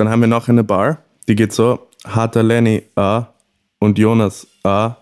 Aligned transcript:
Dann 0.00 0.08
haben 0.08 0.20
wir 0.20 0.28
noch 0.28 0.48
eine 0.48 0.64
Bar, 0.64 1.04
die 1.28 1.34
geht 1.34 1.52
so, 1.52 1.86
Harter 2.06 2.42
Lenny 2.42 2.84
A 2.96 3.26
und 3.80 3.98
Jonas 3.98 4.46
A, 4.62 4.96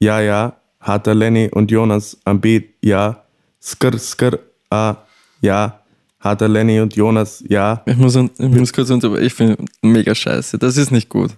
ja, 0.00 0.18
ja, 0.20 0.56
Harter 0.80 1.14
Lenny 1.14 1.48
und 1.52 1.70
Jonas 1.70 2.18
am 2.24 2.40
Beat, 2.40 2.64
ja, 2.82 3.22
skr, 3.62 3.96
skr, 3.96 4.40
A, 4.68 4.96
ja, 5.40 5.78
Harter 6.18 6.48
Lenny 6.48 6.80
und 6.80 6.96
Jonas, 6.96 7.44
ja. 7.46 7.84
Ich 7.86 7.96
muss, 7.96 8.16
ich 8.16 8.40
muss 8.40 8.72
kurz 8.72 8.90
unterbrechen, 8.90 9.24
ich 9.24 9.34
finde 9.34 9.64
mega 9.82 10.16
scheiße, 10.16 10.58
das 10.58 10.76
ist 10.76 10.90
nicht 10.90 11.08
gut. 11.08 11.30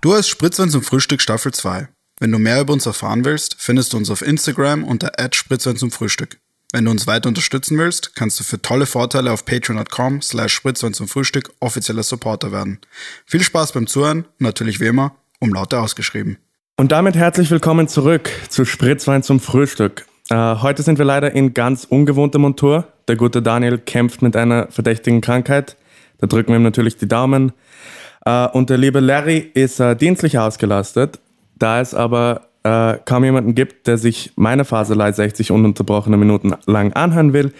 Du 0.00 0.14
hast 0.14 0.28
Spritzwein 0.28 0.70
zum 0.70 0.82
Frühstück 0.82 1.20
Staffel 1.20 1.52
2. 1.52 1.88
Wenn 2.20 2.30
du 2.30 2.38
mehr 2.38 2.60
über 2.60 2.72
uns 2.72 2.86
erfahren 2.86 3.24
willst, 3.24 3.56
findest 3.58 3.92
du 3.92 3.96
uns 3.96 4.08
auf 4.08 4.22
Instagram 4.22 4.84
unter 4.84 5.12
Spritzwein 5.32 5.76
zum 5.76 5.90
Frühstück. 5.90 6.38
Wenn 6.72 6.84
du 6.84 6.92
uns 6.92 7.06
weiter 7.06 7.28
unterstützen 7.28 7.76
willst, 7.76 8.14
kannst 8.14 8.38
du 8.38 8.44
für 8.44 8.62
tolle 8.62 8.86
Vorteile 8.86 9.32
auf 9.32 9.44
patreon.com 9.44 10.22
slash 10.22 10.54
Spritzwein 10.54 10.94
zum 10.94 11.08
Frühstück 11.08 11.52
offizieller 11.60 12.04
Supporter 12.04 12.52
werden. 12.52 12.78
Viel 13.26 13.42
Spaß 13.42 13.72
beim 13.72 13.86
Zuhören, 13.88 14.26
natürlich 14.38 14.80
wie 14.80 14.86
immer, 14.86 15.16
Umlaute 15.40 15.80
ausgeschrieben. 15.80 16.38
Und 16.76 16.92
damit 16.92 17.16
herzlich 17.16 17.50
willkommen 17.50 17.88
zurück 17.88 18.30
zu 18.48 18.64
Spritzwein 18.64 19.22
zum 19.22 19.40
Frühstück. 19.40 20.06
Äh, 20.30 20.34
heute 20.34 20.82
sind 20.82 20.98
wir 20.98 21.04
leider 21.04 21.32
in 21.32 21.52
ganz 21.52 21.84
ungewohnter 21.84 22.38
Montur. 22.38 22.88
Der 23.08 23.16
gute 23.16 23.42
Daniel 23.42 23.78
kämpft 23.78 24.22
mit 24.22 24.36
einer 24.36 24.68
verdächtigen 24.70 25.20
Krankheit. 25.20 25.76
Da 26.18 26.26
drücken 26.28 26.52
wir 26.52 26.56
ihm 26.56 26.62
natürlich 26.62 26.96
die 26.96 27.08
Daumen. 27.08 27.52
Äh, 28.24 28.48
und 28.48 28.70
der 28.70 28.78
liebe 28.78 29.00
Larry 29.00 29.38
ist 29.38 29.80
äh, 29.80 29.94
dienstlich 29.94 30.38
ausgelastet. 30.38 31.18
Da 31.64 31.80
es 31.80 31.94
aber 31.94 32.42
äh, 32.62 32.98
kaum 33.06 33.24
jemanden 33.24 33.54
gibt, 33.54 33.86
der 33.86 33.96
sich 33.96 34.32
meine 34.36 34.66
Faselei 34.66 35.10
60 35.10 35.50
ununterbrochene 35.50 36.18
Minuten 36.18 36.52
lang 36.66 36.92
anhören 36.92 37.32
will, 37.32 37.54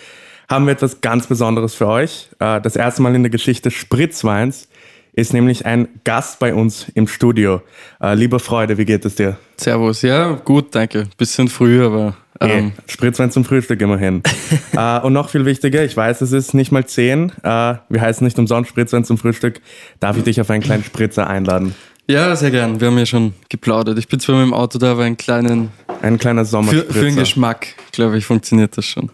haben 0.47 0.67
wir 0.67 0.75
etwas 0.75 1.01
ganz 1.01 1.27
Besonderes 1.27 1.74
für 1.74 1.87
euch. 1.87 2.29
Äh, 2.38 2.61
das 2.61 2.77
erste 2.77 3.01
Mal 3.01 3.15
in 3.15 3.23
der 3.23 3.30
Geschichte 3.30 3.71
Spritzweins 3.71 4.69
ist 5.15 5.33
nämlich 5.33 5.65
ein 5.65 5.88
Gast 6.05 6.38
bei 6.38 6.52
uns 6.52 6.85
im 6.95 7.09
Studio. 7.09 7.63
Äh, 7.99 8.15
lieber 8.15 8.41
Freude, 8.41 8.77
wie 8.77 8.85
geht 8.85 9.07
es 9.07 9.15
dir? 9.15 9.38
Servus, 9.57 10.02
ja, 10.02 10.33
gut, 10.33 10.74
danke. 10.74 11.05
Bisschen 11.16 11.49
früh, 11.49 11.83
aber. 11.83 12.15
Ähm. 12.43 12.51
Hey, 12.51 12.73
Spritzwein 12.89 13.30
zum 13.30 13.46
Frühstück 13.46 13.80
immerhin. 13.80 14.23
äh, 14.77 15.01
und 15.01 15.15
noch 15.15 15.30
viel 15.30 15.46
wichtiger, 15.46 15.83
ich 15.83 15.96
weiß, 15.96 16.21
es 16.21 16.33
ist 16.33 16.52
nicht 16.52 16.73
mal 16.73 16.85
zehn. 16.85 17.33
Äh, 17.43 17.77
wir 17.89 18.01
heißen 18.02 18.23
nicht 18.23 18.39
umsonst 18.39 18.68
Spritzwein 18.68 19.05
zum 19.07 19.16
Frühstück. 19.16 19.63
Darf 19.99 20.18
ich 20.18 20.24
dich 20.24 20.43
auf 20.43 20.51
einen 20.51 20.63
kleinen 20.63 20.85
Spritzer 20.85 21.27
einladen? 21.27 21.74
Ja, 22.07 22.37
sehr 22.37 22.51
gern. 22.51 22.80
Wir 22.80 22.88
haben 22.88 22.99
ja 22.99 23.07
schon 23.07 23.35
geplaudert. 23.49 23.99
Ich 23.99 24.09
bin 24.09 24.21
zwar 24.21 24.37
mit 24.37 24.47
dem 24.47 24.55
Auto 24.55 24.79
da, 24.79 24.93
aber 24.93 25.05
einen 25.05 25.16
kleinen. 25.16 25.71
Ein 26.02 26.19
kleiner 26.19 26.45
Sommerspritzer. 26.45 26.93
Für, 26.93 26.99
für 26.99 27.05
den 27.07 27.16
Geschmack, 27.16 27.69
glaube 27.93 28.19
ich, 28.19 28.27
funktioniert 28.27 28.77
das 28.77 28.85
schon. 28.85 29.11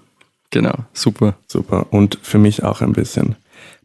Genau, 0.51 0.75
super. 0.93 1.37
Super. 1.47 1.87
Und 1.91 2.19
für 2.23 2.39
mich 2.39 2.65
auch 2.65 2.81
ein 2.81 2.93
bisschen. 2.93 3.37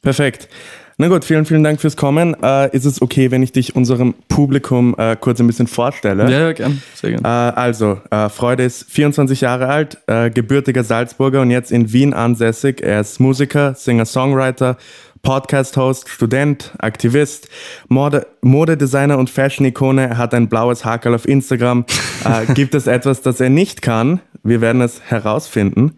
Perfekt. 0.01 0.49
Na 0.97 1.09
gut, 1.09 1.25
vielen, 1.25 1.45
vielen 1.45 1.63
Dank 1.63 1.81
fürs 1.81 1.97
Kommen. 1.97 2.35
Äh, 2.41 2.73
ist 2.75 2.85
es 2.85 3.01
okay, 3.01 3.29
wenn 3.29 3.43
ich 3.43 3.51
dich 3.51 3.75
unserem 3.75 4.13
Publikum 4.29 4.95
äh, 4.97 5.17
kurz 5.19 5.41
ein 5.41 5.47
bisschen 5.47 5.67
vorstelle? 5.67 6.23
Ja, 6.23 6.39
ja 6.39 6.53
gern. 6.53 6.81
Sehr 6.95 7.11
gern. 7.11 7.23
Äh, 7.23 7.27
also, 7.27 7.99
äh, 8.09 8.29
Freude 8.29 8.63
ist 8.63 8.89
24 8.89 9.41
Jahre 9.41 9.67
alt, 9.67 9.97
äh, 10.07 10.29
gebürtiger 10.29 10.85
Salzburger 10.85 11.41
und 11.41 11.51
jetzt 11.51 11.71
in 11.71 11.91
Wien 11.91 12.13
ansässig. 12.13 12.81
Er 12.81 13.01
ist 13.01 13.19
Musiker, 13.19 13.75
Singer-Songwriter, 13.75 14.77
Podcast-Host, 15.25 16.07
Student, 16.07 16.71
Aktivist, 16.77 17.49
Mode 17.89 18.27
Modedesigner 18.41 19.17
und 19.17 19.29
Fashion-Ikone. 19.29 20.17
Hat 20.17 20.33
ein 20.33 20.47
blaues 20.47 20.85
Hakel 20.85 21.15
auf 21.15 21.27
Instagram. 21.27 21.83
äh, 22.23 22.53
gibt 22.53 22.75
es 22.75 22.87
etwas, 22.87 23.21
das 23.21 23.41
er 23.41 23.49
nicht 23.49 23.81
kann? 23.81 24.21
Wir 24.43 24.61
werden 24.61 24.81
es 24.81 25.01
herausfinden. 25.01 25.97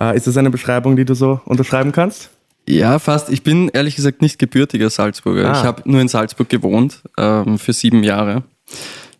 Äh, 0.00 0.16
ist 0.16 0.28
das 0.28 0.36
eine 0.36 0.50
Beschreibung, 0.50 0.94
die 0.94 1.04
du 1.04 1.14
so 1.14 1.40
unterschreiben 1.44 1.90
kannst? 1.92 2.30
Ja, 2.68 3.00
fast. 3.00 3.30
Ich 3.30 3.42
bin 3.42 3.68
ehrlich 3.68 3.96
gesagt 3.96 4.22
nicht 4.22 4.38
gebürtiger 4.38 4.90
Salzburger. 4.90 5.50
Ah. 5.50 5.58
Ich 5.58 5.64
habe 5.64 5.82
nur 5.84 6.00
in 6.00 6.08
Salzburg 6.08 6.48
gewohnt 6.48 7.02
ähm, 7.18 7.58
für 7.58 7.72
sieben 7.72 8.04
Jahre. 8.04 8.44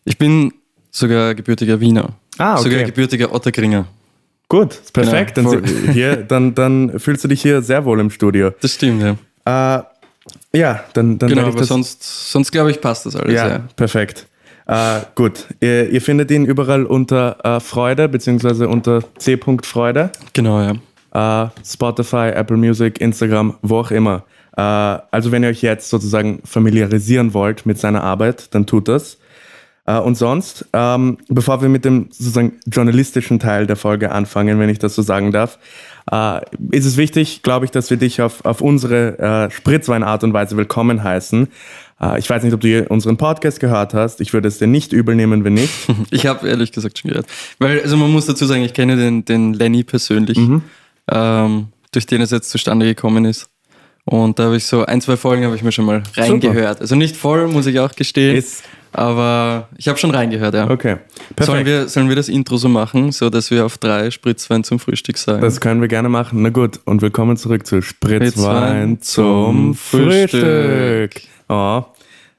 Ich 0.04 0.18
bin 0.18 0.52
sogar 0.90 1.34
gebürtiger 1.34 1.80
Wiener. 1.80 2.10
Ah, 2.38 2.54
okay. 2.54 2.62
Sogar 2.62 2.84
gebürtiger 2.84 3.34
Otterkringer. 3.34 3.86
Gut, 4.48 4.80
perfekt. 4.92 5.34
Genau, 5.34 5.56
dann, 5.56 5.92
hier, 5.92 6.16
dann, 6.16 6.54
dann 6.54 6.98
fühlst 7.00 7.24
du 7.24 7.28
dich 7.28 7.42
hier 7.42 7.60
sehr 7.60 7.84
wohl 7.84 8.00
im 8.00 8.10
Studio. 8.10 8.52
Das 8.60 8.74
stimmt, 8.74 9.02
ja. 9.02 9.16
Äh, 9.48 9.82
ja, 10.52 10.84
dann, 10.92 11.18
dann 11.18 11.28
genau, 11.30 11.46
aber 11.46 11.64
sonst, 11.64 12.30
sonst 12.30 12.52
glaube 12.52 12.70
ich, 12.70 12.80
passt 12.80 13.06
das 13.06 13.16
alles. 13.16 13.34
Ja, 13.34 13.48
ja. 13.48 13.58
perfekt. 13.76 14.26
Äh, 14.66 15.00
gut, 15.14 15.46
ihr, 15.60 15.88
ihr, 15.88 16.02
findet 16.02 16.30
ihn 16.30 16.44
überall 16.44 16.84
unter 16.84 17.38
äh, 17.42 17.60
Freude, 17.60 18.08
beziehungsweise 18.08 18.68
unter 18.68 19.02
C. 19.16 19.38
Freude. 19.62 20.10
Genau, 20.34 20.60
ja. 20.60 20.74
Uh, 21.14 21.48
Spotify, 21.64 22.28
Apple 22.34 22.58
Music, 22.58 23.00
Instagram, 23.00 23.54
wo 23.62 23.78
auch 23.78 23.90
immer. 23.90 24.24
Uh, 24.58 25.00
also 25.10 25.32
wenn 25.32 25.42
ihr 25.42 25.48
euch 25.48 25.62
jetzt 25.62 25.88
sozusagen 25.88 26.42
familiarisieren 26.44 27.32
wollt 27.32 27.64
mit 27.64 27.78
seiner 27.78 28.04
Arbeit, 28.04 28.54
dann 28.54 28.66
tut 28.66 28.88
das. 28.88 29.16
Uh, 29.88 30.02
und 30.02 30.16
sonst, 30.16 30.66
ähm, 30.74 31.16
bevor 31.28 31.62
wir 31.62 31.70
mit 31.70 31.86
dem 31.86 32.08
sozusagen 32.10 32.60
journalistischen 32.70 33.38
Teil 33.38 33.66
der 33.66 33.76
Folge 33.76 34.12
anfangen, 34.12 34.58
wenn 34.58 34.68
ich 34.68 34.78
das 34.78 34.94
so 34.94 35.00
sagen 35.00 35.32
darf, 35.32 35.58
ist 36.70 36.86
es 36.86 36.96
wichtig, 36.96 37.42
glaube 37.42 37.64
ich, 37.64 37.70
dass 37.70 37.90
wir 37.90 37.96
dich 37.96 38.22
auf, 38.22 38.44
auf 38.44 38.60
unsere 38.60 39.50
Spritzwein-Art 39.52 40.24
und 40.24 40.32
Weise 40.32 40.56
willkommen 40.56 41.02
heißen. 41.02 41.48
Ich 42.16 42.30
weiß 42.30 42.44
nicht, 42.44 42.54
ob 42.54 42.60
du 42.60 42.86
unseren 42.88 43.16
Podcast 43.16 43.60
gehört 43.60 43.92
hast. 43.92 44.20
Ich 44.20 44.32
würde 44.32 44.48
es 44.48 44.58
dir 44.58 44.68
nicht 44.68 44.92
übel 44.92 45.16
nehmen, 45.16 45.44
wenn 45.44 45.54
nicht. 45.54 45.74
Ich 46.10 46.26
habe 46.26 46.48
ehrlich 46.48 46.72
gesagt 46.72 46.98
schon 46.98 47.10
gehört. 47.10 47.26
Weil, 47.58 47.80
also 47.82 47.96
man 47.96 48.12
muss 48.12 48.26
dazu 48.26 48.46
sagen, 48.46 48.62
ich 48.62 48.72
kenne 48.72 48.96
den, 48.96 49.24
den 49.24 49.52
Lenny 49.52 49.82
persönlich. 49.82 50.38
Mhm 50.38 50.62
ähm, 51.10 51.68
durch 51.92 52.06
den 52.06 52.20
es 52.20 52.30
jetzt 52.30 52.50
zustande 52.50 52.86
gekommen 52.86 53.24
ist. 53.24 53.48
Und 54.04 54.38
da 54.38 54.44
habe 54.44 54.56
ich 54.56 54.64
so 54.64 54.86
ein, 54.86 55.00
zwei 55.00 55.16
Folgen 55.16 55.44
habe 55.44 55.54
ich 55.54 55.62
mir 55.62 55.72
schon 55.72 55.84
mal 55.84 56.02
reingehört. 56.16 56.76
Super. 56.76 56.80
Also 56.80 56.94
nicht 56.94 57.16
voll, 57.16 57.46
muss 57.48 57.66
ich 57.66 57.78
auch 57.78 57.94
gestehen. 57.94 58.36
Ist 58.36 58.62
aber 58.92 59.68
ich 59.76 59.88
habe 59.88 59.98
schon 59.98 60.10
reingehört, 60.10 60.54
ja. 60.54 60.70
Okay. 60.70 60.96
Perfekt. 61.36 61.46
Sollen 61.46 61.66
wir, 61.66 61.88
sollen 61.88 62.08
wir 62.08 62.16
das 62.16 62.28
Intro 62.28 62.56
so 62.56 62.68
machen, 62.68 63.12
so 63.12 63.30
dass 63.30 63.50
wir 63.50 63.66
auf 63.66 63.78
drei 63.78 64.10
Spritzwein 64.10 64.64
zum 64.64 64.78
Frühstück 64.78 65.18
sagen? 65.18 65.40
Das 65.40 65.60
können 65.60 65.80
wir 65.80 65.88
gerne 65.88 66.08
machen. 66.08 66.42
Na 66.42 66.50
gut, 66.50 66.80
und 66.84 67.02
willkommen 67.02 67.36
zurück 67.36 67.66
zu 67.66 67.82
Spritzwein, 67.82 68.30
Spritzwein 68.30 69.02
zum 69.02 69.74
Frühstück. 69.74 71.12
Frühstück. 71.12 71.22
Oh, 71.48 71.82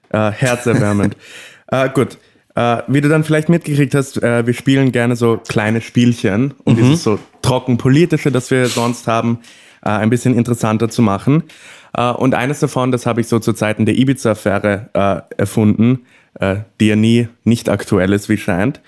äh, 0.09 0.31
herzerwärmend. 0.31 1.15
äh, 1.67 1.89
gut. 1.89 2.17
Äh, 2.55 2.83
wie 2.87 2.99
du 2.99 3.09
dann 3.09 3.23
vielleicht 3.23 3.47
mitgekriegt 3.47 3.93
hast, 3.95 4.21
äh, 4.21 4.45
wir 4.45 4.53
spielen 4.53 4.91
gerne 4.91 5.15
so 5.15 5.37
kleine 5.37 5.81
Spielchen, 5.81 6.55
um 6.65 6.73
mhm. 6.73 6.77
dieses 6.77 7.03
so 7.03 7.19
trocken 7.41 7.77
politische, 7.77 8.31
das 8.31 8.51
wir 8.51 8.65
sonst 8.65 9.07
haben, 9.07 9.39
äh, 9.83 9.89
ein 9.89 10.09
bisschen 10.09 10.35
interessanter 10.35 10.89
zu 10.89 11.01
machen. 11.01 11.43
Äh, 11.93 12.09
und 12.11 12.33
eines 12.33 12.59
davon, 12.59 12.91
das 12.91 13.05
habe 13.05 13.21
ich 13.21 13.27
so 13.27 13.39
zu 13.39 13.53
Zeiten 13.53 13.85
der 13.85 13.95
Ibiza-Affäre 13.95 14.89
erfunden, 15.37 16.05
die 16.79 16.87
ja 16.87 16.95
nie 16.95 17.27
nicht 17.43 17.69
aktuell 17.69 18.13
ist, 18.13 18.29
wie 18.29 18.37
scheint, 18.37 18.81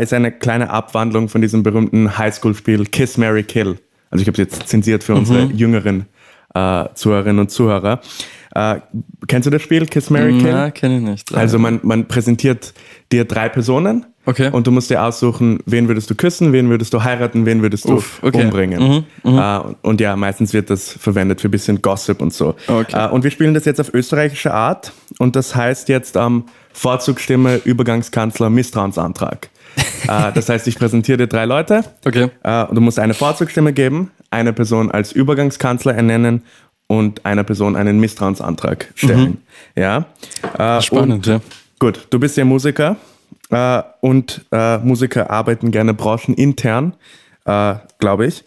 ist 0.00 0.12
eine 0.12 0.32
kleine 0.32 0.70
Abwandlung 0.70 1.28
von 1.28 1.40
diesem 1.40 1.62
berühmten 1.62 2.16
Highschool-Spiel 2.16 2.86
Kiss, 2.86 3.18
Mary, 3.18 3.42
Kill. 3.42 3.78
Also 4.10 4.22
ich 4.22 4.28
habe 4.28 4.32
es 4.32 4.38
jetzt 4.38 4.68
zensiert 4.68 5.04
für 5.04 5.14
unsere 5.14 5.46
mhm. 5.46 5.56
jüngeren 5.56 6.06
Zuhörerinnen 6.94 7.40
und 7.40 7.50
Zuhörer. 7.50 8.00
Äh, 8.54 8.76
kennst 9.26 9.46
du 9.46 9.50
das 9.50 9.62
Spiel 9.62 9.86
Kiss 9.86 10.10
Mary 10.10 10.38
Kill? 10.38 10.46
Ja, 10.46 10.70
kenne 10.70 10.98
ich 10.98 11.02
nicht. 11.02 11.34
Also 11.34 11.58
man, 11.58 11.80
man 11.82 12.06
präsentiert 12.06 12.72
dir 13.10 13.24
drei 13.24 13.48
Personen 13.48 14.06
okay. 14.26 14.50
und 14.52 14.68
du 14.68 14.70
musst 14.70 14.90
dir 14.90 15.02
aussuchen, 15.02 15.58
wen 15.66 15.88
würdest 15.88 16.08
du 16.08 16.14
küssen, 16.14 16.52
wen 16.52 16.70
würdest 16.70 16.94
du 16.94 17.02
heiraten, 17.02 17.46
wen 17.46 17.62
würdest 17.62 17.88
du 17.88 17.94
Uff, 17.94 18.22
okay. 18.22 18.44
umbringen. 18.44 19.04
Mhm, 19.24 19.32
mhm. 19.32 19.38
Äh, 19.38 19.60
und 19.82 20.00
ja, 20.00 20.14
meistens 20.14 20.52
wird 20.52 20.70
das 20.70 20.88
verwendet 20.92 21.40
für 21.40 21.48
ein 21.48 21.50
bisschen 21.50 21.82
Gossip 21.82 22.22
und 22.22 22.32
so. 22.32 22.54
Okay. 22.68 23.06
Äh, 23.06 23.10
und 23.10 23.24
wir 23.24 23.32
spielen 23.32 23.54
das 23.54 23.64
jetzt 23.64 23.80
auf 23.80 23.92
österreichische 23.92 24.54
Art 24.54 24.92
und 25.18 25.34
das 25.34 25.56
heißt 25.56 25.88
jetzt 25.88 26.14
ähm, 26.14 26.44
Vorzugsstimme, 26.74 27.56
Übergangskanzler, 27.64 28.50
Misstrauensantrag. 28.50 29.48
äh, 30.08 30.32
das 30.32 30.48
heißt, 30.48 30.68
ich 30.68 30.76
präsentiere 30.78 31.18
dir 31.18 31.26
drei 31.26 31.46
Leute 31.46 31.84
okay. 32.04 32.28
äh, 32.42 32.64
und 32.64 32.74
du 32.74 32.80
musst 32.80 32.98
eine 32.98 33.14
Vorzugsstimme 33.14 33.72
geben, 33.72 34.10
eine 34.30 34.52
Person 34.52 34.90
als 34.90 35.12
Übergangskanzler 35.12 35.94
ernennen 35.94 36.42
und 36.86 37.24
einer 37.24 37.44
Person 37.44 37.76
einen 37.76 37.98
Misstrauensantrag 38.00 38.92
stellen. 38.94 39.42
Mhm. 39.74 39.82
Ja. 39.82 40.06
Äh, 40.58 40.82
Spannend, 40.82 41.26
ja. 41.26 41.40
Gut, 41.78 42.06
du 42.10 42.18
bist 42.18 42.36
ja 42.36 42.44
Musiker 42.44 42.96
äh, 43.50 43.82
und 44.00 44.44
äh, 44.52 44.78
Musiker 44.78 45.30
arbeiten 45.30 45.70
gerne 45.70 45.94
branchenintern, 45.94 46.94
äh, 47.46 47.74
glaube 47.98 48.26
ich. 48.26 48.44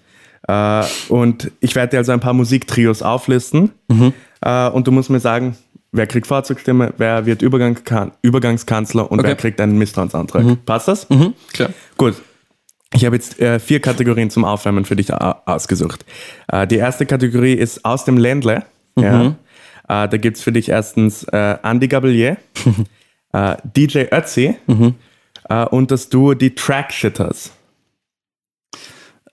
Und 1.09 1.51
ich 1.59 1.75
werde 1.75 1.91
dir 1.91 1.97
also 1.97 2.13
ein 2.13 2.21
paar 2.21 2.31
Musiktrios 2.31 3.01
auflisten 3.01 3.71
mhm. 3.89 4.13
Und 4.71 4.87
du 4.87 4.91
musst 4.91 5.09
mir 5.09 5.19
sagen, 5.19 5.57
wer 5.97 6.07
kriegt 6.07 6.27
Fahrzeugstimme, 6.27 6.93
wer 6.97 7.25
wird 7.25 7.41
Übergang 7.41 7.77
Übergangskanzler 8.21 9.11
und 9.11 9.19
okay. 9.19 9.29
wer 9.29 9.35
kriegt 9.35 9.59
einen 9.59 9.77
Misstrauensantrag. 9.77 10.43
Mhm. 10.43 10.57
Passt 10.65 10.87
das? 10.87 11.09
Mhm, 11.09 11.33
klar. 11.51 11.69
Gut, 11.97 12.15
ich 12.93 13.05
habe 13.05 13.15
jetzt 13.15 13.39
äh, 13.39 13.59
vier 13.59 13.81
Kategorien 13.81 14.29
zum 14.29 14.45
Aufwärmen 14.45 14.85
für 14.85 14.95
dich 14.95 15.13
ausgesucht. 15.13 16.05
Äh, 16.47 16.67
die 16.67 16.77
erste 16.77 17.05
Kategorie 17.05 17.53
ist 17.53 17.83
aus 17.83 18.05
dem 18.05 18.17
Ländle. 18.17 18.63
Mhm. 18.95 19.03
Ja. 19.03 19.25
Äh, 19.25 20.09
da 20.09 20.17
gibt 20.17 20.37
es 20.37 20.43
für 20.43 20.51
dich 20.51 20.69
erstens 20.69 21.23
äh, 21.25 21.57
Andy 21.63 21.87
Gabelier, 21.87 22.37
äh, 23.33 23.55
DJ 23.63 24.05
Ötzi 24.11 24.55
mhm. 24.67 24.95
Äh, 25.49 25.65
und 25.65 25.91
das 25.91 26.09
Duo 26.09 26.33
die 26.33 26.55
Trackshitters. 26.55 27.51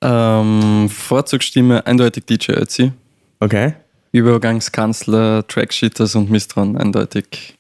Ähm, 0.00 0.88
Vorzugsstimme 0.88 1.87
eindeutig 1.87 2.25
DJ 2.26 2.52
Ötzi. 2.52 2.93
Okay. 3.40 3.75
Übergangskanzler, 4.14 5.46
Trackshitters 5.49 6.14
und 6.14 6.31
Mistron 6.31 6.76
eindeutig. 6.76 7.56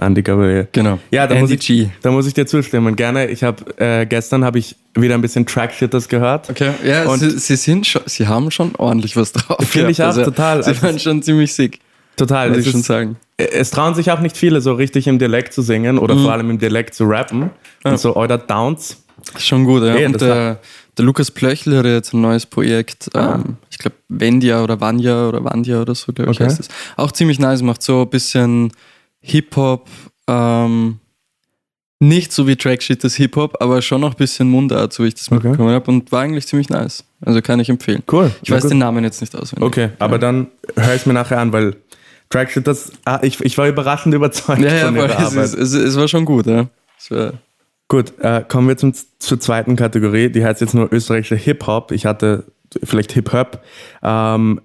Andy 0.00 0.22
Gabriel. 0.22 0.66
Genau. 0.72 0.98
Ja, 1.10 1.26
da 1.26 1.34
Andy 1.34 1.42
muss, 1.42 1.50
ich, 1.50 1.66
G. 1.66 1.88
da 2.00 2.10
muss 2.10 2.26
ich 2.26 2.32
dir 2.32 2.46
zustimmen. 2.46 2.96
Gerne. 2.96 3.26
Ich 3.28 3.42
habe 3.42 3.76
äh, 3.78 4.06
gestern 4.06 4.44
habe 4.44 4.58
ich 4.58 4.76
wieder 4.94 5.14
ein 5.14 5.20
bisschen 5.20 5.44
Trackshitters 5.44 6.08
gehört. 6.08 6.48
Okay, 6.48 6.70
ja, 6.86 7.04
Und- 7.06 7.18
sie, 7.18 7.30
sie 7.38 7.56
sind 7.56 7.86
schon, 7.86 8.02
sie 8.06 8.26
haben 8.26 8.50
schon 8.50 8.74
ordentlich 8.76 9.16
was 9.16 9.32
drauf. 9.32 9.58
Finde 9.68 9.90
ich 9.90 10.02
auch 10.02 10.14
total. 10.14 10.62
Sie 10.62 10.70
Also 10.70 10.82
waren 10.82 10.98
schon 10.98 11.22
ziemlich 11.22 11.52
sick, 11.52 11.80
Total. 12.16 12.48
muss 12.48 12.58
Es, 12.58 12.66
ich 12.66 12.70
schon 12.72 12.80
ist, 12.80 12.86
sagen. 12.86 13.16
es 13.36 13.70
trauen 13.70 13.94
sich 13.94 14.10
auch 14.10 14.20
nicht 14.20 14.36
viele, 14.38 14.60
so 14.62 14.72
richtig 14.72 15.06
im 15.06 15.18
Dialekt 15.18 15.52
zu 15.52 15.60
singen 15.60 15.98
oder 15.98 16.14
Mhm. 16.14 16.22
vor 16.22 16.32
allem 16.32 16.48
im 16.50 16.58
Dialekt 16.58 16.94
zu 16.94 17.04
rappen. 17.04 17.50
Und 17.84 17.98
so 18.00 18.16
Euder 18.16 18.38
Downs. 18.38 19.02
Schon 19.38 19.64
gut, 19.66 19.82
ja. 19.82 19.96
Ja, 19.96 20.06
und 20.06 20.18
der, 20.20 20.60
der 21.00 21.06
Lukas 21.06 21.30
Plöchler 21.30 21.78
hat 21.78 21.86
jetzt 21.86 22.12
ein 22.12 22.20
neues 22.20 22.44
Projekt, 22.44 23.08
ähm, 23.14 23.56
ich 23.70 23.78
glaube 23.78 23.96
Wendia 24.10 24.62
oder 24.62 24.78
Vanja 24.82 25.28
oder 25.30 25.42
Vandia 25.42 25.80
oder 25.80 25.94
so, 25.94 26.12
glaube 26.12 26.30
ich, 26.32 26.36
Okay. 26.38 26.44
heißt 26.50 26.60
es. 26.60 26.68
Auch 26.98 27.10
ziemlich 27.10 27.38
nice, 27.38 27.62
macht 27.62 27.82
so 27.82 28.02
ein 28.02 28.10
bisschen 28.10 28.70
Hip-Hop, 29.20 29.88
ähm, 30.28 30.98
nicht 32.00 32.32
so 32.32 32.46
wie 32.46 32.56
Trackshit 32.56 33.02
das 33.02 33.14
Hip-Hop, 33.14 33.56
aber 33.60 33.80
schon 33.80 34.02
noch 34.02 34.10
ein 34.12 34.16
bisschen 34.16 34.50
Mundart, 34.50 34.92
so 34.92 35.04
wie 35.04 35.08
ich 35.08 35.14
das 35.14 35.32
Okay. 35.32 35.48
mitbekommen 35.48 35.74
habe 35.74 35.90
und 35.90 36.12
war 36.12 36.20
eigentlich 36.22 36.46
ziemlich 36.46 36.68
nice. 36.68 37.02
Also 37.22 37.40
kann 37.40 37.60
ich 37.60 37.70
empfehlen. 37.70 38.02
Cool. 38.12 38.30
Ich 38.42 38.50
weiß 38.50 38.62
gut. 38.64 38.72
den 38.72 38.78
Namen 38.78 39.02
jetzt 39.04 39.22
nicht 39.22 39.34
auswendig. 39.34 39.66
Okay, 39.66 39.88
aber 39.98 40.18
dann 40.18 40.48
höre 40.76 40.94
ich 40.94 41.00
es 41.00 41.06
mir 41.06 41.14
nachher 41.14 41.38
an, 41.40 41.52
weil 41.52 41.76
Trackshitters, 42.28 42.92
ah, 43.06 43.20
ich, 43.22 43.40
ich 43.40 43.56
war 43.56 43.68
überraschend 43.68 44.14
überzeugt 44.14 44.60
Ja, 44.60 44.72
ja, 44.74 44.86
von 44.86 44.96
aber 44.98 45.08
ihrer 45.08 45.18
es, 45.18 45.26
Arbeit. 45.32 45.44
ist, 45.44 45.54
es, 45.54 45.72
es 45.72 45.96
war 45.96 46.08
schon 46.08 46.26
gut, 46.26 46.46
ja. 46.46 46.68
Es 46.98 47.10
war, 47.10 47.32
Gut, 47.90 48.18
äh, 48.20 48.44
kommen 48.46 48.68
wir 48.68 48.76
zum, 48.76 48.94
zur 49.18 49.40
zweiten 49.40 49.74
Kategorie. 49.74 50.30
Die 50.30 50.44
heißt 50.44 50.60
jetzt 50.60 50.74
nur 50.74 50.92
österreichischer 50.92 51.34
Hip-Hop. 51.34 51.90
Ich 51.90 52.06
hatte 52.06 52.44
vielleicht 52.84 53.10
Hip-Hop. 53.10 53.64
Ähm, 54.00 54.60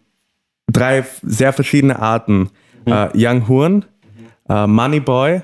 drei 0.72 1.04
sehr 1.24 1.52
verschiedene 1.52 1.98
Arten. 1.98 2.52
Äh, 2.86 3.10
Young 3.16 3.48
Horn, 3.48 3.86
äh, 4.48 4.68
Moneyboy 4.68 5.42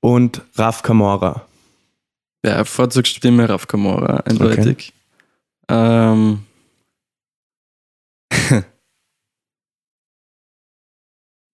und 0.00 0.42
Raf 0.56 0.82
Kamora. 0.82 1.46
ja, 2.44 2.62
Vorzugsstimme 2.64 3.48
Raf 3.48 3.66
Kamora, 3.66 4.18
eindeutig. 4.26 4.92
Ähm, 5.70 6.40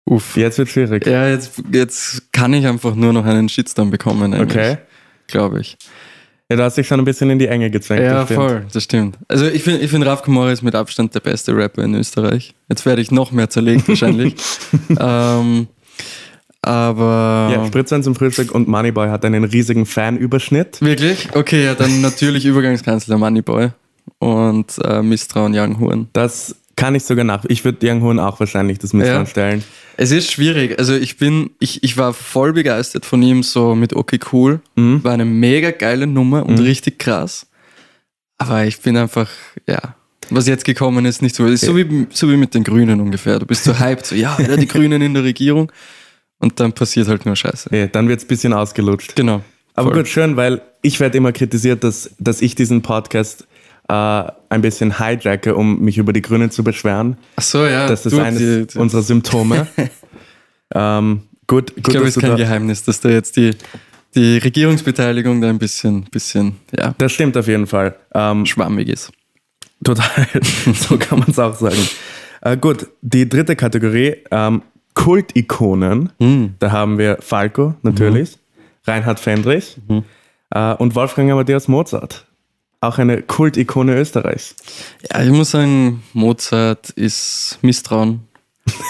Uff. 0.04 0.36
Jetzt 0.36 0.58
wird 0.58 0.68
schwierig. 0.68 1.06
Ja, 1.06 1.28
jetzt, 1.28 1.62
jetzt 1.70 2.32
kann 2.32 2.52
ich 2.54 2.66
einfach 2.66 2.96
nur 2.96 3.12
noch 3.12 3.24
einen 3.24 3.48
Shitstorm 3.48 3.92
bekommen, 3.92 4.34
eigentlich, 4.34 4.50
Okay. 4.50 4.78
Glaube 5.26 5.60
ich. 5.60 5.76
Ja, 6.50 6.56
du 6.56 6.62
hast 6.62 6.76
dich 6.76 6.86
schon 6.86 7.00
ein 7.00 7.06
bisschen 7.06 7.30
in 7.30 7.38
die 7.38 7.46
Enge 7.46 7.70
gezwängt. 7.70 8.02
Ja, 8.02 8.20
das 8.20 8.32
voll, 8.32 8.66
das 8.70 8.84
stimmt. 8.84 9.16
Also 9.28 9.46
ich 9.46 9.62
finde, 9.62 9.80
ich 9.80 9.90
find, 9.90 10.04
Raf 10.04 10.22
Kamora 10.22 10.52
ist 10.52 10.62
mit 10.62 10.74
Abstand 10.74 11.14
der 11.14 11.20
beste 11.20 11.56
Rapper 11.56 11.82
in 11.82 11.94
Österreich. 11.94 12.54
Jetzt 12.68 12.84
werde 12.84 13.00
ich 13.00 13.10
noch 13.10 13.32
mehr 13.32 13.48
zerlegt 13.48 13.88
wahrscheinlich. 13.88 14.34
ähm, 15.00 15.68
aber... 16.60 17.50
Ja, 17.52 17.66
Spritzwein 17.66 18.02
zum 18.02 18.14
Frühstück 18.14 18.52
und 18.52 18.68
Moneyboy 18.68 19.08
hat 19.08 19.24
einen 19.24 19.44
riesigen 19.44 19.86
Fanüberschnitt. 19.86 20.80
Wirklich? 20.82 21.28
Okay, 21.34 21.64
ja, 21.64 21.74
dann 21.74 22.02
natürlich 22.02 22.44
Übergangskanzler 22.44 23.16
Moneyboy 23.16 23.70
und 24.18 24.66
äh, 24.84 25.02
Misstrauen 25.02 25.54
Young 25.54 25.80
Horn. 25.80 26.08
Das 26.12 26.56
kann 26.76 26.94
ich 26.94 27.04
sogar 27.04 27.24
nach. 27.24 27.44
Ich 27.48 27.64
würde 27.64 27.86
Young 27.88 28.02
Horn 28.02 28.18
auch 28.18 28.38
wahrscheinlich 28.40 28.78
das 28.78 28.92
Misstrauen 28.92 29.24
Ja. 29.24 29.26
stellen. 29.26 29.64
Es 29.96 30.10
ist 30.10 30.30
schwierig. 30.30 30.78
Also 30.78 30.94
ich 30.94 31.16
bin, 31.16 31.50
ich, 31.58 31.82
ich 31.82 31.96
war 31.96 32.12
voll 32.12 32.52
begeistert 32.52 33.04
von 33.04 33.22
ihm, 33.22 33.42
so 33.42 33.74
mit 33.74 33.94
Okay 33.94 34.18
Cool. 34.32 34.60
Mhm. 34.74 35.04
War 35.04 35.12
eine 35.12 35.24
mega 35.24 35.70
geile 35.70 36.06
Nummer 36.06 36.44
und 36.46 36.58
richtig 36.58 36.98
krass. 36.98 37.46
Aber 38.38 38.64
ich 38.64 38.80
bin 38.80 38.96
einfach, 38.96 39.30
ja, 39.68 39.94
was 40.30 40.46
jetzt 40.46 40.64
gekommen 40.64 41.04
ist, 41.04 41.22
nicht 41.22 41.34
so. 41.34 41.46
Ist 41.46 41.64
so 41.64 41.76
wie, 41.76 42.06
so 42.10 42.30
wie 42.30 42.36
mit 42.36 42.54
den 42.54 42.64
Grünen 42.64 43.00
ungefähr. 43.00 43.38
Du 43.38 43.46
bist 43.46 43.64
so 43.64 43.78
hyped, 43.78 44.06
so 44.06 44.14
ja, 44.14 44.38
wieder 44.38 44.56
die 44.56 44.66
Grünen 44.66 45.02
in 45.02 45.14
der 45.14 45.24
Regierung. 45.24 45.70
Und 46.38 46.60
dann 46.60 46.72
passiert 46.72 47.08
halt 47.08 47.26
nur 47.26 47.36
Scheiße. 47.36 47.74
Ja, 47.74 47.86
dann 47.86 48.08
wird 48.08 48.18
es 48.18 48.24
ein 48.24 48.28
bisschen 48.28 48.52
ausgelutscht. 48.52 49.14
Genau. 49.16 49.42
Aber 49.74 49.90
Voll. 49.90 49.98
gut, 49.98 50.08
schön, 50.08 50.36
weil 50.36 50.62
ich 50.82 51.00
werde 51.00 51.18
immer 51.18 51.32
kritisiert, 51.32 51.84
dass, 51.84 52.10
dass 52.18 52.42
ich 52.42 52.54
diesen 52.54 52.82
Podcast 52.82 53.46
äh, 53.88 53.92
ein 54.48 54.62
bisschen 54.62 54.98
hijacke, 54.98 55.54
um 55.54 55.80
mich 55.80 55.98
über 55.98 56.12
die 56.12 56.22
Grünen 56.22 56.50
zu 56.50 56.64
beschweren. 56.64 57.16
Ach 57.36 57.42
so, 57.42 57.66
ja. 57.66 57.86
Das 57.86 58.06
ist 58.06 58.12
du, 58.12 58.20
eines 58.20 58.38
die, 58.38 58.66
die, 58.66 58.78
unserer 58.78 59.02
Symptome. 59.02 59.66
ähm, 60.74 61.22
gut, 61.46 61.70
ich 61.76 61.82
gut 61.82 61.92
glaube, 61.92 62.06
dass 62.06 62.10
es 62.10 62.16
ist 62.16 62.22
kein 62.22 62.30
da, 62.30 62.36
Geheimnis, 62.36 62.82
dass 62.84 63.00
da 63.00 63.10
jetzt 63.10 63.36
die, 63.36 63.52
die 64.14 64.38
Regierungsbeteiligung 64.38 65.40
da 65.40 65.48
ein 65.48 65.58
bisschen, 65.58 66.04
bisschen, 66.04 66.56
ja, 66.76 66.94
Das 66.96 67.12
stimmt 67.12 67.36
auf 67.36 67.46
jeden 67.46 67.66
Fall. 67.66 67.96
Ähm, 68.14 68.46
schwammig 68.46 68.88
ist. 68.88 69.12
total. 69.82 70.26
so 70.74 70.96
kann 70.96 71.18
man 71.18 71.30
es 71.30 71.38
auch 71.38 71.54
sagen. 71.54 71.88
Äh, 72.40 72.56
gut, 72.56 72.86
die 73.02 73.28
dritte 73.28 73.56
Kategorie, 73.56 74.16
ähm, 74.30 74.62
Kultikonen. 74.94 76.12
Hm. 76.20 76.54
Da 76.58 76.70
haben 76.70 76.98
wir 76.98 77.18
Falco 77.20 77.74
natürlich, 77.82 78.38
Reinhard 78.86 79.20
Fendrich 79.20 79.76
äh, 80.50 80.74
und 80.74 80.94
Wolfgang 80.94 81.30
Amadeus 81.30 81.68
Mozart. 81.68 82.26
Auch 82.84 82.98
eine 82.98 83.22
Kultikone 83.22 83.96
Österreichs. 83.96 84.54
Ja, 85.10 85.22
ich 85.22 85.30
muss 85.30 85.52
sagen, 85.52 86.02
Mozart 86.12 86.90
ist 86.90 87.58
Misstrauen. 87.62 88.20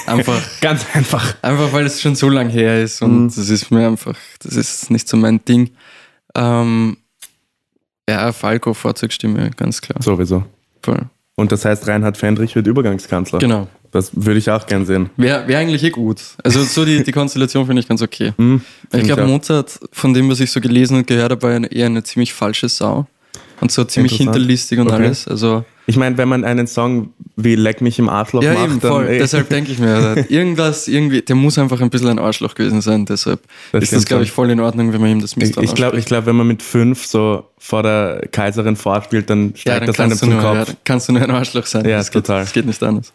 Einfach, 0.07 0.41
Ganz 0.61 0.85
einfach. 0.95 1.37
einfach 1.43 1.73
weil 1.73 1.87
es 1.87 2.01
schon 2.01 2.17
so 2.17 2.29
lang 2.29 2.49
her 2.49 2.83
ist 2.83 3.03
und 3.03 3.29
das 3.29 3.49
ist 3.49 3.71
mir 3.71 3.87
einfach, 3.87 4.17
das 4.41 4.57
ist 4.57 4.91
nicht 4.91 5.09
so 5.09 5.17
mein 5.17 5.45
Ding. 5.45 5.71
Ähm, 6.35 6.97
ja, 8.09 8.33
Falco, 8.33 8.75
Vorzugsstimme, 8.75 9.51
ganz 9.57 9.81
klar. 9.81 10.03
Sowieso. 10.03 10.45
Voll. 10.83 11.03
Und 11.37 11.53
das 11.53 11.65
heißt, 11.65 11.87
Reinhard 11.87 12.17
Fendrich 12.17 12.57
wird 12.57 12.67
Übergangskanzler. 12.67 13.39
Genau. 13.39 13.69
Das 13.93 14.11
würde 14.13 14.39
ich 14.41 14.51
auch 14.51 14.67
gern 14.67 14.85
sehen. 14.87 15.11
Wäre 15.17 15.47
wär 15.47 15.61
eigentlich 15.61 15.85
eh 15.85 15.91
gut. 15.91 16.21
Also 16.43 16.65
so 16.65 16.85
die, 16.85 17.05
die 17.05 17.13
Konstellation 17.13 17.65
finde 17.67 17.79
ich 17.79 17.87
ganz 17.87 18.03
okay. 18.03 18.33
Hm, 18.37 18.61
ich 18.93 19.05
glaube. 19.05 19.25
Mozart, 19.25 19.79
von 19.93 20.13
dem, 20.13 20.29
was 20.29 20.41
ich 20.41 20.51
so 20.51 20.61
gelesen 20.61 20.97
und 20.97 21.07
gehört 21.07 21.31
habe, 21.31 21.43
war 21.43 21.71
eher 21.71 21.87
eine 21.87 22.03
ziemlich 22.03 22.35
falsche 22.35 22.69
Sau. 22.69 23.07
Und 23.61 23.71
so 23.73 23.85
ziemlich 23.85 24.17
hinterlistig 24.17 24.79
und 24.79 24.89
Okay. 24.89 24.97
alles. 25.05 25.27
Also 25.29 25.65
Ich 25.87 25.97
meine, 25.97 26.17
wenn 26.19 26.29
man 26.29 26.45
einen 26.45 26.67
Song 26.67 27.11
wie 27.37 27.55
Leck 27.57 27.81
mich 27.81 27.99
im 27.99 28.09
Arschloch 28.09 28.43
Ja, 28.43 28.55
macht, 28.55 28.65
eben, 28.65 28.81
dann 28.81 28.91
voll. 28.91 29.07
ey, 29.07 29.19
Deshalb 29.19 29.49
denke 29.49 29.71
ich 29.73 29.79
mir, 29.79 30.25
irgendwas, 30.29 30.89
irgendwie, 30.89 31.21
der 31.23 31.37
muss 31.37 31.59
einfach 31.59 31.81
ein 31.81 31.91
bisschen 31.91 32.09
ein 32.09 32.19
Arschloch 32.19 32.55
gewesen 32.55 32.81
sein. 32.81 33.05
Deshalb 33.07 33.41
Das 33.73 33.85
ist 33.85 33.93
das, 33.93 34.05
glaube 34.07 34.23
ich, 34.25 34.31
voll 34.33 34.51
in 34.51 34.61
Ordnung, 34.61 34.93
wenn 34.93 35.01
man 35.01 35.11
ihm 35.11 35.21
das 35.21 35.33
ich, 35.33 35.37
Misstrauen 35.37 35.65
ich 35.69 35.75
glaube, 35.75 35.99
ich 35.99 36.05
glaub, 36.05 36.27
wenn 36.27 36.37
man 36.37 36.47
mit 36.47 36.63
fünf 36.63 37.05
so 37.07 37.45
vor 37.59 37.83
der 37.83 38.27
Kaiserin 38.33 38.77
vorspielt, 38.77 39.29
dann 39.31 39.51
ja, 39.51 39.57
steigt 39.57 39.81
dann 39.83 39.87
das 39.87 39.99
einem 40.01 40.17
zum 40.19 40.29
nur, 40.31 40.43
ja, 40.43 40.55
Kopf. 40.55 40.67
dann 40.67 40.77
kannst 40.85 41.09
du 41.09 41.13
nur 41.13 41.23
ein 41.23 41.31
Arschloch 41.31 41.67
sein. 41.67 41.85
Ja, 41.89 41.99
das 41.99 42.11
geht, 42.11 42.25
total. 42.25 42.43
Das 42.45 42.53
geht 42.53 42.67
nicht 42.67 42.83
anders. 42.83 43.13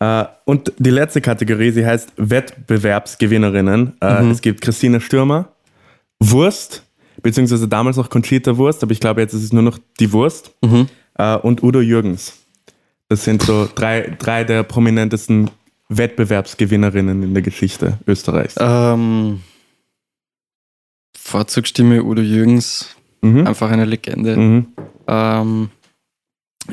Äh, 0.00 0.24
und 0.44 0.72
die 0.78 0.90
letzte 0.90 1.20
Kategorie, 1.20 1.70
sie 1.72 1.84
heißt 1.86 2.10
Wettbewerbsgewinnerinnen. 2.16 3.94
Äh, 4.00 4.22
Mhm. 4.22 4.30
Es 4.30 4.40
gibt 4.40 4.60
Christina 4.60 5.00
Stürmer, 5.00 5.48
Wurst, 6.20 6.83
beziehungsweise 7.24 7.66
damals 7.66 7.96
noch 7.96 8.08
Conchita 8.10 8.56
Wurst, 8.56 8.82
aber 8.84 8.92
ich 8.92 9.00
glaube, 9.00 9.20
jetzt 9.20 9.32
ist 9.34 9.42
es 9.42 9.52
nur 9.52 9.62
noch 9.62 9.78
die 9.98 10.12
Wurst. 10.12 10.52
Mhm. 10.62 10.86
Äh, 11.16 11.36
und 11.38 11.62
Udo 11.64 11.80
Jürgens. 11.80 12.34
Das 13.08 13.24
sind 13.24 13.42
so 13.42 13.68
drei, 13.74 14.14
drei 14.18 14.44
der 14.44 14.62
prominentesten 14.62 15.50
Wettbewerbsgewinnerinnen 15.88 17.22
in 17.22 17.34
der 17.34 17.42
Geschichte 17.42 17.98
Österreichs. 18.06 18.54
Ähm, 18.58 19.40
Vorzugsstimme 21.16 22.02
Udo 22.04 22.22
Jürgens, 22.22 22.94
Mhm. 23.22 23.46
einfach 23.46 23.70
eine 23.70 23.84
Legende. 23.86 24.36
Mhm. 24.36 24.66
Ähm, 25.06 25.70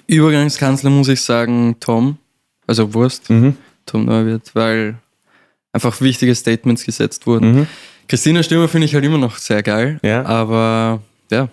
Übergangskanzler 0.07 0.89
muss 0.89 1.07
ich 1.07 1.21
sagen, 1.21 1.77
Tom, 1.79 2.17
also 2.67 2.93
Wurst, 2.93 3.29
Mhm. 3.29 3.55
Tom 3.85 4.05
Neuwirth, 4.05 4.53
weil 4.53 4.95
einfach 5.73 6.01
wichtige 6.01 6.35
Statements 6.35 6.85
gesetzt 6.85 7.25
wurden. 7.27 7.67
Mhm. 8.11 8.15
Christina 8.17 8.43
Stürmer 8.43 8.67
finde 8.67 8.85
ich 8.85 8.93
halt 8.93 9.05
immer 9.05 9.17
noch 9.17 9.37
sehr 9.37 9.63
geil, 9.63 9.99
Ja. 10.03 10.25
aber 10.25 11.01
ja, 11.31 11.49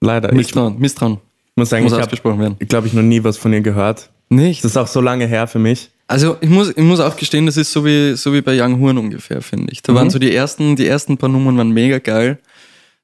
Leider. 0.00 0.30
Ich 0.30 0.36
Misstrauen, 0.36 0.78
Misstrauen 0.78 1.18
muss 1.56 1.68
sagen, 1.68 1.84
muss 1.84 1.92
ich 1.92 1.98
habe, 2.00 2.56
glaube 2.66 2.86
ich, 2.86 2.94
noch 2.94 3.02
nie 3.02 3.22
was 3.22 3.36
von 3.36 3.52
ihr 3.52 3.60
gehört. 3.60 4.08
Nicht? 4.30 4.64
Das 4.64 4.70
ist 4.72 4.76
auch 4.76 4.86
so 4.86 5.00
lange 5.00 5.26
her 5.26 5.46
für 5.46 5.58
mich. 5.58 5.90
Also 6.06 6.36
ich 6.40 6.48
muss, 6.48 6.70
ich 6.70 6.82
muss 6.82 7.00
auch 7.00 7.16
gestehen, 7.16 7.46
das 7.46 7.56
ist 7.56 7.70
so 7.70 7.84
wie, 7.84 8.16
so 8.16 8.32
wie 8.32 8.40
bei 8.40 8.60
Young 8.60 8.80
Horn 8.80 8.96
ungefähr, 8.98 9.42
finde 9.42 9.72
ich. 9.72 9.82
Da 9.82 9.94
waren 9.94 10.08
so 10.10 10.18
die 10.18 10.34
ersten, 10.34 10.74
die 10.76 10.86
ersten 10.86 11.18
paar 11.18 11.28
Nummern 11.28 11.56
waren 11.58 11.70
mega 11.70 11.98
geil. 11.98 12.38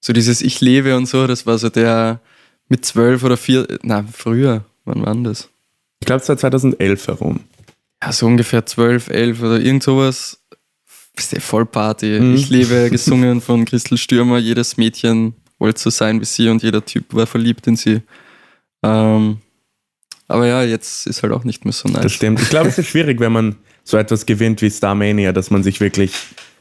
So 0.00 0.12
dieses 0.12 0.40
Ich 0.40 0.60
lebe 0.60 0.96
und 0.96 1.06
so, 1.06 1.26
das 1.26 1.46
war 1.46 1.58
so 1.58 1.68
der 1.68 2.20
mit 2.68 2.84
zwölf 2.84 3.22
oder 3.22 3.36
vier, 3.36 3.66
na 3.82 4.04
früher, 4.10 4.64
wann 4.84 5.04
war 5.04 5.14
das? 5.16 5.48
Ich 6.00 6.06
glaube, 6.06 6.22
es 6.22 6.28
war 6.28 6.36
2011 6.38 7.06
herum. 7.08 7.40
Ja, 8.02 8.12
so 8.12 8.26
ungefähr 8.26 8.64
zwölf, 8.66 9.08
elf 9.08 9.42
oder 9.42 9.60
irgend 9.60 9.82
sowas. 9.82 10.40
Der 11.32 11.40
Vollparty. 11.40 12.20
Mhm. 12.20 12.34
Ich 12.34 12.48
lebe, 12.50 12.88
gesungen 12.90 13.40
von 13.40 13.64
Christel 13.64 13.96
Stürmer. 13.98 14.38
Jedes 14.38 14.76
Mädchen 14.76 15.34
wollte 15.58 15.80
so 15.80 15.90
sein 15.90 16.20
wie 16.20 16.24
sie 16.26 16.48
und 16.48 16.62
jeder 16.62 16.84
Typ 16.84 17.04
war 17.14 17.26
verliebt 17.26 17.66
in 17.66 17.76
sie. 17.76 18.02
Ähm, 18.82 19.38
aber 20.28 20.46
ja, 20.46 20.62
jetzt 20.62 21.06
ist 21.06 21.22
halt 21.22 21.32
auch 21.32 21.44
nicht 21.44 21.64
mehr 21.64 21.72
so 21.72 21.88
nice. 21.88 22.02
Das 22.02 22.12
stimmt. 22.12 22.40
Ich 22.42 22.50
glaube, 22.50 22.68
es 22.68 22.78
ist 22.78 22.88
schwierig, 22.88 23.18
wenn 23.20 23.32
man 23.32 23.56
so 23.84 23.96
etwas 23.96 24.26
gewinnt 24.26 24.60
wie 24.62 24.70
Starmania, 24.70 25.32
dass 25.32 25.50
man 25.50 25.62
sich 25.62 25.80
wirklich. 25.80 26.12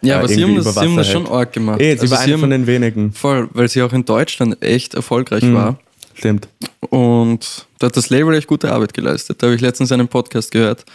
Ja, 0.01 0.15
äh, 0.15 0.17
aber 0.19 0.27
sie 0.27 0.43
haben 0.43 0.55
das, 0.55 0.73
sie 0.73 0.79
haben 0.79 0.95
das 0.95 1.11
schon 1.11 1.27
arg 1.27 1.51
gemacht. 1.51 1.81
Eh, 1.81 1.95
sie 1.95 2.01
Also 2.01 2.15
war 2.15 2.21
eine 2.21 2.37
von 2.37 2.49
den 2.49 2.67
wenigen. 2.67 3.11
Voll, 3.11 3.49
weil 3.53 3.67
sie 3.67 3.81
auch 3.81 3.91
in 3.93 4.05
Deutschland 4.05 4.61
echt 4.61 4.93
erfolgreich 4.93 5.43
Mhm. 5.43 5.53
war. 5.55 5.79
Stimmt. 6.13 6.47
Und 6.89 7.65
da 7.79 7.87
hat 7.87 7.97
das 7.97 8.09
Label 8.09 8.33
echt 8.35 8.47
gute 8.47 8.71
Arbeit 8.71 8.93
geleistet. 8.93 9.41
Da 9.41 9.47
habe 9.47 9.55
ich 9.55 9.61
letztens 9.61 9.91
einen 9.91 10.07
Podcast 10.07 10.51
gehört 10.51 10.85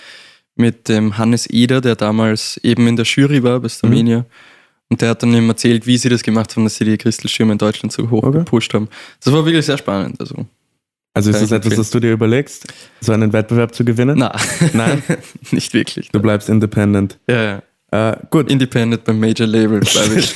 mit 0.56 0.88
dem 0.88 1.18
Hannes 1.18 1.48
Eder, 1.48 1.80
der 1.80 1.96
damals 1.96 2.58
eben 2.62 2.86
in 2.86 2.96
der 2.96 3.04
Jury 3.04 3.42
war 3.42 3.60
bei 3.60 3.68
Starmania. 3.68 4.20
Mhm. 4.20 4.24
Und 4.90 5.00
der 5.02 5.10
hat 5.10 5.22
dann 5.22 5.32
eben 5.32 5.48
erzählt, 5.48 5.86
wie 5.86 5.96
sie 5.96 6.08
das 6.08 6.22
gemacht 6.22 6.54
haben, 6.56 6.64
dass 6.64 6.76
sie 6.76 6.84
die 6.84 6.98
Christelschirme 6.98 7.52
in 7.52 7.58
Deutschland 7.58 7.92
so 7.92 8.10
hoch 8.10 8.24
okay. 8.24 8.38
gepusht 8.38 8.74
haben. 8.74 8.88
Das 9.22 9.32
war 9.32 9.44
wirklich 9.44 9.64
sehr 9.64 9.78
spannend. 9.78 10.20
Also, 10.20 10.46
also 11.14 11.30
ist 11.30 11.42
das 11.42 11.52
etwas, 11.52 11.76
das 11.76 11.90
du 11.90 12.00
dir 12.00 12.12
überlegst, 12.12 12.66
so 13.00 13.12
einen 13.12 13.32
Wettbewerb 13.32 13.74
zu 13.74 13.84
gewinnen? 13.84 14.18
Na. 14.18 14.34
Nein, 14.72 15.02
nicht 15.52 15.72
wirklich. 15.74 16.10
Du 16.10 16.20
bleibst 16.20 16.48
independent. 16.48 17.18
Ja, 17.28 17.62
ja. 17.92 18.10
Äh, 18.12 18.16
gut. 18.30 18.50
Independent 18.50 19.04
beim 19.04 19.20
Major 19.20 19.46
Label, 19.46 19.80
glaube 19.80 20.18
ich. 20.18 20.34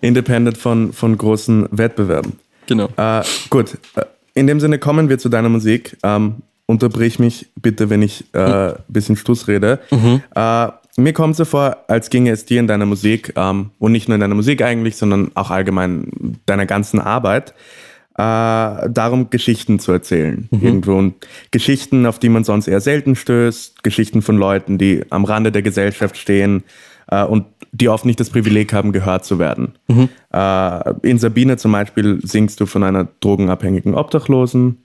Independent 0.00 0.56
von, 0.56 0.92
von 0.92 1.16
großen 1.16 1.68
Wettbewerben. 1.70 2.34
Genau. 2.66 2.88
Äh, 2.96 3.22
gut. 3.50 3.78
Äh, 3.96 4.04
in 4.34 4.46
dem 4.46 4.60
Sinne 4.60 4.78
kommen 4.78 5.08
wir 5.08 5.18
zu 5.18 5.28
deiner 5.28 5.48
Musik. 5.48 5.96
Ähm, 6.02 6.42
unterbrich 6.66 7.18
mich 7.18 7.48
bitte, 7.60 7.90
wenn 7.90 8.02
ich 8.02 8.24
ein 8.32 8.70
äh, 8.70 8.74
bisschen 8.88 9.16
Stuss 9.16 9.48
rede. 9.48 9.78
Mhm. 9.90 10.22
Äh, 10.34 10.68
mir 10.98 11.12
kommt 11.12 11.36
so 11.36 11.44
vor, 11.44 11.84
als 11.88 12.10
ginge 12.10 12.30
es 12.30 12.46
dir 12.46 12.58
in 12.58 12.66
deiner 12.66 12.86
Musik, 12.86 13.32
ähm, 13.36 13.70
und 13.78 13.92
nicht 13.92 14.08
nur 14.08 14.14
in 14.14 14.20
deiner 14.20 14.34
Musik 14.34 14.62
eigentlich, 14.62 14.96
sondern 14.96 15.30
auch 15.34 15.50
allgemein 15.50 16.38
deiner 16.46 16.66
ganzen 16.66 17.00
Arbeit, 17.00 17.54
äh, 18.18 18.88
darum, 18.90 19.28
Geschichten 19.30 19.78
zu 19.78 19.92
erzählen. 19.92 20.48
Mhm. 20.50 20.62
Irgendwo. 20.62 20.96
Und 20.96 21.14
Geschichten, 21.50 22.06
auf 22.06 22.18
die 22.18 22.30
man 22.30 22.44
sonst 22.44 22.66
eher 22.66 22.80
selten 22.80 23.14
stößt, 23.14 23.82
Geschichten 23.82 24.22
von 24.22 24.36
Leuten, 24.38 24.78
die 24.78 25.04
am 25.10 25.24
Rande 25.24 25.52
der 25.52 25.62
Gesellschaft 25.62 26.16
stehen 26.16 26.64
äh, 27.08 27.24
und 27.24 27.44
die 27.72 27.90
oft 27.90 28.06
nicht 28.06 28.18
das 28.18 28.30
Privileg 28.30 28.72
haben, 28.72 28.92
gehört 28.92 29.26
zu 29.26 29.38
werden. 29.38 29.74
Mhm. 29.88 30.08
Äh, 30.32 30.94
in 31.02 31.18
Sabine 31.18 31.58
zum 31.58 31.72
Beispiel 31.72 32.20
singst 32.22 32.58
du 32.60 32.66
von 32.66 32.82
einer 32.82 33.06
drogenabhängigen 33.20 33.94
Obdachlosen. 33.94 34.78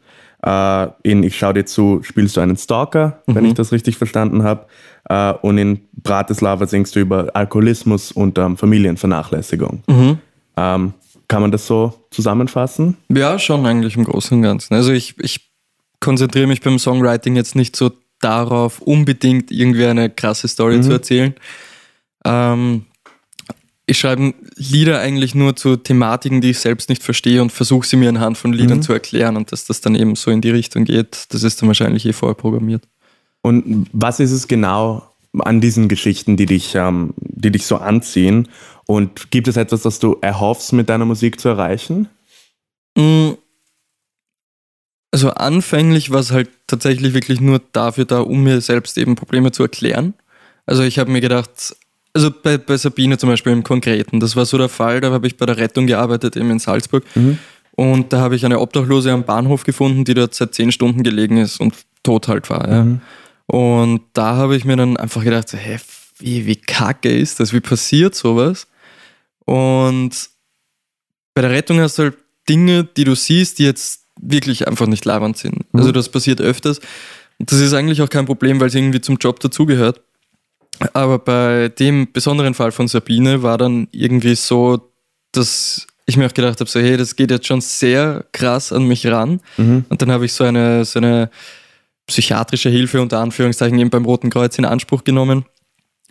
Äh, 0.46 0.88
in 1.04 1.24
Ich 1.24 1.38
schau 1.38 1.54
dir 1.54 1.66
zu 1.66 2.02
spielst 2.04 2.38
du 2.38 2.42
einen 2.42 2.58
Stalker, 2.58 3.22
mhm. 3.28 3.36
wenn 3.36 3.46
ich 3.46 3.54
das 3.54 3.72
richtig 3.72 3.98
verstanden 3.98 4.44
habe. 4.44 4.66
Äh, 5.10 5.34
und 5.42 5.58
in 5.58 5.82
Bratislava 5.94 6.66
singst 6.66 6.96
du 6.96 7.00
über 7.00 7.30
Alkoholismus 7.34 8.12
und 8.12 8.38
ähm, 8.38 8.58
Familienvernachlässigung. 8.58 9.84
Mhm. 9.88 10.18
Ähm, 10.58 10.94
kann 11.28 11.42
man 11.42 11.52
das 11.52 11.66
so 11.66 11.94
zusammenfassen? 12.12 12.98
Ja, 13.10 13.40
schon 13.40 13.66
eigentlich 13.66 13.96
im 13.96 14.04
Großen 14.04 14.36
und 14.38 14.44
Ganzen. 14.44 14.74
Also 14.74 14.92
ich, 14.92 15.16
ich 15.20 15.52
konzentriere 16.00 16.48
mich 16.48 16.62
beim 16.62 16.78
Songwriting 16.78 17.36
jetzt 17.36 17.56
nicht 17.56 17.76
so 17.76 17.92
darauf, 18.20 18.82
unbedingt 18.82 19.52
irgendwie 19.52 19.86
eine 19.86 20.10
krasse 20.10 20.48
Story 20.48 20.78
mhm. 20.78 20.84
zu 20.84 20.92
erzählen. 20.92 21.36
Ähm, 22.26 22.86
ich 23.92 24.00
schreibe 24.00 24.34
Lieder 24.56 25.02
eigentlich 25.02 25.36
nur 25.36 25.58
zu 25.58 25.76
Thematiken, 25.76 26.40
die 26.40 26.52
ich 26.52 26.60
selbst 26.60 26.88
nicht 26.88 27.04
verstehe 27.04 27.42
und 27.42 27.52
versuche 27.52 27.86
sie 27.86 27.98
mir 27.98 28.08
anhand 28.08 28.38
von 28.38 28.54
Liedern 28.54 28.78
mhm. 28.78 28.84
zu 28.84 28.94
erklären 28.94 29.36
und 29.36 29.52
dass 29.52 29.66
das 29.66 29.82
dann 29.82 29.96
eben 29.96 30.16
so 30.16 30.32
in 30.32 30.40
die 30.40 30.50
Richtung 30.50 30.86
geht, 30.86 31.26
das 31.30 31.44
ist 31.44 31.62
dann 31.62 31.68
wahrscheinlich 31.68 32.06
eh 32.06 32.14
vorprogrammiert. 32.14 32.88
Und 33.42 33.88
was 33.92 34.22
ist 34.22 34.32
es 34.32 34.48
genau 34.48 35.12
an 35.40 35.60
diesen 35.60 35.90
Geschichten, 35.90 36.38
die 36.38 36.46
dich, 36.46 36.74
ähm, 36.76 37.14
die 37.18 37.52
dich 37.52 37.66
so 37.66 37.78
anziehen 37.78 38.48
und 38.88 39.30
gibt 39.30 39.50
es 39.50 39.58
etwas, 39.58 39.82
das 39.82 40.00
du 40.00 40.18
erhoffst, 40.22 40.72
mit 40.72 40.88
deiner 40.88 41.06
Musik 41.06 41.42
zu 41.42 41.50
erreichen? 41.50 42.08
Mm. 42.98 43.32
Also 45.14 45.32
anfänglich 45.32 46.12
war 46.12 46.22
es 46.22 46.32
halt 46.32 46.50
tatsächlich 46.68 47.14
wirklich 47.14 47.42
nur 47.42 47.62
dafür 47.74 48.06
da, 48.06 48.22
um 48.22 48.44
mir 48.44 48.62
selbst 48.62 48.98
eben 48.98 49.16
Probleme 49.16 49.52
zu 49.52 49.64
erklären. 49.64 50.14
Also 50.66 50.84
ich 50.84 50.98
habe 50.98 51.12
mir 51.12 51.20
gedacht, 51.20 51.76
also 52.14 52.32
bei, 52.32 52.58
bei 52.58 52.78
Sabine 52.78 53.18
zum 53.18 53.30
Beispiel 53.30 53.54
im 53.54 53.64
Konkreten, 53.64 54.20
das 54.20 54.36
war 54.36 54.46
so 54.46 54.58
der 54.58 54.70
Fall, 54.70 55.02
da 55.02 55.12
habe 55.12 55.28
ich 55.28 55.38
bei 55.38 55.46
der 55.46 55.58
Rettung 55.58 55.88
gearbeitet, 55.88 56.36
eben 56.36 56.52
in 56.52 56.60
Salzburg. 56.60 57.04
Mhm. 57.16 57.38
Und 57.74 58.14
da 58.14 58.20
habe 58.20 58.36
ich 58.36 58.46
eine 58.46 58.60
Obdachlose 58.60 59.12
am 59.12 59.24
Bahnhof 59.24 59.64
gefunden, 59.64 60.04
die 60.04 60.14
dort 60.14 60.36
seit 60.36 60.54
zehn 60.54 60.72
Stunden 60.72 61.04
gelegen 61.04 61.38
ist 61.38 61.60
und 61.60 61.74
tot 62.04 62.28
halt 62.28 62.50
war. 62.50 62.70
Ja. 62.70 62.84
Mhm. 62.84 63.02
Und 63.48 64.02
da 64.14 64.36
habe 64.36 64.56
ich 64.56 64.66
mir 64.66 64.76
dann 64.76 64.98
einfach 64.98 65.24
gedacht, 65.24 65.50
so, 65.50 65.58
hey, 65.58 65.78
wie, 66.20 66.46
wie 66.46 66.56
kacke 66.56 67.10
ist 67.10 67.40
das? 67.40 67.54
Wie 67.54 67.60
passiert 67.60 68.16
sowas? 68.16 68.68
Und 69.46 70.12
bei 71.34 71.42
der 71.42 71.52
Rettung 71.52 71.80
hast 71.80 71.98
du 71.98 72.04
halt 72.04 72.18
Dinge, 72.48 72.84
die 72.84 73.04
du 73.04 73.16
siehst, 73.16 73.60
die 73.60 73.64
jetzt 73.64 74.06
wirklich 74.22 74.68
einfach 74.68 74.88
nicht 74.88 75.06
labernd 75.06 75.38
sind. 75.38 75.74
Mhm. 75.74 75.80
Also 75.80 75.92
das 75.92 76.10
passiert 76.10 76.42
öfters. 76.42 76.80
Und 77.40 77.52
das 77.52 77.60
ist 77.60 77.74
eigentlich 77.74 78.02
auch 78.02 78.10
kein 78.10 78.26
Problem, 78.26 78.60
weil 78.60 78.68
es 78.68 78.76
irgendwie 78.76 79.02
zum 79.02 79.18
Job 79.18 79.40
dazugehört. 79.40 80.02
Aber 80.94 81.20
bei 81.20 81.70
dem 81.70 82.12
besonderen 82.12 82.54
Fall 82.54 82.72
von 82.72 82.88
Sabine 82.88 83.44
war 83.44 83.58
dann 83.58 83.88
irgendwie 83.92 84.36
so, 84.36 84.92
dass 85.32 85.88
ich 86.06 86.18
mir 86.18 86.26
auch 86.26 86.34
gedacht 86.34 86.60
habe, 86.60 86.70
so 86.70 86.80
hey, 86.80 86.98
das 86.98 87.16
geht 87.16 87.32
jetzt 87.32 87.48
schon 87.48 87.62
sehr 87.62 88.26
krass 88.32 88.74
an 88.74 88.86
mich 88.86 89.06
ran. 89.08 89.40
Mhm. 89.58 89.86
Und 89.90 90.02
dann 90.02 90.12
habe 90.12 90.26
ich 90.26 90.34
so 90.34 90.44
eine, 90.44 90.86
so 90.86 91.00
eine 91.00 91.30
psychiatrische 92.08 92.70
Hilfe 92.70 93.02
unter 93.02 93.20
Anführungszeichen 93.20 93.78
eben 93.80 93.90
beim 93.90 94.06
Roten 94.06 94.30
Kreuz 94.30 94.58
in 94.58 94.66
Anspruch 94.66 95.04
genommen 95.04 95.46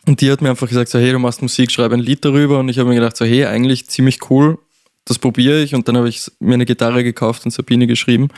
und 0.07 0.21
die 0.21 0.31
hat 0.31 0.41
mir 0.41 0.51
einfach 0.51 0.69
gesagt, 0.69 0.89
so, 0.89 0.99
hey, 0.99 1.13
du 1.13 1.19
machst 1.19 1.43
Musik, 1.43 1.71
schreib 1.71 1.93
ein 1.93 2.01
Lied 2.01 2.25
darüber. 2.25 2.59
Und 2.59 2.69
ich 2.69 2.79
habe 2.79 2.89
mir 2.89 2.95
gedacht, 2.95 3.17
so, 3.17 3.25
hey, 3.25 3.45
eigentlich 3.45 3.89
ziemlich 3.89 4.31
cool, 4.31 4.59
das 5.05 5.19
probiere 5.19 5.61
ich. 5.61 5.75
Und 5.75 5.89
dann 5.89 5.97
habe 5.97 6.09
ich 6.09 6.31
mir 6.41 6.55
eine 6.55 6.67
Gitarre 6.67 7.05
gekauft 7.05 7.45
und 7.45 7.51
Sabine 7.51 7.87
geschrieben. 7.87 8.29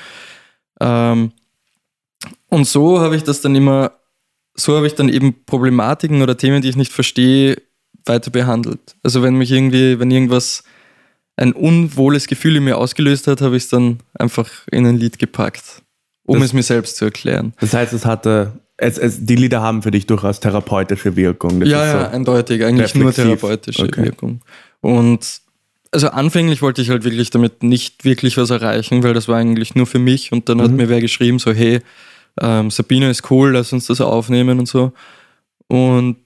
Ähm, 0.81 1.33
und 2.49 2.67
so 2.67 3.01
habe 3.01 3.17
ich 3.17 3.23
das 3.23 3.41
dann 3.41 3.55
immer, 3.55 3.93
so 4.55 4.77
habe 4.77 4.87
ich 4.87 4.95
dann 4.95 5.09
eben 5.09 5.45
Problematiken 5.47 6.23
oder 6.23 6.37
Themen, 6.37 6.63
die 6.63 6.69
ich 6.69 6.77
nicht 6.77 6.93
verstehe, 6.93 7.57
weiter 8.05 8.31
behandelt. 8.31 8.97
Also 9.03 9.23
wenn 9.23 9.37
mich 9.37 9.51
irgendwie, 9.51 9.99
wenn 9.99 10.11
irgendwas 10.11 10.65
ein 11.37 11.53
unwohles 11.53 12.27
Gefühl 12.27 12.57
in 12.57 12.65
mir 12.65 12.77
ausgelöst 12.79 13.27
hat, 13.27 13.41
habe 13.41 13.57
ich 13.57 13.65
es 13.65 13.69
dann 13.69 14.01
einfach 14.19 14.49
in 14.71 14.87
ein 14.87 14.97
Lied 14.97 15.19
gepackt, 15.19 15.83
um 16.25 16.39
das, 16.39 16.49
es 16.49 16.53
mir 16.53 16.63
selbst 16.63 16.97
zu 16.97 17.07
erklären. 17.07 17.55
Das 17.61 17.73
heißt, 17.73 17.93
es 17.93 18.05
hatte 18.05 18.61
es, 18.83 18.99
es, 18.99 19.25
die 19.25 19.37
Lieder 19.37 19.63
haben 19.63 19.83
für 19.83 19.91
dich 19.91 20.07
durchaus 20.07 20.41
therapeutische 20.41 21.15
Wirkung. 21.17 21.61
Das 21.61 21.69
ja, 21.69 21.87
ja, 21.87 22.09
eindeutig. 22.09 22.65
Eigentlich 22.65 22.95
reflexiv. 22.95 23.03
nur 23.03 23.13
therapeutische 23.13 23.85
okay. 23.85 24.05
Wirkung. 24.05 24.41
Und 24.81 25.41
also 25.93 26.09
anfänglich 26.09 26.63
wollte 26.63 26.83
ich 26.83 26.91
halt 26.91 27.05
wirklich 27.05 27.31
damit 27.31 27.63
nicht 27.63 28.05
wirklich 28.05 28.37
was 28.37 28.51
erreichen, 28.51 29.03
weil 29.03 29.15
das 29.15 29.29
war 29.29 29.37
eigentlich 29.37 29.75
nur 29.75 29.87
für 29.87 29.99
mich. 29.99 30.33
Und 30.33 30.49
dann 30.49 30.59
mhm. 30.59 30.63
hat 30.63 30.71
mir 30.73 30.89
wer 30.89 31.01
geschrieben, 31.01 31.39
so, 31.39 31.53
hey, 31.53 31.81
ähm, 32.41 32.71
Sabine 32.71 33.11
ist 33.11 33.31
cool, 33.31 33.53
lass 33.53 33.73
uns 33.73 33.87
das 33.87 34.01
aufnehmen 34.01 34.59
und 34.59 34.67
so. 34.67 34.93
Und 35.69 36.17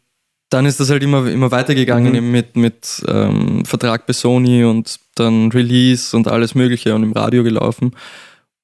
dann 0.49 0.67
ist 0.67 0.79
das 0.79 0.91
halt 0.91 1.03
immer, 1.03 1.27
immer 1.27 1.51
weitergegangen 1.51 2.13
mhm. 2.25 2.31
mit, 2.31 2.57
mit 2.57 3.05
ähm, 3.09 3.65
Vertrag 3.65 4.07
bei 4.07 4.13
Sony 4.13 4.65
und 4.65 5.01
dann 5.17 5.51
Release 5.51 6.17
und 6.17 6.29
alles 6.29 6.55
Mögliche 6.55 6.95
und 6.95 7.03
im 7.03 7.13
Radio 7.13 7.43
gelaufen. 7.43 7.93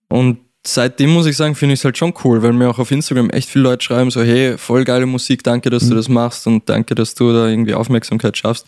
Und 0.08 0.38
seitdem 0.64 1.10
muss 1.10 1.26
ich 1.26 1.36
sagen, 1.36 1.54
finde 1.54 1.74
ich 1.74 1.80
es 1.80 1.84
halt 1.84 1.98
schon 1.98 2.14
cool, 2.24 2.42
weil 2.42 2.52
mir 2.52 2.70
auch 2.70 2.78
auf 2.78 2.90
Instagram 2.90 3.30
echt 3.30 3.48
viele 3.48 3.64
Leute 3.64 3.84
schreiben, 3.84 4.10
so 4.10 4.22
hey, 4.22 4.56
voll 4.58 4.84
geile 4.84 5.06
Musik, 5.06 5.42
danke, 5.42 5.70
dass 5.70 5.84
mhm. 5.84 5.90
du 5.90 5.94
das 5.96 6.08
machst 6.08 6.46
und 6.46 6.68
danke, 6.68 6.94
dass 6.94 7.14
du 7.14 7.32
da 7.32 7.48
irgendwie 7.48 7.74
Aufmerksamkeit 7.74 8.36
schaffst. 8.36 8.66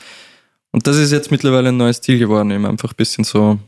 Und 0.72 0.88
das 0.88 0.96
ist 0.96 1.12
jetzt 1.12 1.30
mittlerweile 1.30 1.68
ein 1.68 1.76
neues 1.76 2.00
Ziel 2.00 2.18
geworden, 2.18 2.50
eben 2.50 2.66
einfach 2.66 2.92
ein 2.92 2.96
bisschen 2.96 3.22
so, 3.22 3.58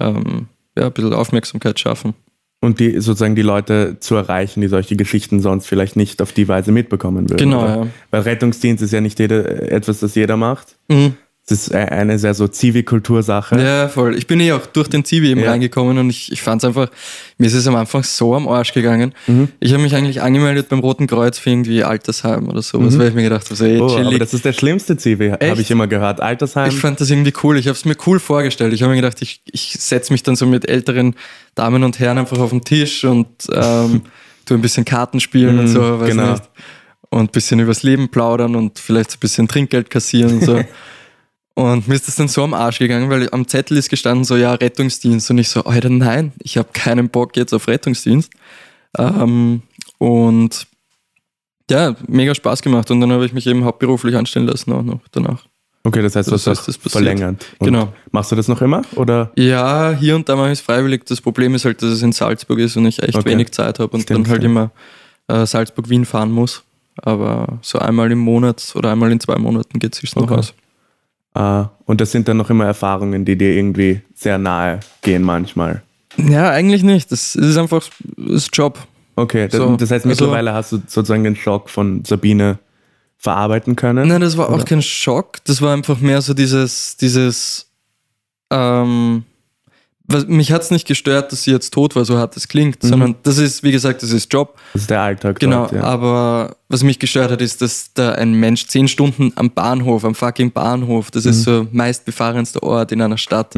ähm, 0.00 0.48
ja, 0.76 0.86
ein 0.86 0.92
bisschen 0.92 1.14
Aufmerksamkeit 1.14 1.78
schaffen. 1.78 2.14
Und 2.62 2.78
die 2.78 3.00
sozusagen 3.00 3.34
die 3.34 3.42
Leute 3.42 3.96
zu 3.98 4.14
erreichen, 4.14 4.60
die 4.60 4.68
solche 4.68 4.94
Geschichten 4.94 5.40
sonst 5.40 5.66
vielleicht 5.66 5.96
nicht 5.96 6.22
auf 6.22 6.32
die 6.32 6.46
Weise 6.46 6.70
mitbekommen 6.70 7.28
würden. 7.28 7.50
Genau, 7.50 7.66
ja. 7.66 7.86
Weil 8.12 8.20
Rettungsdienst 8.22 8.84
ist 8.84 8.92
ja 8.92 9.00
nicht 9.00 9.18
jeder, 9.18 9.72
etwas, 9.72 9.98
das 9.98 10.14
jeder 10.14 10.36
macht. 10.36 10.76
Mhm. 10.86 11.16
Das 11.48 11.58
ist 11.58 11.74
eine 11.74 12.20
sehr 12.20 12.34
so 12.34 12.46
Zivi-Kultursache. 12.46 13.60
Ja, 13.60 13.88
voll. 13.88 14.16
Ich 14.16 14.28
bin 14.28 14.38
eh 14.38 14.52
auch 14.52 14.64
durch 14.64 14.86
den 14.86 15.04
Zivi 15.04 15.30
eben 15.30 15.40
ja. 15.40 15.50
reingekommen 15.50 15.98
und 15.98 16.08
ich, 16.08 16.30
ich 16.30 16.40
fand 16.40 16.62
es 16.62 16.68
einfach, 16.68 16.88
mir 17.36 17.46
ist 17.46 17.54
es 17.54 17.66
am 17.66 17.74
Anfang 17.74 18.04
so 18.04 18.36
am 18.36 18.46
Arsch 18.46 18.72
gegangen. 18.72 19.12
Mhm. 19.26 19.48
Ich 19.58 19.72
habe 19.72 19.82
mich 19.82 19.96
eigentlich 19.96 20.22
angemeldet 20.22 20.68
beim 20.68 20.78
Roten 20.78 21.08
Kreuz 21.08 21.40
für 21.40 21.50
irgendwie 21.50 21.82
Altersheim 21.82 22.48
oder 22.48 22.62
sowas, 22.62 22.94
mhm. 22.94 22.98
weil 23.00 23.08
ich 23.08 23.14
mir 23.14 23.24
gedacht 23.24 23.46
habe, 23.46 23.56
so, 23.56 23.64
ey, 23.64 23.80
oh, 23.80 23.98
aber 23.98 24.20
das 24.20 24.34
ist 24.34 24.44
der 24.44 24.52
schlimmste 24.52 24.96
Zivi, 24.96 25.30
habe 25.30 25.60
ich 25.60 25.68
immer 25.72 25.88
gehört. 25.88 26.20
Altersheim. 26.20 26.68
Ich 26.68 26.78
fand 26.78 27.00
das 27.00 27.10
irgendwie 27.10 27.32
cool. 27.42 27.58
Ich 27.58 27.66
habe 27.66 27.76
es 27.76 27.84
mir 27.84 27.96
cool 28.06 28.20
vorgestellt. 28.20 28.72
Ich 28.72 28.82
habe 28.84 28.90
mir 28.94 29.00
gedacht, 29.00 29.20
ich, 29.20 29.42
ich 29.50 29.76
setze 29.80 30.12
mich 30.12 30.22
dann 30.22 30.36
so 30.36 30.46
mit 30.46 30.68
älteren 30.68 31.16
Damen 31.56 31.82
und 31.82 31.98
Herren 31.98 32.18
einfach 32.18 32.38
auf 32.38 32.50
den 32.50 32.62
Tisch 32.62 33.04
und 33.04 33.26
ähm, 33.52 34.02
tu 34.46 34.54
ein 34.54 34.62
bisschen 34.62 34.84
Karten 34.84 35.18
spielen 35.18 35.56
mhm, 35.56 35.60
und 35.62 35.68
so, 35.68 36.00
weiß 36.00 36.08
genau. 36.10 36.30
nicht. 36.32 36.44
Und 37.10 37.20
ein 37.20 37.28
bisschen 37.28 37.58
übers 37.58 37.82
Leben 37.82 38.10
plaudern 38.10 38.54
und 38.54 38.78
vielleicht 38.78 39.14
ein 39.14 39.18
bisschen 39.18 39.48
Trinkgeld 39.48 39.90
kassieren 39.90 40.34
und 40.34 40.44
so. 40.44 40.60
Und 41.54 41.86
mir 41.86 41.94
ist 41.94 42.08
das 42.08 42.16
dann 42.16 42.28
so 42.28 42.44
am 42.44 42.54
Arsch 42.54 42.78
gegangen, 42.78 43.10
weil 43.10 43.28
am 43.30 43.46
Zettel 43.46 43.76
ist 43.76 43.90
gestanden 43.90 44.24
so, 44.24 44.36
ja, 44.36 44.54
Rettungsdienst. 44.54 45.30
Und 45.30 45.38
ich 45.38 45.48
so, 45.48 45.64
Alter, 45.64 45.90
nein, 45.90 46.32
ich 46.42 46.56
habe 46.56 46.68
keinen 46.72 47.10
Bock 47.10 47.36
jetzt 47.36 47.52
auf 47.52 47.68
Rettungsdienst. 47.68 48.32
Ähm, 48.98 49.62
und 49.98 50.66
ja, 51.70 51.94
mega 52.08 52.34
Spaß 52.34 52.62
gemacht. 52.62 52.90
Und 52.90 53.00
dann 53.00 53.12
habe 53.12 53.26
ich 53.26 53.32
mich 53.32 53.46
eben 53.46 53.64
hauptberuflich 53.64 54.16
anstellen 54.16 54.46
lassen 54.46 54.72
auch 54.72 54.82
noch 54.82 55.00
danach. 55.10 55.44
Okay, 55.84 56.00
das 56.00 56.14
heißt, 56.14 56.28
du 56.28 56.34
hast 56.34 56.46
das, 56.46 56.64
das 56.64 56.76
verlängert. 56.76 57.44
Und 57.58 57.66
genau. 57.66 57.92
Machst 58.12 58.30
du 58.30 58.36
das 58.36 58.46
noch 58.46 58.62
immer? 58.62 58.82
Oder? 58.94 59.32
Ja, 59.36 59.90
hier 59.98 60.14
und 60.14 60.28
da 60.28 60.36
mache 60.36 60.48
ich 60.48 60.58
es 60.58 60.60
freiwillig. 60.60 61.04
Das 61.06 61.20
Problem 61.20 61.54
ist 61.54 61.64
halt, 61.64 61.82
dass 61.82 61.90
es 61.90 62.02
in 62.02 62.12
Salzburg 62.12 62.60
ist 62.60 62.76
und 62.76 62.86
ich 62.86 63.02
echt 63.02 63.16
okay. 63.16 63.30
wenig 63.30 63.50
Zeit 63.50 63.80
habe 63.80 63.92
und 63.92 64.02
Stimmt, 64.02 64.26
dann 64.26 64.32
halt 64.32 64.42
ja. 64.42 64.48
immer 64.48 64.70
äh, 65.26 65.44
Salzburg-Wien 65.44 66.04
fahren 66.04 66.30
muss. 66.30 66.62
Aber 67.02 67.58
so 67.62 67.78
einmal 67.78 68.12
im 68.12 68.18
Monat 68.18 68.72
oder 68.76 68.92
einmal 68.92 69.10
in 69.10 69.18
zwei 69.18 69.36
Monaten 69.36 69.78
geht 69.78 69.94
es 69.94 70.00
sich 70.00 70.14
noch 70.14 70.24
okay. 70.24 70.34
aus. 70.34 70.54
Uh, 71.36 71.64
und 71.86 72.00
das 72.02 72.12
sind 72.12 72.28
dann 72.28 72.36
noch 72.36 72.50
immer 72.50 72.66
Erfahrungen, 72.66 73.24
die 73.24 73.36
dir 73.36 73.54
irgendwie 73.54 74.02
sehr 74.14 74.36
nahe 74.36 74.80
gehen 75.00 75.22
manchmal. 75.22 75.82
Ja, 76.18 76.50
eigentlich 76.50 76.82
nicht. 76.82 77.10
Das 77.10 77.34
ist 77.34 77.56
einfach 77.56 77.82
das 78.18 78.48
Job. 78.52 78.78
Okay, 79.16 79.48
das, 79.48 79.56
So, 79.58 79.76
das 79.76 79.90
heißt, 79.90 80.04
also- 80.04 80.08
mittlerweile 80.08 80.52
hast 80.52 80.72
du 80.72 80.76
sozusagen 80.86 81.24
den 81.24 81.36
Schock 81.36 81.70
von 81.70 82.04
Sabine 82.04 82.58
verarbeiten 83.16 83.76
können. 83.76 84.08
Nein, 84.08 84.20
das 84.20 84.36
war 84.36 84.48
auch 84.50 84.54
Oder? 84.56 84.64
kein 84.64 84.82
Schock. 84.82 85.38
Das 85.44 85.62
war 85.62 85.72
einfach 85.72 86.00
mehr 86.00 86.20
so 86.20 86.34
dieses, 86.34 86.96
dieses, 86.98 87.70
ähm, 88.50 89.24
was, 90.04 90.26
mich 90.26 90.52
hat 90.52 90.62
es 90.62 90.70
nicht 90.70 90.86
gestört, 90.86 91.32
dass 91.32 91.44
sie 91.44 91.52
jetzt 91.52 91.72
tot 91.72 91.94
war, 91.94 92.04
so 92.04 92.18
hart 92.18 92.36
es 92.36 92.48
klingt, 92.48 92.82
sondern 92.82 93.14
das 93.22 93.38
ist, 93.38 93.62
wie 93.62 93.72
gesagt, 93.72 94.02
das 94.02 94.10
ist 94.10 94.32
Job. 94.32 94.58
Das 94.72 94.82
ist 94.82 94.90
der 94.90 95.00
Alltag. 95.00 95.38
Genau, 95.38 95.62
dort, 95.62 95.72
ja. 95.72 95.82
aber 95.82 96.56
was 96.68 96.82
mich 96.82 96.98
gestört 96.98 97.30
hat, 97.30 97.40
ist, 97.40 97.62
dass 97.62 97.92
da 97.94 98.12
ein 98.12 98.34
Mensch 98.34 98.66
zehn 98.66 98.88
Stunden 98.88 99.32
am 99.36 99.50
Bahnhof, 99.50 100.04
am 100.04 100.14
fucking 100.14 100.50
Bahnhof, 100.52 101.10
das 101.10 101.24
ist 101.24 101.44
so 101.44 101.68
meistbefahrenster 101.70 102.62
Ort 102.62 102.92
in 102.92 103.00
einer 103.00 103.18
Stadt, 103.18 103.54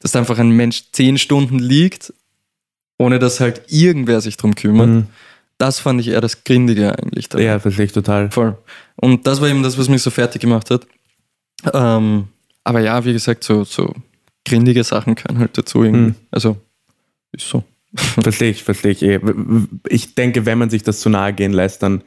dass 0.00 0.12
da 0.12 0.18
einfach 0.18 0.38
ein 0.38 0.50
Mensch 0.50 0.84
zehn 0.92 1.16
Stunden 1.16 1.58
liegt, 1.58 2.12
ohne 2.98 3.18
dass 3.18 3.40
halt 3.40 3.62
irgendwer 3.68 4.20
sich 4.20 4.36
drum 4.36 4.54
kümmert. 4.54 5.04
Das 5.58 5.78
fand 5.78 6.00
ich 6.00 6.08
eher 6.08 6.20
das 6.20 6.42
Grindige 6.42 6.98
eigentlich. 6.98 7.28
daran. 7.28 7.46
ja, 7.46 7.58
verstehe 7.60 7.84
ich 7.84 7.92
total. 7.92 8.30
Voll. 8.30 8.58
Und 8.96 9.26
das 9.26 9.40
war 9.40 9.48
eben 9.48 9.62
das, 9.62 9.78
was 9.78 9.88
mich 9.88 10.02
so 10.02 10.10
fertig 10.10 10.40
gemacht 10.40 10.70
hat. 10.70 10.86
Ähm, 11.72 12.26
aber 12.64 12.80
ja, 12.80 13.04
wie 13.04 13.12
gesagt, 13.12 13.44
so, 13.44 13.62
so 13.62 13.94
grindige 14.44 14.84
Sachen 14.84 15.14
gehören 15.14 15.38
halt 15.38 15.56
dazu. 15.56 15.80
Mhm. 15.80 16.14
Also, 16.30 16.56
ist 17.32 17.48
so. 17.48 17.64
Verstehe 17.96 18.50
ich, 18.50 18.64
verstehe 18.64 18.90
ich 18.90 19.02
eh. 19.02 19.20
Ich 19.88 20.16
denke, 20.16 20.46
wenn 20.46 20.58
man 20.58 20.68
sich 20.68 20.82
das 20.82 20.98
zu 20.98 21.08
nahe 21.10 21.32
gehen 21.32 21.52
lässt, 21.52 21.82
dann 21.82 22.02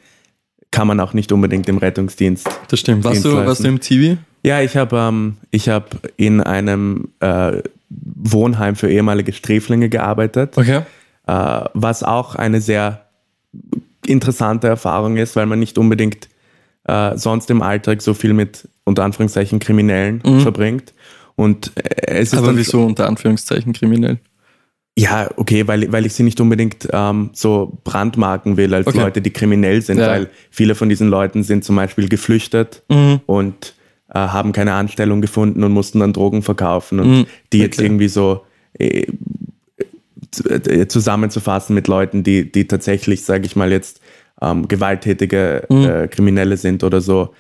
kann 0.70 0.86
man 0.86 1.00
auch 1.00 1.14
nicht 1.14 1.32
unbedingt 1.32 1.70
im 1.70 1.78
Rettungsdienst. 1.78 2.48
Das 2.68 2.80
stimmt. 2.82 3.06
Warst 3.06 3.24
du, 3.24 3.34
warst 3.34 3.64
du 3.64 3.70
im 3.70 3.80
TV? 3.80 4.18
Ja, 4.44 4.62
ich 4.62 4.76
habe 4.76 4.98
ähm, 4.98 5.38
ich 5.50 5.70
hab 5.70 6.10
in 6.18 6.42
einem 6.42 7.10
äh, 7.22 7.62
Wohnheim 7.90 8.76
für 8.76 8.90
ehemalige 8.92 9.32
Sträflinge 9.32 9.88
gearbeitet, 9.88 10.58
Okay. 10.58 10.82
äh, 11.28 11.62
was 11.74 12.04
auch 12.04 12.36
eine 12.36 12.60
sehr 12.60 13.06
interessante 14.06 14.68
Erfahrung 14.68 15.16
ist, 15.16 15.38
weil 15.38 15.46
man 15.46 15.60
nicht 15.60 15.78
unbedingt 15.78 16.28
äh, 16.84 17.18
sonst 17.18 17.50
im 17.50 17.62
Alltag 17.62 18.02
so 18.02 18.14
viel 18.14 18.34
mit 18.34 18.68
unter 18.84 19.04
Anführungszeichen 19.04 19.60
Kriminellen 19.60 20.22
verbringt. 20.42 20.94
Und 21.38 21.72
äh, 21.76 22.18
es 22.18 22.34
ist. 22.34 22.38
Aber 22.38 22.48
dann 22.48 22.58
wieso 22.58 22.84
unter 22.84 23.08
Anführungszeichen 23.08 23.72
kriminell? 23.72 24.20
Ja, 25.00 25.30
okay, 25.38 25.68
weil, 25.68 25.90
weil 25.92 26.06
ich 26.08 26.14
sie 26.14 26.24
nicht 26.24 26.42
unbedingt 26.42 26.88
ähm, 26.92 27.30
so 27.34 27.78
brandmarken 27.84 28.58
will 28.58 28.74
als 28.74 28.88
Okay. 28.88 28.98
Leute, 29.00 29.22
die 29.22 29.30
kriminell 29.30 29.82
sind, 29.84 30.00
Ja. 30.00 30.08
weil 30.08 30.30
viele 30.50 30.74
von 30.74 30.90
diesen 30.90 31.08
Leuten 31.10 31.44
sind 31.44 31.64
zum 31.64 31.76
Beispiel 31.76 32.10
geflüchtet 32.10 32.82
Mhm. 32.90 33.22
und 33.28 33.76
äh, 34.10 34.18
haben 34.18 34.54
keine 34.54 34.74
Anstellung 34.74 35.22
gefunden 35.22 35.64
und 35.64 35.72
mussten 35.72 36.00
dann 36.00 36.14
Drogen 36.14 36.42
verkaufen 36.42 37.00
und 37.00 37.10
Mhm, 37.12 37.26
die 37.54 37.60
jetzt 37.60 37.78
okay. 37.78 37.86
irgendwie 37.86 38.08
so 38.08 38.42
äh, 38.80 39.06
äh, 40.50 40.88
zusammenzufassen 40.88 41.74
mit 41.74 41.88
Leuten, 41.88 42.24
die, 42.24 42.52
die 42.52 42.66
tatsächlich, 42.68 43.24
sage 43.24 43.46
ich 43.46 43.56
mal 43.56 43.72
jetzt, 43.72 44.02
ähm, 44.42 44.68
gewalttätige 44.68 45.66
Mhm. 45.70 45.86
äh, 45.86 46.08
Kriminelle 46.08 46.58
sind 46.58 46.84
oder 46.84 47.02
so, 47.02 47.34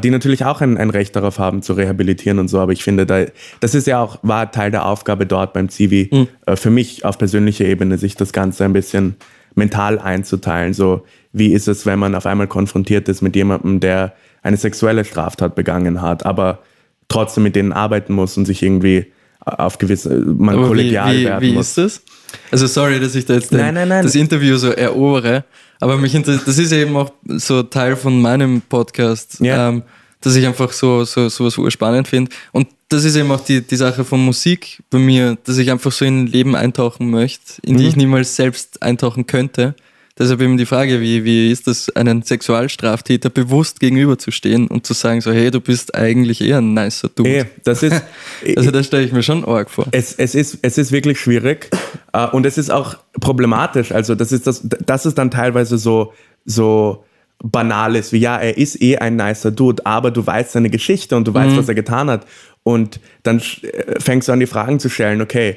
die 0.00 0.10
natürlich 0.10 0.44
auch 0.44 0.60
ein, 0.60 0.76
ein 0.78 0.90
Recht 0.90 1.16
darauf 1.16 1.38
haben, 1.38 1.62
zu 1.62 1.72
rehabilitieren 1.72 2.38
und 2.38 2.48
so. 2.48 2.60
Aber 2.60 2.72
ich 2.72 2.84
finde, 2.84 3.04
da, 3.06 3.24
das 3.60 3.74
ist 3.74 3.86
ja 3.86 4.00
auch, 4.00 4.18
war 4.22 4.50
Teil 4.52 4.70
der 4.70 4.86
Aufgabe 4.86 5.26
dort 5.26 5.52
beim 5.52 5.68
Zivi, 5.68 6.08
Mhm. 6.12 6.28
äh, 6.46 6.56
für 6.56 6.70
mich 6.70 7.04
auf 7.04 7.18
persönlicher 7.18 7.64
Ebene, 7.64 7.98
sich 7.98 8.14
das 8.14 8.32
Ganze 8.32 8.64
ein 8.64 8.72
bisschen 8.72 9.16
mental 9.54 9.98
einzuteilen. 9.98 10.72
So, 10.72 11.04
wie 11.32 11.52
ist 11.52 11.68
es, 11.68 11.84
wenn 11.84 11.98
man 11.98 12.14
auf 12.14 12.26
einmal 12.26 12.46
konfrontiert 12.46 13.08
ist 13.08 13.22
mit 13.22 13.34
jemandem, 13.36 13.80
der 13.80 14.12
eine 14.42 14.56
sexuelle 14.56 15.04
Straftat 15.04 15.54
begangen 15.54 16.00
hat, 16.00 16.24
aber 16.26 16.60
trotzdem 17.08 17.42
mit 17.44 17.56
denen 17.56 17.72
arbeiten 17.72 18.12
muss 18.14 18.36
und 18.36 18.46
sich 18.46 18.62
irgendwie 18.62 19.06
auf 19.40 19.78
gewisse, 19.78 20.10
man 20.20 20.54
Aber 20.54 20.64
wie, 20.64 20.68
kollegial 20.68 21.14
wie, 21.16 21.24
werden 21.24 21.42
wie 21.42 21.52
muss. 21.52 21.76
ist 21.76 21.78
das? 21.78 22.02
Also 22.50 22.66
sorry, 22.66 23.00
dass 23.00 23.14
ich 23.14 23.24
da 23.24 23.34
jetzt 23.34 23.50
den, 23.52 23.58
Nein, 23.58 23.74
nein, 23.74 23.88
nein. 23.88 24.04
das 24.04 24.14
Interview 24.14 24.56
so 24.56 24.70
erobere, 24.70 25.44
aber 25.80 25.96
mich 25.98 26.12
das 26.12 26.58
ist 26.58 26.72
eben 26.72 26.96
auch 26.96 27.12
so 27.26 27.62
Teil 27.62 27.96
von 27.96 28.20
meinem 28.20 28.60
Podcast, 28.62 29.38
Ja. 29.40 29.68
ähm, 29.68 29.82
dass 30.20 30.36
ich 30.36 30.46
einfach 30.46 30.70
so, 30.72 31.04
so 31.04 31.28
sowas 31.28 31.58
urspannend 31.58 32.06
finde. 32.08 32.30
Und 32.52 32.68
das 32.88 33.04
ist 33.04 33.16
eben 33.16 33.30
auch 33.32 33.40
die, 33.40 33.60
die 33.60 33.76
Sache 33.76 34.04
von 34.04 34.24
Musik 34.24 34.80
bei 34.90 34.98
mir, 34.98 35.36
dass 35.44 35.58
ich 35.58 35.70
einfach 35.70 35.90
so 35.90 36.04
in 36.04 36.24
ein 36.24 36.26
Leben 36.28 36.54
eintauchen 36.54 37.10
möchte, 37.10 37.54
in 37.62 37.74
Mhm. 37.74 37.78
die 37.78 37.88
ich 37.88 37.96
niemals 37.96 38.36
selbst 38.36 38.80
eintauchen 38.82 39.26
könnte. 39.26 39.74
Deshalb 40.18 40.42
eben 40.42 40.58
die 40.58 40.66
Frage, 40.66 41.00
wie, 41.00 41.24
wie 41.24 41.50
ist 41.50 41.66
das, 41.66 41.88
einen 41.96 42.22
Sexualstraftäter 42.22 43.30
bewusst 43.30 43.80
gegenüberzustehen 43.80 44.68
und 44.68 44.84
zu 44.84 44.92
sagen, 44.92 45.20
so, 45.22 45.32
hey, 45.32 45.50
du 45.50 45.60
bist 45.60 45.94
eigentlich 45.94 46.42
eher 46.42 46.58
ein 46.58 46.74
nicer 46.74 47.08
Dude. 47.08 47.30
Eh, 47.30 47.44
das 47.64 47.82
ist, 47.82 48.02
Also 48.56 48.70
das 48.70 48.86
stelle 48.86 49.04
ich 49.04 49.12
mir 49.12 49.22
schon 49.22 49.44
arg 49.44 49.70
vor. 49.70 49.86
es, 49.92 50.14
es, 50.14 50.34
ist, 50.34 50.58
es 50.62 50.76
ist 50.76 50.92
wirklich 50.92 51.18
schwierig 51.18 51.70
äh, 52.12 52.26
und 52.26 52.44
es 52.44 52.58
ist 52.58 52.70
auch 52.70 52.96
problematisch. 53.20 53.92
Also 53.92 54.14
das 54.14 54.32
ist 54.32 54.46
das, 54.46 54.60
das 54.62 55.06
ist 55.06 55.16
dann 55.16 55.30
teilweise 55.30 55.78
so, 55.78 56.12
so 56.44 57.04
banal 57.42 57.96
ist, 57.96 58.12
wie 58.12 58.18
ja, 58.18 58.36
er 58.38 58.56
ist 58.56 58.80
eh 58.80 58.98
ein 58.98 59.16
nicer 59.16 59.50
Dude, 59.50 59.84
aber 59.84 60.10
du 60.10 60.24
weißt 60.24 60.52
seine 60.52 60.70
Geschichte 60.70 61.16
und 61.16 61.26
du 61.26 61.34
weißt, 61.34 61.56
was 61.56 61.68
er 61.68 61.74
getan 61.74 62.08
hat. 62.08 62.26
Und 62.62 63.00
dann 63.24 63.38
äh, 63.62 63.98
fängst 63.98 64.28
du 64.28 64.32
an, 64.32 64.40
die 64.40 64.46
Fragen 64.46 64.78
zu 64.78 64.88
stellen, 64.88 65.20
okay, 65.20 65.56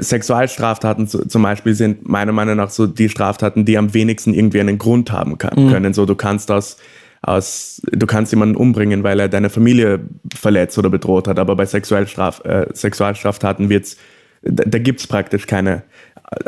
Sexualstraftaten 0.00 1.06
zu, 1.06 1.26
zum 1.26 1.42
Beispiel 1.42 1.74
sind 1.74 2.08
meiner 2.08 2.32
Meinung 2.32 2.56
nach 2.56 2.70
so 2.70 2.86
die 2.86 3.08
Straftaten, 3.08 3.64
die 3.64 3.78
am 3.78 3.94
wenigsten 3.94 4.34
irgendwie 4.34 4.60
einen 4.60 4.78
Grund 4.78 5.12
haben 5.12 5.38
kann, 5.38 5.68
können. 5.70 5.94
So, 5.94 6.04
du 6.04 6.16
kannst 6.16 6.50
aus, 6.50 6.78
aus, 7.22 7.80
du 7.84 8.06
kannst 8.06 8.32
jemanden 8.32 8.56
umbringen, 8.56 9.04
weil 9.04 9.20
er 9.20 9.28
deine 9.28 9.50
Familie 9.50 10.00
verletzt 10.34 10.78
oder 10.78 10.90
bedroht 10.90 11.28
hat, 11.28 11.38
aber 11.38 11.54
bei 11.54 11.66
Sexualstraf, 11.66 12.44
äh, 12.44 12.66
Sexualstraftaten 12.72 13.68
wird's, 13.68 13.96
da, 14.42 14.64
da 14.66 14.78
gibt's 14.78 15.06
praktisch 15.06 15.46
keine 15.46 15.82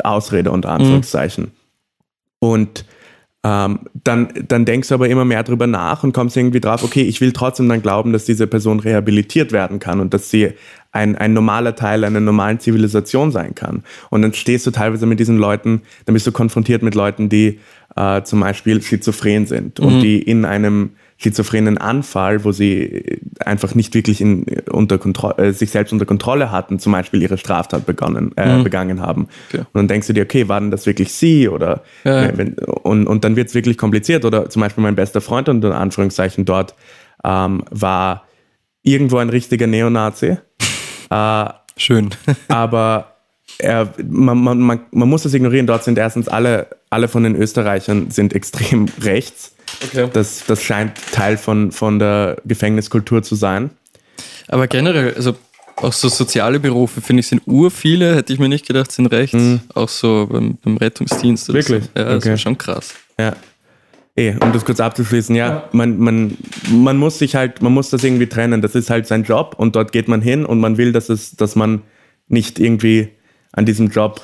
Ausrede 0.03 0.51
unter 0.51 0.69
Anführungszeichen. 0.69 1.51
Und 2.39 2.85
ähm, 3.43 3.79
dann, 4.03 4.29
dann 4.47 4.65
denkst 4.65 4.89
du 4.89 4.93
aber 4.93 5.09
immer 5.09 5.25
mehr 5.25 5.43
drüber 5.43 5.65
nach 5.65 6.03
und 6.03 6.13
kommst 6.13 6.37
irgendwie 6.37 6.59
drauf, 6.59 6.83
okay, 6.83 7.01
ich 7.01 7.21
will 7.21 7.31
trotzdem 7.31 7.67
dann 7.69 7.81
glauben, 7.81 8.13
dass 8.13 8.25
diese 8.25 8.45
Person 8.45 8.79
rehabilitiert 8.79 9.51
werden 9.51 9.79
kann 9.79 9.99
und 9.99 10.13
dass 10.13 10.29
sie 10.29 10.53
ein, 10.91 11.15
ein 11.15 11.33
normaler 11.33 11.75
Teil 11.75 12.03
einer 12.03 12.19
normalen 12.19 12.59
Zivilisation 12.59 13.31
sein 13.31 13.55
kann. 13.55 13.83
Und 14.09 14.21
dann 14.21 14.33
stehst 14.33 14.67
du 14.67 14.71
teilweise 14.71 15.05
mit 15.05 15.19
diesen 15.19 15.37
Leuten, 15.37 15.81
dann 16.05 16.13
bist 16.13 16.27
du 16.27 16.31
konfrontiert 16.31 16.83
mit 16.83 16.95
Leuten, 16.95 17.29
die 17.29 17.59
äh, 17.95 18.23
zum 18.23 18.41
Beispiel 18.41 18.81
schizophren 18.81 19.45
sind 19.45 19.79
und 19.79 20.01
die 20.01 20.21
in 20.21 20.45
einem 20.45 20.91
schizophrenen 21.17 21.77
Anfall, 21.77 22.43
wo 22.43 22.51
sie 22.51 23.19
einfach 23.39 23.75
nicht 23.75 23.93
wirklich 23.93 24.21
in, 24.21 24.43
unter 24.71 24.97
Kontro 24.97 25.31
äh, 25.37 25.53
sich 25.53 25.69
selbst 25.69 25.93
unter 25.93 26.05
Kontrolle 26.05 26.51
hatten, 26.51 26.79
zum 26.79 26.93
Beispiel 26.93 27.21
ihre 27.21 27.37
Straftat 27.37 27.85
begonnen, 27.85 28.31
äh, 28.37 28.63
begangen 28.63 29.01
haben. 29.01 29.27
Okay. 29.49 29.59
Und 29.59 29.75
dann 29.75 29.87
denkst 29.87 30.07
du 30.07 30.13
dir, 30.13 30.23
okay, 30.23 30.49
waren 30.49 30.71
das 30.71 30.87
wirklich 30.87 31.13
sie 31.13 31.47
oder 31.47 31.83
Ja, 32.03 32.23
ja. 32.23 32.37
wenn, 32.37 32.55
und, 32.55 33.05
und 33.05 33.23
dann 33.23 33.35
wird 33.35 33.49
es 33.49 33.53
wirklich 33.53 33.77
kompliziert. 33.77 34.25
Oder 34.25 34.49
zum 34.49 34.61
Beispiel 34.61 34.81
mein 34.81 34.95
bester 34.95 35.21
Freund 35.21 35.47
unter 35.47 35.75
Anführungszeichen 35.75 36.43
dort 36.45 36.73
ähm, 37.23 37.63
war 37.69 38.25
irgendwo 38.81 39.17
ein 39.17 39.29
richtiger 39.29 39.67
Neonazi. 39.67 40.37
Äh, 41.11 41.45
Schön. 41.77 42.09
aber 42.47 43.15
er, 43.57 43.93
man, 44.07 44.37
man, 44.37 44.59
man, 44.59 44.79
man 44.91 45.09
muss 45.09 45.23
das 45.23 45.33
ignorieren. 45.33 45.67
Dort 45.67 45.83
sind 45.83 45.97
erstens 45.97 46.27
alle, 46.27 46.67
alle 46.89 47.07
von 47.07 47.23
den 47.23 47.35
Österreichern 47.35 48.11
sind 48.11 48.33
extrem 48.33 48.87
rechts. 49.01 49.53
Okay. 49.83 50.09
Das, 50.11 50.43
das 50.45 50.61
scheint 50.63 50.93
Teil 51.11 51.37
von, 51.37 51.71
von 51.71 51.99
der 51.99 52.37
Gefängniskultur 52.45 53.23
zu 53.23 53.35
sein. 53.35 53.69
Aber 54.47 54.67
generell, 54.67 55.13
also 55.15 55.35
auch 55.77 55.93
so 55.93 56.09
soziale 56.09 56.59
Berufe, 56.59 57.01
finde 57.01 57.21
ich, 57.21 57.27
sind 57.27 57.41
ur 57.47 57.71
viele, 57.71 58.15
hätte 58.15 58.33
ich 58.33 58.39
mir 58.39 58.49
nicht 58.49 58.67
gedacht, 58.67 58.91
sind 58.91 59.07
rechts. 59.07 59.37
Auch 59.73 59.89
so 59.89 60.27
beim, 60.29 60.57
beim 60.63 60.77
Rettungsdienst. 60.77 61.49
Mhm. 61.49 61.53
Wirklich? 61.53 61.83
So. 61.85 61.89
Ja, 62.01 62.05
das 62.05 62.15
Okay. 62.23 62.33
ist 62.33 62.41
schon 62.41 62.57
krass. 62.57 62.93
Ja. 63.19 63.33
Eh, 64.21 64.35
um 64.41 64.51
das 64.53 64.65
kurz 64.65 64.79
abzuschließen, 64.79 65.35
ja, 65.35 65.67
Man, 65.71 65.97
man, 65.97 66.37
man 66.69 66.97
muss 66.97 67.17
sich 67.19 67.35
halt, 67.35 67.61
man 67.61 67.71
muss 67.73 67.89
das 67.89 68.03
irgendwie 68.03 68.27
trennen. 68.27 68.61
Das 68.61 68.75
ist 68.75 68.89
halt 68.89 69.07
sein 69.07 69.23
Job 69.23 69.55
und 69.57 69.75
dort 69.75 69.91
geht 69.91 70.07
man 70.07 70.21
hin 70.21 70.45
und 70.45 70.59
man 70.59 70.77
will, 70.77 70.91
dass 70.91 71.09
es, 71.09 71.35
dass 71.35 71.55
man 71.55 71.81
nicht 72.27 72.59
irgendwie 72.59 73.09
an 73.53 73.65
diesem 73.65 73.87
Job 73.89 74.21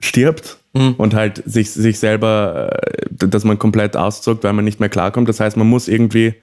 stirbt 0.00 0.58
und 0.72 1.14
halt 1.14 1.42
sich, 1.46 1.70
sich 1.72 1.98
selber, 1.98 2.70
äh, 2.86 3.06
dass 3.26 3.42
man 3.44 3.58
komplett 3.58 3.96
auszuckt, 3.96 4.44
weil 4.44 4.52
man 4.52 4.64
nicht 4.64 4.78
mehr 4.80 4.88
klarkommt. 4.88 5.28
Das 5.28 5.40
heißt, 5.40 5.56
man 5.56 5.66
muss 5.66 5.88
irgendwie 5.88 6.34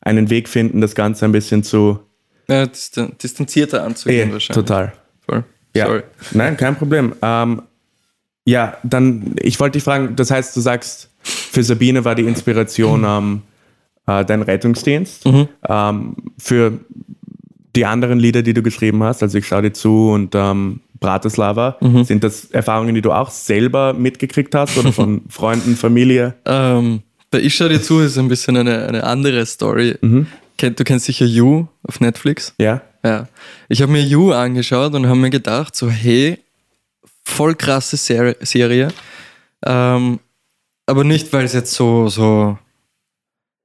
einen 0.00 0.30
Weg 0.30 0.48
finden, 0.48 0.80
das 0.80 0.94
Ganze 0.94 1.24
ein 1.24 1.32
bisschen 1.32 1.62
zu. 1.64 1.98
Ja, 2.48 2.66
distan 2.66 3.12
distanzierter 3.22 3.82
anzugehen 3.84 4.30
Eh, 4.30 4.32
wahrscheinlich. 4.32 4.64
total. 4.66 4.92
Voll. 5.28 5.44
Ja. 5.74 5.86
Sorry. 5.86 6.02
Nein, 6.32 6.56
kein 6.56 6.76
Problem. 6.76 7.14
Ähm, 7.22 7.62
ja, 8.44 8.76
dann, 8.82 9.34
ich 9.40 9.58
wollte 9.60 9.74
dich 9.78 9.84
fragen, 9.84 10.16
das 10.16 10.30
heißt, 10.30 10.56
du 10.56 10.60
sagst, 10.60 11.10
für 11.22 11.62
Sabine 11.62 12.04
war 12.04 12.14
die 12.14 12.22
Inspiration 12.22 13.04
ähm, 13.06 13.42
äh, 14.06 14.24
dein 14.24 14.42
Rettungsdienst. 14.42 15.24
Ähm, 15.68 16.16
für 16.38 16.80
die 17.74 17.86
anderen 17.86 18.18
Lieder, 18.18 18.42
die 18.42 18.54
du 18.54 18.62
geschrieben 18.62 19.02
hast, 19.02 19.22
also 19.22 19.38
ich 19.38 19.46
schaue 19.46 19.62
dir 19.62 19.72
zu 19.72 20.10
und 20.10 20.34
ähm, 20.34 20.80
Bratislava, 21.00 21.78
sind 22.04 22.22
das 22.22 22.44
Erfahrungen, 22.52 22.94
die 22.94 23.02
du 23.02 23.12
auch 23.12 23.30
selber 23.30 23.92
mitgekriegt 23.92 24.54
hast 24.54 24.78
oder 24.78 24.92
von 24.92 25.22
Freunden, 25.28 25.74
Familie? 25.74 26.34
Ähm, 26.44 27.02
bei 27.30 27.40
Ich 27.40 27.56
schau 27.56 27.68
dir 27.68 27.82
zu 27.82 28.00
ist 28.00 28.18
ein 28.18 28.28
bisschen 28.28 28.56
eine, 28.56 28.86
eine 28.86 29.04
andere 29.04 29.44
Story. 29.46 29.96
Mhm. 30.00 30.26
Du 30.58 30.84
kennst 30.84 31.06
sicher 31.06 31.26
You 31.26 31.66
auf 31.82 31.98
Netflix. 32.00 32.54
Ja? 32.58 32.82
Ja. 33.04 33.26
Ich 33.68 33.82
habe 33.82 33.90
mir 33.90 34.02
You 34.02 34.32
angeschaut 34.32 34.94
und 34.94 35.06
habe 35.06 35.18
mir 35.18 35.30
gedacht, 35.30 35.74
so, 35.74 35.90
hey, 35.90 36.38
voll 37.24 37.54
krasse 37.54 37.96
Ser 37.96 38.36
Serie. 38.42 38.88
Ähm, 39.64 40.20
aber 40.86 41.04
nicht, 41.04 41.32
weil 41.32 41.44
es 41.44 41.52
jetzt 41.52 41.74
so, 41.74 42.08
so. 42.08 42.58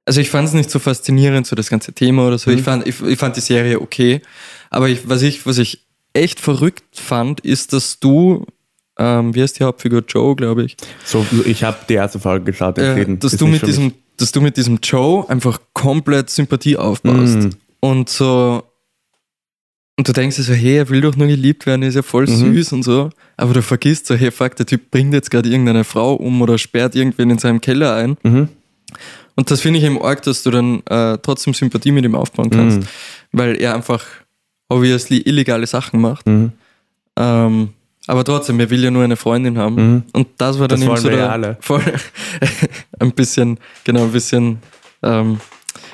Also 0.04 0.20
ich 0.20 0.30
fand 0.30 0.48
es 0.48 0.54
nicht 0.54 0.70
so 0.70 0.78
faszinierend, 0.78 1.46
so 1.46 1.54
das 1.54 1.68
ganze 1.68 1.92
Thema 1.92 2.26
oder 2.26 2.38
so. 2.38 2.50
Mhm. 2.50 2.58
Ich, 2.58 2.62
fand, 2.62 2.86
ich, 2.86 3.02
ich, 3.02 3.18
fand 3.18 3.36
die 3.36 3.40
Serie 3.40 3.80
okay. 3.80 4.22
Aber 4.70 4.88
ich, 4.88 5.08
was, 5.08 5.22
ich, 5.22 5.44
was 5.44 5.58
ich 5.58 5.84
echt 6.14 6.40
verrückt 6.40 6.84
fand, 6.98 7.40
ist, 7.40 7.72
dass 7.72 8.00
du, 8.00 8.46
ähm, 8.98 9.34
wie 9.34 9.42
heißt 9.42 9.58
die 9.58 9.64
Hauptfigur? 9.64 10.02
Joe, 10.08 10.34
glaube 10.34 10.64
ich. 10.64 10.76
So, 11.04 11.26
ich 11.44 11.62
habe 11.62 11.78
die 11.88 11.94
erste 11.94 12.18
Folge 12.18 12.52
geschaut. 12.52 12.78
Äh, 12.78 13.16
dass, 13.18 13.36
du 13.36 13.46
mit 13.46 13.66
diesem, 13.66 13.92
dass 14.16 14.32
du 14.32 14.40
mit 14.40 14.56
diesem 14.56 14.78
Joe 14.82 15.28
einfach 15.28 15.60
komplett 15.74 16.30
Sympathie 16.30 16.76
aufbaust. 16.76 17.36
Mhm. 17.36 17.50
Und 17.80 18.08
so, 18.08 18.62
und 19.98 20.06
du 20.06 20.12
denkst 20.12 20.36
dir 20.36 20.44
so, 20.44 20.52
hey, 20.52 20.76
er 20.76 20.88
will 20.90 21.00
doch 21.00 21.16
nur 21.16 21.26
geliebt 21.26 21.66
werden, 21.66 21.82
er 21.82 21.88
ist 21.88 21.96
ja 21.96 22.02
voll 22.02 22.24
mhm. 22.26 22.54
süß 22.54 22.72
und 22.72 22.84
so. 22.84 23.10
Aber 23.36 23.52
du 23.52 23.62
vergisst 23.62 24.06
so, 24.06 24.14
hey, 24.14 24.30
fuck, 24.30 24.54
der 24.54 24.64
Typ 24.64 24.92
bringt 24.92 25.12
jetzt 25.12 25.28
gerade 25.28 25.48
irgendeine 25.48 25.82
Frau 25.82 26.14
um 26.14 26.40
oder 26.40 26.56
sperrt 26.56 26.94
irgendwen 26.94 27.30
in 27.30 27.38
seinem 27.38 27.60
Keller 27.60 27.96
ein. 27.96 28.16
Mhm. 28.22 28.48
Und 29.34 29.50
das 29.50 29.60
finde 29.60 29.80
ich 29.80 29.84
im 29.84 30.00
Arg, 30.00 30.22
dass 30.22 30.44
du 30.44 30.52
dann 30.52 30.86
äh, 30.86 31.18
trotzdem 31.18 31.52
Sympathie 31.52 31.90
mit 31.90 32.04
ihm 32.04 32.14
aufbauen 32.14 32.48
kannst, 32.48 32.78
mhm. 32.78 32.86
weil 33.32 33.60
er 33.60 33.74
einfach 33.74 34.04
obviously 34.68 35.18
illegale 35.18 35.66
Sachen 35.66 36.00
macht. 36.00 36.28
Mhm. 36.28 36.52
Ähm, 37.16 37.70
aber 38.06 38.22
trotzdem, 38.22 38.60
er 38.60 38.70
will 38.70 38.84
ja 38.84 38.92
nur 38.92 39.02
eine 39.02 39.16
Freundin 39.16 39.58
haben. 39.58 39.74
Mhm. 39.74 40.02
Und 40.12 40.28
das 40.38 40.60
war 40.60 40.68
dann 40.68 40.78
das 40.78 40.88
eben 40.88 40.96
so 40.96 41.08
der, 41.08 41.56
voll, 41.60 41.82
ein 43.00 43.10
bisschen, 43.10 43.58
genau, 43.82 44.04
ein 44.04 44.12
bisschen 44.12 44.58
ähm, 45.02 45.40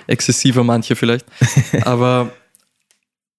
exzessiver 0.06 0.62
manche 0.62 0.94
vielleicht. 0.94 1.24
aber 1.86 2.30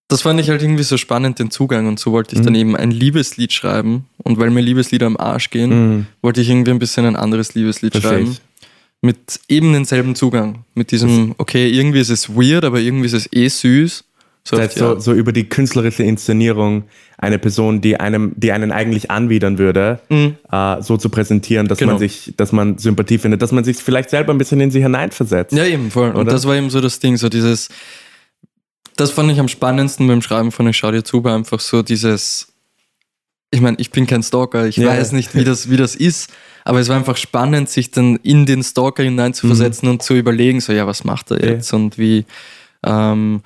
das 0.07 0.21
fand 0.21 0.39
ich 0.39 0.49
halt 0.49 0.61
irgendwie 0.61 0.83
so 0.83 0.97
spannend, 0.97 1.39
den 1.39 1.49
Zugang. 1.49 1.87
Und 1.87 1.99
so 1.99 2.11
wollte 2.11 2.35
ich 2.35 2.41
mhm. 2.41 2.45
dann 2.45 2.55
eben 2.55 2.75
ein 2.75 2.91
Liebeslied 2.91 3.51
schreiben. 3.53 4.05
Und 4.17 4.39
weil 4.39 4.51
mir 4.51 4.61
Liebeslieder 4.61 5.07
am 5.07 5.17
Arsch 5.17 5.49
gehen, 5.49 5.69
mhm. 5.69 6.07
wollte 6.21 6.41
ich 6.41 6.49
irgendwie 6.49 6.71
ein 6.71 6.79
bisschen 6.79 7.05
ein 7.05 7.15
anderes 7.15 7.55
Liebeslied 7.55 7.93
Verstehe 7.93 8.11
schreiben. 8.11 8.31
Ich. 8.31 8.41
Mit 9.01 9.39
eben 9.47 9.73
denselben 9.73 10.15
Zugang. 10.15 10.63
Mit 10.73 10.91
diesem, 10.91 11.35
okay, 11.37 11.69
irgendwie 11.69 11.99
ist 11.99 12.09
es 12.09 12.29
weird, 12.29 12.65
aber 12.65 12.79
irgendwie 12.79 13.07
ist 13.07 13.13
es 13.13 13.31
eh 13.33 13.47
süß. 13.47 14.03
So, 14.47 14.57
das 14.57 14.65
heißt, 14.65 14.77
so, 14.77 14.99
so, 14.99 15.11
über 15.13 15.31
die 15.31 15.49
künstlerische 15.49 16.03
Inszenierung 16.03 16.83
eine 17.17 17.39
Person, 17.39 17.81
die 17.81 17.99
einem, 17.99 18.33
die 18.35 18.51
einen 18.51 18.71
eigentlich 18.71 19.09
anwidern 19.09 19.57
würde, 19.57 20.01
mhm. 20.09 20.35
äh, 20.51 20.83
so 20.83 20.97
zu 20.97 21.09
präsentieren, 21.09 21.67
dass 21.67 21.79
genau. 21.79 21.93
man 21.93 21.99
sich, 21.99 22.33
dass 22.37 22.51
man 22.51 22.77
Sympathie 22.77 23.17
findet, 23.17 23.41
dass 23.41 23.51
man 23.51 23.63
sich 23.63 23.77
vielleicht 23.77 24.11
selber 24.11 24.33
ein 24.33 24.37
bisschen 24.37 24.61
in 24.61 24.69
sie 24.69 24.83
hineinversetzt. 24.83 25.51
Ja, 25.51 25.65
eben 25.65 25.89
voll. 25.89 26.11
Oder? 26.11 26.19
Und 26.19 26.31
das 26.31 26.45
war 26.45 26.55
eben 26.55 26.69
so 26.69 26.79
das 26.79 26.99
Ding, 26.99 27.17
so 27.17 27.27
dieses, 27.27 27.69
das 28.95 29.11
fand 29.11 29.31
ich 29.31 29.39
am 29.39 29.47
spannendsten 29.47 30.07
beim 30.07 30.21
Schreiben 30.21 30.51
von 30.51 30.67
Ich 30.67 30.77
schau 30.77 30.91
dir 30.91 31.03
zu, 31.03 31.23
war 31.23 31.35
einfach 31.35 31.59
so 31.59 31.81
dieses, 31.81 32.53
ich 33.51 33.61
meine, 33.61 33.77
ich 33.79 33.91
bin 33.91 34.07
kein 34.07 34.23
Stalker, 34.23 34.67
ich 34.67 34.77
ja. 34.77 34.87
weiß 34.87 35.11
nicht, 35.11 35.35
wie 35.35 35.43
das, 35.43 35.69
wie 35.69 35.77
das 35.77 35.95
ist, 35.95 36.31
aber 36.63 36.79
es 36.79 36.87
war 36.87 36.95
einfach 36.95 37.17
spannend, 37.17 37.69
sich 37.69 37.91
dann 37.91 38.17
in 38.17 38.45
den 38.45 38.63
Stalker 38.63 39.03
hineinzuversetzen 39.03 39.87
mhm. 39.87 39.95
und 39.95 40.03
zu 40.03 40.13
überlegen, 40.13 40.61
so, 40.61 40.71
ja, 40.71 40.87
was 40.87 41.03
macht 41.03 41.31
er 41.31 41.43
jetzt 41.43 41.71
ja. 41.71 41.77
und 41.77 41.97
wie, 41.97 42.25
ähm, 42.83 43.41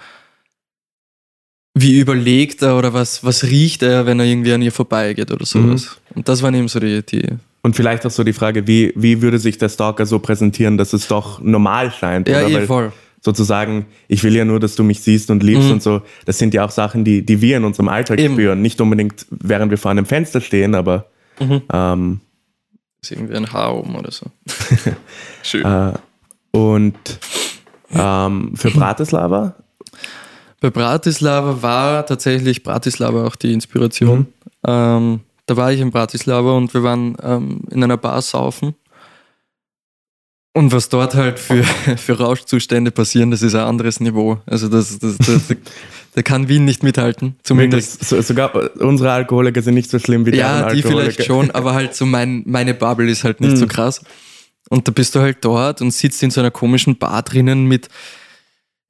wie 1.73 1.99
überlegt 1.99 2.61
er 2.61 2.77
oder 2.77 2.93
was, 2.93 3.23
was 3.23 3.43
riecht 3.43 3.81
er, 3.81 4.05
wenn 4.05 4.19
er 4.19 4.25
irgendwie 4.25 4.53
an 4.53 4.61
ihr 4.61 4.71
vorbeigeht 4.71 5.31
oder 5.31 5.45
sowas. 5.45 5.99
Mhm. 6.11 6.17
Und 6.17 6.29
das 6.29 6.41
waren 6.43 6.53
eben 6.53 6.67
so 6.67 6.79
die, 6.79 7.03
die. 7.03 7.27
Und 7.61 7.75
vielleicht 7.75 8.05
auch 8.05 8.11
so 8.11 8.23
die 8.23 8.33
Frage, 8.33 8.67
wie, 8.67 8.93
wie 8.95 9.21
würde 9.21 9.39
sich 9.39 9.57
der 9.57 9.69
Stalker 9.69 10.05
so 10.05 10.19
präsentieren, 10.19 10.77
dass 10.77 10.93
es 10.93 11.07
doch 11.07 11.41
normal 11.41 11.91
scheint? 11.91 12.27
Ja, 12.27 12.45
oder? 12.45 12.61
Eh, 12.61 12.65
voll 12.65 12.93
sozusagen, 13.21 13.87
ich 14.07 14.23
will 14.23 14.35
ja 14.35 14.45
nur, 14.45 14.59
dass 14.59 14.75
du 14.75 14.83
mich 14.83 15.01
siehst 15.01 15.29
und 15.29 15.43
liebst 15.43 15.67
mhm. 15.67 15.73
und 15.73 15.83
so. 15.83 16.01
Das 16.25 16.37
sind 16.37 16.53
ja 16.53 16.65
auch 16.65 16.71
Sachen, 16.71 17.03
die, 17.03 17.25
die 17.25 17.41
wir 17.41 17.57
in 17.57 17.65
unserem 17.65 17.89
Alltag 17.89 18.19
Eben. 18.19 18.33
spüren. 18.33 18.61
Nicht 18.61 18.79
unbedingt, 18.81 19.25
während 19.29 19.71
wir 19.71 19.77
vor 19.77 19.91
einem 19.91 20.05
Fenster 20.05 20.41
stehen, 20.41 20.75
aber. 20.75 21.07
Mhm. 21.39 21.61
Ähm, 21.71 22.19
ist 23.01 23.11
irgendwie 23.11 23.35
ein 23.35 23.51
Haar 23.51 23.75
oben 23.75 23.95
oder 23.95 24.11
so. 24.11 24.25
Schön. 25.43 25.65
Äh, 25.65 25.93
und 26.51 27.19
ähm, 27.91 28.51
für 28.55 28.71
Bratislava? 28.71 29.55
Bei 30.59 30.69
Bratislava 30.69 31.61
war 31.61 32.05
tatsächlich 32.05 32.63
Bratislava 32.63 33.25
auch 33.25 33.35
die 33.35 33.53
Inspiration. 33.53 34.19
Mhm. 34.19 34.27
Ähm, 34.67 35.19
da 35.45 35.57
war 35.57 35.71
ich 35.71 35.79
in 35.79 35.91
Bratislava 35.91 36.51
und 36.51 36.73
wir 36.73 36.83
waren 36.83 37.15
ähm, 37.23 37.61
in 37.71 37.83
einer 37.83 37.97
Bar 37.97 38.21
saufen 38.21 38.75
und 40.53 40.71
was 40.71 40.89
dort 40.89 41.15
halt 41.15 41.39
für, 41.39 41.63
für 41.97 42.17
Rauschzustände 42.19 42.91
passieren, 42.91 43.31
das 43.31 43.41
ist 43.41 43.55
ein 43.55 43.61
anderes 43.61 43.99
Niveau. 43.99 44.39
Also 44.45 44.67
das, 44.67 44.99
das, 44.99 45.17
das, 45.17 45.47
das 45.47 45.57
da 46.15 46.23
kann 46.23 46.49
Wien 46.49 46.65
nicht 46.65 46.83
mithalten. 46.83 47.35
Zumindest. 47.43 48.03
So, 48.03 48.21
sogar 48.21 48.53
unsere 48.79 49.11
Alkoholiker 49.11 49.61
sind 49.61 49.75
nicht 49.75 49.89
so 49.89 49.99
schlimm 49.99 50.25
wie 50.25 50.31
die 50.31 50.39
Ja, 50.39 50.69
die 50.69 50.81
vielleicht 50.81 51.23
schon, 51.23 51.51
aber 51.55 51.73
halt 51.73 51.95
so 51.95 52.05
mein, 52.05 52.43
meine 52.45 52.73
Bubble 52.73 53.09
ist 53.09 53.23
halt 53.23 53.41
nicht 53.41 53.51
mhm. 53.51 53.57
so 53.57 53.67
krass. 53.67 54.01
Und 54.69 54.87
da 54.87 54.91
bist 54.91 55.15
du 55.15 55.19
halt 55.19 55.37
dort 55.41 55.81
und 55.81 55.91
sitzt 55.91 56.21
in 56.23 56.31
so 56.31 56.41
einer 56.41 56.51
komischen 56.51 56.97
Bar 56.97 57.23
drinnen 57.23 57.65
mit, 57.65 57.89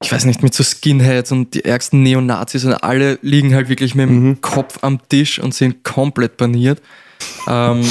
ich 0.02 0.12
weiß 0.12 0.26
nicht, 0.26 0.44
mit 0.44 0.54
so 0.54 0.64
Skinheads 0.64 1.32
und 1.32 1.54
die 1.54 1.66
ärgsten 1.66 2.04
Neonazis 2.04 2.66
und 2.66 2.74
alle 2.74 3.20
liegen 3.22 3.54
halt 3.54 3.70
wirklich 3.70 3.96
mit 3.96 4.10
dem 4.10 4.24
mhm. 4.24 4.42
Kopf 4.42 4.80
am 4.82 5.00
Tisch 5.08 5.40
und 5.40 5.54
sind 5.54 5.84
komplett 5.84 6.38
paniert. 6.38 6.82
Ähm, 7.48 7.82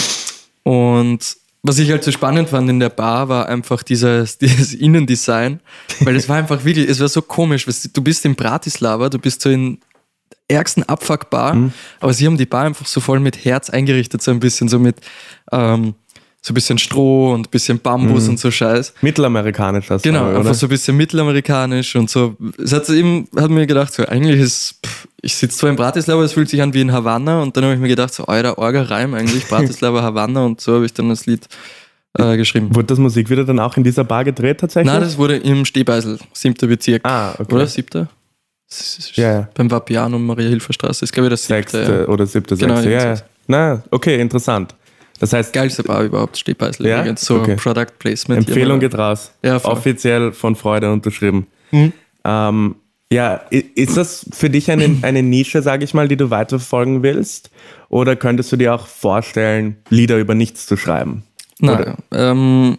und 0.63 1.37
was 1.63 1.79
ich 1.79 1.91
halt 1.91 2.05
so 2.05 2.13
spannend 2.13 2.51
fand 2.51 2.71
in 2.71 2.81
der 2.81 2.89
Bar, 2.89 3.29
war 3.29 3.49
einfach 3.49 3.83
dieses, 3.83 4.39
dieses 4.39 4.75
Innendesign, 4.75 5.61
weil 6.01 6.17
es 6.17 6.29
war 6.29 6.37
einfach 6.37 6.65
wirklich, 6.65 6.89
es 6.89 7.01
war 7.01 7.09
so 7.09 7.23
komisch. 7.23 7.67
Du 7.93 8.03
bist 8.03 8.25
in 8.25 8.35
Bratislava, 8.35 9.09
du 9.09 9.19
bist 9.19 9.43
so 9.43 9.51
in 9.51 9.79
ärgsten 10.49 10.83
Abfuckbar, 10.83 11.55
mhm. 11.55 11.73
aber 12.01 12.13
sie 12.13 12.27
haben 12.27 12.39
die 12.39 12.47
Bar 12.47 12.65
einfach 12.65 12.87
so 12.87 13.01
voll 13.01 13.21
mit 13.21 13.45
Herz 13.45 13.71
eingerichtet, 13.71 14.23
so 14.23 14.31
ein 14.31 14.41
bisschen 14.41 14.69
so 14.69 14.79
mit 14.79 14.97
ähm, 15.53 15.95
so 16.41 16.53
ein 16.53 16.55
bisschen 16.55 16.79
Stroh 16.79 17.35
und 17.35 17.49
ein 17.49 17.51
bisschen 17.51 17.81
Bambus 17.81 18.25
mhm. 18.25 18.31
und 18.31 18.41
so 18.41 18.51
Scheiß. 18.51 18.95
Mittelamerikanisch 19.03 19.89
das 19.89 20.03
Genau, 20.03 20.25
aber, 20.25 20.39
einfach 20.39 20.55
so 20.55 20.67
ein 20.67 20.71
bisschen 20.71 20.97
mittelamerikanisch 20.97 21.97
und 21.97 22.09
so. 22.09 22.37
Es 22.63 22.73
hat 22.73 22.89
eben, 22.91 23.29
hat 23.37 23.51
mir 23.51 23.67
gedacht, 23.67 23.93
so 23.93 24.05
eigentlich 24.07 24.41
ist, 24.41 24.77
pff, 24.87 25.08
ich 25.21 25.35
sitze 25.35 25.59
zwar 25.59 25.71
in 25.71 25.77
Bratislava, 25.77 26.23
es 26.23 26.33
fühlt 26.33 26.49
sich 26.49 26.63
an 26.63 26.75
wie 26.75 26.81
in 26.81 26.93
Havanna 26.93 27.43
und 27.43 27.57
dann 27.57 27.65
habe 27.65 27.75
ich 27.75 27.81
mir 27.81 27.89
gedacht, 27.89 28.15
so 28.15 28.25
euer 28.29 28.57
Orga-Reim 28.57 29.15
eigentlich, 29.15 29.47
Bratislava, 29.49 30.03
Havanna 30.03 30.45
und 30.45 30.61
so 30.61 30.75
habe 30.75 30.87
ich 30.87 30.93
dann 30.93 31.09
das 31.09 31.27
Lied 31.27 31.47
äh, 32.19 32.37
geschrieben. 32.37 32.75
Wurde 32.75 32.87
das 32.87 32.99
Musikvideo 32.99 33.45
dann 33.45 33.59
auch 33.59 33.77
in 33.77 33.85
dieser 33.85 34.05
Bar 34.05 34.25
gedreht 34.25 34.61
tatsächlich? 34.61 34.93
Nein, 34.93 35.03
das 35.03 35.19
wurde 35.19 35.37
im 35.37 35.65
Stehbeisel, 35.65 36.19
siebter 36.33 36.67
Bezirk. 36.67 37.03
Ah, 37.05 37.35
okay. 37.39 37.55
Oder 37.55 37.67
siebter? 37.67 38.09
Ja, 39.15 39.33
ja. 39.33 39.49
Beim 39.55 39.71
Vapiano 39.71 40.17
und 40.17 40.27
Maria-Hilfer-Straße 40.27 41.05
ist, 41.05 41.13
glaube 41.13 41.29
ich, 41.29 41.31
das 41.31 41.47
siebte. 41.47 41.71
Sechste 41.79 41.93
ja. 42.01 42.09
oder 42.09 42.27
siebte, 42.27 42.57
genau, 42.57 42.77
sechste, 42.77 42.93
ja. 42.93 43.15
ja. 43.15 43.21
Na, 43.47 43.83
okay, 43.91 44.21
interessant. 44.21 44.75
Das 45.21 45.33
heißt. 45.33 45.53
Geilste 45.53 45.83
Bar 45.83 46.05
überhaupt, 46.05 46.37
Stehbeisel. 46.37 46.87
Ja? 46.87 47.01
Übrigens, 47.01 47.23
so 47.23 47.41
okay. 47.41 47.57
Product 47.57 47.87
Placement. 47.99 48.47
Empfehlung 48.47 48.79
geht 48.79 48.97
raus. 48.97 49.33
Ja, 49.43 49.59
voll. 49.59 49.73
Offiziell 49.73 50.33
von 50.33 50.55
Freude 50.55 50.93
unterschrieben. 50.93 51.47
Mhm. 51.71 51.93
Ähm, 52.25 52.77
ja, 53.11 53.37
ist 53.51 53.97
das 53.97 54.27
für 54.33 54.51
dich 54.51 54.71
eine, 54.71 54.99
eine 55.03 55.23
Nische, 55.23 55.63
sage 55.63 55.85
ich 55.85 55.95
mal, 55.95 56.09
die 56.09 56.17
du 56.17 56.29
weiterverfolgen 56.29 57.03
willst? 57.03 57.51
Oder 57.89 58.17
könntest 58.17 58.53
du 58.53 58.57
dir 58.57 58.75
auch 58.75 58.87
vorstellen, 58.87 59.79
Lieder 59.89 60.19
über 60.19 60.35
nichts 60.35 60.67
zu 60.67 60.77
schreiben? 60.77 61.23
Nein. 61.59 61.97
Ähm, 62.13 62.79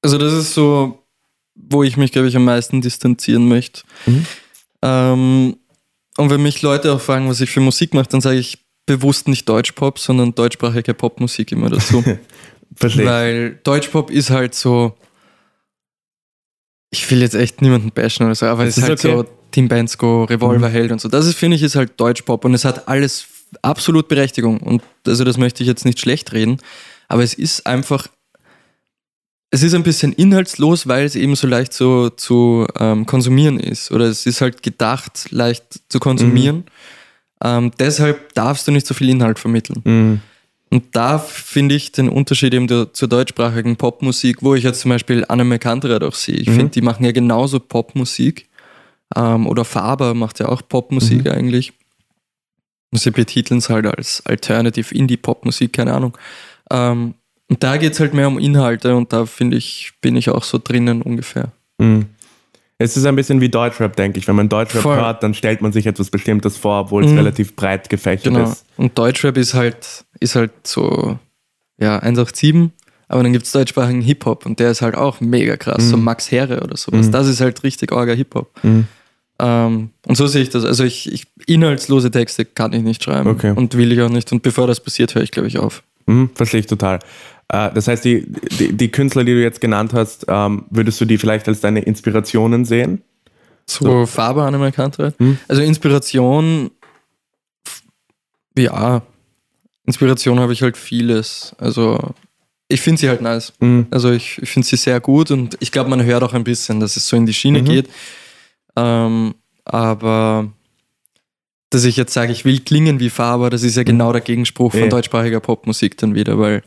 also 0.00 0.16
das 0.16 0.32
ist 0.32 0.54
so, 0.54 1.02
wo 1.54 1.82
ich 1.82 1.98
mich, 1.98 2.12
glaube 2.12 2.28
ich, 2.28 2.36
am 2.36 2.44
meisten 2.44 2.80
distanzieren 2.80 3.46
möchte. 3.46 3.82
Mhm. 4.06 4.26
Ähm, 4.80 5.56
und 6.16 6.30
wenn 6.30 6.42
mich 6.42 6.62
Leute 6.62 6.92
auch 6.92 7.00
fragen, 7.00 7.28
was 7.28 7.40
ich 7.42 7.50
für 7.50 7.60
Musik 7.60 7.92
mache, 7.92 8.08
dann 8.08 8.22
sage 8.22 8.38
ich 8.38 8.58
bewusst 8.86 9.28
nicht 9.28 9.48
Deutschpop, 9.48 9.98
sondern 9.98 10.34
deutschsprachige 10.34 10.94
Popmusik 10.94 11.52
immer 11.52 11.68
dazu. 11.68 12.02
Verstehe. 12.74 13.06
Weil 13.06 13.60
Deutschpop 13.64 14.10
ist 14.10 14.30
halt 14.30 14.54
so, 14.54 14.96
ich 16.90 17.08
will 17.10 17.20
jetzt 17.20 17.34
echt 17.34 17.60
niemanden 17.60 17.90
bashen 17.90 18.24
oder 18.24 18.34
so, 18.34 18.46
aber 18.46 18.64
es 18.64 18.78
ist, 18.78 18.84
ist 18.84 18.88
halt 18.88 19.04
okay. 19.04 19.12
so 19.12 19.41
Team 19.52 19.68
Bensko, 19.68 20.24
Revolverheld 20.24 20.86
mhm. 20.86 20.92
und 20.94 21.00
so. 21.00 21.08
Das 21.08 21.26
ist, 21.26 21.36
finde 21.36 21.56
ich, 21.56 21.62
ist 21.62 21.76
halt 21.76 21.92
Deutschpop 21.98 22.44
und 22.44 22.54
es 22.54 22.64
hat 22.64 22.88
alles 22.88 23.26
absolut 23.62 24.08
Berechtigung. 24.08 24.58
Und 24.58 24.82
also 25.06 25.24
das 25.24 25.38
möchte 25.38 25.62
ich 25.62 25.68
jetzt 25.68 25.84
nicht 25.84 26.00
schlecht 26.00 26.32
reden, 26.32 26.58
aber 27.08 27.22
es 27.22 27.34
ist 27.34 27.66
einfach, 27.66 28.08
es 29.50 29.62
ist 29.62 29.74
ein 29.74 29.82
bisschen 29.82 30.12
inhaltslos, 30.14 30.88
weil 30.88 31.04
es 31.04 31.14
eben 31.14 31.36
so 31.36 31.46
leicht 31.46 31.74
so 31.74 32.08
zu 32.08 32.66
ähm, 32.78 33.06
konsumieren 33.06 33.60
ist. 33.60 33.92
Oder 33.92 34.06
es 34.06 34.26
ist 34.26 34.40
halt 34.40 34.62
gedacht, 34.62 35.28
leicht 35.30 35.80
zu 35.88 36.00
konsumieren. 36.00 36.56
Mhm. 36.56 36.64
Ähm, 37.44 37.70
deshalb 37.78 38.32
darfst 38.34 38.66
du 38.66 38.72
nicht 38.72 38.86
so 38.86 38.94
viel 38.94 39.10
Inhalt 39.10 39.38
vermitteln. 39.38 39.82
Mhm. 39.84 40.20
Und 40.70 40.96
da 40.96 41.18
finde 41.18 41.74
ich 41.74 41.92
den 41.92 42.08
Unterschied 42.08 42.54
eben 42.54 42.66
der, 42.66 42.94
zur 42.94 43.06
deutschsprachigen 43.06 43.76
Popmusik, 43.76 44.38
wo 44.40 44.54
ich 44.54 44.64
jetzt 44.64 44.80
zum 44.80 44.88
Beispiel 44.88 45.22
Anne 45.28 45.44
McCandrett 45.44 46.02
auch 46.02 46.14
sehe. 46.14 46.36
Ich 46.36 46.48
mhm. 46.48 46.54
finde, 46.54 46.68
die 46.70 46.80
machen 46.80 47.04
ja 47.04 47.12
genauso 47.12 47.60
Popmusik. 47.60 48.48
Ähm, 49.16 49.46
oder 49.46 49.64
Faber 49.64 50.14
macht 50.14 50.38
ja 50.40 50.48
auch 50.48 50.62
Popmusik 50.66 51.24
mhm. 51.24 51.30
eigentlich. 51.30 51.72
Sie 52.92 53.10
betiteln 53.10 53.58
es 53.58 53.70
halt 53.70 53.86
als 53.86 54.24
Alternative 54.26 54.94
Indie-Popmusik, 54.94 55.72
keine 55.72 55.94
Ahnung. 55.94 56.16
Ähm, 56.70 57.14
und 57.48 57.62
da 57.62 57.76
geht 57.76 57.94
es 57.94 58.00
halt 58.00 58.14
mehr 58.14 58.28
um 58.28 58.38
Inhalte 58.38 58.94
und 58.96 59.12
da 59.12 59.26
finde 59.26 59.56
ich, 59.56 59.92
bin 60.00 60.16
ich 60.16 60.30
auch 60.30 60.44
so 60.44 60.58
drinnen 60.62 61.02
ungefähr. 61.02 61.52
Mhm. 61.78 62.06
Es 62.78 62.96
ist 62.96 63.06
ein 63.06 63.14
bisschen 63.14 63.40
wie 63.40 63.48
Deutschrap, 63.48 63.94
denke 63.94 64.18
ich. 64.18 64.26
Wenn 64.26 64.34
man 64.36 64.48
Deutschrap 64.48 64.82
Voll. 64.82 64.96
hört, 64.96 65.22
dann 65.22 65.34
stellt 65.34 65.62
man 65.62 65.72
sich 65.72 65.86
etwas 65.86 66.10
Bestimmtes 66.10 66.56
vor, 66.56 66.80
obwohl 66.80 67.04
es 67.04 67.12
mhm. 67.12 67.18
relativ 67.18 67.54
breit 67.54 67.88
gefächert 67.88 68.34
genau. 68.34 68.50
ist. 68.50 68.64
Und 68.76 68.98
Deutschrap 68.98 69.36
ist 69.36 69.54
halt 69.54 70.04
ist 70.18 70.34
halt 70.34 70.52
so, 70.66 71.18
ja, 71.78 71.98
187, 71.98 72.70
aber 73.08 73.22
dann 73.22 73.32
gibt 73.32 73.44
es 73.44 73.52
deutschsprachigen 73.52 74.00
Hip-Hop 74.00 74.46
und 74.46 74.58
der 74.58 74.70
ist 74.70 74.82
halt 74.82 74.94
auch 74.94 75.20
mega 75.20 75.56
krass, 75.56 75.84
Mhm. 75.84 75.88
so 75.90 75.96
Max 75.96 76.30
Herre 76.30 76.62
oder 76.62 76.76
sowas. 76.76 77.10
Das 77.10 77.28
ist 77.28 77.40
halt 77.40 77.62
richtig 77.62 77.92
orger 77.92 78.14
Hip-Hop. 78.14 78.50
Mhm. 78.62 78.86
Ähm, 79.44 79.90
und 80.06 80.14
so 80.16 80.28
sehe 80.28 80.42
ich 80.42 80.50
das. 80.50 80.64
Also 80.64 80.84
ich, 80.84 81.10
ich 81.12 81.26
inhaltslose 81.46 82.10
Texte 82.12 82.44
kann 82.44 82.72
ich 82.72 82.82
nicht 82.82 83.02
schreiben 83.02 83.28
Okay. 83.30 83.52
und 83.56 83.74
will 83.76 83.90
ich 83.90 84.00
auch 84.00 84.08
nicht. 84.08 84.30
Und 84.30 84.42
bevor 84.42 84.68
das 84.68 84.78
passiert, 84.78 85.14
höre 85.16 85.22
ich, 85.22 85.32
glaube 85.32 85.48
ich, 85.48 85.58
auf. 85.58 85.82
Mhm, 86.06 86.30
verstehe 86.34 86.60
ich 86.60 86.66
total. 86.66 87.00
Äh, 87.48 87.70
das 87.74 87.88
heißt, 87.88 88.04
die, 88.04 88.24
die, 88.58 88.72
die 88.72 88.88
Künstler, 88.90 89.24
die 89.24 89.32
du 89.32 89.42
jetzt 89.42 89.60
genannt 89.60 89.92
hast, 89.94 90.26
ähm, 90.28 90.64
würdest 90.70 91.00
du 91.00 91.04
die 91.06 91.18
vielleicht 91.18 91.48
als 91.48 91.60
deine 91.60 91.80
Inspirationen 91.80 92.64
sehen? 92.64 93.02
So, 93.66 94.06
Farbe 94.06 94.42
an 94.44 94.58
Bekanntheit. 94.60 95.14
Hm. 95.18 95.38
Also 95.48 95.62
Inspiration, 95.62 96.70
ja, 98.56 99.02
Inspiration 99.86 100.38
habe 100.40 100.52
ich 100.52 100.62
halt 100.62 100.76
vieles. 100.76 101.54
Also 101.58 101.98
ich 102.68 102.80
finde 102.80 103.00
sie 103.00 103.08
halt 103.08 103.22
nice. 103.22 103.52
Mhm. 103.60 103.86
Also 103.90 104.10
ich, 104.12 104.38
ich 104.40 104.50
finde 104.50 104.66
sie 104.68 104.76
sehr 104.76 105.00
gut 105.00 105.30
und 105.30 105.56
ich 105.60 105.72
glaube, 105.72 105.90
man 105.90 106.02
hört 106.04 106.22
auch 106.22 106.32
ein 106.34 106.44
bisschen, 106.44 106.80
dass 106.80 106.96
es 106.96 107.08
so 107.08 107.16
in 107.16 107.26
die 107.26 107.34
Schiene 107.34 107.60
Mhm. 107.60 107.66
geht. 107.66 107.88
Ähm, 108.76 109.34
aber 109.64 110.48
dass 111.70 111.84
ich 111.84 111.96
jetzt 111.96 112.12
sage, 112.12 112.32
ich 112.32 112.44
will 112.44 112.60
klingen 112.60 113.00
wie 113.00 113.10
Faber, 113.10 113.48
das 113.50 113.62
ist 113.62 113.76
ja 113.76 113.82
genau 113.82 114.12
der 114.12 114.20
Gegenspruch 114.20 114.72
von 114.72 114.80
Ja. 114.82 114.88
deutschsprachiger 114.88 115.40
Popmusik 115.40 115.96
dann 115.98 116.14
wieder, 116.14 116.38
weil 116.38 116.62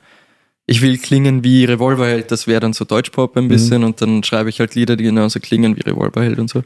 ich 0.65 0.81
will 0.81 0.97
klingen 0.97 1.43
wie 1.43 1.63
Revolverheld, 1.65 2.31
das 2.31 2.47
wäre 2.47 2.59
dann 2.59 2.73
so 2.73 2.85
Deutschpop 2.85 3.37
ein 3.37 3.47
bisschen 3.47 3.83
und 3.83 4.01
dann 4.01 4.23
schreibe 4.23 4.49
ich 4.49 4.59
halt 4.59 4.73
Lieder, 4.73 4.95
die 4.95 5.03
genauso 5.03 5.39
klingen 5.39 5.75
wie 5.77 5.81
Revolverheld 5.81 6.39
und 6.39 6.49
so. 6.49 6.63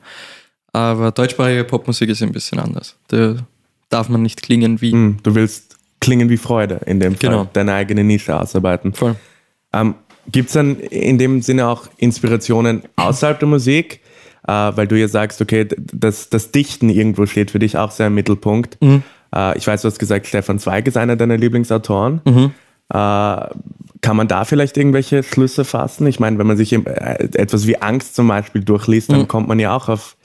Aber 0.71 1.11
deutschsprachige 1.11 1.65
Popmusik 1.65 2.09
ist 2.09 2.21
ein 2.21 2.31
bisschen 2.31 2.59
anders. 2.59 2.95
Da 3.09 3.35
darf 3.89 4.07
man 4.07 4.21
nicht 4.21 4.41
klingen 4.41 4.79
wie. 4.81 4.93
Mhm. 4.93 5.17
Du 5.23 5.35
willst 5.35 5.75
klingen 5.99 6.29
wie 6.29 6.37
Freude 6.37 6.79
in 6.85 7.01
dem 7.01 7.17
Fall, 7.17 7.29
Genau. 7.31 7.49
deine 7.51 7.73
eigene 7.73 8.03
Nische 8.05 8.39
ausarbeiten. 8.39 8.93
Voll. 8.93 9.15
Ähm, 9.73 9.95
Gibt 10.31 10.47
es 10.47 10.53
dann 10.53 10.79
in 10.79 11.17
dem 11.17 11.41
Sinne 11.41 11.67
auch 11.67 11.87
Inspirationen 11.97 12.83
außerhalb 12.95 13.39
der 13.39 13.49
Musik? 13.49 13.99
Äh, 14.49 14.77
weil 14.77 14.87
du 14.87 14.97
ja 14.99 15.07
sagst, 15.07 15.41
okay, 15.41 15.67
das, 15.77 16.29
das 16.29 16.49
Dichten 16.51 16.89
irgendwo 16.89 17.25
steht 17.27 17.51
für 17.51 17.59
dich 17.59 17.77
auch 17.77 17.91
sehr 17.91 18.07
im 18.07 18.15
Mittelpunkt. 18.15 18.77
Mhm. 18.81 19.03
Äh, 19.35 19.55
ich 19.57 19.67
weiß, 19.67 19.83
du 19.83 19.87
hast 19.87 19.99
gesagt, 19.99 20.25
Stefan 20.25 20.57
Zweig 20.57 20.87
ist 20.87 20.97
einer 20.97 21.15
deiner 21.15 21.37
Lieblingsautoren. 21.37 22.21
Mhm. 22.25 22.51
Äh, 22.91 23.49
kann 24.01 24.15
man 24.15 24.27
da 24.27 24.45
vielleicht 24.45 24.77
irgendwelche 24.77 25.21
Schlüsse 25.21 25.65
fassen? 25.65 26.07
Ich 26.07 26.19
meine, 26.19 26.39
wenn 26.39 26.47
man 26.47 26.57
sich 26.57 26.73
äh, 26.73 26.79
etwas 27.35 27.67
wie 27.67 27.79
Angst 27.79 28.15
zum 28.15 28.27
Beispiel 28.27 28.63
durchliest, 28.63 29.11
dann 29.11 29.19
Mhm. 29.21 29.27
kommt 29.27 29.47
man 29.47 29.59
ja 29.59 29.75
auch 29.75 29.87
auf 29.89 30.15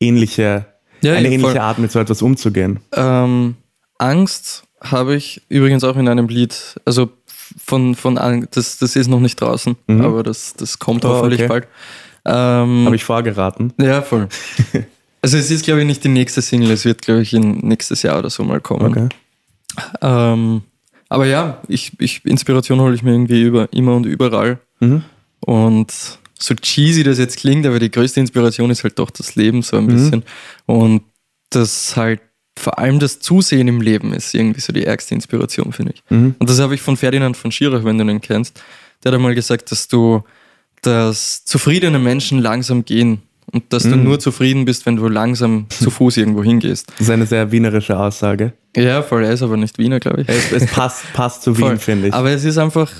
ähnliche, 0.00 0.64
Ja, 1.02 1.12
eine 1.14 1.28
ähnliche 1.28 1.50
voll. 1.50 1.58
Art, 1.58 1.78
mit 1.78 1.92
so 1.92 1.98
etwas 1.98 2.22
umzugehen. 2.22 2.80
Ähm, 2.96 3.56
Angst 3.98 4.64
habe 4.80 5.14
ich 5.16 5.42
übrigens 5.48 5.84
auch 5.84 5.96
in 5.96 6.08
einem 6.08 6.28
Lied, 6.28 6.80
also 6.86 7.10
von, 7.58 7.94
von 7.94 8.14
das, 8.50 8.78
das 8.78 8.96
ist 8.96 9.08
noch 9.08 9.20
nicht 9.20 9.40
draußen, 9.40 9.76
aber 9.88 10.22
das, 10.22 10.54
das 10.54 10.78
kommt 10.78 11.04
Oh, 11.04 11.08
hoffentlich 11.08 11.40
okay. 11.40 11.48
bald. 11.48 11.68
Ähm, 12.26 12.86
Habe 12.86 12.96
ich 12.96 13.04
vorgeraten. 13.04 13.72
ja, 13.80 14.02
voll. 14.02 14.28
also 15.22 15.36
es 15.36 15.50
ist, 15.50 15.64
glaube 15.64 15.80
ich, 15.80 15.86
nicht 15.86 16.04
die 16.04 16.08
nächste 16.08 16.40
Single, 16.42 16.70
es 16.70 16.84
wird, 16.84 17.02
glaube 17.02 17.22
ich, 17.22 17.34
in 17.34 17.58
nächstes 17.58 18.02
Jahr 18.02 18.18
oder 18.18 18.30
so 18.30 18.44
mal 18.44 18.60
kommen. 18.60 18.86
Okay. 18.86 19.08
Ähm, 20.00 20.62
aber 21.08 21.26
ja, 21.26 21.60
ich, 21.68 21.92
ich, 22.00 22.24
Inspiration 22.24 22.80
hole 22.80 22.94
ich 22.94 23.02
mir 23.02 23.12
irgendwie 23.12 23.42
über, 23.42 23.72
immer 23.72 23.94
und 23.94 24.06
überall. 24.06 24.58
Mhm. 24.80 25.02
Und 25.40 25.92
so 26.38 26.54
cheesy 26.54 27.02
das 27.02 27.18
jetzt 27.18 27.36
klingt, 27.38 27.66
aber 27.66 27.78
die 27.78 27.90
größte 27.90 28.20
Inspiration 28.20 28.70
ist 28.70 28.82
halt 28.84 28.98
doch 28.98 29.10
das 29.10 29.34
Leben 29.36 29.62
so 29.62 29.80
Mhm. 29.80 29.82
ein 29.88 29.94
bisschen. 29.94 30.22
Und 30.66 31.02
das 31.50 31.96
halt 31.96 32.20
vor 32.56 32.78
allem 32.78 33.00
das 33.00 33.18
Zusehen 33.18 33.66
im 33.66 33.80
Leben 33.80 34.12
ist 34.12 34.32
irgendwie 34.34 34.60
so 34.60 34.72
die 34.72 34.84
ärgste 34.84 35.14
Inspiration, 35.14 35.72
finde 35.72 35.92
ich. 35.94 36.02
Mhm. 36.08 36.36
Und 36.38 36.48
das 36.48 36.60
habe 36.60 36.74
ich 36.74 36.82
von 36.82 36.96
Ferdinand 36.96 37.36
von 37.36 37.50
Schirach, 37.52 37.84
wenn 37.84 37.98
du 37.98 38.04
den 38.04 38.20
kennst. 38.20 38.62
Der 39.02 39.10
hat 39.12 39.16
einmal 39.16 39.34
gesagt, 39.34 39.70
dass 39.72 39.88
du, 39.88 40.22
dass 40.86 41.44
zufriedene 41.44 41.98
Menschen 41.98 42.38
langsam 42.40 42.84
gehen 42.84 43.22
und 43.52 43.72
dass 43.72 43.82
du 43.84 43.90
Mhm. 43.96 44.04
nur 44.04 44.20
zufrieden 44.20 44.64
bist, 44.64 44.86
wenn 44.86 44.96
du 44.96 45.08
langsam 45.08 45.66
zu 45.68 45.90
Fuß 45.90 46.16
irgendwo 46.16 46.42
hingehst. 46.42 46.88
Das 46.92 47.02
ist 47.02 47.10
eine 47.10 47.26
sehr 47.26 47.50
wienerische 47.52 47.98
Aussage. 47.98 48.52
Ja, 48.76 49.02
voll, 49.02 49.24
er 49.24 49.32
ist 49.32 49.42
aber 49.42 49.56
nicht 49.56 49.78
Wiener, 49.78 50.00
glaube 50.00 50.22
ich. 50.22 50.28
Es, 50.28 50.50
es 50.52 50.66
passt, 50.66 51.04
passt 51.12 51.42
zu. 51.42 51.56
Wien, 51.58 51.78
finde 51.78 52.08
ich. 52.08 52.14
Aber 52.14 52.30
es 52.30 52.44
ist 52.44 52.58
einfach, 52.58 52.90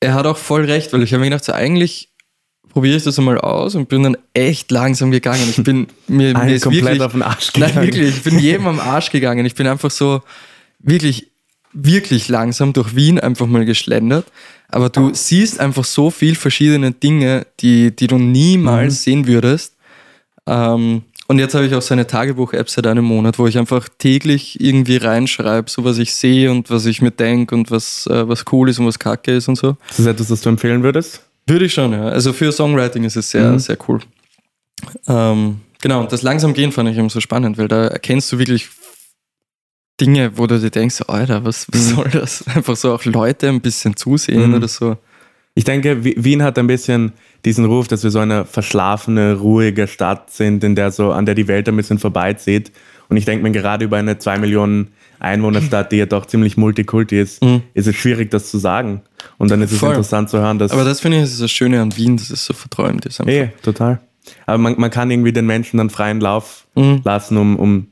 er 0.00 0.14
hat 0.14 0.26
auch 0.26 0.36
voll 0.36 0.64
recht, 0.64 0.92
weil 0.92 1.02
ich 1.02 1.12
habe 1.12 1.20
mir 1.20 1.30
gedacht, 1.30 1.44
so 1.44 1.52
eigentlich 1.52 2.10
probiere 2.68 2.96
ich 2.98 3.04
das 3.04 3.18
einmal 3.18 3.38
aus 3.40 3.74
und 3.74 3.88
bin 3.88 4.02
dann 4.02 4.16
echt 4.34 4.70
langsam 4.70 5.10
gegangen. 5.10 5.42
Ich 5.48 5.62
bin 5.64 5.86
mir, 6.08 6.36
mir 6.36 6.54
ist 6.54 6.62
komplett 6.62 6.84
wirklich, 6.84 7.02
auf 7.02 7.12
den 7.12 7.22
Arsch 7.22 7.50
Nein, 7.56 7.68
gegangen. 7.70 7.86
wirklich, 7.86 8.16
ich 8.16 8.22
bin 8.22 8.38
jedem 8.38 8.66
am 8.66 8.78
Arsch 8.80 9.10
gegangen. 9.10 9.46
Ich 9.46 9.54
bin 9.54 9.66
einfach 9.66 9.90
so 9.90 10.22
wirklich, 10.78 11.28
wirklich 11.72 12.28
langsam 12.28 12.72
durch 12.74 12.94
Wien 12.94 13.18
einfach 13.18 13.46
mal 13.46 13.64
geschlendert. 13.64 14.26
Aber 14.68 14.88
du 14.88 15.14
siehst 15.14 15.60
einfach 15.60 15.84
so 15.84 16.10
viel 16.10 16.34
verschiedene 16.34 16.92
Dinge, 16.92 17.46
die, 17.60 17.94
die 17.94 18.06
du 18.06 18.18
niemals 18.18 18.94
Mhm. 18.94 18.98
sehen 18.98 19.26
würdest. 19.26 19.74
Ähm, 20.46 21.02
und 21.28 21.38
jetzt 21.40 21.54
habe 21.54 21.66
ich 21.66 21.74
auch 21.74 21.82
so 21.82 21.92
eine 21.94 22.06
Tagebuch-App 22.06 22.70
seit 22.70 22.86
einem 22.86 23.04
Monat, 23.04 23.38
wo 23.38 23.46
ich 23.48 23.58
einfach 23.58 23.88
täglich 23.98 24.60
irgendwie 24.60 24.96
reinschreibe, 24.96 25.68
so 25.68 25.82
was 25.84 25.98
ich 25.98 26.14
sehe 26.14 26.50
und 26.52 26.70
was 26.70 26.86
ich 26.86 27.02
mir 27.02 27.10
denke 27.10 27.54
und 27.54 27.70
was, 27.70 28.06
äh, 28.06 28.28
was 28.28 28.44
cool 28.52 28.68
ist 28.68 28.78
und 28.78 28.86
was 28.86 28.98
kacke 28.98 29.32
ist 29.36 29.48
und 29.48 29.56
so. 29.56 29.76
Das 29.88 29.98
ist 29.98 30.06
etwas, 30.06 30.28
das 30.28 30.40
du 30.42 30.48
empfehlen 30.50 30.82
würdest? 30.84 31.22
Würde 31.48 31.64
ich 31.64 31.74
schon, 31.74 31.92
ja. 31.92 32.04
Also 32.08 32.32
für 32.32 32.52
Songwriting 32.52 33.04
ist 33.04 33.16
es 33.16 33.30
sehr, 33.30 33.52
Mhm. 33.52 33.58
sehr 33.58 33.76
cool. 33.88 34.00
Ähm, 35.08 35.60
genau, 35.80 36.00
und 36.00 36.12
das 36.12 36.22
langsam 36.22 36.54
gehen 36.54 36.72
fand 36.72 36.88
ich 36.90 36.96
eben 36.98 37.08
so 37.08 37.20
spannend, 37.20 37.58
weil 37.58 37.68
da 37.68 37.86
erkennst 37.86 38.30
du 38.32 38.38
wirklich 38.38 38.68
Dinge, 40.00 40.32
wo 40.36 40.46
du 40.46 40.58
dir 40.60 40.70
denkst, 40.70 41.02
Alter, 41.08 41.44
was, 41.44 41.66
was 41.72 41.90
Mhm. 41.92 41.94
soll 41.96 42.08
das? 42.10 42.44
Einfach 42.54 42.76
so 42.76 42.92
auch 42.92 43.04
Leute 43.04 43.48
ein 43.48 43.60
bisschen 43.60 43.96
zusehen 43.96 44.48
Mhm. 44.48 44.54
oder 44.54 44.68
so. 44.68 44.96
Ich 45.54 45.64
denke, 45.64 46.04
Wi- 46.04 46.16
Wien 46.18 46.42
hat 46.42 46.58
ein 46.58 46.66
bisschen 46.66 47.12
diesen 47.46 47.64
Ruf, 47.64 47.88
dass 47.88 48.02
wir 48.04 48.10
so 48.10 48.18
eine 48.18 48.44
verschlafene, 48.44 49.34
ruhige 49.36 49.86
Stadt 49.86 50.30
sind, 50.30 50.62
in 50.64 50.74
der 50.74 50.90
so, 50.90 51.12
an 51.12 51.24
der 51.24 51.34
die 51.34 51.48
Welt 51.48 51.66
ein 51.68 51.76
bisschen 51.76 51.98
vorbeizieht. 51.98 52.72
Und 53.08 53.16
ich 53.16 53.24
denke 53.24 53.42
mir, 53.42 53.52
gerade 53.52 53.84
über 53.86 53.96
eine 53.96 54.18
2 54.18 54.38
Millionen 54.38 54.88
Einwohnerstadt, 55.18 55.92
die 55.92 55.96
ja 55.96 56.04
doch 56.06 56.26
ziemlich 56.26 56.58
multikulti 56.58 57.18
ist, 57.18 57.42
Mhm. 57.42 57.62
ist 57.72 57.86
es 57.86 57.96
schwierig, 57.96 58.30
das 58.30 58.50
zu 58.50 58.58
sagen. 58.58 59.00
Und 59.38 59.50
dann 59.50 59.62
ist 59.62 59.72
es 59.72 59.78
Voll. 59.78 59.90
interessant 59.90 60.28
zu 60.28 60.38
hören, 60.38 60.58
dass. 60.58 60.72
Aber 60.72 60.84
das 60.84 61.00
finde 61.00 61.16
ich 61.18 61.22
ist 61.24 61.40
das 61.40 61.50
Schöne 61.50 61.80
an 61.80 61.96
Wien, 61.96 62.18
dass 62.18 62.28
es 62.28 62.44
so 62.44 62.52
verträumt 62.52 63.06
ist. 63.06 63.20
einfach. 63.20 63.32
eh, 63.32 63.48
total. 63.62 64.00
Aber 64.44 64.58
man, 64.58 64.74
man 64.76 64.90
kann 64.90 65.10
irgendwie 65.10 65.32
den 65.32 65.46
Menschen 65.46 65.78
dann 65.78 65.88
freien 65.88 66.20
Lauf 66.20 66.66
Mhm. 66.74 67.00
lassen, 67.04 67.36
um, 67.38 67.56
um 67.56 67.86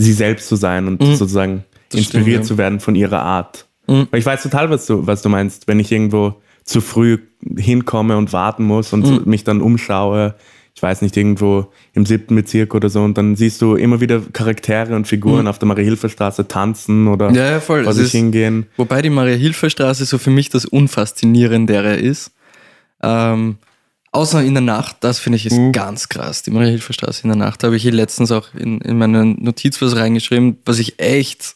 sie 0.00 0.12
selbst 0.12 0.48
zu 0.48 0.56
sein 0.56 0.86
und 0.88 1.00
Mhm. 1.00 1.14
sozusagen 1.14 1.64
Das 1.90 2.00
inspiriert 2.00 2.26
stimmt, 2.26 2.42
ja. 2.44 2.48
zu 2.54 2.58
werden 2.58 2.80
von 2.80 2.94
ihrer 2.94 3.22
Art. 3.22 3.66
Mhm. 3.86 4.08
Weil 4.10 4.20
ich 4.20 4.26
weiß 4.26 4.42
total, 4.42 4.70
was 4.70 4.86
du, 4.86 5.06
was 5.06 5.22
du 5.22 5.28
meinst, 5.28 5.68
wenn 5.68 5.78
ich 5.80 5.90
irgendwo 5.92 6.34
zu 6.64 6.80
früh 6.80 7.18
hinkomme 7.56 8.16
und 8.16 8.32
warten 8.32 8.64
muss 8.64 8.92
und 8.92 9.06
Mhm. 9.08 9.22
mich 9.24 9.44
dann 9.44 9.60
umschaue, 9.60 10.34
ich 10.74 10.82
weiß 10.82 11.02
nicht, 11.02 11.16
irgendwo 11.16 11.66
im 11.94 12.06
siebten 12.06 12.36
Bezirk 12.36 12.74
oder 12.74 12.88
so, 12.88 13.02
und 13.02 13.18
dann 13.18 13.34
siehst 13.34 13.60
du 13.60 13.74
immer 13.74 14.00
wieder 14.00 14.20
Charaktere 14.32 14.94
und 14.94 15.06
Figuren 15.08 15.46
auf 15.48 15.58
der 15.58 15.66
Marie-Hilfer-Straße 15.66 16.46
tanzen 16.48 17.08
oder 17.08 17.30
Mhm. 17.30 17.34
Ja, 17.34 17.50
ja, 17.50 17.60
voll. 17.60 17.90
sich 17.92 18.04
ist- 18.06 18.12
hingehen. 18.12 18.66
Wobei 18.76 19.02
die 19.02 19.10
Maria-Hilfer-Straße 19.10 20.04
so 20.04 20.16
für 20.18 20.30
mich 20.30 20.48
das 20.48 20.64
Unfaszinierendere 20.64 21.96
ist. 21.96 22.32
Ähm, 23.02 23.56
außer 24.12 24.42
in 24.42 24.54
der 24.54 24.60
Nacht, 24.62 24.96
das 25.00 25.18
finde 25.18 25.36
ich 25.36 25.46
ist 25.46 25.56
Mhm. 25.56 25.72
ganz 25.72 26.08
krass. 26.08 26.42
Die 26.42 26.50
Maria-Hilfer-Straße 26.50 27.22
in 27.24 27.28
der 27.30 27.36
Nacht. 27.36 27.62
Da 27.62 27.66
habe 27.66 27.76
ich 27.76 27.82
hier 27.82 27.92
letztens 27.92 28.30
auch 28.32 28.48
in, 28.54 28.80
in 28.80 28.98
meine 28.98 29.24
Notiz 29.24 29.80
was 29.82 29.96
reingeschrieben, 29.96 30.58
was 30.64 30.78
ich 30.78 30.98
echt. 31.00 31.54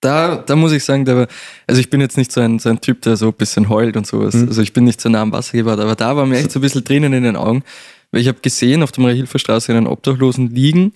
Da, 0.00 0.36
da 0.36 0.56
muss 0.56 0.72
ich 0.72 0.84
sagen, 0.84 1.04
da, 1.04 1.26
also 1.66 1.80
ich 1.80 1.88
bin 1.88 2.00
jetzt 2.00 2.16
nicht 2.18 2.30
so 2.30 2.40
ein, 2.40 2.58
so 2.58 2.68
ein 2.68 2.80
Typ, 2.80 3.00
der 3.02 3.16
so 3.16 3.28
ein 3.28 3.32
bisschen 3.32 3.68
heult 3.68 3.96
und 3.96 4.06
sowas. 4.06 4.34
Mhm. 4.34 4.48
Also 4.48 4.60
ich 4.62 4.72
bin 4.72 4.84
nicht 4.84 5.00
so 5.00 5.08
nah 5.08 5.22
am 5.22 5.32
Wasser 5.32 5.52
geworden, 5.56 5.80
aber 5.80 5.94
da 5.94 6.14
war 6.16 6.26
mir 6.26 6.38
echt 6.38 6.52
so 6.52 6.58
ein 6.58 6.62
bisschen 6.62 6.84
Tränen 6.84 7.12
in 7.14 7.22
den 7.22 7.34
Augen, 7.34 7.62
weil 8.12 8.20
ich 8.20 8.28
habe 8.28 8.38
gesehen, 8.40 8.82
auf 8.82 8.92
der 8.92 9.02
Maria-Hilfer-Straße 9.02 9.72
einen 9.72 9.86
Obdachlosen 9.86 10.54
liegen 10.54 10.92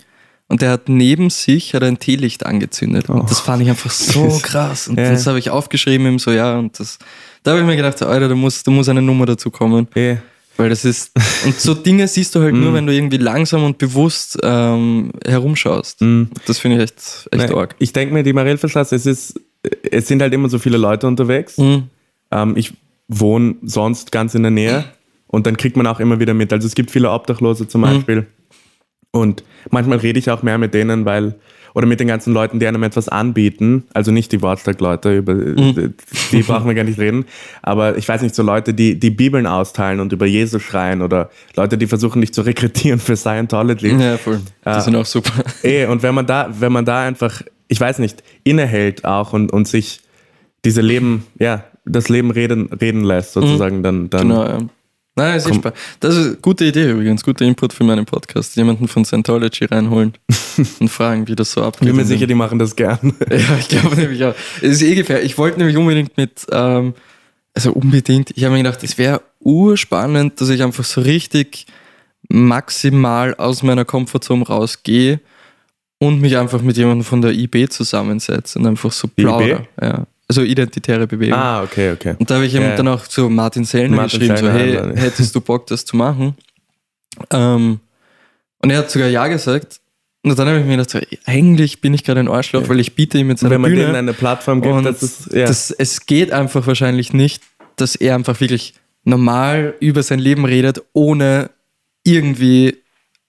und 0.47 0.61
der 0.61 0.69
hat 0.71 0.87
neben 0.87 1.29
sich 1.31 1.73
hat 1.73 1.81
ein 1.83 1.97
Teelicht 1.97 2.45
angezündet. 2.45 3.05
Oh. 3.09 3.13
Und 3.13 3.31
das 3.31 3.39
fand 3.39 3.63
ich 3.63 3.69
einfach 3.69 3.89
so 3.89 4.39
krass. 4.43 4.87
Und 4.87 4.99
Ja. 4.99 5.09
das 5.09 5.25
habe 5.25 5.39
ich 5.39 5.49
aufgeschrieben, 5.49 6.05
ihm 6.05 6.19
so, 6.19 6.31
ja, 6.31 6.59
und 6.59 6.79
das, 6.79 6.99
da 7.43 7.51
habe 7.51 7.61
ich 7.61 7.65
mir 7.67 7.75
gedacht, 7.77 8.01
Alter, 8.03 8.29
da 8.29 8.35
muss, 8.35 8.61
da 8.61 8.69
muss 8.71 8.87
eine 8.87 9.01
Nummer 9.01 9.25
dazu 9.25 9.49
kommen. 9.49 9.87
Eh, 9.95 10.17
Weil 10.57 10.69
das 10.69 10.85
ist, 10.85 11.11
und 11.45 11.59
so 11.59 11.73
Dinge 11.73 12.07
siehst 12.07 12.35
du 12.35 12.41
halt 12.41 12.53
nur, 12.53 12.71
Mm. 12.71 12.73
wenn 12.75 12.85
du 12.87 12.93
irgendwie 12.93 13.17
langsam 13.17 13.63
und 13.63 13.77
bewusst 13.77 14.37
ähm, 14.43 15.11
herumschaust. 15.25 16.01
mm. 16.01 16.23
Das 16.45 16.59
finde 16.59 16.77
ich 16.77 16.83
echt, 16.83 16.97
echt 17.31 17.49
Nein, 17.49 17.53
arg. 17.53 17.75
Ich 17.79 17.93
denke 17.93 18.13
mir, 18.13 18.23
die 18.23 18.33
Marie-Hilfer-Straße, 18.33 18.95
es 18.95 19.05
ist, 19.05 19.39
es 19.89 20.07
sind 20.07 20.21
halt 20.21 20.33
immer 20.33 20.49
so 20.49 20.59
viele 20.59 20.77
Leute 20.77 21.07
unterwegs. 21.07 21.57
Mhm. 21.57 21.83
Ähm, 22.31 22.57
ich 22.57 22.73
wohne 23.07 23.55
sonst 23.63 24.11
ganz 24.11 24.35
in 24.35 24.43
der 24.43 24.51
Nähe 24.51 24.85
und 25.27 25.45
dann 25.47 25.57
kriegt 25.57 25.77
man 25.77 25.87
auch 25.87 25.99
immer 25.99 26.19
wieder 26.19 26.33
mit. 26.33 26.51
Also 26.53 26.67
es 26.67 26.75
gibt 26.75 26.91
viele 26.91 27.09
Obdachlose 27.11 27.67
zum. 27.67 27.81
Beispiel. 27.81 28.25
Und 29.11 29.43
manchmal 29.69 29.97
rede 29.99 30.17
ich 30.19 30.29
auch 30.29 30.41
mehr 30.43 30.57
mit 30.57 30.73
denen, 30.73 31.05
weil, 31.05 31.35
oder 31.73 31.85
mit 31.87 31.99
den 31.99 32.07
ganzen 32.07 32.33
Leuten, 32.33 32.59
die 32.59 32.67
einem 32.67 32.83
etwas 32.83 33.07
anbieten. 33.09 33.83
Also 33.93 34.11
nicht 34.11 34.31
die 34.31 34.41
Wortstadt-Leute, 34.41 35.17
über 35.17 35.33
Mhm. 35.33 35.93
die 36.31 36.41
brauchen 36.47 36.67
wir 36.67 36.73
gar 36.75 36.83
nicht 36.83 36.99
reden. 36.99 37.25
Aber 37.61 37.97
ich 37.97 38.07
weiß 38.07 38.21
nicht, 38.21 38.35
so 38.35 38.43
Leute, 38.43 38.73
die 38.73 38.99
die 38.99 39.09
Bibeln 39.09 39.47
austeilen 39.47 39.99
und 39.99 40.11
über 40.13 40.25
Jesus 40.25 40.61
schreien 40.61 41.01
oder 41.01 41.29
Leute, 41.55 41.77
die 41.77 41.87
versuchen, 41.87 42.21
dich 42.21 42.33
zu 42.33 42.41
rekrutieren 42.41 42.99
für 42.99 43.15
Scientology. 43.15 43.95
Ja, 43.95 44.17
voll. 44.17 44.37
Die 44.39 44.67
Ah. 44.69 44.79
sind 44.81 44.95
auch 44.95 45.05
super. 45.05 45.31
Eh, 45.63 45.85
und 45.85 46.03
wenn 46.03 46.15
man 46.15 46.25
da, 46.25 46.49
wenn 46.59 46.71
man 46.71 46.85
da 46.85 47.03
einfach, 47.03 47.41
ich 47.67 47.79
weiß 47.79 47.99
nicht, 47.99 48.23
innehält 48.43 49.05
auch 49.05 49.33
und, 49.33 49.51
und 49.51 49.67
sich 49.67 50.01
diese 50.65 50.81
Leben, 50.81 51.25
ja, 51.39 51.63
das 51.85 52.09
Leben 52.09 52.31
reden, 52.31 52.67
reden 52.73 53.03
lässt, 53.03 53.33
sozusagen, 53.33 53.77
mhm. 53.79 53.83
dann, 53.83 54.09
dann. 54.09 54.27
Genau, 54.29 54.43
ja. 54.45 54.57
Nein, 55.15 55.35
ist 55.35 55.47
echt 55.47 55.61
Das 55.99 56.15
ist 56.15 56.25
eine 56.25 56.35
gute 56.37 56.65
Idee 56.65 56.89
übrigens, 56.91 57.23
guter 57.23 57.43
Input 57.43 57.73
für 57.73 57.83
meinen 57.83 58.05
Podcast. 58.05 58.55
Jemanden 58.55 58.87
von 58.87 59.03
Scientology 59.03 59.65
reinholen 59.65 60.13
und 60.79 60.89
fragen, 60.89 61.27
wie 61.27 61.35
das 61.35 61.51
so 61.51 61.63
abgeht. 61.63 61.81
Ich 61.81 61.87
bin 61.87 61.97
mir 61.97 62.05
sicher, 62.05 62.27
die 62.27 62.33
machen 62.33 62.59
das 62.59 62.75
gern. 62.75 63.13
ja, 63.29 63.57
ich 63.57 63.67
glaube 63.67 63.95
nämlich 63.97 64.23
auch. 64.23 64.35
Es 64.61 64.81
ist 64.81 64.83
eh 64.83 64.95
gefährlich. 64.95 65.25
Ich 65.25 65.37
wollte 65.37 65.57
nämlich 65.57 65.75
unbedingt 65.75 66.15
mit, 66.15 66.47
ähm, 66.51 66.93
also 67.53 67.73
unbedingt, 67.73 68.31
ich 68.35 68.43
habe 68.45 68.53
mir 68.55 68.63
gedacht, 68.63 68.83
es 68.83 68.97
wäre 68.97 69.21
urspannend, 69.41 70.39
dass 70.39 70.47
ich 70.49 70.63
einfach 70.63 70.85
so 70.85 71.01
richtig 71.01 71.65
maximal 72.29 73.35
aus 73.35 73.63
meiner 73.63 73.83
Komfortzone 73.83 74.45
rausgehe 74.45 75.19
und 75.99 76.21
mich 76.21 76.37
einfach 76.37 76.61
mit 76.61 76.77
jemandem 76.77 77.03
von 77.03 77.21
der 77.21 77.33
IB 77.33 77.67
zusammensetze 77.67 78.59
und 78.59 78.65
einfach 78.65 78.93
so 78.93 79.09
plaudere. 79.09 79.67
Ja. 79.81 80.07
Also 80.31 80.43
identitäre 80.43 81.07
Bewegung. 81.07 81.37
Ah, 81.37 81.61
okay, 81.61 81.91
okay. 81.91 82.15
Und 82.17 82.29
da 82.29 82.35
habe 82.35 82.45
ich 82.45 82.55
ihm 82.55 82.61
ja. 82.61 82.77
dann 82.77 82.87
auch 82.87 83.05
zu 83.05 83.29
Martin 83.29 83.65
Sellner 83.65 83.97
Martin 83.97 84.21
geschrieben, 84.21 84.37
Sellner, 84.37 84.83
so, 84.83 84.89
hey, 84.89 84.97
hättest 84.97 85.35
du 85.35 85.41
Bock, 85.41 85.67
das 85.67 85.83
zu 85.83 85.97
machen? 85.97 86.35
Ähm, 87.31 87.81
und 88.59 88.69
er 88.69 88.77
hat 88.77 88.89
sogar 88.89 89.09
Ja 89.09 89.27
gesagt. 89.27 89.81
Und 90.23 90.39
dann 90.39 90.47
habe 90.47 90.59
ich 90.59 90.65
mir 90.65 90.77
gedacht, 90.77 90.89
so, 90.89 90.99
eigentlich 91.25 91.81
bin 91.81 91.93
ich 91.93 92.05
gerade 92.05 92.21
ein 92.21 92.29
Arschloch, 92.29 92.61
ja. 92.61 92.69
weil 92.69 92.79
ich 92.79 92.95
biete 92.95 93.17
ihm 93.17 93.29
jetzt 93.29 93.43
eine 93.43 93.49
Wenn 93.49 93.59
man 93.59 93.71
Bühne. 93.71 93.87
denen 93.87 93.95
eine 93.97 94.13
Plattform 94.13 94.61
gibt, 94.61 94.85
das 94.85 95.03
ist, 95.03 95.33
ja. 95.33 95.47
das, 95.47 95.69
es 95.71 96.05
geht 96.05 96.31
einfach 96.31 96.65
wahrscheinlich 96.65 97.11
nicht, 97.11 97.43
dass 97.75 97.97
er 97.97 98.15
einfach 98.15 98.39
wirklich 98.39 98.75
normal 99.03 99.73
über 99.81 100.01
sein 100.01 100.19
Leben 100.19 100.45
redet, 100.45 100.81
ohne 100.93 101.49
irgendwie 102.05 102.77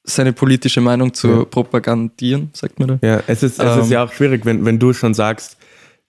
seine 0.05 0.33
politische 0.33 0.81
Meinung 0.81 1.15
zu 1.15 1.29
ja. 1.29 1.45
propagandieren, 1.47 2.51
sagt 2.53 2.79
man 2.79 3.01
da. 3.01 3.07
Ja, 3.07 3.23
es 3.27 3.43
ist, 3.43 3.59
es 3.59 3.77
ähm, 3.77 3.81
ist 3.81 3.91
ja 3.91 4.05
auch 4.05 4.12
schwierig, 4.12 4.45
wenn, 4.45 4.65
wenn 4.65 4.79
du 4.79 4.93
schon 4.93 5.15
sagst, 5.15 5.57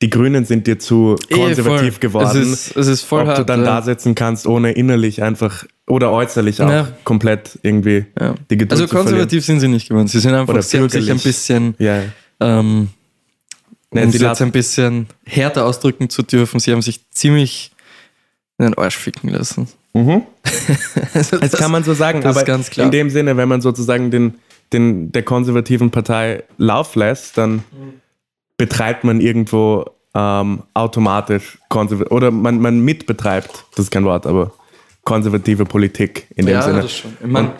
die 0.01 0.09
Grünen 0.09 0.43
sind 0.45 0.67
dir 0.67 0.79
zu 0.79 1.15
konservativ 1.31 1.99
geworden. 1.99 2.41
Es 2.41 2.47
ist, 2.47 2.75
es 2.75 2.87
ist 2.87 3.03
voll 3.03 3.21
ob 3.21 3.27
hart, 3.27 3.37
du 3.39 3.45
dann 3.45 3.61
ja. 3.61 3.65
da 3.67 3.81
sitzen 3.81 4.15
kannst, 4.15 4.45
ohne 4.45 4.73
innerlich 4.73 5.23
einfach 5.23 5.65
oder 5.87 6.11
äußerlich 6.11 6.61
auch 6.61 6.69
ja. 6.69 6.87
komplett 7.03 7.57
irgendwie 7.61 8.05
ja. 8.19 8.35
die 8.49 8.57
Geduld 8.57 8.81
Also 8.81 8.93
konservativ 8.93 9.45
sind 9.45 9.59
sie 9.59 9.67
nicht 9.67 9.89
geworden. 9.89 10.07
Sie 10.07 10.19
sind 10.19 10.33
einfach, 10.33 10.61
sie 10.61 10.79
haben 10.79 10.89
sich 10.89 11.09
ein 11.09 11.19
bisschen, 11.19 11.75
ja. 11.79 12.03
ähm, 12.39 12.89
um 13.91 14.11
sie 14.11 14.17
jetzt 14.17 14.41
ein 14.41 14.51
bisschen 14.51 15.07
härter 15.25 15.65
ausdrücken 15.65 16.09
zu 16.09 16.21
dürfen, 16.23 16.59
sie 16.59 16.71
haben 16.71 16.81
sich 16.81 17.09
ziemlich 17.11 17.71
in 18.57 18.65
den 18.65 18.73
Arsch 18.75 18.97
ficken 18.97 19.29
lassen. 19.29 19.67
Mhm. 19.93 20.23
also 21.13 21.37
das, 21.39 21.51
das, 21.51 21.59
kann 21.59 21.71
man 21.71 21.83
so 21.83 21.93
sagen, 21.93 22.25
aber 22.25 22.45
in 22.77 22.91
dem 22.91 23.09
Sinne, 23.09 23.37
wenn 23.37 23.47
man 23.47 23.61
sozusagen 23.61 24.11
den, 24.11 24.35
den, 24.71 25.11
der 25.11 25.23
konservativen 25.23 25.91
Partei 25.91 26.43
Lauf 26.57 26.95
lässt, 26.95 27.37
dann 27.37 27.55
mhm. 27.55 28.01
Betreibt 28.63 29.03
man 29.03 29.19
irgendwo 29.19 29.83
ähm, 30.13 30.63
automatisch 30.73 31.57
konservativ 31.67 32.13
oder 32.13 32.31
man, 32.31 32.59
man 32.59 32.79
mitbetreibt, 32.79 33.65
das 33.75 33.85
ist 33.85 33.91
kein 33.91 34.05
Wort, 34.05 34.25
aber 34.25 34.53
konservative 35.03 35.65
Politik 35.65 36.27
in 36.37 36.45
dem 36.45 36.55
ja, 36.55 36.61
Sinne. 36.61 36.81
Das, 36.83 36.97
schon. 36.97 37.11
Ich 37.19 37.27
mein, 37.27 37.51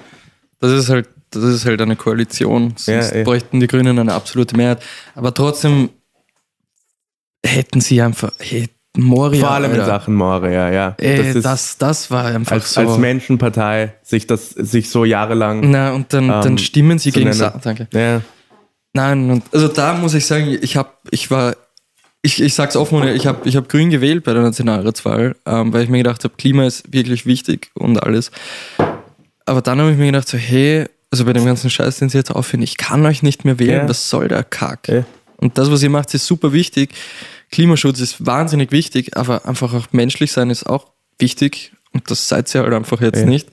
das 0.61 0.71
ist 0.71 0.89
halt 0.89 1.09
das 1.31 1.43
ist 1.43 1.65
halt 1.65 1.81
eine 1.81 1.97
Koalition. 1.97 2.75
Sonst 2.77 3.13
ja, 3.13 3.23
bräuchten 3.23 3.59
die 3.59 3.67
Grünen 3.67 3.99
eine 3.99 4.13
absolute 4.13 4.55
Mehrheit. 4.55 4.81
Aber 5.15 5.33
trotzdem 5.33 5.89
hätten 7.43 7.81
sie 7.81 8.01
einfach, 8.01 8.31
hey, 8.37 8.69
Moria. 8.95 9.41
Vor 9.41 9.51
allem 9.51 9.71
Alter. 9.71 9.81
in 9.81 9.87
Sachen 9.87 10.15
Moria, 10.15 10.71
ja. 10.71 10.95
Ey, 10.99 11.33
das, 11.33 11.43
das, 11.43 11.77
das, 11.79 12.11
war 12.11 12.25
einfach 12.25 12.51
als, 12.51 12.71
so. 12.71 12.81
Als 12.81 12.97
Menschenpartei 12.97 13.95
sich 14.03 14.27
das 14.27 14.51
sich 14.51 14.89
so 14.89 15.03
jahrelang. 15.03 15.69
Na, 15.71 15.91
und 15.93 16.13
dann, 16.13 16.25
ähm, 16.25 16.29
dann 16.29 16.57
stimmen 16.59 16.99
sie 16.99 17.11
gegen 17.11 17.33
Sa 17.33 17.59
Danke. 17.61 17.87
Ja. 17.91 18.21
Nein, 18.93 19.29
und 19.29 19.43
also 19.51 19.67
da 19.67 19.95
muss 19.95 20.13
ich 20.13 20.25
sagen, 20.25 20.57
ich 20.61 20.77
habe, 20.77 20.89
ich 21.09 21.31
war, 21.31 21.55
ich, 22.21 22.41
ich 22.41 22.53
sag's 22.53 22.75
offen, 22.75 23.07
ich 23.07 23.25
habe 23.25 23.47
ich 23.47 23.55
hab 23.55 23.67
grün 23.67 23.89
gewählt 23.89 24.23
bei 24.23 24.33
der 24.33 24.43
Nationalratswahl, 24.43 25.35
ähm, 25.45 25.73
weil 25.73 25.83
ich 25.83 25.89
mir 25.89 25.97
gedacht 25.97 26.23
habe, 26.23 26.35
Klima 26.37 26.65
ist 26.65 26.93
wirklich 26.93 27.25
wichtig 27.25 27.71
und 27.73 28.01
alles. 28.01 28.31
Aber 29.45 29.61
dann 29.61 29.79
habe 29.79 29.91
ich 29.91 29.97
mir 29.97 30.05
gedacht, 30.05 30.27
so, 30.27 30.37
hey, 30.37 30.85
also 31.11 31.25
bei 31.25 31.33
dem 31.33 31.45
ganzen 31.45 31.69
Scheiß, 31.69 31.97
den 31.97 32.09
sie 32.09 32.17
jetzt 32.17 32.31
aufhören, 32.31 32.61
ich 32.61 32.77
kann 32.77 33.05
euch 33.05 33.23
nicht 33.23 33.45
mehr 33.45 33.59
wählen, 33.59 33.83
ja. 33.83 33.89
was 33.89 34.09
soll 34.09 34.27
der 34.27 34.43
Kack? 34.43 34.87
Ja. 34.87 35.03
Und 35.37 35.57
das, 35.57 35.69
was 35.69 35.83
ihr 35.83 35.89
macht, 35.89 36.13
ist 36.13 36.25
super 36.25 36.53
wichtig. 36.53 36.91
Klimaschutz 37.51 37.99
ist 37.99 38.25
wahnsinnig 38.25 38.71
wichtig, 38.71 39.17
aber 39.17 39.45
einfach 39.45 39.73
auch 39.73 39.87
menschlich 39.91 40.31
sein 40.31 40.49
ist 40.49 40.65
auch 40.65 40.87
wichtig. 41.19 41.73
Und 41.91 42.09
das 42.09 42.27
seid 42.27 42.53
ihr 42.55 42.61
halt 42.61 42.73
einfach 42.73 43.01
jetzt 43.01 43.19
ja. 43.19 43.25
nicht. 43.25 43.49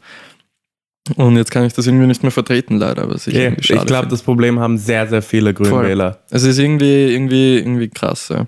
Und 1.17 1.37
jetzt 1.37 1.51
kann 1.51 1.65
ich 1.65 1.73
das 1.73 1.87
irgendwie 1.87 2.07
nicht 2.07 2.23
mehr 2.23 2.33
vertreten, 2.33 2.79
leider. 2.79 3.09
Was 3.09 3.27
ich 3.27 3.35
ja, 3.35 3.51
ich 3.51 3.87
glaube, 3.87 4.09
das 4.09 4.23
Problem 4.23 4.61
haben 4.61 4.79
sehr, 4.79 5.07
sehr 5.09 5.23
viele 5.23 5.55
Grünwähler. 5.55 6.19
Es 6.31 6.43
ist 6.43 6.59
irgendwie, 6.59 7.13
irgendwie, 7.13 7.59
irgendwie 7.59 7.89
krass. 7.89 8.29
Ja, 8.29 8.47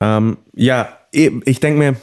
ähm, 0.00 0.36
ja 0.54 0.88
ich 1.12 1.60
denke 1.60 1.78
mir, 1.78 1.96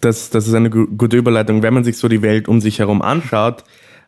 das, 0.00 0.30
das 0.30 0.46
ist 0.46 0.54
eine 0.54 0.70
gute 0.70 1.16
Überleitung. 1.16 1.62
Wenn 1.62 1.74
man 1.74 1.84
sich 1.84 1.96
so 1.96 2.08
die 2.08 2.22
Welt 2.22 2.48
um 2.48 2.60
sich 2.60 2.78
herum 2.78 3.02
anschaut, 3.02 3.64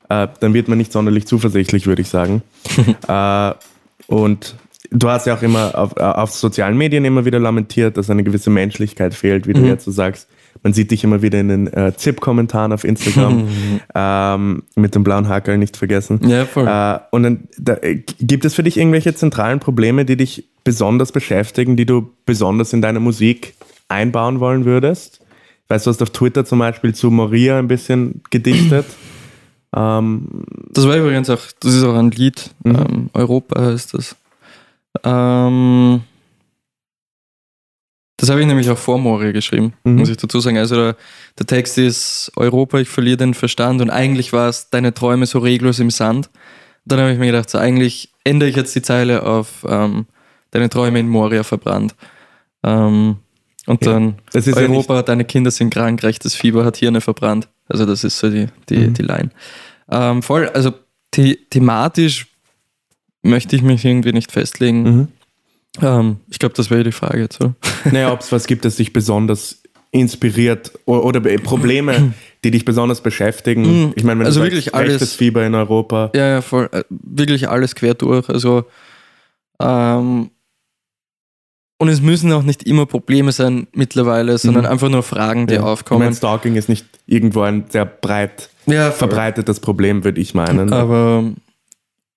äh, 0.08 0.28
dann 0.40 0.54
wird 0.54 0.68
man 0.68 0.78
nicht 0.78 0.92
sonderlich 0.92 1.26
zuversichtlich, 1.26 1.86
würde 1.86 2.02
ich 2.02 2.08
sagen. 2.08 2.42
äh, 3.08 3.52
und 4.06 4.56
du 4.90 5.08
hast 5.08 5.26
ja 5.26 5.36
auch 5.36 5.42
immer 5.42 5.76
auf, 5.76 5.96
auf 5.96 6.30
sozialen 6.30 6.76
Medien 6.76 7.04
immer 7.04 7.24
wieder 7.24 7.38
lamentiert, 7.38 7.96
dass 7.96 8.10
eine 8.10 8.24
gewisse 8.24 8.50
Menschlichkeit 8.50 9.14
fehlt, 9.14 9.46
wie 9.46 9.52
du 9.52 9.60
mhm. 9.60 9.66
jetzt 9.66 9.84
so 9.84 9.90
sagst. 9.90 10.28
Man 10.62 10.72
sieht 10.72 10.90
dich 10.90 11.04
immer 11.04 11.22
wieder 11.22 11.40
in 11.40 11.48
den 11.48 11.66
äh, 11.72 11.92
ZIP-Kommentaren 11.96 12.72
auf 12.72 12.84
Instagram 12.84 13.48
ähm, 13.94 14.62
mit 14.74 14.94
dem 14.94 15.04
blauen 15.04 15.28
Hakel 15.28 15.58
nicht 15.58 15.76
vergessen. 15.76 16.20
Ja, 16.28 16.44
voll. 16.44 16.66
Äh, 16.66 16.98
und 17.10 17.22
dann 17.22 17.48
da, 17.58 17.74
äh, 17.74 18.02
gibt 18.20 18.44
es 18.44 18.54
für 18.54 18.62
dich 18.62 18.76
irgendwelche 18.76 19.14
zentralen 19.14 19.60
Probleme, 19.60 20.04
die 20.04 20.16
dich 20.16 20.48
besonders 20.64 21.12
beschäftigen, 21.12 21.76
die 21.76 21.86
du 21.86 22.10
besonders 22.26 22.72
in 22.72 22.82
deine 22.82 23.00
Musik 23.00 23.54
einbauen 23.88 24.40
wollen 24.40 24.64
würdest? 24.64 25.20
Weißt 25.68 25.86
du, 25.86 25.90
hast 25.90 26.02
auf 26.02 26.10
Twitter 26.10 26.44
zum 26.44 26.58
Beispiel 26.58 26.94
zu 26.94 27.10
Moria 27.10 27.58
ein 27.58 27.68
bisschen 27.68 28.22
gedichtet. 28.30 28.86
ähm, 29.76 30.44
das 30.70 30.86
war 30.86 30.96
übrigens 30.96 31.28
auch, 31.30 31.40
das 31.60 31.74
ist 31.74 31.84
auch 31.84 31.94
ein 31.94 32.10
Lied, 32.10 32.50
mhm. 32.64 32.74
ähm, 32.74 33.10
Europa 33.12 33.60
heißt 33.60 33.94
das. 33.94 34.16
Ähm, 35.04 36.02
das 38.18 38.30
habe 38.30 38.40
ich 38.40 38.46
nämlich 38.46 38.68
auch 38.68 38.76
vor 38.76 38.98
Moria 38.98 39.30
geschrieben, 39.30 39.72
mhm. 39.84 39.96
muss 39.96 40.08
ich 40.08 40.16
dazu 40.16 40.40
sagen. 40.40 40.58
Also 40.58 40.74
der, 40.74 40.96
der, 41.38 41.46
Text 41.46 41.78
ist 41.78 42.32
Europa, 42.36 42.78
ich 42.78 42.88
verliere 42.88 43.16
den 43.16 43.32
Verstand 43.32 43.80
und 43.80 43.90
eigentlich 43.90 44.32
war 44.32 44.48
es 44.48 44.70
deine 44.70 44.92
Träume 44.92 45.24
so 45.24 45.38
reglos 45.38 45.78
im 45.78 45.90
Sand. 45.90 46.28
dann 46.84 46.98
habe 46.98 47.12
ich 47.12 47.18
mir 47.18 47.26
gedacht, 47.26 47.48
so 47.48 47.58
eigentlich 47.58 48.12
ändere 48.24 48.50
ich 48.50 48.56
jetzt 48.56 48.74
die 48.74 48.82
Zeile 48.82 49.22
auf 49.22 49.64
ähm, 49.68 50.06
deine 50.50 50.68
Träume 50.68 50.98
in 50.98 51.08
Moria 51.08 51.44
verbrannt. 51.44 51.94
Ähm, 52.64 53.18
und 53.66 53.86
dann 53.86 54.16
ja, 54.34 54.56
Europa, 54.56 54.96
ja 54.96 55.02
deine 55.02 55.24
Kinder 55.24 55.52
sind 55.52 55.70
krank, 55.70 56.02
rechtes 56.02 56.34
Fieber 56.34 56.64
hat 56.64 56.76
Hirne 56.76 57.00
verbrannt. 57.00 57.48
Also 57.68 57.86
das 57.86 58.02
ist 58.02 58.18
so 58.18 58.30
die, 58.30 58.46
die, 58.68 58.78
mhm. 58.78 58.94
die 58.94 59.02
Line. 59.02 59.30
Ähm, 59.90 60.22
voll, 60.22 60.48
also 60.48 60.72
the 61.14 61.38
thematisch 61.50 62.26
möchte 63.22 63.54
ich 63.54 63.62
mich 63.62 63.84
irgendwie 63.84 64.12
nicht 64.12 64.32
festlegen. 64.32 64.82
Mhm. 64.82 65.08
Ähm, 65.82 66.18
ich 66.28 66.38
glaube, 66.38 66.54
das 66.54 66.70
wäre 66.70 66.84
die 66.84 66.92
Frage 66.92 67.20
jetzt. 67.20 67.40
Oder? 67.40 67.54
Naja, 67.90 68.12
ob 68.12 68.20
es 68.20 68.32
was 68.32 68.46
gibt, 68.46 68.64
das 68.64 68.76
dich 68.76 68.92
besonders 68.92 69.62
inspiriert 69.90 70.72
oder, 70.84 71.04
oder 71.04 71.20
Probleme, 71.38 72.14
die 72.44 72.50
dich 72.50 72.64
besonders 72.64 73.00
beschäftigen. 73.00 73.62
Mhm. 73.62 73.92
Ich 73.96 74.04
meine, 74.04 74.20
wenn 74.20 74.26
also 74.26 74.40
du 74.40 74.46
wirklich 74.46 74.66
sagst, 74.66 74.76
alles, 74.76 75.14
Fieber 75.14 75.46
in 75.46 75.54
Europa. 75.54 76.10
Ja, 76.14 76.28
ja, 76.28 76.40
voll. 76.42 76.68
Äh, 76.72 76.84
wirklich 76.90 77.48
alles 77.48 77.74
quer 77.74 77.94
durch. 77.94 78.28
Also 78.28 78.64
ähm, 79.60 80.30
und 81.80 81.88
es 81.88 82.00
müssen 82.00 82.32
auch 82.32 82.42
nicht 82.42 82.64
immer 82.64 82.86
Probleme 82.86 83.30
sein 83.30 83.68
mittlerweile, 83.72 84.36
sondern 84.36 84.64
mhm. 84.64 84.70
einfach 84.70 84.88
nur 84.88 85.04
Fragen, 85.04 85.46
die 85.46 85.54
ja. 85.54 85.62
aufkommen. 85.62 86.02
Ich 86.02 86.06
meine, 86.06 86.16
Stalking 86.16 86.56
ist 86.56 86.68
nicht 86.68 86.86
irgendwo 87.06 87.42
ein 87.42 87.66
sehr 87.68 87.84
breit 87.84 88.50
ja, 88.66 88.90
verbreitetes 88.90 89.60
Problem, 89.60 90.02
würde 90.02 90.20
ich 90.20 90.34
meinen. 90.34 90.72
Aber 90.72 91.24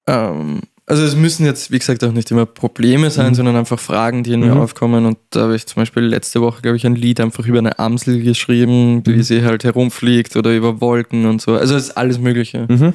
ähm, 0.08 0.62
also 0.92 1.06
es 1.06 1.16
müssen 1.16 1.46
jetzt, 1.46 1.72
wie 1.72 1.80
gesagt, 1.80 2.04
auch 2.04 2.12
nicht 2.12 2.32
immer 2.32 2.46
Probleme 2.46 3.10
sein, 3.12 3.30
mhm. 3.30 3.36
sondern 3.36 3.56
einfach 3.56 3.80
Fragen, 3.80 4.24
die 4.24 4.34
in 4.34 4.42
mir 4.42 4.56
mhm. 4.56 4.60
aufkommen. 4.60 5.06
Und 5.06 5.18
da 5.30 5.44
habe 5.44 5.56
ich 5.56 5.66
zum 5.66 5.80
Beispiel 5.82 6.04
letzte 6.04 6.42
Woche, 6.42 6.62
glaube 6.62 6.76
ich, 6.76 6.86
ein 6.86 6.96
Lied 6.96 7.22
einfach 7.22 7.46
über 7.48 7.60
eine 7.60 7.80
Amsel 7.80 8.22
geschrieben, 8.22 9.02
wie 9.06 9.16
mhm. 9.16 9.24
sie 9.24 9.42
halt 9.42 9.64
herumfliegt 9.64 10.36
oder 10.36 10.54
über 10.54 10.82
Wolken 10.82 11.28
und 11.28 11.42
so. 11.42 11.56
Also 11.56 11.78
es 11.78 11.84
ist 11.84 11.92
alles 11.92 12.20
Mögliche. 12.20 12.68
Mhm. 12.68 12.94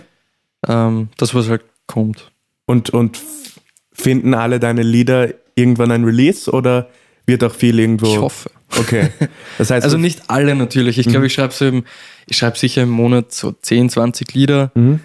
Ähm, 0.69 1.09
das, 1.17 1.35
was 1.35 1.49
halt 1.49 1.63
kommt. 1.87 2.33
Und, 2.67 2.91
und 2.91 3.19
finden 3.95 4.35
alle 4.35 4.61
deine 4.61 4.83
Lieder 4.83 5.31
irgendwann 5.55 5.91
ein 5.91 6.05
Release 6.05 6.51
oder 6.51 6.91
wird 7.25 7.43
auch 7.45 7.55
viel 7.55 7.79
irgendwo. 7.79 8.09
Ich 8.09 8.19
hoffe. 8.19 8.51
Okay. 8.79 9.09
Das 9.57 9.71
heißt, 9.71 9.85
also 9.85 9.97
nicht 9.97 10.25
alle 10.29 10.55
natürlich. 10.55 10.99
Ich 10.99 11.07
glaube, 11.07 11.21
mhm. 11.21 11.27
ich 11.29 11.33
schreibe 11.33 11.55
so 11.55 11.65
eben, 11.65 11.85
ich 12.27 12.37
schreibe 12.37 12.59
sicher 12.59 12.83
im 12.83 12.91
Monat 12.91 13.33
so 13.33 13.53
10, 13.53 13.89
20 13.89 14.35
Lieder. 14.35 14.71
Mhm 14.75 15.01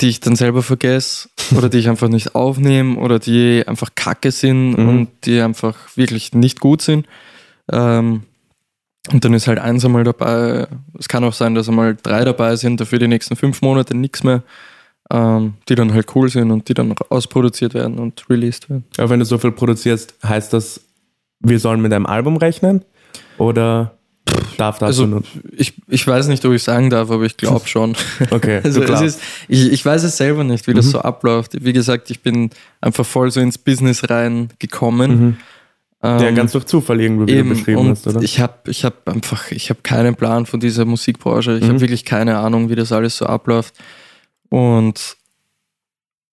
die 0.00 0.08
ich 0.08 0.20
dann 0.20 0.36
selber 0.36 0.62
vergesse 0.62 1.28
oder 1.56 1.68
die 1.68 1.78
ich 1.78 1.88
einfach 1.88 2.08
nicht 2.08 2.34
aufnehme 2.34 2.98
oder 2.98 3.18
die 3.18 3.64
einfach 3.66 3.90
kacke 3.94 4.30
sind 4.30 4.78
mhm. 4.78 4.88
und 4.88 5.08
die 5.24 5.40
einfach 5.40 5.74
wirklich 5.96 6.34
nicht 6.34 6.60
gut 6.60 6.82
sind. 6.82 7.06
Ähm, 7.72 8.22
und 9.12 9.24
dann 9.24 9.34
ist 9.34 9.46
halt 9.46 9.58
eins 9.58 9.84
einmal 9.84 10.04
dabei. 10.04 10.66
Es 10.98 11.08
kann 11.08 11.24
auch 11.24 11.32
sein, 11.32 11.54
dass 11.54 11.68
einmal 11.68 11.96
drei 12.02 12.24
dabei 12.24 12.56
sind, 12.56 12.80
dafür 12.80 12.98
die 12.98 13.08
nächsten 13.08 13.36
fünf 13.36 13.62
Monate 13.62 13.96
nichts 13.96 14.24
mehr, 14.24 14.42
ähm, 15.10 15.54
die 15.68 15.76
dann 15.76 15.94
halt 15.94 16.14
cool 16.16 16.28
sind 16.28 16.50
und 16.50 16.68
die 16.68 16.74
dann 16.74 16.88
noch 16.88 16.96
ausproduziert 17.08 17.74
werden 17.74 17.98
und 17.98 18.28
released 18.28 18.68
werden. 18.68 18.84
Aber 18.98 19.10
wenn 19.10 19.20
du 19.20 19.24
so 19.24 19.38
viel 19.38 19.52
produzierst, 19.52 20.16
heißt 20.24 20.52
das 20.52 20.80
wir 21.40 21.58
sollen 21.58 21.80
mit 21.80 21.92
einem 21.92 22.06
Album 22.06 22.36
rechnen? 22.36 22.84
Oder 23.38 23.95
darf 24.56 24.78
das 24.78 24.88
Also 24.98 25.22
ich, 25.56 25.74
ich 25.88 26.06
weiß 26.06 26.28
nicht, 26.28 26.44
ob 26.44 26.52
ich 26.52 26.62
sagen 26.62 26.90
darf, 26.90 27.10
aber 27.10 27.24
ich 27.24 27.36
glaube 27.36 27.66
schon. 27.68 27.96
Okay, 28.30 28.60
Also 28.62 28.80
glaubst. 28.80 29.02
ist, 29.04 29.20
ich, 29.48 29.72
ich 29.72 29.84
weiß 29.84 30.02
es 30.04 30.16
selber 30.16 30.44
nicht, 30.44 30.66
wie 30.66 30.72
Mhm. 30.72 30.76
das 30.76 30.90
so 30.90 31.00
abläuft. 31.00 31.52
Wie 31.64 31.72
gesagt, 31.72 32.10
ich 32.10 32.20
bin 32.20 32.50
einfach 32.80 33.06
voll 33.06 33.30
so 33.30 33.40
ins 33.40 33.58
Business 33.58 34.08
reingekommen. 34.08 35.38
ja, 36.02 36.20
Ähm, 36.28 36.34
ganz 36.34 36.52
durch 36.52 36.66
Zufall 36.66 37.00
irgendwie, 37.00 37.26
wie 37.32 37.38
Eben, 37.38 37.48
du 37.50 37.54
beschrieben 37.56 37.88
hast, 37.88 38.06
oder? 38.06 38.20
ich 38.22 38.38
habe 38.40 38.54
ich 38.70 38.84
hab 38.84 39.08
einfach, 39.08 39.50
ich 39.50 39.70
habe 39.70 39.80
keinen 39.82 40.14
Plan 40.14 40.46
von 40.46 40.60
dieser 40.60 40.84
Musikbranche. 40.84 41.56
Ich 41.56 41.64
Mhm. 41.64 41.68
habe 41.70 41.80
wirklich 41.80 42.04
keine 42.04 42.38
Ahnung, 42.38 42.68
wie 42.68 42.74
das 42.76 42.92
alles 42.92 43.16
so 43.16 43.26
abläuft. 43.26 43.74
Und 44.48 45.15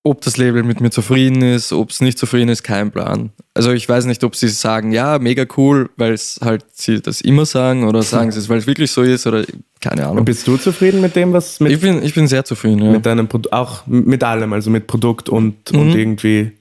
ob 0.06 0.20
das 0.22 0.36
Label 0.36 0.64
mit 0.64 0.82
mir 0.82 0.91
zufrieden 0.91 1.41
ist, 1.41 1.72
ob 1.72 1.89
es 1.89 2.01
nicht 2.01 2.18
zufrieden 2.18 2.49
ist, 2.49 2.64
kein 2.64 2.91
Plan. 2.91 3.32
Also 3.54 3.72
ich 3.72 3.88
weiß 3.88 4.04
nicht, 4.06 4.24
ob 4.26 4.36
sie 4.36 4.49
sagen, 4.49 4.91
ja, 4.91 5.18
mega 5.18 5.45
cool, 5.56 5.89
weil 5.95 6.12
es 6.12 6.39
halt 6.43 6.66
sie 6.74 6.99
das 7.01 7.22
immer 7.22 7.45
sagen 7.45 7.88
oder 7.88 8.04
sagen 8.04 8.32
sie 8.32 8.39
es, 8.39 8.49
weil 8.49 8.58
es 8.58 8.68
wirklich 8.68 8.91
so 8.91 9.01
ist 9.01 9.26
oder 9.28 9.45
keine 9.80 10.06
Ahnung. 10.08 10.26
Bist 10.26 10.45
du 10.45 10.58
zufrieden 10.58 10.99
mit 10.99 11.16
dem, 11.16 11.32
was 11.32 11.62
mit, 11.62 11.72
Ich 11.72 11.80
bin, 11.80 12.04
ich 12.04 12.14
bin 12.14 12.28
sehr 12.28 12.43
zufrieden, 12.43 12.84
ja. 12.84 12.91
mit 12.91 13.06
deinem 13.06 13.30
Produkt, 13.30 13.54
auch 13.54 13.88
mit 13.88 14.24
allem, 14.26 14.51
also 14.51 14.70
mit 14.70 14.88
Produkt 14.88 15.30
und, 15.30 15.72
Mhm. 15.72 15.80
und 15.80 15.95
irgendwie 15.95 16.51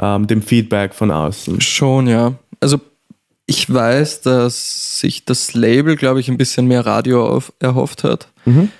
ähm, 0.00 0.26
dem 0.28 0.42
Feedback 0.42 0.94
von 0.94 1.10
außen? 1.10 1.60
Schon, 1.60 2.06
ja. 2.06 2.34
Also 2.60 2.80
ich 3.46 3.72
weiß, 3.72 4.20
dass 4.22 5.00
sich 5.00 5.24
das 5.24 5.54
Label, 5.54 5.96
glaube 5.96 6.20
ich, 6.20 6.28
ein 6.28 6.36
bisschen 6.36 6.66
mehr 6.66 6.86
Radio 6.86 7.26
auf, 7.28 7.52
erhofft 7.58 8.04
hat. 8.04 8.28
Mhm. 8.44 8.70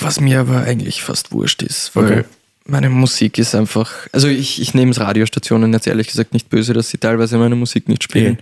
Was 0.00 0.20
mir 0.20 0.40
aber 0.40 0.62
eigentlich 0.62 1.02
fast 1.02 1.32
wurscht 1.32 1.62
ist, 1.62 1.94
weil 1.96 2.04
Okay. 2.04 2.24
meine 2.66 2.88
Musik 2.90 3.38
ist 3.38 3.54
einfach. 3.54 3.90
Also 4.12 4.28
ich, 4.28 4.60
ich 4.60 4.74
nehme 4.74 4.90
es 4.92 5.00
Radiostationen 5.00 5.72
jetzt 5.72 5.86
ehrlich 5.86 6.08
gesagt 6.08 6.32
nicht 6.32 6.48
böse, 6.50 6.72
dass 6.72 6.88
sie 6.90 6.98
teilweise 6.98 7.38
meine 7.38 7.56
Musik 7.56 7.88
nicht 7.88 8.02
spielen, 8.04 8.38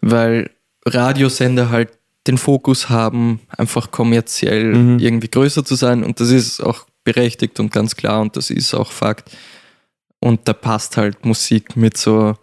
weil 0.00 0.50
Radiosender 0.86 1.70
halt 1.70 1.90
den 2.26 2.38
Fokus 2.38 2.88
haben, 2.88 3.40
einfach 3.48 3.90
kommerziell 3.90 4.74
Mhm. 4.74 4.98
irgendwie 5.00 5.28
größer 5.28 5.64
zu 5.64 5.74
sein 5.74 6.04
und 6.04 6.20
das 6.20 6.30
ist 6.30 6.60
auch 6.60 6.86
berechtigt 7.04 7.58
und 7.58 7.72
ganz 7.72 7.96
klar 7.96 8.20
und 8.20 8.36
das 8.36 8.50
ist 8.50 8.74
auch 8.74 8.92
Fakt. 8.92 9.30
Und 10.20 10.46
da 10.46 10.52
passt 10.52 10.96
halt 10.96 11.24
Musik 11.24 11.76
mit 11.76 11.96
so 11.96 12.36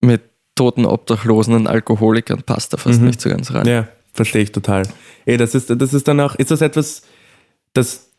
mit 0.00 0.22
toten 0.54 0.86
Obdachlosen 0.86 1.54
und 1.54 1.66
Alkoholikern 1.66 2.42
passt 2.42 2.72
da 2.72 2.78
fast 2.78 3.00
Mhm. 3.00 3.08
nicht 3.08 3.20
so 3.20 3.28
ganz 3.28 3.52
rein. 3.52 3.66
Ja, 3.66 3.88
verstehe 4.14 4.42
ich 4.42 4.52
total. 4.52 4.84
Ey, 5.26 5.36
das 5.36 5.54
ist, 5.54 5.68
das 5.70 5.92
ist 5.92 6.08
dann 6.08 6.20
auch, 6.20 6.34
ist 6.36 6.50
das 6.50 6.62
etwas, 6.62 7.02
das, 7.72 8.10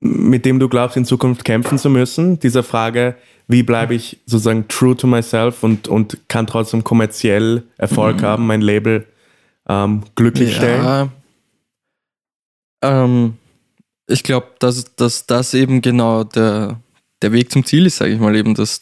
mit 0.00 0.44
dem 0.44 0.58
du 0.58 0.68
glaubst, 0.68 0.96
in 0.96 1.04
Zukunft 1.04 1.44
kämpfen 1.44 1.78
zu 1.78 1.90
müssen? 1.90 2.38
Dieser 2.40 2.62
Frage, 2.62 3.16
wie 3.48 3.62
bleibe 3.62 3.94
ich 3.94 4.18
sozusagen 4.26 4.68
true 4.68 4.96
to 4.96 5.06
myself 5.06 5.62
und, 5.62 5.88
und 5.88 6.18
kann 6.28 6.46
trotzdem 6.46 6.84
kommerziell 6.84 7.62
Erfolg 7.76 8.22
haben, 8.22 8.46
mein 8.46 8.60
Label 8.60 9.06
ähm, 9.68 10.02
glücklich 10.14 10.56
stellen? 10.56 10.84
Ja. 10.84 11.08
Ähm, 12.82 13.34
ich 14.06 14.22
glaube, 14.22 14.48
dass, 14.58 14.94
dass 14.96 15.26
das 15.26 15.54
eben 15.54 15.80
genau 15.82 16.24
der, 16.24 16.80
der 17.22 17.32
Weg 17.32 17.50
zum 17.50 17.64
Ziel 17.64 17.86
ist, 17.86 17.96
sage 17.96 18.12
ich 18.12 18.20
mal, 18.20 18.36
eben 18.36 18.54
das 18.54 18.78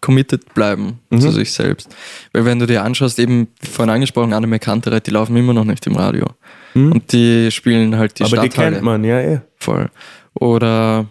committed 0.00 0.54
bleiben 0.54 0.98
Mhm. 1.10 1.20
zu 1.20 1.30
sich 1.32 1.52
selbst. 1.52 1.94
Weil 2.32 2.44
wenn 2.44 2.58
du 2.58 2.66
dir 2.66 2.82
anschaust, 2.82 3.18
eben 3.18 3.48
vorhin 3.62 3.90
angesprochen, 3.94 4.32
Anne 4.32 4.58
Kantereit, 4.58 5.06
die 5.06 5.10
laufen 5.10 5.36
immer 5.36 5.52
noch 5.52 5.64
nicht 5.64 5.86
im 5.86 5.96
Radio. 5.96 6.26
Mhm. 6.74 6.92
Und 6.92 7.12
die 7.12 7.50
spielen 7.50 7.96
halt 7.96 8.18
die 8.18 8.24
Aber 8.24 8.36
die 8.42 8.46
Stadthalle 8.50 8.72
kennt 8.72 8.84
man, 8.84 9.04
ja, 9.04 9.20
eh. 9.20 9.40
voll. 9.56 9.90
Oder 10.34 11.06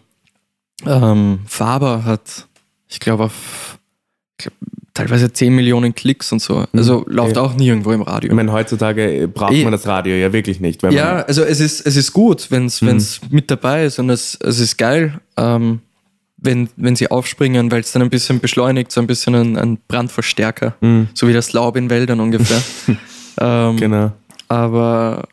ähm, 0.86 1.40
Faber 1.46 2.06
hat, 2.06 2.48
ich 2.88 3.00
glaube, 3.00 3.26
auf 3.26 3.78
ich 4.40 4.46
glaub, 4.46 4.54
teilweise 4.94 5.32
10 5.32 5.54
Millionen 5.54 5.94
Klicks 5.96 6.32
und 6.32 6.42
so. 6.42 6.66
Also 6.74 7.04
läuft 7.08 7.36
ja. 7.36 7.42
auch 7.42 7.54
nie 7.56 7.68
irgendwo 7.68 7.92
im 7.92 8.02
Radio. 8.02 8.30
Ich 8.30 8.36
meine, 8.36 8.52
heutzutage 8.52 9.28
braucht 9.28 9.54
Eh. 9.54 9.64
man 9.64 9.72
das 9.74 9.86
Radio 9.88 10.16
ja 10.16 10.32
wirklich 10.34 10.60
nicht. 10.60 10.82
Ja, 10.84 11.22
also 11.22 11.44
es 11.44 11.60
ist, 11.60 11.86
es 11.86 11.96
ist 11.96 12.14
gut, 12.14 12.50
wenn 12.52 12.66
es 12.66 12.82
Mhm. 12.82 12.98
mit 13.30 13.52
dabei 13.52 13.86
ist 13.86 14.00
und 14.00 14.10
es, 14.10 14.38
es 14.42 14.60
ist 14.60 14.78
geil, 14.78 15.20
ähm, 15.38 15.82
wenn, 16.38 16.70
wenn 16.78 16.96
sie 16.96 17.12
aufspringen, 17.12 17.70
weil 17.72 17.82
es 17.82 17.92
dann 17.92 18.02
ein 18.02 18.10
bisschen 18.10 18.40
beschleunigt, 18.40 18.92
so 18.94 19.02
ein 19.02 19.08
bisschen 19.08 19.36
ein, 19.36 19.58
ein 19.58 19.78
Brandverstärker, 19.90 20.76
Mhm, 20.80 21.10
so 21.14 21.28
wie 21.28 21.34
das 21.34 21.52
Laub 21.52 21.76
in 21.76 21.90
Wäldern 21.90 22.22
ungefähr. 22.22 22.62
ähm, 23.42 23.76
genau. 23.78 24.12
Aber 24.48 25.28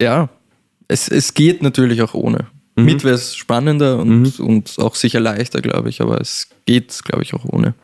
ja, 0.00 0.28
es, 0.88 1.08
es 1.08 1.34
geht 1.34 1.62
natürlich 1.62 2.02
auch 2.02 2.14
ohne. 2.14 2.46
Mhm. 2.76 2.84
Mit 2.84 3.04
wäre 3.04 3.14
es 3.14 3.36
spannender 3.36 3.98
und, 3.98 4.40
und 4.40 4.76
auch 4.78 4.94
sicher 4.94 5.20
leichter, 5.20 5.60
glaube 5.60 5.88
ich, 5.88 6.00
aber 6.00 6.20
es 6.20 6.48
geht, 6.66 7.02
glaube 7.04 7.22
ich, 7.22 7.34
auch 7.34 7.44
ohne. 7.44 7.74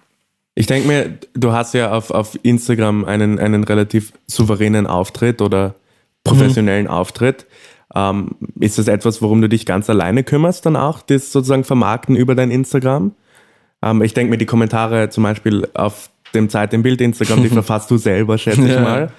Ich 0.54 0.66
denke 0.66 0.88
mir, 0.88 1.18
du 1.34 1.52
hast 1.52 1.74
ja 1.74 1.92
auf, 1.92 2.10
auf 2.10 2.38
Instagram 2.42 3.04
einen, 3.04 3.38
einen 3.38 3.64
relativ 3.64 4.12
souveränen 4.26 4.86
Auftritt 4.86 5.40
oder 5.40 5.74
professionellen 6.24 6.88
Auftritt. 6.88 7.46
Ähm, 7.94 8.30
ist 8.58 8.78
das 8.78 8.88
etwas, 8.88 9.22
worum 9.22 9.40
du 9.40 9.48
dich 9.48 9.66
ganz 9.66 9.88
alleine 9.88 10.24
kümmerst, 10.24 10.66
dann 10.66 10.76
auch, 10.76 11.00
das 11.02 11.32
sozusagen 11.32 11.64
vermarkten 11.64 12.16
über 12.16 12.34
dein 12.34 12.50
Instagram? 12.50 13.12
Ähm, 13.82 14.02
ich 14.02 14.14
denke 14.14 14.30
mir, 14.30 14.38
die 14.38 14.46
Kommentare 14.46 15.10
zum 15.10 15.22
Beispiel 15.22 15.68
auf 15.74 16.10
dem 16.34 16.48
Zeit 16.50 16.74
im 16.74 16.82
Bild 16.82 17.00
Instagram, 17.00 17.42
die 17.42 17.48
verfasst 17.50 17.90
du 17.90 17.96
selber, 17.96 18.36
schätze 18.36 18.62
ich 18.62 18.72
Ja. 18.74 18.80
mal. 18.80 19.12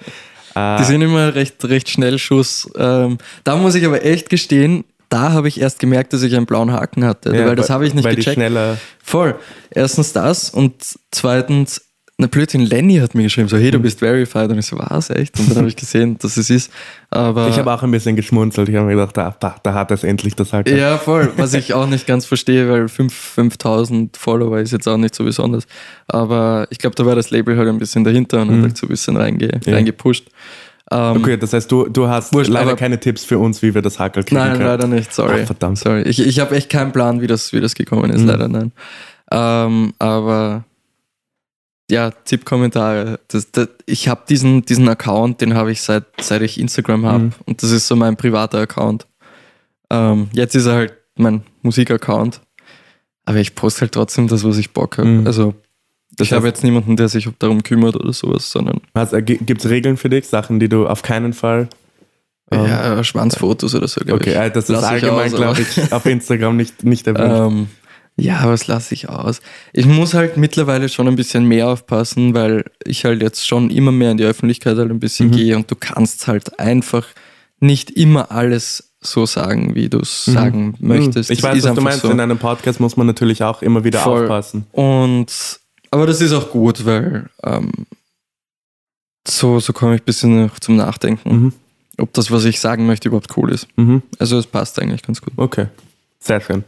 Die 0.56 0.84
sind 0.84 1.00
immer 1.02 1.34
recht, 1.34 1.64
recht 1.64 1.88
schnell 1.88 2.18
Schuss. 2.18 2.68
Ähm, 2.76 3.18
da 3.44 3.56
muss 3.56 3.74
ich 3.74 3.84
aber 3.86 4.04
echt 4.04 4.30
gestehen, 4.30 4.84
da 5.08 5.32
habe 5.32 5.48
ich 5.48 5.60
erst 5.60 5.78
gemerkt, 5.80 6.12
dass 6.12 6.22
ich 6.22 6.34
einen 6.36 6.46
blauen 6.46 6.72
Haken 6.72 7.04
hatte, 7.04 7.34
Ja, 7.36 7.46
weil 7.46 7.56
das 7.56 7.70
habe 7.70 7.86
ich 7.86 7.94
nicht 7.94 8.04
weil 8.04 8.12
die 8.14 8.20
gecheckt. 8.20 8.34
schneller. 8.36 8.76
Voll. 9.02 9.34
Erstens 9.70 10.12
das 10.12 10.50
und 10.50 10.74
zweitens, 11.10 11.82
na 12.20 12.26
Blödsinn, 12.28 12.60
Lenny 12.60 12.96
hat 12.98 13.14
mir 13.14 13.24
geschrieben, 13.24 13.48
so, 13.48 13.56
hey, 13.56 13.70
du 13.70 13.78
Mhm. 13.78 13.82
bist 13.82 13.98
verified. 13.98 14.50
Und 14.50 14.58
ich 14.58 14.66
so, 14.66 14.78
was, 14.78 15.10
echt? 15.10 15.38
Und 15.40 15.50
dann 15.50 15.58
habe 15.58 15.68
ich 15.68 15.76
gesehen, 15.76 16.16
dass 16.18 16.36
es 16.36 16.50
ist. 16.50 16.70
Aber 17.10 17.48
Ich 17.48 17.58
habe 17.58 17.72
auch 17.72 17.82
ein 17.82 17.90
bisschen 17.90 18.14
geschmunzelt. 18.16 18.68
Ich 18.68 18.76
habe 18.76 18.86
mir 18.86 18.94
gedacht, 18.94 19.16
da, 19.16 19.34
da, 19.40 19.56
da 19.62 19.74
hat 19.74 19.90
es 19.90 20.04
endlich 20.04 20.36
das 20.36 20.52
halt. 20.52 20.68
ja, 20.70 20.98
voll. 20.98 21.32
Was 21.36 21.54
ich 21.54 21.74
auch 21.74 21.86
nicht 21.88 22.06
ganz 22.06 22.26
verstehe, 22.26 22.68
weil 22.70 22.88
5 22.88 23.12
5000 23.12 24.16
Follower 24.16 24.58
ist 24.58 24.70
jetzt 24.72 24.86
auch 24.88 24.96
nicht 24.96 25.14
so 25.14 25.24
besonders. 25.24 25.66
Aber 26.06 26.66
ich 26.70 26.78
glaube, 26.78 26.94
da 26.96 27.04
war 27.06 27.16
das 27.16 27.30
Label 27.30 27.56
halt 27.56 27.68
ein 27.68 27.78
bisschen 27.78 28.04
dahinter 28.04 28.42
und 28.42 28.50
hat 28.56 28.62
halt 28.62 28.76
so 28.76 28.86
ein 28.86 28.90
bisschen 28.90 29.16
reinge 29.16 29.46
Mhm. 29.46 29.60
Ja. 29.66 29.74
reingepusht. 29.74 30.28
Ähm, 30.92 31.16
Okay, 31.18 31.36
das 31.36 31.52
heißt, 31.52 31.70
du, 31.70 31.86
du 31.88 32.08
hast 32.08 32.32
Wurscht, 32.34 32.50
leider 32.50 32.74
keine 32.74 32.98
Tipps 32.98 33.24
für 33.24 33.38
uns, 33.38 33.62
wie 33.62 33.74
wir 33.74 33.80
das 33.82 33.98
Hackel 34.00 34.24
kriegen 34.24 34.40
Nein, 34.40 34.52
können. 34.54 34.64
leider 34.66 34.86
nicht, 34.88 35.12
sorry. 35.14 35.40
Ach, 35.42 35.46
verdammt. 35.46 35.78
sorry. 35.78 36.02
Ich, 36.02 36.18
ich 36.24 36.40
habe 36.40 36.54
echt 36.56 36.68
keinen 36.68 36.90
Plan, 36.92 37.20
wie 37.20 37.28
das, 37.28 37.52
wie 37.52 37.60
das 37.60 37.74
gekommen 37.76 38.10
Mhm. 38.10 38.16
ist, 38.16 38.24
leider 38.24 38.48
nein. 38.48 38.72
Ähm, 39.30 39.92
aber 40.00 40.64
ja, 41.90 42.10
Tippkommentare. 42.10 43.20
Das, 43.28 43.50
das, 43.52 43.68
ich 43.86 44.08
habe 44.08 44.22
diesen, 44.28 44.64
diesen 44.64 44.88
Account, 44.88 45.40
den 45.40 45.54
habe 45.54 45.72
ich 45.72 45.82
seit, 45.82 46.04
seit 46.20 46.42
ich 46.42 46.58
Instagram 46.58 47.04
habe. 47.06 47.24
Mhm. 47.24 47.32
Und 47.46 47.62
das 47.62 47.70
ist 47.70 47.86
so 47.86 47.96
mein 47.96 48.16
privater 48.16 48.58
Account. 48.60 49.06
Ähm, 49.90 50.28
jetzt 50.32 50.54
ist 50.54 50.66
er 50.66 50.74
halt 50.74 50.94
mein 51.16 51.42
Musikaccount. 51.62 52.40
Aber 53.26 53.38
ich 53.38 53.54
poste 53.54 53.82
halt 53.82 53.92
trotzdem 53.92 54.28
das, 54.28 54.44
was 54.44 54.56
ich 54.56 54.72
Bock 54.72 54.98
habe. 54.98 55.08
Mhm. 55.08 55.26
Also 55.26 55.54
Das 56.16 56.28
ich 56.28 56.32
habe 56.32 56.46
jetzt 56.46 56.64
niemanden, 56.64 56.96
der 56.96 57.08
sich 57.08 57.28
darum 57.38 57.62
kümmert 57.62 57.96
oder 57.96 58.12
sowas, 58.12 58.50
sondern 58.50 58.80
Gibt 59.24 59.64
es 59.64 59.68
Regeln 59.70 59.96
für 59.96 60.08
dich, 60.08 60.26
Sachen, 60.28 60.58
die 60.60 60.68
du 60.68 60.86
auf 60.86 61.02
keinen 61.02 61.32
Fall. 61.32 61.68
ähm, 62.50 62.64
ja, 62.66 63.04
Schwanzfotos 63.04 63.74
oder 63.74 63.86
so, 63.88 64.00
glaube 64.00 64.20
Okay, 64.20 64.30
ich. 64.30 64.36
äh, 64.36 64.50
das 64.50 64.64
ist 64.64 64.70
Lass 64.70 64.84
allgemein, 64.84 65.30
glaube 65.30 65.60
ich, 65.60 65.92
auf 65.92 66.06
Instagram 66.06 66.56
nicht, 66.56 66.82
nicht 66.84 67.06
erwünscht. 67.06 67.52
Ähm, 67.52 67.68
ja, 68.20 68.46
was 68.48 68.66
lasse 68.66 68.94
ich 68.94 69.08
aus? 69.08 69.40
Ich 69.72 69.86
muss 69.86 70.14
halt 70.14 70.36
mittlerweile 70.36 70.88
schon 70.88 71.08
ein 71.08 71.16
bisschen 71.16 71.44
mehr 71.46 71.68
aufpassen, 71.68 72.34
weil 72.34 72.64
ich 72.84 73.04
halt 73.04 73.22
jetzt 73.22 73.46
schon 73.46 73.70
immer 73.70 73.92
mehr 73.92 74.10
in 74.12 74.16
die 74.18 74.24
Öffentlichkeit 74.24 74.76
halt 74.76 74.90
ein 74.90 75.00
bisschen 75.00 75.28
Mhm. 75.28 75.32
gehe 75.32 75.56
und 75.56 75.70
du 75.70 75.74
kannst 75.76 76.26
halt 76.26 76.58
einfach 76.58 77.06
nicht 77.60 77.90
immer 77.90 78.30
alles 78.30 78.92
so 79.00 79.24
sagen, 79.26 79.74
wie 79.74 79.88
du 79.88 80.00
es 80.00 80.26
sagen 80.26 80.74
möchtest. 80.78 81.30
Mhm. 81.30 81.34
ich 81.34 81.40
Das 81.40 81.50
weiß, 81.54 81.64
was 81.64 81.74
du 81.74 81.80
meinst. 81.80 82.00
so. 82.02 82.10
In 82.10 82.20
einem 82.20 82.38
Podcast 82.38 82.80
muss 82.80 82.96
man 82.96 83.06
natürlich 83.06 83.42
auch 83.42 83.62
immer 83.62 83.82
wieder 83.84 84.00
Voll. 84.00 84.22
aufpassen. 84.24 84.66
Und 84.72 85.58
aber 85.90 86.06
das 86.06 86.20
ist 86.20 86.32
auch 86.32 86.50
gut, 86.50 86.84
weil 86.84 87.26
ähm, 87.42 87.72
so, 89.26 89.60
so 89.60 89.72
komme 89.72 89.94
ich 89.96 90.02
ein 90.02 90.04
bisschen 90.04 90.44
noch 90.46 90.58
zum 90.60 90.76
Nachdenken, 90.76 91.30
Mhm. 91.30 91.52
ob 91.98 92.12
das, 92.14 92.30
was 92.30 92.44
ich 92.44 92.60
sagen 92.60 92.86
möchte, 92.86 93.08
überhaupt 93.08 93.36
cool 93.36 93.50
ist. 93.52 93.66
Mhm. 93.76 94.02
Also 94.18 94.38
es 94.38 94.46
passt 94.46 94.78
eigentlich 94.80 95.02
ganz 95.02 95.20
gut. 95.20 95.32
Okay, 95.36 95.66
sehr 96.18 96.40
schön. 96.40 96.64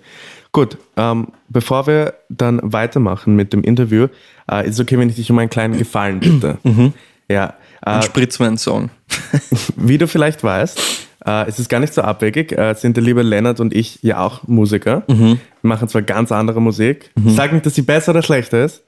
Gut, 0.53 0.77
ähm, 0.99 1.29
bevor 1.49 1.87
wir 1.87 2.15
dann 2.29 2.61
weitermachen 2.63 3.35
mit 3.35 3.55
dem 3.55 3.65
Interview, 3.65 4.09
äh, 4.51 4.69
ist 4.69 4.75
es 4.75 4.81
okay, 4.81 4.99
wenn 4.99 5.09
ich 5.09 5.17
dich 5.17 5.31
um 5.31 5.39
einen 5.39 5.49
kleinen 5.49 5.79
Gefallen 5.79 6.21
bitte. 6.21 6.59
Mhm. 6.65 6.93
Ja, 7.29 7.55
äh, 7.87 8.03
Spritzwein-Song. 8.03 8.91
wie 9.77 9.97
du 9.97 10.07
vielleicht 10.07 10.45
weißt, 10.45 11.09
äh, 11.25 11.49
es 11.49 11.59
ist 11.59 11.71
gar 11.71 11.81
nicht 11.81 11.95
so 11.95 12.03
abwegig, 12.03 12.53
äh, 12.53 12.75
sind 12.75 12.97
der 12.97 13.05
liebe 13.05 13.23
Lennart 13.23 13.61
und 13.61 13.75
ich 13.75 14.03
ja 14.03 14.21
auch 14.21 14.47
Musiker. 14.47 15.05
Mhm. 15.09 15.41
Wir 15.63 15.69
machen 15.69 15.89
zwar 15.89 16.03
ganz 16.03 16.31
andere 16.31 16.61
Musik. 16.61 17.11
Ich 17.25 17.35
sage 17.35 17.55
nicht, 17.55 17.65
dass 17.65 17.75
sie 17.75 17.83
besser 17.83 18.11
oder 18.11 18.23
schlechter 18.23 18.65
ist, 18.65 18.83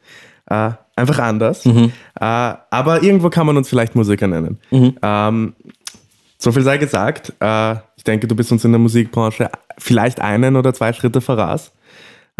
äh, 0.50 0.70
einfach 0.96 1.18
anders. 1.20 1.64
Mhm. 1.64 1.92
Äh, 2.20 2.24
aber 2.24 3.02
irgendwo 3.02 3.30
kann 3.30 3.46
man 3.46 3.56
uns 3.56 3.68
vielleicht 3.68 3.94
Musiker 3.94 4.26
nennen. 4.26 4.58
Ähm, 4.70 5.54
so 6.36 6.52
viel 6.52 6.62
sei 6.62 6.76
gesagt. 6.76 7.32
Äh, 7.40 7.76
ich 7.96 8.04
denke, 8.04 8.26
du 8.26 8.36
bist 8.36 8.52
uns 8.52 8.64
in 8.64 8.72
der 8.72 8.78
Musikbranche 8.78 9.48
vielleicht 9.78 10.20
einen 10.20 10.56
oder 10.56 10.74
zwei 10.74 10.92
Schritte 10.92 11.20
voraus. 11.20 11.72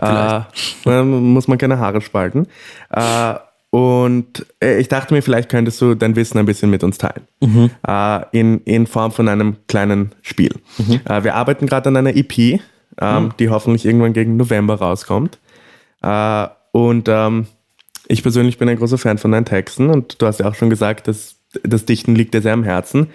Äh, 0.00 0.40
muss 0.84 1.46
man 1.46 1.58
keine 1.58 1.78
Haare 1.78 2.00
spalten. 2.00 2.48
Äh, 2.90 3.34
und 3.74 4.46
äh, 4.62 4.78
ich 4.78 4.86
dachte 4.86 5.12
mir, 5.12 5.20
vielleicht 5.20 5.48
könntest 5.48 5.80
du 5.80 5.96
dein 5.96 6.14
Wissen 6.14 6.38
ein 6.38 6.46
bisschen 6.46 6.70
mit 6.70 6.84
uns 6.84 6.96
teilen. 6.96 7.26
Mhm. 7.40 7.70
Äh, 7.84 8.20
in, 8.30 8.60
in 8.60 8.86
Form 8.86 9.10
von 9.10 9.28
einem 9.28 9.56
kleinen 9.66 10.12
Spiel. 10.22 10.54
Mhm. 10.78 11.00
Äh, 11.04 11.24
wir 11.24 11.34
arbeiten 11.34 11.66
gerade 11.66 11.88
an 11.88 11.96
einer 11.96 12.14
EP, 12.14 12.38
ähm, 12.38 12.60
mhm. 13.00 13.32
die 13.40 13.50
hoffentlich 13.50 13.84
irgendwann 13.84 14.12
gegen 14.12 14.36
November 14.36 14.76
rauskommt. 14.76 15.40
Äh, 16.02 16.46
und 16.70 17.08
ähm, 17.08 17.48
ich 18.06 18.22
persönlich 18.22 18.58
bin 18.58 18.68
ein 18.68 18.78
großer 18.78 18.98
Fan 18.98 19.18
von 19.18 19.32
deinen 19.32 19.44
Texten 19.44 19.90
und 19.90 20.22
du 20.22 20.26
hast 20.26 20.38
ja 20.38 20.48
auch 20.48 20.54
schon 20.54 20.70
gesagt, 20.70 21.08
dass 21.08 21.34
das 21.64 21.84
Dichten 21.84 22.14
liegt 22.14 22.34
dir 22.34 22.42
sehr 22.42 22.52
am 22.52 22.62
Herzen. 22.62 23.08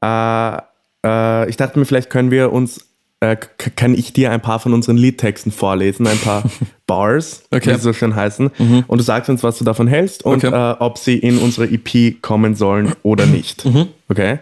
dachte 1.56 1.78
mir, 1.78 1.86
vielleicht 1.86 2.10
können 2.10 2.30
wir 2.30 2.52
uns 2.52 2.87
äh, 3.20 3.36
kann 3.76 3.94
ich 3.94 4.12
dir 4.12 4.30
ein 4.30 4.40
paar 4.40 4.60
von 4.60 4.72
unseren 4.72 4.96
Liedtexten 4.96 5.50
vorlesen, 5.50 6.06
ein 6.06 6.18
paar 6.18 6.44
Bars, 6.86 7.42
okay. 7.50 7.70
wie 7.70 7.74
sie 7.74 7.80
so 7.80 7.92
schön 7.92 8.14
heißen. 8.14 8.50
Mhm. 8.58 8.84
Und 8.86 8.98
du 8.98 9.04
sagst 9.04 9.28
uns, 9.28 9.42
was 9.42 9.58
du 9.58 9.64
davon 9.64 9.88
hältst 9.88 10.24
und 10.24 10.44
okay. 10.44 10.54
äh, 10.54 10.76
ob 10.78 10.98
sie 10.98 11.18
in 11.18 11.38
unsere 11.38 11.66
EP 11.66 12.22
kommen 12.22 12.54
sollen 12.54 12.92
oder 13.02 13.26
nicht. 13.26 13.64
Mhm. 13.64 13.88
Okay? 14.08 14.38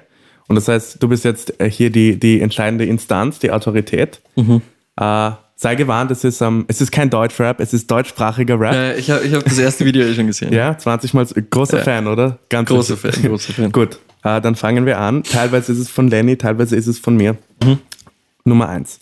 Und 0.48 0.56
das 0.56 0.68
heißt, 0.68 1.02
du 1.02 1.08
bist 1.08 1.24
jetzt 1.24 1.58
äh, 1.60 1.70
hier 1.70 1.90
die, 1.90 2.18
die 2.18 2.40
entscheidende 2.40 2.84
Instanz, 2.84 3.38
die 3.38 3.50
Autorität. 3.50 4.20
Mhm. 4.36 4.62
Äh, 4.96 5.30
sei 5.56 5.74
gewarnt, 5.74 6.10
es 6.10 6.22
ist, 6.22 6.42
um, 6.42 6.66
es 6.68 6.80
ist 6.80 6.92
kein 6.92 7.10
Deutschrap, 7.10 7.60
es 7.60 7.72
ist 7.72 7.90
deutschsprachiger 7.90 8.60
Rap. 8.60 8.74
Äh, 8.74 8.96
ich 8.98 9.10
habe 9.10 9.24
ich 9.24 9.32
hab 9.34 9.42
das 9.42 9.58
erste 9.58 9.84
Video 9.84 10.04
eh 10.06 10.14
schon 10.14 10.26
gesehen. 10.26 10.52
Ja, 10.56 10.76
20 10.76 11.14
Mal. 11.14 11.26
Großer 11.50 11.78
Fan, 11.78 12.06
oder? 12.06 12.38
Ganz 12.48 12.68
großer 12.68 12.96
Fan, 12.96 13.12
großer 13.22 13.54
Fan. 13.54 13.72
Gut, 13.72 13.98
äh, 14.22 14.40
dann 14.40 14.54
fangen 14.54 14.86
wir 14.86 14.98
an. 14.98 15.22
Teilweise 15.22 15.72
ist 15.72 15.78
es 15.78 15.88
von 15.88 16.08
Lenny, 16.08 16.36
teilweise 16.36 16.76
ist 16.76 16.86
es 16.86 16.98
von 16.98 17.16
mir. 17.16 17.36
Mhm. 17.64 17.78
Nummer 18.46 18.68
eins. 18.68 19.00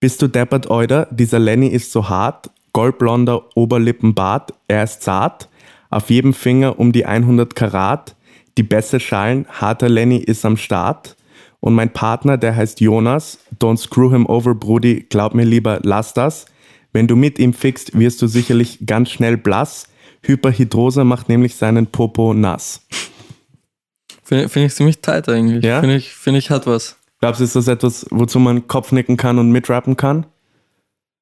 Bist 0.00 0.20
du 0.20 0.28
deppert, 0.28 0.68
Euder? 0.70 1.06
Dieser 1.10 1.38
Lenny 1.38 1.68
ist 1.68 1.92
so 1.92 2.08
hart. 2.08 2.50
Goldblonder 2.72 3.44
Oberlippenbart. 3.54 4.52
Er 4.68 4.84
ist 4.84 5.02
zart. 5.02 5.48
Auf 5.90 6.10
jedem 6.10 6.34
Finger 6.34 6.78
um 6.78 6.92
die 6.92 7.06
100 7.06 7.54
Karat. 7.54 8.16
Die 8.58 8.62
Bässe 8.62 8.98
schallen. 8.98 9.46
Harter 9.48 9.88
Lenny 9.88 10.16
ist 10.16 10.44
am 10.44 10.56
Start. 10.56 11.16
Und 11.60 11.74
mein 11.74 11.92
Partner, 11.92 12.36
der 12.36 12.56
heißt 12.56 12.80
Jonas. 12.80 13.38
Don't 13.60 13.76
screw 13.76 14.10
him 14.10 14.26
over, 14.26 14.54
Brudi. 14.54 15.06
Glaub 15.08 15.34
mir 15.34 15.44
lieber, 15.44 15.78
lass 15.84 16.12
das. 16.12 16.46
Wenn 16.92 17.06
du 17.06 17.14
mit 17.14 17.38
ihm 17.38 17.54
fixt, 17.54 17.96
wirst 17.98 18.20
du 18.20 18.26
sicherlich 18.26 18.80
ganz 18.84 19.10
schnell 19.10 19.36
blass. 19.36 19.86
Hyperhidrose 20.22 21.04
macht 21.04 21.28
nämlich 21.28 21.54
seinen 21.54 21.86
Popo 21.86 22.34
nass. 22.34 22.86
Finde 24.24 24.48
find 24.48 24.66
ich 24.66 24.74
ziemlich 24.74 25.00
tight 25.00 25.28
eigentlich. 25.28 25.64
Ja? 25.64 25.80
Finde 25.80 25.96
ich, 25.96 26.12
find 26.12 26.36
ich 26.36 26.50
hat 26.50 26.66
was. 26.66 26.96
Glaubst 27.22 27.38
du, 27.38 27.44
ist 27.44 27.54
das 27.54 27.68
etwas, 27.68 28.04
wozu 28.10 28.40
man 28.40 28.66
Kopfnicken 28.66 29.16
kann 29.16 29.38
und 29.38 29.52
mitrappen 29.52 29.96
kann? 29.96 30.26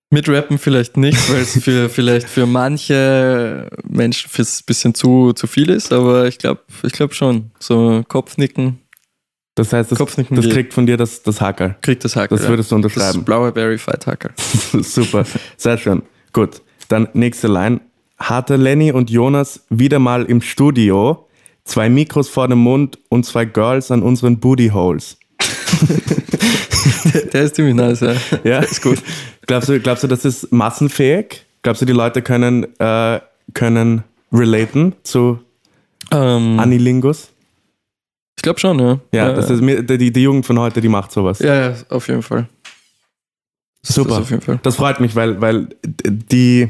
Mitrappen 0.09 0.57
vielleicht 0.57 0.96
nicht, 0.96 1.30
weil 1.30 1.42
es 1.42 1.62
für, 1.62 1.88
vielleicht 1.90 2.26
für 2.26 2.46
manche 2.46 3.68
Menschen 3.86 4.30
ein 4.34 4.46
bisschen 4.64 4.94
zu, 4.94 5.34
zu 5.34 5.46
viel 5.46 5.68
ist, 5.68 5.92
aber 5.92 6.26
ich 6.26 6.38
glaube 6.38 6.62
ich 6.84 6.92
glaub 6.94 7.12
schon. 7.12 7.51
So 7.59 8.03
Kopfnicken. 8.09 8.78
Das 9.55 9.74
heißt, 9.74 9.92
das, 9.92 9.98
Kopfnicken 9.98 10.36
das 10.36 10.48
kriegt 10.48 10.72
von 10.72 10.86
dir 10.86 10.96
das, 10.96 11.22
das 11.22 11.42
Hackerl. 11.42 11.76
Kriegt 11.82 12.03
das 12.03 12.16
Hackerl. 12.16 12.38
Das 12.38 12.48
würdest 12.48 12.72
du 12.72 12.76
unterschreiben. 12.76 13.18
Das 13.18 13.24
blaue 13.26 13.53
Berry 13.53 13.76
Fight 13.76 14.07
Hackerl. 14.07 14.32
Super, 14.82 15.26
sehr 15.59 15.76
schön. 15.76 16.03
Gut, 16.32 16.62
dann 16.88 17.09
nächste 17.12 17.48
Line. 17.48 17.82
Hatte 18.16 18.57
Lenny 18.57 18.90
und 18.90 19.11
Jonas 19.11 19.66
wieder 19.68 19.98
mal 19.98 20.24
im 20.24 20.40
Studio, 20.40 21.28
zwei 21.64 21.90
Mikros 21.90 22.30
vor 22.30 22.48
dem 22.48 22.61
Mund 22.61 22.98
und 23.11 23.26
zwei 23.26 23.44
Girls 23.44 23.90
an 23.90 24.03
unseren 24.03 24.40
Booty 24.40 24.70
Holes. 24.70 25.18
Der 27.32 27.43
ist 27.43 27.55
ziemlich 27.55 27.74
nice, 27.74 28.01
ja. 28.01 28.14
Ja, 28.45 28.59
ist 28.61 28.82
gut. 28.82 28.99
Glaubst 29.47 29.68
du, 29.68 29.80
glaubst 29.80 30.05
du, 30.05 30.09
das 30.09 30.24
ist 30.24 30.53
massenfähig? 30.53 31.45
Glaubst 31.62 31.82
du, 31.82 31.86
die 31.86 31.93
Leute 31.93 32.22
können, 32.22 32.66
äh, 32.78 33.20
können 33.55 34.05
relaten 34.32 34.95
zu 35.03 35.41
ähm, 36.12 36.59
Anilingus? 36.59 37.30
Ich 38.36 38.43
glaube 38.43 38.59
schon, 38.59 38.78
ja. 38.78 38.99
Ja, 39.12 39.32
das 39.32 39.51
ist 39.51 39.61
die, 39.61 40.12
die 40.12 40.22
Jugend 40.22 40.47
von 40.47 40.59
heute, 40.59 40.80
die 40.80 40.88
macht 40.88 41.12
sowas. 41.12 41.41
Ja, 41.41 41.70
ja 41.70 41.74
auf 41.91 42.09
jeden 42.09 42.22
Fall. 42.22 42.49
Das 43.82 43.95
Super. 43.95 44.22
Fall. 44.22 44.61
das 44.62 44.76
freut 44.76 45.01
mich, 45.01 45.14
weil, 45.16 45.41
weil 45.41 45.68
die, 45.84 46.68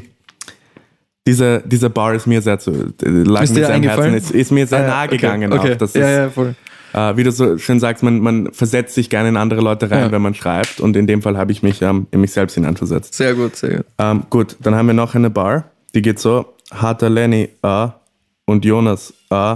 diese, 1.27 1.61
diese 1.65 1.89
Bar 1.89 2.13
ist 2.15 2.25
mir 2.25 2.41
sehr 2.41 2.57
zu, 2.59 2.93
lag 3.01 3.43
ist 3.43 3.53
mir 3.53 3.65
sehr 3.65 3.75
am 3.75 3.83
Herzen, 3.83 4.13
ist, 4.13 4.31
ist 4.31 4.51
mir 4.51 4.65
sehr 4.67 4.79
ah, 4.79 4.87
nahe 4.87 5.07
gegangen. 5.09 5.51
Okay. 5.51 5.77
okay. 5.79 5.99
ja, 5.99 6.09
ja, 6.09 6.29
voll 6.29 6.55
äh, 6.93 7.15
wie 7.17 7.23
du 7.23 7.31
so 7.31 7.57
schön 7.57 7.79
sagst, 7.79 8.03
man, 8.03 8.19
man 8.19 8.51
versetzt 8.53 8.95
sich 8.95 9.09
gerne 9.09 9.29
in 9.29 9.37
andere 9.37 9.61
Leute 9.61 9.89
rein, 9.89 10.05
ja. 10.05 10.11
wenn 10.11 10.21
man 10.21 10.33
schreibt. 10.33 10.79
Und 10.79 10.95
in 10.95 11.07
dem 11.07 11.21
Fall 11.21 11.37
habe 11.37 11.51
ich 11.51 11.63
mich 11.63 11.81
ähm, 11.81 12.07
in 12.11 12.21
mich 12.21 12.31
selbst 12.31 12.55
hineinversetzt. 12.55 13.13
Sehr 13.13 13.33
gut, 13.33 13.55
sehr 13.55 13.77
gut. 13.77 13.85
Ähm, 13.97 14.23
gut, 14.29 14.57
dann 14.61 14.75
haben 14.75 14.87
wir 14.87 14.93
noch 14.93 15.15
eine 15.15 15.29
Bar, 15.29 15.71
die 15.93 16.01
geht 16.01 16.19
so: 16.19 16.53
Harter 16.71 17.09
Lenny, 17.09 17.49
äh, 17.61 17.87
und 18.45 18.65
Jonas, 18.65 19.13
äh, 19.29 19.55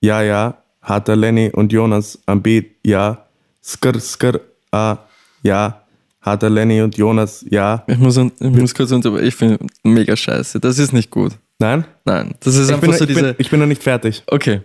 ja, 0.00 0.22
ja, 0.22 0.58
Harter 0.82 1.16
Lenny 1.16 1.50
und 1.50 1.72
Jonas 1.72 2.18
am 2.26 2.42
Beat, 2.42 2.66
ja, 2.84 3.26
skr, 3.62 3.98
skr, 3.98 4.40
äh, 4.72 4.96
ja, 5.42 5.82
Harter 6.20 6.50
Lenny 6.50 6.82
und 6.82 6.96
Jonas, 6.96 7.44
ja. 7.48 7.84
Ich 7.86 7.98
muss, 7.98 8.16
ich 8.16 8.40
muss 8.40 8.74
kurz 8.74 8.92
unter, 8.92 9.20
ich 9.22 9.34
finde 9.34 9.58
mega 9.84 10.16
scheiße. 10.16 10.60
Das 10.60 10.78
ist 10.78 10.92
nicht 10.92 11.10
gut. 11.10 11.32
Nein? 11.58 11.84
Nein. 12.04 12.34
Das 12.40 12.56
ist 12.56 12.68
ich 12.68 12.74
einfach 12.74 12.88
bin, 12.88 12.96
so 12.96 13.04
ich 13.04 13.08
diese. 13.08 13.22
Bin, 13.22 13.34
ich 13.38 13.50
bin 13.50 13.60
noch 13.60 13.66
nicht 13.66 13.82
fertig. 13.82 14.22
Okay. 14.26 14.60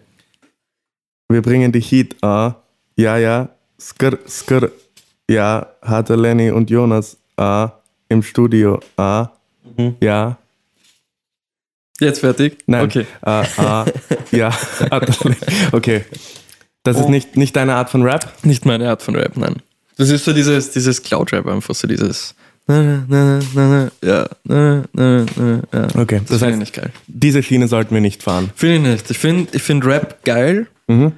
Wir 1.31 1.41
bringen 1.41 1.71
die 1.71 1.81
Heat. 1.81 2.15
Ah, 2.21 2.55
ja, 2.95 3.17
ja. 3.17 3.49
Skr, 3.79 4.17
skr. 4.27 4.69
Ja, 5.29 5.67
hatte 5.81 6.15
Lenny 6.15 6.51
und 6.51 6.69
Jonas. 6.69 7.17
Ah, 7.37 7.71
im 8.09 8.21
Studio. 8.21 8.79
Ah, 8.97 9.29
mhm. 9.77 9.95
ja. 10.01 10.37
Jetzt 11.99 12.19
fertig? 12.19 12.57
Nein. 12.65 12.85
Okay. 12.85 13.05
Ah, 13.21 13.45
ah, 13.57 13.85
ja. 14.31 14.51
okay. 15.71 16.03
Das 16.83 16.99
ist 16.99 17.09
nicht, 17.09 17.37
nicht 17.37 17.55
deine 17.55 17.75
Art 17.75 17.91
von 17.91 18.01
Rap? 18.01 18.27
Nicht 18.43 18.65
meine 18.65 18.89
Art 18.89 19.03
von 19.03 19.15
Rap, 19.15 19.37
nein. 19.37 19.57
Das 19.97 20.09
ist 20.09 20.25
so 20.25 20.33
dieses, 20.33 20.71
dieses 20.71 21.03
Cloud-Rap, 21.03 21.45
einfach 21.45 21.75
so 21.75 21.87
dieses. 21.87 22.33
Ja, 22.67 22.81
ja. 24.01 24.27
Okay, 25.95 26.21
das, 26.21 26.25
das 26.27 26.41
heißt, 26.41 26.57
nicht 26.57 26.73
geil. 26.73 26.91
Diese 27.07 27.43
Schiene 27.43 27.67
sollten 27.67 27.93
wir 27.93 28.01
nicht 28.01 28.23
fahren. 28.23 28.49
Finde 28.55 28.75
ich 28.75 28.81
nicht. 28.81 29.11
Ich 29.11 29.17
finde 29.17 29.49
ich 29.55 29.61
find 29.61 29.85
Rap 29.85 30.23
geil, 30.23 30.67
Mhm. 30.91 31.11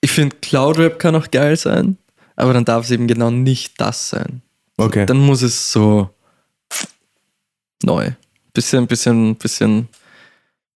Ich 0.00 0.10
finde, 0.10 0.36
Cloud 0.40 0.78
Rap 0.78 0.98
kann 0.98 1.14
auch 1.14 1.30
geil 1.30 1.56
sein, 1.56 1.96
aber 2.36 2.52
dann 2.52 2.64
darf 2.64 2.84
es 2.84 2.90
eben 2.90 3.06
genau 3.06 3.30
nicht 3.30 3.80
das 3.80 4.08
sein. 4.10 4.42
Okay. 4.76 5.06
Dann 5.06 5.18
muss 5.18 5.42
es 5.42 5.72
so 5.72 6.10
neu. 7.82 8.10
Bisschen, 8.52 8.86
bisschen, 8.86 9.36
bisschen, 9.36 9.88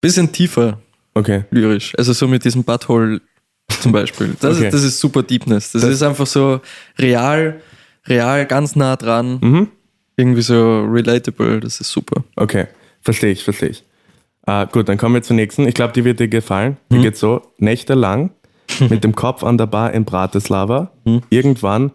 bisschen 0.01 0.31
tiefer. 0.33 0.79
Okay. 1.15 1.45
Lyrisch. 1.51 1.93
Also 1.99 2.13
so 2.13 2.29
mit 2.29 2.45
diesem 2.45 2.63
Butthole 2.63 3.21
zum 3.81 3.93
Beispiel. 3.93 4.37
Das, 4.41 4.57
okay. 4.57 4.67
ist, 4.67 4.75
das 4.75 4.83
ist 4.83 5.01
super 5.01 5.23
Deepness. 5.23 5.73
Das, 5.73 5.83
das, 5.83 5.91
ist 5.91 6.03
einfach 6.03 6.27
so 6.27 6.61
real, 6.99 7.61
real, 8.07 8.47
ganz 8.47 8.77
nah 8.77 8.97
dran. 8.97 9.39
Mhm. 9.41 9.69
Irgendwie 10.17 10.43
so 10.43 10.85
relatable. 10.85 11.61
Das 11.61 11.81
ist 11.81 11.91
super. 11.91 12.25
Okay. 12.37 12.67
Verstehe 13.03 13.33
ich, 13.33 13.45
verstehe 13.45 13.71
ich. 13.71 13.85
Uh, 14.49 14.67
gut, 14.71 14.89
dann 14.89 14.97
kommen 14.97 15.15
wir 15.15 15.23
zur 15.23 15.37
nächsten. 15.37 15.67
Ich 15.67 15.75
glaube, 15.75 15.93
die 15.93 16.05
wird 16.05 16.21
dir 16.21 16.29
gefallen. 16.29 16.77
Die 16.91 16.99
mhm. 16.99 17.03
geht 17.03 17.17
so: 17.17 17.43
Nächtelang 17.59 18.31
mit 18.81 19.03
dem 19.03 19.15
Kopf 19.15 19.43
an 19.43 19.59
der 19.59 19.67
Bar 19.67 19.93
in 19.93 20.05
Bratislava. 20.05 20.93
Mhm. 21.05 21.23
Irgendwann 21.31 21.91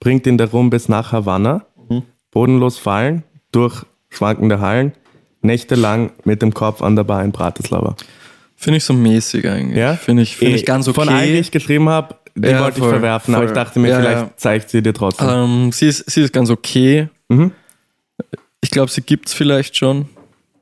bringt 0.00 0.26
ihn 0.26 0.36
der 0.36 0.50
Rum 0.50 0.70
bis 0.70 0.88
nach 0.88 1.12
Havanna. 1.12 1.64
Mhm. 1.88 2.02
Bodenlos 2.30 2.78
fallen 2.78 3.22
durch 3.52 3.84
schwankende 4.10 4.60
Hallen. 4.60 4.92
Nächtelang 5.40 6.12
mit 6.24 6.42
dem 6.42 6.52
Kopf 6.52 6.82
an 6.82 6.96
der 6.96 7.04
Bar 7.04 7.24
in 7.24 7.32
Bratislava. 7.32 7.96
Finde 8.56 8.78
ich 8.78 8.84
so 8.84 8.94
mäßig 8.94 9.46
eigentlich. 9.48 9.78
Ja? 9.78 9.94
Finde 9.94 10.22
ich, 10.22 10.36
find 10.36 10.54
ich 10.54 10.62
eh, 10.62 10.64
ganz 10.64 10.88
okay. 10.88 11.00
Von 11.00 11.08
allen, 11.08 11.32
die 11.32 11.38
ich 11.38 11.50
geschrieben 11.50 11.88
habe, 11.88 12.16
die 12.34 12.48
ja, 12.48 12.62
wollte 12.62 12.78
voll, 12.78 12.88
ich 12.88 12.94
verwerfen, 12.94 13.34
voll. 13.34 13.42
aber 13.42 13.50
ich 13.50 13.54
dachte 13.54 13.78
mir, 13.78 13.88
ja, 13.88 14.00
vielleicht 14.00 14.40
zeigt 14.40 14.70
sie 14.70 14.82
dir 14.82 14.94
trotzdem. 14.94 15.28
Ähm, 15.28 15.72
sie, 15.72 15.88
ist, 15.88 16.10
sie 16.10 16.22
ist 16.22 16.32
ganz 16.32 16.50
okay. 16.50 17.08
Mhm. 17.28 17.52
Ich 18.60 18.70
glaube, 18.70 18.90
sie 18.90 19.02
gibt 19.02 19.28
es 19.28 19.34
vielleicht 19.34 19.76
schon. 19.76 20.08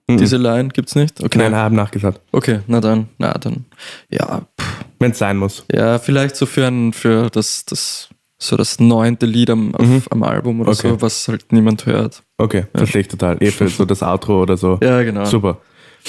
Mhm. 0.09 0.19
Diese 0.19 0.37
Line 0.37 0.69
gibt 0.69 0.89
es 0.89 0.95
nicht? 0.95 1.23
Okay. 1.23 1.39
Nein, 1.39 1.55
haben 1.55 1.77
nachgeschaut. 1.77 2.21
Okay, 2.33 2.61
na 2.67 2.81
dann, 2.81 3.09
na 3.19 3.33
dann. 3.35 3.65
Ja. 4.11 4.43
Wenn 4.99 5.13
es 5.13 5.19
sein 5.19 5.37
muss. 5.37 5.65
Ja, 5.73 5.99
vielleicht 5.99 6.37
so 6.37 6.47
für, 6.47 6.67
ein, 6.67 6.93
für 6.93 7.31
das, 7.31 7.65
das, 7.65 8.09
so 8.39 8.57
das 8.57 8.81
neunte 8.81 9.27
Lied 9.27 9.51
am, 9.51 9.75
auf, 9.75 9.87
mhm. 9.87 10.03
am 10.11 10.23
Album 10.23 10.61
oder 10.61 10.73
okay. 10.73 10.89
so, 10.91 11.03
was 11.03 11.29
halt 11.29 11.53
niemand 11.53 11.87
hört. 11.87 12.23
Okay, 12.39 12.65
ja. 12.73 12.79
verstehe 12.79 13.03
ich 13.03 13.09
total. 13.09 13.37
Eh 13.41 13.51
für 13.51 13.69
so 13.69 13.85
das 13.85 14.03
Outro 14.03 14.43
oder 14.43 14.57
so. 14.57 14.79
Ja, 14.83 15.03
genau. 15.03 15.25
Super. 15.25 15.59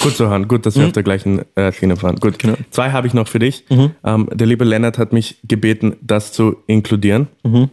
Gut 0.00 0.16
zu 0.16 0.28
hören, 0.28 0.48
gut, 0.48 0.66
dass 0.66 0.74
wir 0.74 0.82
mhm. 0.82 0.88
auf 0.88 0.92
der 0.92 1.04
gleichen 1.04 1.42
äh, 1.54 1.72
Schiene 1.72 1.96
fahren. 1.96 2.16
Gut, 2.16 2.40
genau. 2.40 2.56
zwei 2.70 2.90
habe 2.90 3.06
ich 3.06 3.14
noch 3.14 3.28
für 3.28 3.38
dich. 3.38 3.64
Mhm. 3.70 3.92
Ähm, 4.02 4.28
der 4.32 4.46
liebe 4.48 4.64
Lennart 4.64 4.98
hat 4.98 5.12
mich 5.12 5.38
gebeten, 5.44 5.96
das 6.00 6.32
zu 6.32 6.56
inkludieren. 6.66 7.28
Mhm. 7.44 7.70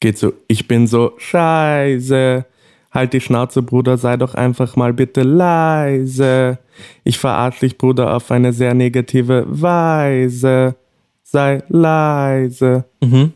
Geht 0.00 0.18
so, 0.18 0.34
ich 0.46 0.68
bin 0.68 0.86
so 0.86 1.14
scheiße, 1.16 2.44
Halt 2.94 3.12
die 3.12 3.20
Schnauze, 3.20 3.62
Bruder, 3.62 3.98
sei 3.98 4.16
doch 4.16 4.34
einfach 4.34 4.76
mal 4.76 4.92
bitte 4.92 5.22
leise. 5.22 6.58
Ich 7.02 7.18
verarsch 7.18 7.58
dich, 7.58 7.76
Bruder, 7.76 8.14
auf 8.14 8.30
eine 8.30 8.52
sehr 8.52 8.72
negative 8.72 9.44
Weise. 9.48 10.76
Sei 11.24 11.64
leise. 11.68 12.84
Mhm. 13.02 13.32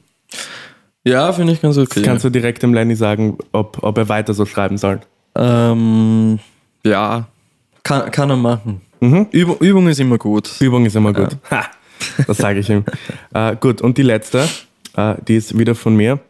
Ja, 1.03 1.33
finde 1.33 1.55
ich 1.55 1.61
ganz 1.61 1.77
okay. 1.77 2.03
Kannst 2.03 2.25
du 2.25 2.31
direkt 2.31 2.63
dem 2.63 2.73
Lenny 2.73 2.95
sagen, 2.95 3.39
ob, 3.53 3.83
ob 3.83 3.99
er 3.99 4.09
weiter 4.09 4.33
so 4.33 4.47
schreiben 4.47 4.79
soll? 4.79 5.01
Ähm, 5.35 6.39
ja, 6.85 7.27
kann, 7.83 8.11
kann 8.11 8.31
er 8.31 8.37
machen. 8.37 8.83
Übung, 9.01 9.57
Übung 9.61 9.89
ist 9.89 9.99
immer 9.99 10.19
gut. 10.19 10.51
Übung 10.61 10.85
ist 10.85 10.95
immer 10.95 11.13
gut. 11.13 11.37
Ha, 11.51 11.65
das 12.27 12.37
sage 12.37 12.61
ich 12.61 12.69
ihm. 12.69 12.85
äh, 13.35 13.57
gut, 13.57 13.81
und 13.81 13.97
die 13.97 14.03
letzte, 14.03 14.47
äh, 14.97 15.15
die 15.27 15.37
ist 15.37 15.57
wieder 15.57 15.75
von 15.75 15.97
mir. 15.97 16.21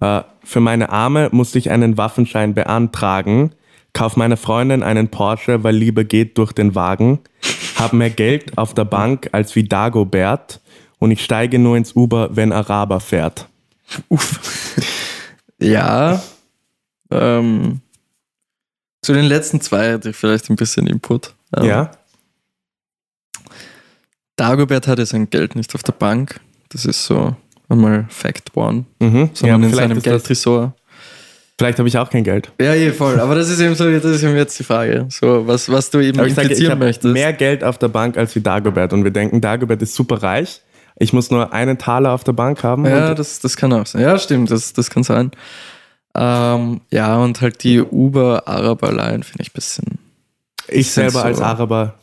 Äh, 0.00 0.22
für 0.44 0.60
meine 0.60 0.90
Arme 0.90 1.28
musste 1.32 1.58
ich 1.58 1.70
einen 1.70 1.96
Waffenschein 1.96 2.54
beantragen. 2.54 3.52
Kauf 3.92 4.16
meiner 4.16 4.36
Freundin 4.36 4.82
einen 4.82 5.08
Porsche, 5.08 5.64
weil 5.64 5.74
Liebe 5.74 6.04
geht 6.04 6.38
durch 6.38 6.52
den 6.52 6.74
Wagen. 6.74 7.20
Hab 7.76 7.92
mehr 7.92 8.10
Geld 8.10 8.56
auf 8.58 8.74
der 8.74 8.84
Bank 8.84 9.30
als 9.32 9.54
wie 9.56 9.64
Dagobert. 9.64 10.60
Und 10.98 11.10
ich 11.10 11.24
steige 11.24 11.58
nur 11.58 11.76
ins 11.76 11.94
Uber, 11.94 12.30
wenn 12.36 12.52
Araber 12.52 13.00
fährt. 13.00 13.48
Uff. 14.08 14.76
ja. 15.60 16.22
Ähm, 17.10 17.80
zu 19.02 19.12
den 19.12 19.24
letzten 19.24 19.60
zwei 19.60 19.92
hätte 19.92 20.10
ich 20.10 20.16
vielleicht 20.16 20.50
ein 20.50 20.56
bisschen 20.56 20.86
Input. 20.86 21.34
Ähm, 21.56 21.64
Ja? 21.64 21.90
Dagobert 24.36 24.86
hatte 24.86 25.04
sein 25.06 25.30
Geld 25.30 25.56
nicht 25.56 25.74
auf 25.74 25.82
der 25.82 25.92
Bank. 25.92 26.40
Das 26.68 26.84
ist 26.84 27.04
so 27.04 27.34
einmal 27.68 28.06
Fact 28.08 28.56
One, 28.56 28.84
Mhm. 29.00 29.30
sondern 29.34 29.62
ja 29.62 29.66
in 29.68 29.72
vielleicht 29.74 29.88
seinem 29.90 30.02
Geldtresor. 30.02 30.74
vielleicht 31.58 31.78
habe 31.78 31.88
ich 31.88 31.98
auch 31.98 32.08
kein 32.10 32.24
Geld. 32.24 32.50
Ja, 32.60 32.74
eh, 32.74 32.92
voll. 32.92 33.18
Aber 33.20 33.34
das 33.34 33.48
ist 33.50 33.60
eben 33.60 33.74
so, 33.74 33.90
das 33.90 34.04
ist 34.04 34.22
eben 34.22 34.36
jetzt 34.36 34.58
die 34.58 34.64
Frage. 34.64 35.06
So, 35.10 35.46
was, 35.46 35.68
was 35.70 35.90
du 35.90 36.00
eben 36.00 36.18
Aber 36.18 36.26
ich 36.28 36.34
sage, 36.34 36.46
ich 36.46 36.52
implizieren 36.52 36.72
habe 36.76 36.84
möchtest. 36.86 37.12
mehr 37.12 37.32
Geld 37.32 37.64
auf 37.64 37.78
der 37.78 37.88
Bank 37.88 38.16
als 38.16 38.34
wie 38.34 38.40
Dagobert. 38.40 38.92
Und 38.92 39.04
wir 39.04 39.10
denken, 39.10 39.40
Dagobert 39.40 39.82
ist 39.82 39.94
super 39.94 40.22
reich. 40.22 40.60
Ich 41.00 41.12
muss 41.12 41.30
nur 41.30 41.52
einen 41.52 41.78
Taler 41.78 42.12
auf 42.12 42.24
der 42.24 42.32
Bank 42.32 42.62
haben. 42.64 42.84
Ja, 42.84 43.14
das, 43.14 43.38
das 43.40 43.56
kann 43.56 43.72
auch 43.72 43.86
sein. 43.86 44.02
Ja, 44.02 44.18
stimmt, 44.18 44.50
das, 44.50 44.72
das 44.72 44.90
kann 44.90 45.04
sein. 45.04 45.30
Ähm, 46.16 46.80
ja, 46.90 47.16
und 47.18 47.40
halt 47.40 47.62
die 47.62 47.80
Uber-Araber-Line 47.80 49.22
finde 49.22 49.42
ich 49.42 49.50
ein 49.50 49.54
bisschen. 49.54 49.84
ich 50.66 50.90
selber 50.90 51.10
so- 51.12 51.18
als 51.20 51.40
Araber. 51.40 51.94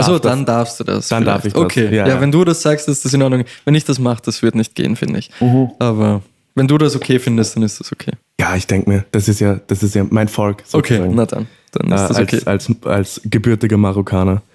Achso, 0.00 0.12
darf 0.12 0.22
das- 0.22 0.32
dann 0.32 0.44
darfst 0.46 0.80
du 0.80 0.84
das. 0.84 1.08
Dann 1.08 1.24
darf 1.24 1.42
vielleicht. 1.42 1.46
ich 1.46 1.52
das. 1.54 1.62
Okay, 1.62 1.84
Ja, 1.86 2.06
ja, 2.06 2.08
ja. 2.14 2.20
wenn 2.20 2.32
du 2.32 2.44
das 2.44 2.62
sagst, 2.62 2.88
ist 2.88 3.04
das 3.04 3.12
in 3.14 3.22
Ordnung. 3.22 3.44
Wenn 3.64 3.74
ich 3.74 3.84
das 3.84 3.98
mache, 3.98 4.22
das 4.24 4.42
wird 4.42 4.54
nicht 4.54 4.74
gehen, 4.74 4.96
finde 4.96 5.18
ich. 5.18 5.30
Aber 5.78 6.22
wenn 6.54 6.66
du 6.68 6.76
das 6.78 6.96
okay 6.96 7.18
findest, 7.18 7.56
dann 7.56 7.62
ist 7.62 7.80
das 7.80 7.92
okay. 7.92 8.12
Ja, 8.40 8.56
ich 8.56 8.66
denke 8.66 8.90
mir, 8.90 9.04
das 9.12 9.28
ist 9.28 9.40
ja, 9.40 9.60
das 9.66 9.82
ist 9.82 9.94
ja 9.94 10.04
mein 10.10 10.28
Volk. 10.28 10.64
Okay, 10.72 10.94
sozusagen. 10.96 11.14
na 11.14 11.26
dann. 11.26 11.46
Dann 11.72 11.92
äh, 11.92 11.94
ist 11.94 12.08
das 12.08 12.16
als, 12.16 12.34
okay. 12.34 12.42
als, 12.46 12.70
als 12.84 13.20
gebürtiger 13.24 13.76
Marokkaner. 13.76 14.42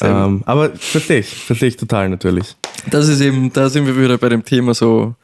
Ähm, 0.00 0.42
aber 0.46 0.70
verstehe 0.76 1.18
ich, 1.18 1.26
verstehe 1.34 1.68
ich 1.70 1.76
total 1.76 2.08
natürlich. 2.08 2.54
Das 2.88 3.08
ist 3.08 3.20
eben, 3.20 3.52
da 3.52 3.68
sind 3.68 3.84
wir 3.86 3.98
wieder 4.00 4.16
bei 4.16 4.28
dem 4.28 4.44
Thema 4.44 4.72
so, 4.72 5.16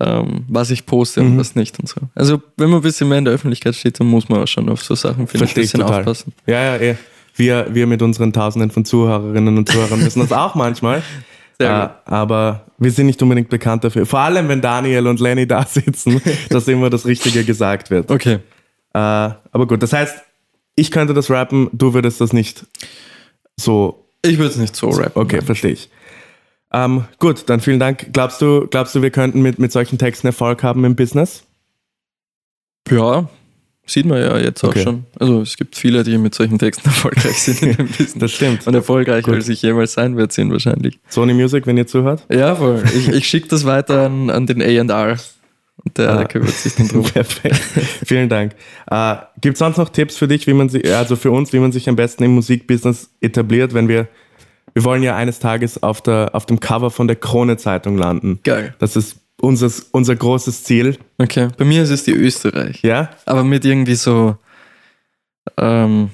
ähm, 0.00 0.46
was 0.48 0.70
ich 0.70 0.86
poste 0.86 1.20
Mhm. 1.22 1.32
und 1.32 1.38
was 1.38 1.54
nicht 1.54 1.78
und 1.78 1.86
so. 1.88 2.00
Also, 2.14 2.40
wenn 2.56 2.70
man 2.70 2.78
ein 2.78 2.82
bisschen 2.82 3.08
mehr 3.10 3.18
in 3.18 3.26
der 3.26 3.34
Öffentlichkeit 3.34 3.74
steht, 3.74 4.00
dann 4.00 4.06
muss 4.06 4.30
man 4.30 4.42
auch 4.42 4.46
schon 4.48 4.70
auf 4.70 4.82
so 4.82 4.94
Sachen, 4.94 5.26
finde 5.26 5.44
ich, 5.44 5.50
ein 5.52 5.54
bisschen 5.62 5.80
total. 5.80 5.98
aufpassen. 6.00 6.32
Ja, 6.46 6.62
ja, 6.62 6.76
eh. 6.80 6.96
Wir, 7.36 7.68
wir 7.72 7.86
mit 7.86 8.02
unseren 8.02 8.32
Tausenden 8.32 8.70
von 8.70 8.84
Zuhörerinnen 8.84 9.56
und 9.58 9.68
Zuhörern 9.68 10.04
wissen 10.04 10.20
das 10.20 10.32
auch 10.32 10.54
manchmal. 10.54 11.02
Sehr 11.58 11.96
Äh, 12.06 12.10
aber 12.10 12.66
wir 12.78 12.90
sind 12.90 13.06
nicht 13.06 13.22
unbedingt 13.22 13.48
bekannt 13.48 13.84
dafür. 13.84 14.04
Vor 14.04 14.20
allem, 14.20 14.48
wenn 14.48 14.60
Daniel 14.60 15.06
und 15.06 15.20
Lenny 15.20 15.46
da 15.46 15.64
sitzen, 15.64 16.20
dass 16.50 16.68
immer 16.68 16.90
das 16.90 17.06
Richtige 17.06 17.44
gesagt 17.44 17.90
wird. 17.90 18.10
Okay. 18.10 18.40
Äh, 18.92 18.98
aber 18.98 19.66
gut, 19.66 19.82
das 19.82 19.92
heißt, 19.92 20.22
ich 20.74 20.90
könnte 20.90 21.14
das 21.14 21.30
rappen, 21.30 21.70
du 21.72 21.94
würdest 21.94 22.20
das 22.20 22.32
nicht 22.32 22.66
so. 23.56 24.04
Ich 24.22 24.38
würde 24.38 24.50
es 24.50 24.56
nicht 24.56 24.76
so 24.76 24.90
rappen. 24.90 25.12
Okay, 25.14 25.40
verstehe 25.40 25.72
ich. 25.72 25.88
Ähm, 26.72 27.04
gut, 27.18 27.48
dann 27.48 27.60
vielen 27.60 27.80
Dank. 27.80 28.12
Glaubst 28.12 28.42
du, 28.42 28.66
glaubst 28.66 28.94
du, 28.94 29.00
wir 29.00 29.10
könnten 29.10 29.40
mit, 29.40 29.58
mit 29.58 29.72
solchen 29.72 29.98
Texten 29.98 30.26
Erfolg 30.26 30.62
haben 30.62 30.84
im 30.84 30.96
Business? 30.96 31.44
Ja, 32.90 33.28
sieht 33.86 34.04
man 34.06 34.18
ja 34.20 34.36
jetzt 34.38 34.62
auch 34.64 34.68
Okay. 34.70 34.82
schon. 34.82 35.04
Also 35.18 35.40
es 35.42 35.56
gibt 35.56 35.76
viele, 35.76 36.02
die 36.02 36.18
mit 36.18 36.34
solchen 36.34 36.58
Texten 36.58 36.84
erfolgreich 36.88 37.38
sind 37.38 37.62
in 37.62 37.76
dem 37.76 37.86
Business. 37.86 38.14
Das 38.18 38.32
stimmt. 38.32 38.66
Und 38.66 38.74
erfolgreicher, 38.74 39.32
als 39.32 39.48
ich 39.48 39.62
jemals 39.62 39.92
sein 39.94 40.16
werde, 40.16 40.32
sind 40.34 40.50
wahrscheinlich. 40.52 40.98
Sony 41.08 41.34
Music, 41.34 41.66
wenn 41.66 41.76
ihr 41.76 41.86
zuhört. 41.86 42.26
Ja, 42.30 42.54
voll. 42.56 42.82
Ich, 42.96 43.08
ich 43.08 43.28
schicke 43.28 43.48
das 43.48 43.64
weiter 43.64 44.06
an, 44.06 44.30
an 44.30 44.46
den 44.46 44.60
A&R. 44.62 45.16
Und 45.84 45.98
der, 45.98 46.08
Ah. 46.10 46.16
der 46.18 46.26
kümmert 46.28 46.50
sich 46.50 46.74
dann 46.74 46.88
drum. 46.88 47.02
Perfekt. 47.12 47.60
Vielen 48.04 48.28
Dank. 48.28 48.52
Äh, 48.90 49.16
Gibt 49.40 49.54
es 49.54 49.58
sonst 49.60 49.76
noch 49.76 49.90
Tipps 49.90 50.16
für 50.16 50.26
dich, 50.26 50.46
wie 50.46 50.54
man 50.54 50.68
sich, 50.68 50.92
also 50.92 51.16
für 51.16 51.30
uns, 51.30 51.52
wie 51.52 51.58
man 51.58 51.70
sich 51.70 51.88
am 51.88 51.96
besten 51.96 52.24
im 52.24 52.32
Musikbusiness 52.34 53.10
etabliert, 53.20 53.74
wenn 53.74 53.86
wir, 53.86 54.08
wir 54.74 54.84
wollen 54.84 55.02
ja 55.02 55.14
eines 55.16 55.38
Tages 55.38 55.82
auf, 55.82 56.00
der, 56.00 56.30
auf 56.32 56.46
dem 56.46 56.60
Cover 56.60 56.90
von 56.90 57.06
der 57.06 57.16
Krone-Zeitung 57.16 57.98
landen. 57.98 58.40
Geil. 58.42 58.74
Das 58.78 58.96
ist 58.96 59.18
unser, 59.40 59.70
unser 59.92 60.16
großes 60.16 60.64
Ziel. 60.64 60.98
Okay. 61.18 61.48
Bei 61.56 61.64
mir 61.64 61.82
ist 61.82 61.90
es 61.90 62.04
die 62.04 62.12
Österreich. 62.12 62.82
Ja? 62.82 63.10
Aber 63.26 63.44
mit 63.44 63.64
irgendwie 63.64 63.94
so, 63.94 64.36
ähm, 65.56 66.10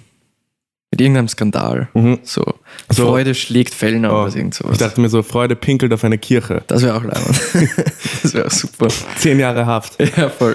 mit 0.90 1.00
irgendeinem 1.00 1.28
Skandal. 1.28 1.88
Mhm. 1.94 2.18
So, 2.22 2.44
So. 2.90 3.06
Freude 3.06 3.34
schlägt 3.34 3.72
Fellner 3.74 4.12
Oh, 4.12 4.24
oder 4.24 4.36
irgend 4.36 4.54
sowas. 4.54 4.72
Ich 4.72 4.78
dachte 4.78 5.00
mir 5.00 5.08
so, 5.08 5.22
Freude 5.22 5.56
pinkelt 5.56 5.92
auf 5.92 6.04
eine 6.04 6.18
Kirche. 6.18 6.62
das 6.66 6.82
wäre 6.82 6.94
auch 6.96 7.02
leibend. 7.04 7.40
das 8.22 8.34
wäre 8.34 8.46
auch 8.46 8.50
super. 8.50 8.88
Zehn 9.16 9.38
Jahre 9.38 9.64
Haft. 9.64 9.98
Ja, 10.16 10.28
voll. 10.28 10.54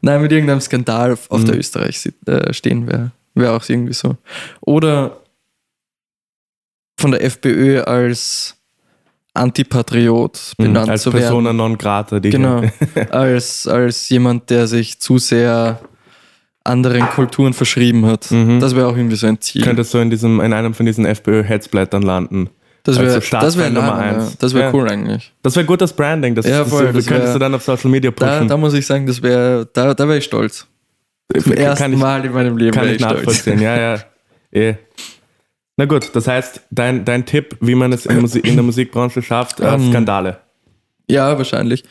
Nein, 0.00 0.20
mit 0.22 0.32
irgendeinem 0.32 0.60
Skandal 0.60 1.12
auf 1.28 1.40
Mhm. 1.42 1.46
der 1.46 1.58
Österreich 1.58 2.08
äh, 2.26 2.52
stehen 2.52 2.86
wäre 2.88 3.12
wär 3.34 3.52
auch 3.54 3.66
irgendwie 3.66 3.94
so. 3.94 4.16
Oder 4.60 5.20
von 6.98 7.12
der 7.12 7.22
FPÖ 7.24 7.80
als 7.82 8.56
Antipatriot 9.34 10.38
benannt 10.58 10.86
Mhm. 10.86 10.90
Als 10.92 11.02
zu 11.02 11.12
werden. 11.12 11.22
Persona 11.24 11.52
non 11.52 11.78
grata. 11.78 12.20
Die 12.20 12.30
Genau. 12.30 12.62
als, 13.10 13.66
als 13.66 14.08
jemand, 14.08 14.50
der 14.50 14.66
sich 14.66 15.00
zu 15.00 15.18
sehr 15.18 15.80
anderen 16.64 17.02
Kulturen 17.10 17.52
verschrieben 17.54 18.06
hat. 18.06 18.30
Mhm. 18.30 18.60
Das 18.60 18.76
wäre 18.76 18.86
auch 18.86 18.96
irgendwie 18.96 19.16
so 19.16 19.26
ein 19.26 19.40
Ziel. 19.40 19.62
Könntest 19.62 19.90
so 19.90 19.98
in, 20.00 20.10
diesem, 20.10 20.40
in 20.40 20.52
einem 20.52 20.74
von 20.74 20.86
diesen 20.86 21.04
FPÖ-Headsblättern 21.06 22.02
landen. 22.02 22.50
das 22.84 22.98
also 22.98 23.08
wäre 23.10 23.40
das 23.40 23.56
wär 23.58 23.70
Nummer 23.70 23.96
eins. 23.96 24.36
Das 24.38 24.54
wäre 24.54 24.66
Ja. 24.66 24.72
cool 24.74 24.88
eigentlich. 24.88 25.32
Das 25.42 25.56
wäre 25.56 25.66
gutes 25.66 25.92
Branding. 25.92 26.34
Das, 26.34 26.46
Ja, 26.46 26.60
das, 26.60 26.68
voll, 26.68 26.84
das 26.86 26.94
das 26.96 27.06
könntest 27.06 27.28
wär- 27.28 27.32
du 27.34 27.38
dann 27.40 27.54
auf 27.54 27.62
Social 27.64 27.90
Media 27.90 28.10
Da, 28.10 28.26
pushen. 28.34 28.48
da 28.48 28.56
muss 28.56 28.74
ich 28.74 28.86
sagen, 28.86 29.06
das 29.06 29.22
wäre, 29.22 29.68
da, 29.72 29.94
da 29.94 30.06
wäre 30.06 30.18
ich 30.18 30.24
stolz. 30.24 30.66
Zum 31.32 31.42
Kann 31.44 31.52
ersten 31.56 31.92
ich- 31.94 31.98
Mal 31.98 32.24
in 32.24 32.32
meinem 32.32 32.56
Leben 32.58 32.72
Kann 32.72 32.84
ich 32.86 32.96
ich 32.96 33.02
stolz. 33.02 33.14
nachvollziehen, 33.18 33.60
ja, 33.60 33.76
ja. 33.94 33.98
Eh. 34.54 34.74
Na 35.82 35.86
gut, 35.86 36.10
das 36.14 36.28
heißt, 36.28 36.60
dein, 36.70 37.04
dein 37.04 37.26
Tipp, 37.26 37.56
wie 37.60 37.74
man 37.74 37.92
es 37.92 38.06
in, 38.06 38.20
Musik, 38.20 38.46
in 38.46 38.54
der 38.54 38.62
Musikbranche 38.62 39.20
schafft, 39.20 39.58
äh, 39.58 39.66
Ähm, 39.74 39.90
Skandale. 39.90 40.38
Ja, 41.10 41.36
wahrscheinlich. 41.36 41.82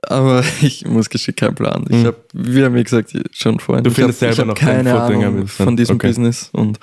Aber 0.00 0.42
ich 0.62 0.86
muss 0.86 1.10
geschickt 1.10 1.38
keinen 1.40 1.54
Plan. 1.54 1.84
Ich 1.90 1.96
Hm. 1.96 2.06
habe, 2.06 2.16
wie 2.32 2.66
mir 2.66 2.82
gesagt, 2.82 3.12
schon 3.32 3.60
vorhin, 3.60 3.84
Du 3.84 3.90
ich 3.90 3.96
findest 3.96 4.22
hab, 4.22 4.30
ich 4.30 4.36
selber 4.36 4.52
hab 4.52 4.58
noch 4.58 4.66
kein 4.66 4.86
keine 4.86 5.02
Ahnung 5.02 5.46
von 5.48 5.76
diesem 5.76 5.96
Okay. 5.96 6.06
Business 6.06 6.48
und 6.54 6.78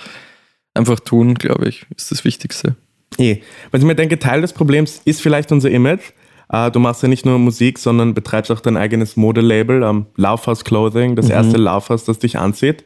einfach 0.75 0.99
tun, 0.99 1.33
glaube 1.33 1.67
ich, 1.69 1.87
ist 1.97 2.11
das 2.11 2.23
Wichtigste. 2.23 2.75
Eh. 3.17 3.37
Weil 3.71 3.79
ich 3.79 3.85
mir 3.87 3.95
denke, 3.95 4.19
Teil 4.19 4.41
des 4.41 4.53
Problems 4.53 5.01
ist 5.05 5.23
vielleicht 5.23 5.51
unser 5.51 5.71
Image. 5.71 6.11
Äh, 6.49 6.69
du 6.69 6.77
machst 6.79 7.01
ja 7.01 7.07
nicht 7.09 7.25
nur 7.25 7.39
Musik, 7.39 7.79
sondern 7.79 8.13
betreibst 8.13 8.51
auch 8.51 8.59
dein 8.59 8.77
eigenes 8.77 9.15
Modelabel, 9.17 9.81
ähm, 9.81 10.05
Laufhaus 10.17 10.63
Clothing, 10.63 11.11
Mhm. 11.13 11.15
das 11.15 11.29
erste 11.31 11.57
Laufhaus, 11.57 12.05
das 12.05 12.19
dich 12.19 12.37
anzieht. 12.37 12.83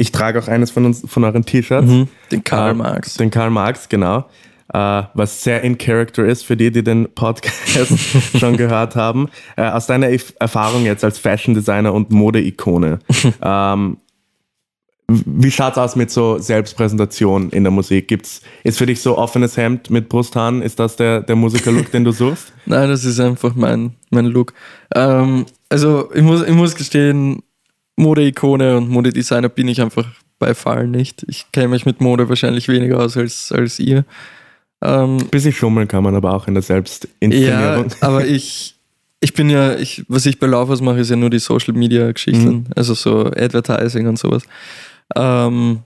Ich 0.00 0.12
trage 0.12 0.38
auch 0.38 0.48
eines 0.48 0.70
von, 0.70 0.86
uns, 0.86 1.02
von 1.06 1.24
euren 1.24 1.44
T-Shirts. 1.44 1.90
Den 2.32 2.42
Karl 2.44 2.70
Äh, 2.70 2.74
Marx. 2.74 3.14
Den 3.14 3.30
Karl 3.30 3.50
Marx, 3.50 3.88
genau. 3.88 4.24
Äh, 4.72 5.02
was 5.14 5.42
sehr 5.42 5.62
in 5.62 5.76
Character 5.76 6.24
ist 6.24 6.44
für 6.46 6.56
die, 6.56 6.70
die 6.70 6.82
den 6.82 7.12
Podcast 7.14 7.92
schon 8.38 8.56
gehört 8.56 8.96
haben. 8.96 9.28
Äh, 9.56 9.64
aus 9.68 9.86
deiner 9.86 10.06
Erf- 10.08 10.32
Erfahrung 10.40 10.84
jetzt 10.84 11.04
als 11.04 11.18
Fashion 11.18 11.54
Designer 11.54 11.92
und 11.92 12.10
Modeikone, 12.12 13.00
ähm, 13.42 13.98
wie 15.08 15.50
schaut's 15.50 15.76
aus 15.76 15.96
mit 15.96 16.10
so 16.12 16.38
Selbstpräsentation 16.38 17.50
in 17.50 17.64
der 17.64 17.72
Musik? 17.72 18.06
Gibt's, 18.06 18.42
ist 18.62 18.78
für 18.78 18.86
dich 18.86 19.00
so 19.02 19.18
offenes 19.18 19.56
Hemd 19.56 19.90
mit 19.90 20.08
Brusthahn, 20.08 20.62
ist 20.62 20.78
das 20.78 20.94
der, 20.96 21.20
der 21.22 21.34
Musiker-Look, 21.34 21.90
den 21.90 22.04
du 22.04 22.12
suchst? 22.12 22.52
Nein, 22.66 22.88
das 22.88 23.04
ist 23.04 23.18
einfach 23.18 23.54
mein, 23.56 23.96
mein 24.10 24.26
Look. 24.26 24.54
Ähm, 24.94 25.46
also 25.68 26.10
ich 26.14 26.22
muss, 26.22 26.42
ich 26.42 26.54
muss 26.54 26.76
gestehen, 26.76 27.42
Modeikone 28.00 28.76
und 28.76 28.88
Modedesigner 28.88 29.48
bin 29.48 29.68
ich 29.68 29.80
einfach 29.80 30.06
bei 30.38 30.54
Fall 30.54 30.86
nicht. 30.86 31.24
Ich 31.28 31.52
kenne 31.52 31.68
mich 31.68 31.84
mit 31.86 32.00
Mode 32.00 32.28
wahrscheinlich 32.28 32.66
weniger 32.68 32.98
aus 33.00 33.16
als, 33.16 33.52
als 33.52 33.78
ihr. 33.78 34.04
Ähm, 34.82 35.18
Bisschen 35.30 35.52
schummeln 35.52 35.86
kann 35.88 36.02
man 36.02 36.14
aber 36.14 36.32
auch 36.34 36.48
in 36.48 36.54
der 36.54 36.62
ja, 36.62 36.66
Selbstinszenierung. 36.66 37.86
aber 38.00 38.24
ich, 38.38 38.76
ich 39.20 39.34
bin 39.34 39.50
ja, 39.50 39.76
ich, 39.76 40.04
was 40.08 40.24
ich 40.24 40.38
bei 40.38 40.46
Laufers 40.46 40.80
mache, 40.80 41.00
ist 41.00 41.10
ja 41.10 41.16
nur 41.16 41.28
die 41.30 41.38
Social 41.38 41.74
Media 41.74 42.10
Geschichten, 42.10 42.48
Mhm. 42.48 42.64
also 42.74 42.94
so 42.94 43.26
Advertising 43.26 44.06
und 44.06 44.18
sowas. 44.18 44.42
Ähm, 45.14 45.80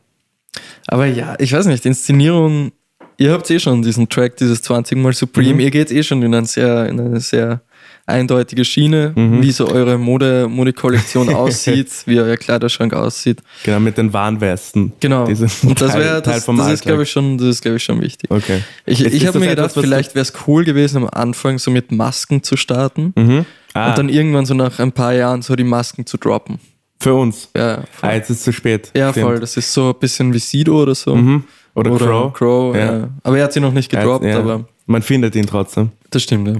aber 0.86 1.06
ja, 1.06 1.34
ich 1.40 1.52
weiß 1.52 1.66
nicht, 1.66 1.84
Inszenierung, 1.86 2.70
ihr 3.18 3.32
habt 3.32 3.50
eh 3.50 3.58
schon 3.58 3.82
diesen 3.82 4.08
Track, 4.08 4.36
dieses 4.36 4.62
20 4.62 4.96
mal 4.98 5.12
Supreme, 5.12 5.54
Mhm. 5.54 5.60
ihr 5.60 5.70
geht 5.72 5.90
eh 5.90 6.02
schon 6.04 6.22
in, 6.22 6.32
ein 6.34 6.44
sehr, 6.44 6.86
in 6.88 7.00
eine 7.00 7.18
sehr 7.20 7.60
eindeutige 8.06 8.64
Schiene, 8.64 9.12
Mhm. 9.14 9.42
wie 9.42 9.50
so 9.52 9.66
eure 9.68 9.96
Mode, 9.98 10.46
Modekollektion 10.48 11.28
aussieht, 11.34 11.90
wie 12.06 12.20
euer 12.20 12.36
Kleiderschrank 12.36 12.92
aussieht. 12.92 13.42
Genau, 13.64 13.80
mit 13.80 13.96
den 13.96 14.12
Warnwesten. 14.12 14.92
Genau. 15.00 15.24
Und 15.26 15.80
das 15.80 15.94
wäre, 15.94 16.22
Teil 16.22 16.34
das, 16.34 16.44
das 16.46 16.70
ist, 16.72 16.82
glaube 16.82 17.04
ich, 17.04 17.10
schon, 17.10 17.38
das 17.38 17.46
ist, 17.48 17.62
glaube 17.62 17.76
ich, 17.78 17.84
schon 17.84 18.00
wichtig. 18.02 18.30
Okay. 18.30 18.60
Ich, 18.86 19.00
Ist- 19.00 19.14
ich 19.14 19.26
habe 19.26 19.38
mir 19.38 19.48
gedacht, 19.48 19.72
vielleicht 19.74 20.14
wäre 20.14 20.22
es 20.22 20.32
cool 20.46 20.64
gewesen, 20.64 20.98
am 20.98 21.08
Anfang 21.12 21.58
so 21.58 21.70
mit 21.70 21.92
Masken 21.92 22.42
zu 22.42 22.56
starten 22.56 23.12
Mhm. 23.16 23.46
Ah, 23.76 23.88
und 23.90 23.98
dann 23.98 24.08
irgendwann 24.08 24.46
so 24.46 24.54
nach 24.54 24.78
ein 24.78 24.92
paar 24.92 25.14
Jahren 25.14 25.42
so 25.42 25.56
die 25.56 25.64
Masken 25.64 26.06
zu 26.06 26.16
droppen. 26.16 26.60
Für 27.00 27.14
uns. 27.14 27.50
Ja, 27.56 27.82
Ah, 28.02 28.12
jetzt 28.14 28.30
ist 28.30 28.38
es 28.38 28.42
zu 28.44 28.52
spät. 28.52 28.90
ja 28.96 29.10
Stimmt. 29.10 29.26
voll. 29.26 29.40
Das 29.40 29.56
ist 29.56 29.72
so 29.72 29.88
ein 29.88 29.98
bisschen 29.98 30.32
wie 30.32 30.38
Sido 30.38 30.80
oder 30.80 30.94
so. 30.94 31.16
Mhm. 31.16 31.42
Oder, 31.74 31.90
Crow. 31.96 32.32
Crow, 32.32 32.76
Ja. 32.76 32.84
ja. 32.98 33.08
Aber 33.24 33.36
er 33.38 33.44
hat 33.44 33.52
sie 33.52 33.58
noch 33.60 33.72
nicht 33.72 33.90
gedroppt, 33.90 34.24
Ja, 34.24 34.38
aber 34.38 34.66
Man 34.86 35.02
findet 35.02 35.34
ihn 35.34 35.46
trotzdem. 35.46 35.90
das 36.10 36.22
stimmt, 36.22 36.46
ja. 36.46 36.54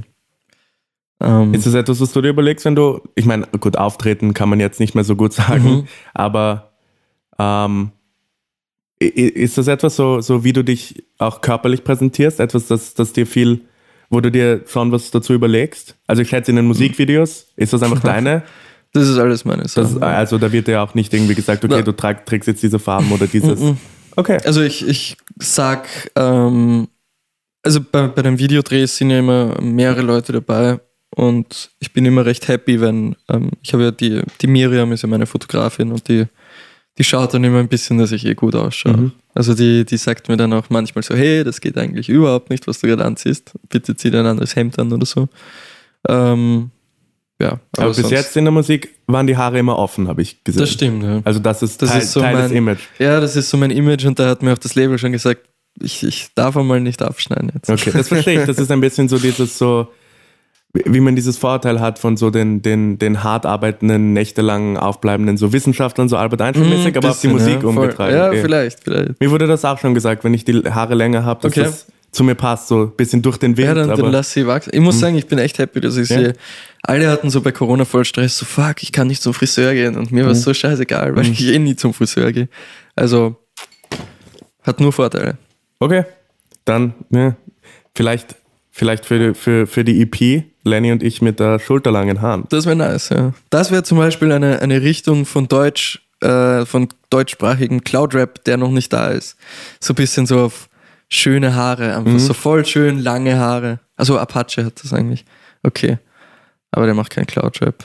Ähm, 1.21 1.55
Ist 1.55 1.67
das 1.67 1.75
etwas, 1.75 2.01
was 2.01 2.13
du 2.13 2.21
dir 2.21 2.29
überlegst, 2.31 2.65
wenn 2.65 2.75
du, 2.75 3.01
ich 3.15 3.25
meine, 3.25 3.47
gut, 3.61 3.77
auftreten 3.77 4.35
kann 4.35 4.49
man 4.49 4.61
jetzt 4.61 4.81
nicht 4.81 4.95
mehr 4.95 5.05
so 5.05 5.17
gut 5.17 5.33
sagen, 5.35 5.65
Mhm. 5.65 5.85
aber 6.13 6.73
ähm, 7.39 7.91
ist 8.99 9.59
das 9.59 9.67
etwas 9.69 9.97
so, 9.97 10.21
so, 10.21 10.45
wie 10.45 10.53
du 10.53 10.63
dich 10.65 11.05
auch 11.19 11.41
körperlich 11.41 11.85
präsentierst? 11.85 12.41
Etwas, 12.41 12.67
das, 12.69 12.95
das 12.95 13.13
dir 13.13 13.27
viel, 13.27 13.63
wo 14.09 14.21
du 14.21 14.31
dir 14.31 14.63
schon 14.67 14.93
was 14.93 15.11
dazu 15.11 15.33
überlegst? 15.35 15.97
Also 16.07 16.23
ich 16.23 16.29
schätze 16.29 16.51
in 16.53 16.57
den 16.57 16.67
Musikvideos, 16.67 17.49
ist 17.57 17.73
das 17.73 17.83
einfach 17.83 18.01
deine? 18.03 18.43
das 18.93 19.09
ist 19.09 19.19
alles 19.19 19.45
meine 19.45 19.63
Das, 19.65 19.73
Sache. 19.75 20.07
also 20.07 20.39
da 20.39 20.53
wird 20.53 20.69
dir 20.69 20.81
auch 20.81 20.95
nicht 20.95 21.13
irgendwie 21.13 21.35
gesagt, 21.35 21.65
okay, 21.65 21.75
Na. 21.79 21.83
du 21.83 21.91
trag, 21.93 22.25
trägst 22.27 22.47
jetzt 22.47 22.63
diese 22.63 22.79
Farben 22.79 23.11
oder 23.11 23.27
dieses. 23.27 23.61
Okay. 24.15 24.39
Also 24.45 24.63
ich, 24.63 24.87
ich 24.87 25.17
sag, 25.41 25.89
ähm, 26.15 26.87
also 27.65 27.81
bei, 27.81 28.07
bei 28.07 28.23
den 28.23 28.39
Videodrehs 28.39 28.97
sind 28.97 29.11
ja 29.11 29.19
immer 29.19 29.61
mehrere 29.61 30.03
Leute 30.03 30.33
dabei 30.33 30.79
und 31.17 31.71
ich 31.81 31.93
bin 31.93 32.05
immer 32.05 32.25
recht 32.27 32.49
happy, 32.49 32.81
wenn, 32.81 33.17
ähm, 33.29 33.51
ich 33.63 33.73
habe 33.73 33.85
ja 33.85 33.91
die, 33.91 34.23
die 34.41 34.47
Miriam 34.47 34.91
ist 34.93 35.03
ja 35.03 35.09
meine 35.09 35.27
Fotografin 35.27 35.93
und 35.93 36.09
die, 36.09 36.25
die 36.99 37.05
schaut 37.05 37.35
dann 37.35 37.45
immer 37.45 37.59
ein 37.59 37.69
bisschen, 37.69 37.99
dass 37.99 38.13
ich 38.13 38.25
eh 38.27 38.35
gut 38.35 38.55
ausschaue. 38.55 38.97
Mhm. 38.97 39.13
Also 39.35 39.55
die, 39.55 39.85
die 39.85 39.97
sagt 39.97 40.29
mir 40.29 40.37
dann 40.37 40.53
auch 40.53 40.71
manchmal 40.71 41.03
so, 41.03 41.15
hey, 41.15 41.43
das 41.45 41.61
geht 41.61 41.77
eigentlich 41.79 42.09
überhaupt 42.09 42.51
nicht, 42.51 42.67
was 42.67 42.81
du 42.81 42.87
gerade 42.89 43.05
anziehst. 43.05 43.53
Bitte 43.69 43.97
zieh 43.97 44.11
dir 44.11 44.21
ein 44.21 44.27
anderes 44.27 44.55
Hemd 44.57 44.79
an 44.79 44.93
oder 44.93 45.07
so. 45.07 45.29
Ähm, 46.09 46.71
ja, 47.41 47.59
Aber, 47.77 47.89
bis 47.89 47.97
sonst- 47.97 48.11
jetzt 48.13 48.37
in 48.37 48.45
der 48.45 48.53
Musik 48.53 48.95
waren 49.09 49.27
die 49.27 49.37
Haare 49.37 49.59
immer 49.59 49.77
offen, 49.79 50.07
habe 50.09 50.23
ich 50.23 50.45
gesehen. 50.45 50.61
Das 50.61 50.71
stimmt, 50.71 51.03
ja. 51.03 51.21
Also 51.25 51.41
das 51.41 51.63
ist 51.63 51.83
Das 51.83 51.91
Teil, 51.91 52.03
ist 52.03 52.13
so 52.13 52.21
Teil 52.21 52.37
des 52.37 52.49
mein- 52.51 52.57
Image. 52.59 52.81
Ja, 52.99 53.21
das 53.21 53.35
ist 53.37 53.51
so 53.51 53.57
mein 53.57 53.71
Image 53.71 54.05
und 54.05 54.19
da 54.19 54.29
hat 54.29 54.43
mir 54.43 54.53
auch 54.53 54.59
das 54.59 54.75
Label 54.77 54.99
schon 54.99 55.13
gesagt, 55.13 55.41
ich, 55.81 56.05
ich 56.05 56.29
darf 56.37 56.57
einmal 56.57 56.81
nicht 56.81 57.03
abschneiden 57.03 57.51
jetzt. 57.55 57.69
Okay, 57.69 57.91
das 57.93 58.07
verstehe 58.09 58.41
ich. 58.41 58.47
Das 58.47 58.59
ist 58.59 58.71
ein 58.71 58.81
bisschen 58.81 59.09
so 59.09 59.19
dieses 59.19 59.59
so, 59.59 59.89
wie 60.75 61.01
man 61.01 61.15
dieses 61.15 61.39
Vorteil 61.39 61.81
hat 61.81 61.99
von 62.01 62.17
so 62.17 62.31
den, 62.31 62.61
den, 62.61 62.99
den 62.99 63.23
hart 63.23 63.47
arbeitenden, 63.47 64.13
nächtelang 64.13 64.77
aufbleibenden 64.77 65.37
so 65.37 65.53
Wissenschaftlern, 65.53 66.09
so 66.09 66.17
Albert 66.17 66.41
Einstein-mäßig, 66.43 66.95
Mm, 66.95 66.99
aber 66.99 67.11
auf 67.11 67.21
die 67.21 67.29
Musik 67.29 67.63
ja, 67.63 67.69
umgetragen. 67.69 68.15
Ja, 68.17 68.33
Eh. 68.33 68.41
vielleicht, 68.43 68.81
vielleicht. 68.83 69.21
Mir 69.21 69.31
wurde 69.31 69.47
das 69.47 69.65
auch 69.65 69.79
schon 69.79 69.95
gesagt, 69.95 70.25
wenn 70.25 70.35
ich 70.35 70.45
die 70.45 70.63
Haare 70.69 70.95
länger 70.97 71.25
habe, 71.25 71.41
dass 71.43 71.53
Okay. 71.53 71.63
das 71.63 71.87
zu 72.11 72.25
mir 72.25 72.35
passt, 72.35 72.69
so 72.69 72.83
ein 72.83 72.91
bisschen 72.97 73.23
durch 73.23 73.39
den 73.39 73.57
Wind. 73.57 73.67
Ja, 73.69 73.75
dann, 73.75 73.91
aber 73.91 74.03
dann 74.03 74.13
lass 74.13 74.33
sie 74.33 74.47
wachsen. 74.47 74.71
Ich 74.73 74.81
muss 74.81 74.99
sagen, 75.01 75.17
ich 75.17 75.27
bin 75.27 75.39
echt 75.39 75.59
happy, 75.59 75.81
dass 75.81 75.97
ich 75.97 76.09
Ja. 76.09 76.19
sie. 76.19 76.33
Alle 76.83 77.09
hatten 77.09 77.31
so 77.31 77.41
bei 77.41 77.51
Corona 77.53 77.85
voll 77.85 78.05
Stress, 78.05 78.37
so 78.39 78.45
fuck, 78.45 78.83
ich 78.83 78.91
kann 78.93 79.07
nicht 79.07 79.23
zum 79.23 79.33
Friseur 79.33 79.75
gehen. 79.75 79.97
Und 79.97 80.11
mir 80.13 80.25
war 80.25 80.33
es 80.33 80.43
so 80.43 80.53
scheißegal, 80.53 81.15
weil 81.17 81.27
ich 81.29 81.45
eh 81.47 81.59
nie 81.59 81.77
zum 81.77 81.95
Friseur 81.95 82.31
gehe. 82.33 82.49
Also 82.97 83.37
hat 84.63 84.81
nur 84.81 84.93
Vorteile. 84.93 85.39
okay, 85.79 86.05
dann 86.65 86.95
ja, 87.11 87.37
vielleicht, 87.97 88.37
vielleicht 88.77 89.07
für, 89.07 89.19
die- 89.19 89.35
für, 89.35 89.67
für 89.69 89.85
die 89.85 90.03
EP, 90.03 90.45
Lenny 90.65 90.91
und 90.93 91.03
ich 91.03 91.23
mit 91.23 91.39
der 91.39 91.59
schulterlangen 91.61 92.21
Haaren. 92.21 92.45
Das 92.51 92.67
wäre 92.67 92.75
nice, 92.77 93.11
ja. 93.11 93.33
Das 93.51 93.71
wäre 93.71 93.85
zum 93.85 93.99
Beispiel 93.99 94.33
eine, 94.33 94.61
eine 94.61 94.83
Richtung 94.83 95.27
von 95.27 95.47
Deutsch, 95.47 96.03
äh, 96.21 96.65
von 96.67 96.89
deutschsprachigen 97.11 97.85
Cloud-Rap, 97.85 98.43
der 98.45 98.57
noch 98.57 98.71
nicht 98.71 98.93
da 98.93 99.09
ist. 99.09 99.37
So 99.81 99.93
ein 99.93 99.97
bisschen 99.97 100.27
so 100.27 100.41
auf 100.41 100.69
schöne 101.09 101.55
Haare, 101.55 101.95
einfach 101.97 102.19
so 102.19 102.35
voll 102.35 102.65
schön 102.67 102.99
lange 102.99 103.39
Haare. 103.39 103.79
Also 103.97 104.19
Apache 104.19 104.65
hat 104.65 104.83
das 104.83 104.93
eigentlich. 104.93 105.25
Okay. 105.63 105.99
Aber 106.73 106.87
der 106.87 106.95
macht 106.97 107.11
keinen 107.11 107.27
Cloud-Rap. 107.27 107.85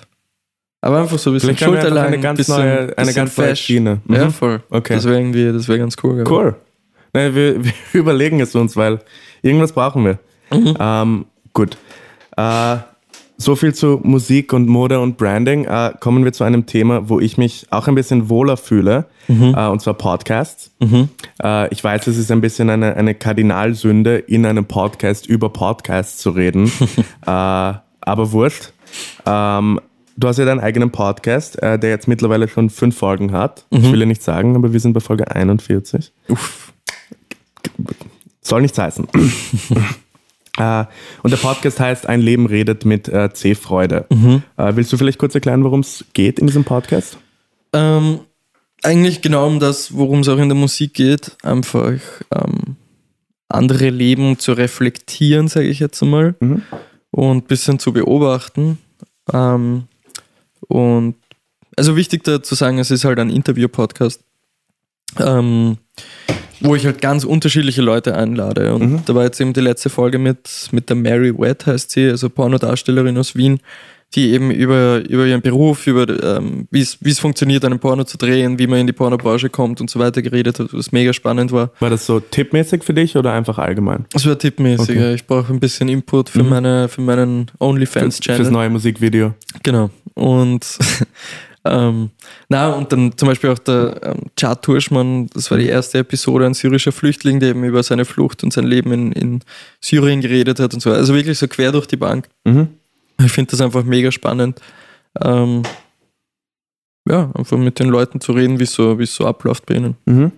Aber 0.82 1.02
einfach 1.02 1.20
so 1.20 1.30
ein 1.30 1.34
bisschen 1.34 1.56
Vielleicht 1.58 1.64
schulterlang, 1.66 2.08
eine 2.08 2.20
ganz 2.20 2.38
bisschen, 2.38 2.56
neue, 2.58 2.98
eine 2.98 3.14
ganz 3.14 3.38
neue. 3.38 3.56
Schiene. 3.56 4.02
Mhm. 4.06 4.16
Ja, 4.16 4.30
voll. 4.32 4.64
Okay. 4.70 4.96
Das 4.96 5.04
wäre 5.04 5.20
irgendwie, 5.20 5.52
das 5.52 5.68
wäre 5.68 5.78
ganz 5.78 5.98
cool. 6.02 6.24
Cool. 6.28 6.56
Ne, 7.14 7.36
wir, 7.36 7.64
wir 7.92 8.00
überlegen 8.02 8.40
es 8.40 8.56
uns, 8.56 8.76
weil 8.78 9.00
irgendwas 9.44 9.74
brauchen 9.74 10.06
wir. 10.06 10.18
Mhm. 10.52 10.76
Ähm, 10.80 11.26
gut. 11.54 11.78
Äh, 12.38 12.78
so 13.42 13.56
viel 13.56 13.74
zu 13.74 14.02
Musik 14.04 14.52
und 14.52 14.68
Mode 14.68 15.00
und 15.00 15.18
Branding. 15.18 15.64
Äh, 15.64 15.94
kommen 16.02 16.26
wir 16.26 16.34
zu 16.34 16.44
einem 16.44 16.66
Thema, 16.66 17.08
wo 17.08 17.22
ich 17.22 17.38
mich 17.38 17.68
auch 17.70 17.88
ein 17.88 17.96
bisschen 17.96 18.28
wohler 18.30 18.58
fühle, 18.58 19.06
Mhm. 19.30 19.54
äh, 19.56 19.68
und 19.68 19.80
zwar 19.82 19.94
Podcasts. 19.94 20.72
Äh, 21.42 21.72
ich 21.74 21.82
weiß, 21.84 22.08
es 22.08 22.18
ist 22.18 22.32
ein 22.32 22.42
bisschen 22.42 22.70
eine, 22.70 22.96
eine 22.98 23.16
Kardinalsünde, 23.16 24.18
in 24.18 24.46
einem 24.46 24.66
Podcast 24.66 25.26
über 25.28 25.50
Podcasts 25.50 26.18
zu 26.18 26.32
reden, 26.32 26.66
äh, 27.26 27.30
aber 27.30 28.32
wurscht. 28.34 28.74
Ähm, 29.26 29.80
du 30.18 30.28
hast 30.28 30.38
ja 30.38 30.44
deinen 30.46 30.60
eigenen 30.60 30.92
Podcast, 30.92 31.62
äh, 31.64 31.80
der 31.80 31.92
jetzt 31.92 32.10
mittlerweile 32.10 32.50
schon 32.50 32.70
fünf 32.70 32.98
Folgen 32.98 33.32
hat. 33.32 33.66
Mhm. 33.70 33.78
Ich 33.86 33.92
will 33.94 34.00
ja 34.02 34.06
nicht 34.06 34.24
sagen, 34.24 34.56
aber 34.58 34.74
wir 34.74 34.80
sind 34.82 34.92
bei 34.92 35.00
Folge 35.00 35.34
41. 35.34 36.12
Uff. 36.28 36.74
Soll 38.42 38.62
nichts 38.64 38.78
heißen. 38.78 39.08
äh, 40.58 40.86
und 41.24 41.32
der 41.32 41.38
Podcast 41.38 41.80
heißt 41.80 42.08
Ein 42.08 42.22
Leben 42.22 42.46
redet 42.46 42.86
mit 42.86 43.08
äh, 43.08 43.32
C. 43.34 43.56
Freude. 43.56 44.06
Mhm. 44.10 44.44
Äh, 44.58 44.76
willst 44.76 44.92
du 44.92 44.98
vielleicht 44.98 45.20
kurz 45.20 45.36
erklären, 45.36 45.64
worum 45.64 45.82
es 45.82 46.06
geht 46.14 46.40
in 46.40 46.48
diesem 46.48 46.64
Podcast? 46.64 47.18
Ähm, 47.74 48.22
eigentlich 48.84 49.22
genau 49.22 49.48
um 49.48 49.60
das, 49.60 49.96
worum 49.96 50.20
es 50.20 50.30
auch 50.30 50.38
in 50.38 50.50
der 50.50 50.58
Musik 50.58 50.94
geht. 50.94 51.36
Einfach 51.44 52.00
ähm, 52.34 52.76
andere 53.48 53.90
Leben 53.90 54.40
zu 54.40 54.54
reflektieren, 54.54 55.48
sage 55.48 55.68
ich 55.68 55.80
jetzt 55.80 56.02
einmal. 56.02 56.36
Mhm. 56.40 56.64
Und 57.12 57.38
ein 57.38 57.48
bisschen 57.48 57.80
zu 57.80 57.92
beobachten. 57.92 58.78
Ähm, 59.34 59.88
und 60.68 61.16
also 61.76 61.96
wichtig 61.96 62.24
dazu 62.24 62.56
sagen, 62.56 62.78
es 62.78 62.92
ist 62.92 63.06
halt 63.06 63.20
ein 63.20 63.30
Interview-Podcast, 63.30 64.22
ähm, 65.18 65.78
wo 66.62 66.76
ich 66.76 66.86
halt 66.86 67.02
ganz 67.02 67.24
unterschiedliche 67.24 67.82
Leute 67.82 68.16
einlade. 68.16 68.74
Und 68.74 68.92
Mhm. 68.92 69.00
da 69.06 69.16
war 69.16 69.24
jetzt 69.24 69.40
eben 69.42 69.54
die 69.54 69.62
letzte 69.62 69.90
Folge 69.90 70.20
mit, 70.20 70.68
mit 70.72 70.90
der 70.90 70.96
Mary 70.96 71.34
Wett, 71.38 71.66
heißt 71.66 71.92
sie, 71.92 72.10
also 72.10 72.30
Pornodarstellerin 72.30 73.18
aus 73.18 73.36
Wien, 73.36 73.60
die 74.16 74.32
eben 74.32 74.50
über, 74.50 75.04
über 75.08 75.28
ihren 75.28 75.42
Beruf, 75.42 75.86
über 75.86 76.08
ähm, 76.38 76.68
wie 76.72 76.82
es 76.82 76.98
es 77.06 77.20
funktioniert, 77.20 77.64
einen 77.64 77.78
Porno 77.78 78.04
zu 78.06 78.18
drehen, 78.18 78.58
wie 78.58 78.66
man 78.66 78.80
in 78.80 78.88
die 78.88 78.94
Pornobranche 78.94 79.52
kommt 79.52 79.82
und 79.82 79.90
so 79.92 80.00
weiter 80.00 80.24
geredet 80.24 80.58
hat, 80.60 80.70
was 80.74 80.92
mega 80.92 81.14
spannend 81.14 81.52
war. 81.52 81.72
War 81.80 81.92
das 81.92 82.08
so 82.08 82.20
tippmäßig 82.20 82.84
für 82.84 82.96
dich 82.96 83.16
oder 83.18 83.34
einfach 83.34 83.60
allgemein? 83.60 84.06
Das 84.12 84.26
war 84.26 84.36
tippmäßig. 84.38 84.90
Okay. 84.90 85.00
ja. 85.00 85.14
Ich 85.14 85.28
brauche 85.28 85.54
ein 85.54 85.60
bisschen 85.60 85.90
Input 85.90 86.30
für, 86.30 86.42
Mhm. 86.44 86.50
meine, 86.50 86.90
für 86.90 87.02
meinen 87.02 87.50
Fürs 87.50 87.56
OnlyFans-Channel. 87.60 88.50
neue 88.50 88.70
Musikvideo. 88.72 89.36
Genau. 89.62 89.92
Und 90.16 90.66
ähm, 91.66 92.10
na, 92.48 92.70
und 92.70 92.92
dann 92.92 93.18
zum 93.18 93.28
Beispiel 93.28 93.50
auch 93.50 93.60
der 93.60 94.00
ähm, 94.04 94.18
Chad 94.38 94.62
Turschmann, 94.64 95.28
das 95.34 95.52
war 95.52 95.58
die 95.58 95.68
erste 95.68 96.00
Episode, 96.00 96.46
ein 96.46 96.54
syrischer 96.54 96.92
Flüchtling, 96.92 97.40
der 97.40 97.50
eben 97.50 97.64
über 97.64 97.84
seine 97.84 98.06
Flucht 98.06 98.44
und 98.44 98.54
sein 98.54 98.66
Leben 98.66 98.92
in, 98.92 99.12
in 99.12 99.40
Syrien 99.82 100.22
geredet 100.22 100.60
hat 100.60 100.74
und 100.74 100.80
so. 100.80 100.92
Also 100.92 101.14
wirklich 101.14 101.38
so 101.38 101.48
quer 101.48 101.72
durch 101.72 101.86
die 101.88 101.98
Bank. 101.98 102.30
Mhm. 102.46 102.70
Ich 103.24 103.32
finde 103.32 103.52
das 103.52 103.62
einfach 103.62 103.84
mega 103.84 104.12
spannend. 104.12 104.60
Ähm, 105.22 105.64
ja, 107.10 107.32
einfach 107.34 107.58
mit 107.58 107.80
den 107.80 107.90
Leuten 107.90 108.22
zu 108.22 108.32
reden, 108.34 108.60
wie 108.60 108.64
es 108.64 108.74
so, 108.74 108.98
es 109.00 109.16
so 109.16 109.26
abläuft 109.26 109.66
bei 109.66 109.76
ihnen. 109.76 109.96
Mhm. 110.06 110.32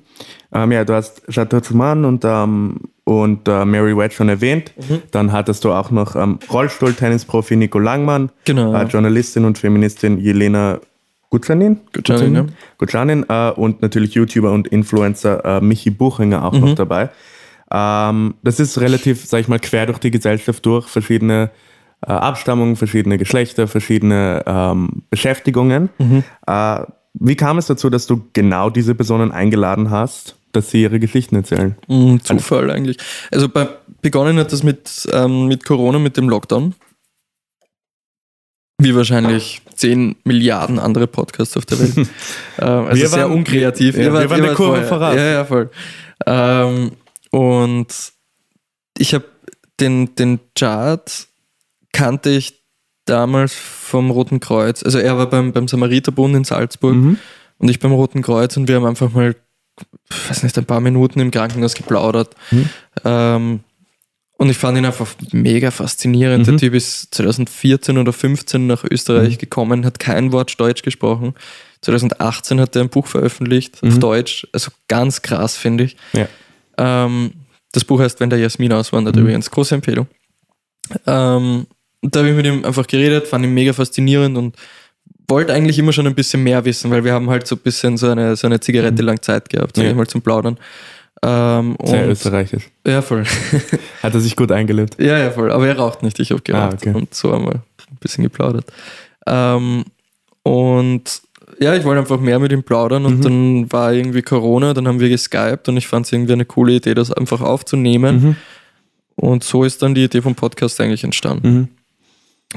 Ähm, 0.53 0.71
ja, 0.71 0.83
du 0.85 0.93
hast 0.93 1.23
Chateau 1.29 1.59
Zuman 1.59 2.05
und, 2.05 2.23
ähm, 2.25 2.77
und 3.03 3.47
äh, 3.47 3.65
Mary 3.65 3.95
White 3.95 4.15
schon 4.15 4.29
erwähnt. 4.29 4.71
Mhm. 4.77 5.01
Dann 5.11 5.31
hattest 5.31 5.63
du 5.65 5.71
auch 5.73 5.91
noch 5.91 6.15
ähm, 6.15 6.39
Rollstuhltennisprofi 6.51 7.55
Nico 7.55 7.79
Langmann, 7.79 8.31
Genau. 8.45 8.73
äh, 8.73 8.83
Journalistin 8.85 9.45
und 9.45 9.57
Feministin 9.57 10.17
Jelena 10.19 10.79
Gutschanin. 11.31 11.79
Gutschanin, 11.93 12.35
ja. 12.35 12.45
Gutschanin 12.77 13.25
äh, 13.27 13.51
und 13.51 13.81
natürlich 13.81 14.13
YouTuber 14.13 14.51
und 14.51 14.67
Influencer 14.67 15.43
äh, 15.45 15.61
Michi 15.61 15.89
Buchinger 15.89 16.43
auch 16.45 16.51
Mhm. 16.53 16.59
noch 16.59 16.75
dabei. 16.75 17.09
Ähm, 17.71 18.35
das 18.43 18.59
ist 18.59 18.79
relativ, 18.79 19.25
sag 19.25 19.39
ich 19.39 19.47
mal, 19.47 19.59
quer 19.59 19.85
durch 19.85 19.97
die 19.99 20.11
Gesellschaft 20.11 20.65
durch, 20.65 20.87
verschiedene 20.87 21.49
äh, 22.05 22.11
Abstammungen, 22.11 22.75
verschiedene 22.75 23.17
Geschlechter, 23.17 23.67
verschiedene 23.67 24.43
ähm, 24.45 25.03
Beschäftigungen. 25.09 25.89
Mhm. 25.97 26.23
Äh, 26.47 26.79
wie 27.13 27.35
kam 27.35 27.57
es 27.57 27.67
dazu, 27.67 27.89
dass 27.89 28.07
du 28.07 28.23
genau 28.33 28.69
diese 28.69 28.93
Personen 28.95 29.31
eingeladen 29.31 29.89
hast, 29.89 30.35
dass 30.51 30.69
sie 30.71 30.81
ihre 30.81 30.99
Geschichten 30.99 31.35
erzählen? 31.35 31.75
Mm, 31.87 32.17
Zufall 32.23 32.71
eigentlich. 32.71 32.97
Also 33.31 33.47
bei, 33.49 33.67
begonnen 34.01 34.37
hat 34.37 34.51
das 34.51 34.63
mit, 34.63 35.07
ähm, 35.13 35.47
mit 35.47 35.65
Corona, 35.65 35.99
mit 35.99 36.17
dem 36.17 36.29
Lockdown. 36.29 36.73
Wie 38.83 38.95
wahrscheinlich 38.95 39.61
10 39.75 40.15
Milliarden 40.23 40.79
andere 40.79 41.07
Podcasts 41.07 41.55
auf 41.57 41.65
der 41.65 41.79
Welt. 41.79 41.95
ähm, 41.97 42.05
also 42.59 43.01
Wir 43.01 43.07
sehr 43.09 43.23
waren- 43.23 43.31
unkreativ. 43.33 43.95
ja, 43.95 44.03
Ihr 44.03 44.13
wir 44.13 44.29
waren 44.29 44.43
wart 44.43 44.55
Kurve 44.55 44.83
vorher. 44.83 44.87
voraus. 44.87 45.15
Ja, 45.15 45.25
ja, 45.25 45.45
voll. 45.45 45.69
Ähm, 46.25 46.91
und 47.31 47.87
ich 48.97 49.13
habe 49.13 49.25
den, 49.79 50.13
den 50.15 50.39
Chart 50.57 51.27
kannte 51.93 52.29
ich 52.29 52.61
damals 53.05 53.53
vom 53.55 54.11
Roten 54.11 54.39
Kreuz. 54.39 54.83
Also 54.83 54.99
er 54.99 55.17
war 55.17 55.27
beim, 55.29 55.51
beim 55.53 55.67
Samariterbund 55.67 56.35
in 56.35 56.43
Salzburg 56.43 56.95
Mhm. 56.95 57.17
und 57.57 57.69
ich 57.69 57.79
beim 57.79 57.91
Roten 57.91 58.21
Kreuz 58.21 58.55
und 58.57 58.67
wir 58.67 58.75
haben 58.75 58.85
einfach 58.85 59.11
mal, 59.11 59.35
ich 60.09 60.29
weiß 60.29 60.43
nicht, 60.43 60.57
ein 60.57 60.65
paar 60.65 60.81
Minuten 60.81 61.19
im 61.19 61.31
Krankenhaus 61.31 61.73
geplaudert. 61.73 62.35
Mhm. 62.51 62.69
Ähm, 63.03 63.59
und 64.41 64.49
ich 64.49 64.57
fand 64.57 64.75
ihn 64.75 64.85
einfach 64.85 65.05
mega 65.33 65.69
faszinierend. 65.69 66.47
Mhm. 66.47 66.51
Der 66.53 66.57
Typ 66.57 66.73
ist 66.73 67.13
2014 67.13 67.99
oder 67.99 68.11
15 68.11 68.65
nach 68.65 68.83
Österreich 68.83 69.37
gekommen, 69.37 69.85
hat 69.85 69.99
kein 69.99 70.31
Wort 70.31 70.59
Deutsch 70.59 70.81
gesprochen. 70.81 71.35
2018 71.81 72.59
hat 72.59 72.75
er 72.75 72.81
ein 72.81 72.89
Buch 72.89 73.05
veröffentlicht 73.05 73.83
auf 73.83 73.99
Deutsch. 73.99 74.47
Also 74.51 74.71
ganz 74.87 75.21
krass, 75.21 75.57
finde 75.57 75.83
ich. 75.83 75.95
Ja. 76.13 76.27
Ähm, 76.79 77.33
das 77.71 77.85
Buch 77.85 77.99
heißt 77.99 78.19
Wenn 78.19 78.31
der 78.31 78.39
Jasmin 78.39 78.73
auswandert, 78.73 79.15
übrigens. 79.15 79.51
Große 79.51 79.75
Empfehlung. 79.75 80.07
Ähm, 81.05 81.67
da 82.01 82.19
habe 82.21 82.29
ich 82.31 82.35
mit 82.35 82.47
ihm 82.47 82.65
einfach 82.65 82.87
geredet, 82.87 83.27
fand 83.27 83.45
ihn 83.45 83.53
mega 83.53 83.73
faszinierend 83.73 84.37
und 84.39 84.55
wollte 85.27 85.53
eigentlich 85.53 85.77
immer 85.77 85.93
schon 85.93 86.07
ein 86.07 86.15
bisschen 86.15 86.41
mehr 86.41 86.65
wissen, 86.65 86.89
weil 86.89 87.03
wir 87.03 87.13
haben 87.13 87.29
halt 87.29 87.45
so 87.45 87.55
ein 87.55 87.59
bisschen 87.61 87.95
so 87.95 88.09
eine, 88.09 88.35
so 88.35 88.47
eine 88.47 88.59
Zigarette 88.59 89.03
lang 89.03 89.21
Zeit 89.21 89.49
gehabt, 89.49 89.75
sag 89.75 89.83
Ja. 89.85 89.91
ich 89.91 89.95
mal, 89.95 90.07
zum 90.07 90.23
Plaudern. 90.23 90.57
Ähm, 91.23 91.75
Sehr 91.83 92.09
österreichisch. 92.09 92.69
ja, 92.85 93.01
voll. 93.01 93.23
Hat 94.03 94.13
er 94.13 94.19
sich 94.19 94.35
gut 94.35 94.51
eingelebt. 94.51 94.95
ja, 94.99 95.17
ja, 95.19 95.29
voll. 95.31 95.51
Aber 95.51 95.67
er 95.67 95.77
raucht 95.77 96.01
nicht, 96.01 96.19
ich 96.19 96.31
habe 96.31 96.41
geraucht. 96.41 96.73
Ah, 96.73 96.77
okay. 96.89 96.93
Und 96.95 97.13
so 97.13 97.31
wir 97.31 97.51
ein 97.51 97.97
bisschen 97.99 98.23
geplaudert. 98.23 98.65
Ähm, 99.27 99.83
und 100.43 101.21
ja, 101.59 101.75
ich 101.75 101.83
wollte 101.83 101.99
einfach 101.99 102.19
mehr 102.19 102.39
mit 102.39 102.51
ihm 102.51 102.63
plaudern 102.63 103.05
und 103.05 103.19
Mhm. 103.19 103.21
dann 103.21 103.71
war 103.71 103.93
irgendwie 103.93 104.23
Corona, 104.23 104.73
dann 104.73 104.87
haben 104.87 104.99
wir 104.99 105.09
geskypt 105.09 105.69
und 105.69 105.77
ich 105.77 105.87
fand 105.87 106.07
es 106.07 106.11
irgendwie 106.11 106.33
eine 106.33 106.45
coole 106.45 106.73
Idee, 106.73 106.95
das 106.95 107.11
einfach 107.11 107.41
aufzunehmen. 107.41 108.23
Mhm. 108.23 108.35
Und 109.15 109.43
so 109.43 109.63
ist 109.63 109.83
dann 109.83 109.93
die 109.93 110.05
Idee 110.05 110.21
vom 110.23 110.33
Podcast 110.33 110.81
eigentlich 110.81 111.03
entstanden. 111.03 111.69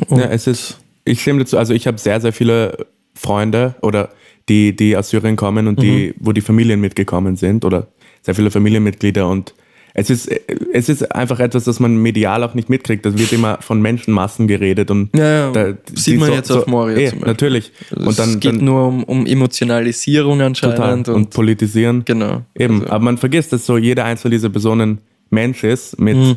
Mhm. 0.09 0.17
Ja, 0.19 0.25
es 0.25 0.47
ist, 0.47 0.79
ich 1.05 1.21
stimme 1.21 1.41
dazu, 1.41 1.59
also 1.59 1.75
ich 1.75 1.87
habe 1.87 1.99
sehr, 1.99 2.19
sehr 2.21 2.33
viele 2.33 2.87
Freunde 3.15 3.75
oder 3.83 4.09
die, 4.49 4.75
die 4.75 4.97
aus 4.97 5.11
Syrien 5.11 5.37
kommen 5.37 5.67
und 5.69 5.83
die, 5.83 6.15
wo 6.19 6.33
die 6.33 6.41
Familien 6.41 6.81
mitgekommen 6.81 7.37
sind 7.37 7.65
oder 7.65 7.89
sehr 8.25 8.35
viele 8.35 8.51
Familienmitglieder 8.51 9.29
und 9.29 9.55
es 9.97 10.11
ist, 10.11 10.29
es 10.73 10.89
ist 10.89 11.15
einfach 11.15 11.39
etwas, 11.39 11.63
das 11.65 11.79
man 11.79 11.97
medial 11.99 12.43
auch 12.43 12.55
nicht 12.55 12.69
mitkriegt. 12.69 13.07
Das 13.07 13.17
wird 13.17 13.33
immer 13.33 13.59
von 13.61 13.81
Menschenmassen 13.81 14.49
geredet 14.49 14.91
und 14.91 15.17
Ja, 15.17 15.25
ja. 15.25 15.53
da, 15.53 15.75
Sieht 15.95 16.19
man 16.19 16.33
jetzt 16.33 16.51
auf 16.51 16.67
Moria 16.67 16.97
eh. 16.99 17.13
Natürlich. 17.25 17.71
Also 17.95 18.09
und 18.09 18.19
dann, 18.19 18.29
es 18.31 18.41
geht 18.41 18.57
dann 18.57 18.65
nur 18.65 18.89
um, 18.89 19.05
um 19.05 19.25
Emotionalisierung 19.25 20.41
anscheinend 20.41 21.09
und, 21.09 21.15
und, 21.15 21.31
politisieren. 21.31 22.03
genau. 22.05 22.43
Eben, 22.59 22.81
Also, 22.81 22.93
aber 22.93 23.05
man 23.05 23.19
vergisst, 23.19 23.53
dass 23.53 23.67
so 23.67 23.79
jede 23.79 24.03
einzelne 24.03 24.33
dieser 24.35 24.51
Personen 24.51 24.99
Mensch 25.31 25.63
ist 25.63 26.01
mit, 26.01 26.17
Mhm. 26.17 26.37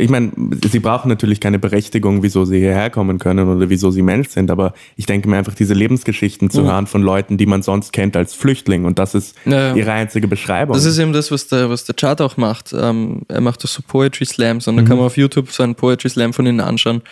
Ich 0.00 0.08
meine, 0.08 0.30
sie 0.70 0.78
brauchen 0.78 1.08
natürlich 1.08 1.40
keine 1.40 1.58
Berechtigung, 1.58 2.22
wieso 2.22 2.44
sie 2.44 2.58
hierher 2.60 2.88
kommen 2.88 3.18
können 3.18 3.48
oder 3.48 3.68
wieso 3.68 3.90
sie 3.90 4.02
Mensch 4.02 4.28
sind, 4.28 4.48
aber 4.50 4.72
ich 4.94 5.06
denke 5.06 5.28
mir 5.28 5.36
einfach, 5.38 5.54
diese 5.54 5.74
Lebensgeschichten 5.74 6.50
zu 6.50 6.62
Mhm. 6.62 6.66
hören 6.66 6.86
von 6.86 7.02
Leuten, 7.02 7.36
die 7.36 7.46
man 7.46 7.62
sonst 7.62 7.92
kennt 7.92 8.16
als 8.16 8.32
Flüchtling 8.32 8.84
und 8.84 9.00
das 9.00 9.16
ist 9.16 9.34
Ja, 9.44 9.70
ja. 9.70 9.74
ihre 9.74 9.90
einzige 9.92 10.28
Beschreibung. 10.28 10.74
Das 10.74 10.84
ist 10.84 10.98
eben 10.98 11.12
das, 11.12 11.32
was 11.32 11.48
der, 11.48 11.68
was 11.68 11.84
der 11.84 11.96
Chart 11.96 12.20
auch 12.20 12.36
macht. 12.36 12.72
Ähm, 12.72 13.22
er 13.26 13.40
macht 13.40 13.64
das 13.64 13.74
so 13.74 13.82
Poetry 13.86 14.24
Slams 14.24 14.68
und 14.68 14.76
Mhm. 14.76 14.78
da 14.78 14.84
kann 14.84 14.96
man 14.98 15.06
auf 15.06 15.16
YouTube 15.16 15.50
so 15.50 15.64
einen 15.64 15.74
Poetry 15.74 16.08
Slam 16.10 16.32
von 16.32 16.46
ihm 16.46 16.60
anschauen. 16.60 17.02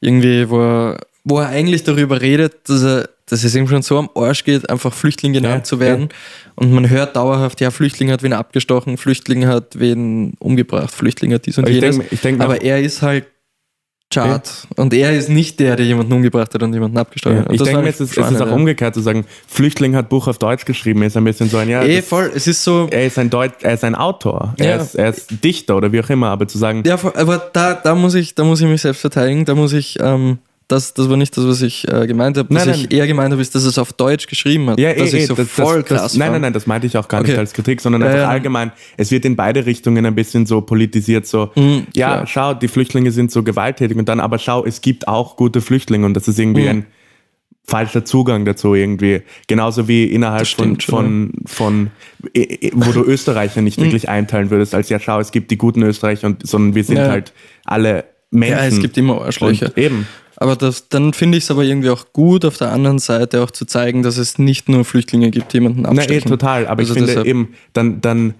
Irgendwie, 0.00 0.48
wo 0.50 0.60
er, 0.60 0.98
wo 1.24 1.38
er 1.40 1.48
eigentlich 1.48 1.84
darüber 1.84 2.20
redet, 2.20 2.68
dass, 2.68 2.82
er, 2.84 3.08
dass 3.28 3.42
es 3.44 3.54
ihm 3.54 3.66
schon 3.68 3.82
so 3.82 3.98
am 3.98 4.08
Arsch 4.14 4.44
geht, 4.44 4.68
einfach 4.70 4.92
Flüchtling 4.94 5.32
genannt 5.32 5.54
Ja, 5.58 5.62
zu 5.64 5.80
werden. 5.80 6.08
Und 6.54 6.72
man 6.72 6.88
hört 6.88 7.16
dauerhaft, 7.16 7.60
ja, 7.60 7.70
Flüchtling 7.70 8.10
hat 8.10 8.22
wen 8.22 8.32
abgestochen, 8.32 8.96
Flüchtling 8.96 9.46
hat 9.46 9.78
wen 9.78 10.34
umgebracht, 10.38 10.92
Flüchtling 10.94 11.32
hat 11.34 11.44
dies 11.46 11.58
und 11.58 11.64
Aber 11.64 11.70
ich 11.72 11.80
jenes. 11.80 11.98
denk- 11.98 12.12
ich 12.12 12.20
denk 12.20 12.40
Aber 12.40 12.62
er 12.62 12.80
ist 12.80 13.02
halt 13.02 13.26
Chart. 14.14 14.68
Und 14.76 14.94
er 14.94 15.12
ist 15.18 15.28
nicht 15.28 15.58
der, 15.58 15.74
der 15.74 15.84
jemanden 15.84 16.12
umgebracht 16.12 16.54
hat 16.54 16.62
und 16.62 16.72
jemanden 16.72 16.96
abgestochen 16.96 17.38
ja. 17.38 17.44
hat. 17.44 17.52
Ich 17.52 17.60
denke 17.60 17.82
mir, 17.82 17.88
es 17.88 18.00
ist, 18.00 18.16
es 18.16 18.30
ist 18.30 18.40
auch 18.40 18.46
ja. 18.46 18.52
umgekehrt 18.52 18.94
zu 18.94 19.00
sagen, 19.00 19.24
Flüchtling 19.48 19.96
hat 19.96 20.08
Buch 20.08 20.28
auf 20.28 20.38
Deutsch 20.38 20.64
geschrieben, 20.64 21.02
ist 21.02 21.16
ein 21.16 21.24
bisschen 21.24 21.48
so 21.50 21.56
ein, 21.56 21.68
ja, 21.68 21.82
Eh, 21.82 21.96
das, 21.96 22.06
voll. 22.06 22.30
Es 22.32 22.46
ist 22.46 22.62
so, 22.62 22.86
er 22.88 23.06
ist 23.08 23.18
ein 23.18 23.30
Deut 23.30 23.50
er 23.62 23.74
ist 23.74 23.82
ein 23.82 23.96
Autor, 23.96 24.54
Ja. 24.60 24.66
er, 24.66 24.80
ist, 24.80 24.94
er 24.94 25.08
ist 25.08 25.42
Dichter 25.42 25.76
oder 25.76 25.90
wie 25.90 26.00
auch 26.00 26.08
immer, 26.08 26.28
aber 26.28 26.46
zu 26.46 26.56
sagen, 26.56 26.84
Ja, 26.86 26.96
voll, 26.98 27.14
aber 27.16 27.50
da, 27.52 27.74
da, 27.74 27.96
muss 27.96 28.14
ich, 28.14 28.36
da 28.36 28.44
muss 28.44 28.60
ich 28.60 28.68
mich 28.68 28.80
selbst 28.82 29.00
verteidigen. 29.00 29.44
Da 29.44 29.56
muss 29.56 29.72
ich, 29.72 29.98
ähm, 30.00 30.38
das, 30.68 30.94
das 30.94 31.08
war 31.08 31.16
nicht 31.16 31.36
das, 31.36 31.46
was 31.46 31.62
ich 31.62 31.86
äh, 31.86 32.06
gemeint 32.06 32.36
habe. 32.36 32.52
Was 32.54 32.66
Nein, 32.66 32.74
ich 32.74 32.82
nein. 32.90 32.98
eher 32.98 33.06
gemeint 33.06 33.30
habe, 33.32 33.40
ist, 33.40 33.54
dass 33.54 33.64
es 33.64 33.78
auf 33.78 33.92
Deutsch 33.92 34.26
geschrieben 34.26 34.68
hat. 34.70 34.80
Ja, 34.80 34.92
dass 34.94 35.12
eh, 35.12 35.18
ich 35.18 35.22
eh, 35.22 35.26
so 35.26 35.34
das, 35.34 35.48
voll 35.48 35.76
das, 35.82 35.84
krass 35.88 36.02
das, 36.02 36.16
Nein, 36.16 36.32
nein, 36.32 36.40
nein, 36.40 36.52
das 36.52 36.66
meinte 36.66 36.86
ich 36.88 36.96
auch 36.96 37.06
gar 37.06 37.22
nicht 37.22 37.30
Okay. 37.30 37.38
als 37.38 37.52
Kritik, 37.52 37.80
sondern 37.80 38.02
Ja, 38.02 38.08
einfach 38.08 38.20
ja. 38.22 38.28
allgemein. 38.28 38.72
Es 38.96 39.10
wird 39.10 39.24
in 39.24 39.36
beide 39.36 39.64
Richtungen 39.64 40.04
ein 40.04 40.14
bisschen 40.14 40.44
so 40.46 40.60
politisiert, 40.60 41.26
so, 41.26 41.50
Mhm, 41.54 41.86
ja, 41.94 42.08
klar. 42.14 42.26
schau, 42.26 42.54
die 42.54 42.68
Flüchtlinge 42.68 43.12
sind 43.12 43.30
so 43.30 43.42
gewalttätig 43.44 43.96
und 43.96 44.08
dann, 44.08 44.18
aber 44.20 44.38
schau, 44.38 44.64
es 44.64 44.80
gibt 44.80 45.06
auch 45.06 45.36
gute 45.36 45.60
Flüchtlinge 45.60 46.04
und 46.06 46.14
das 46.14 46.26
ist 46.28 46.38
irgendwie 46.38 46.62
Mhm. 46.62 46.68
ein 46.68 46.86
falscher 47.68 48.04
Zugang 48.04 48.44
dazu 48.44 48.74
irgendwie. 48.74 49.22
Genauso 49.48 49.88
wie 49.88 50.04
innerhalb 50.04 50.46
von, 50.46 50.80
stimmt 50.80 50.82
von, 50.84 51.32
von, 51.46 51.90
eh, 52.34 52.70
wo 52.74 52.92
du 52.92 53.02
Österreicher 53.04 53.60
nicht 53.60 53.80
wirklich 53.80 54.08
einteilen 54.08 54.50
würdest, 54.50 54.74
als 54.74 54.88
ja, 54.88 54.98
schau, 55.00 55.18
es 55.20 55.32
gibt 55.32 55.50
die 55.50 55.58
guten 55.58 55.82
Österreicher 55.82 56.26
und, 56.28 56.46
sondern 56.46 56.74
wir 56.74 56.84
sind 56.84 56.96
Ja. 56.98 57.08
halt 57.08 57.32
alle 57.64 58.04
Menschen. 58.30 58.56
Ja, 58.58 58.64
es 58.66 58.80
gibt 58.80 58.96
immer 58.98 59.20
Arschlöcher. 59.22 59.66
und 59.66 59.78
eben. 59.78 60.06
Aber 60.38 60.54
das, 60.56 60.88
dann 60.88 61.12
finde 61.14 61.38
ich 61.38 61.44
es 61.44 61.50
aber 61.50 61.64
irgendwie 61.64 61.90
auch 61.90 62.12
gut, 62.12 62.44
auf 62.44 62.58
der 62.58 62.70
anderen 62.72 62.98
Seite 62.98 63.42
auch 63.42 63.50
zu 63.50 63.64
zeigen, 63.64 64.02
dass 64.02 64.18
es 64.18 64.38
nicht 64.38 64.68
nur 64.68 64.84
Flüchtlinge 64.84 65.30
gibt, 65.30 65.52
die 65.52 65.58
jemanden 65.58 65.82
Na, 65.82 65.88
eh, 65.88 65.98
abstechen. 65.98 66.30
total. 66.30 66.66
Aber 66.66 66.80
Also 66.80 66.92
ich 66.92 66.98
finde 66.98 67.06
deshalb- 67.12 67.26
eben, 67.26 67.54
dann, 67.72 68.00
dann, 68.02 68.34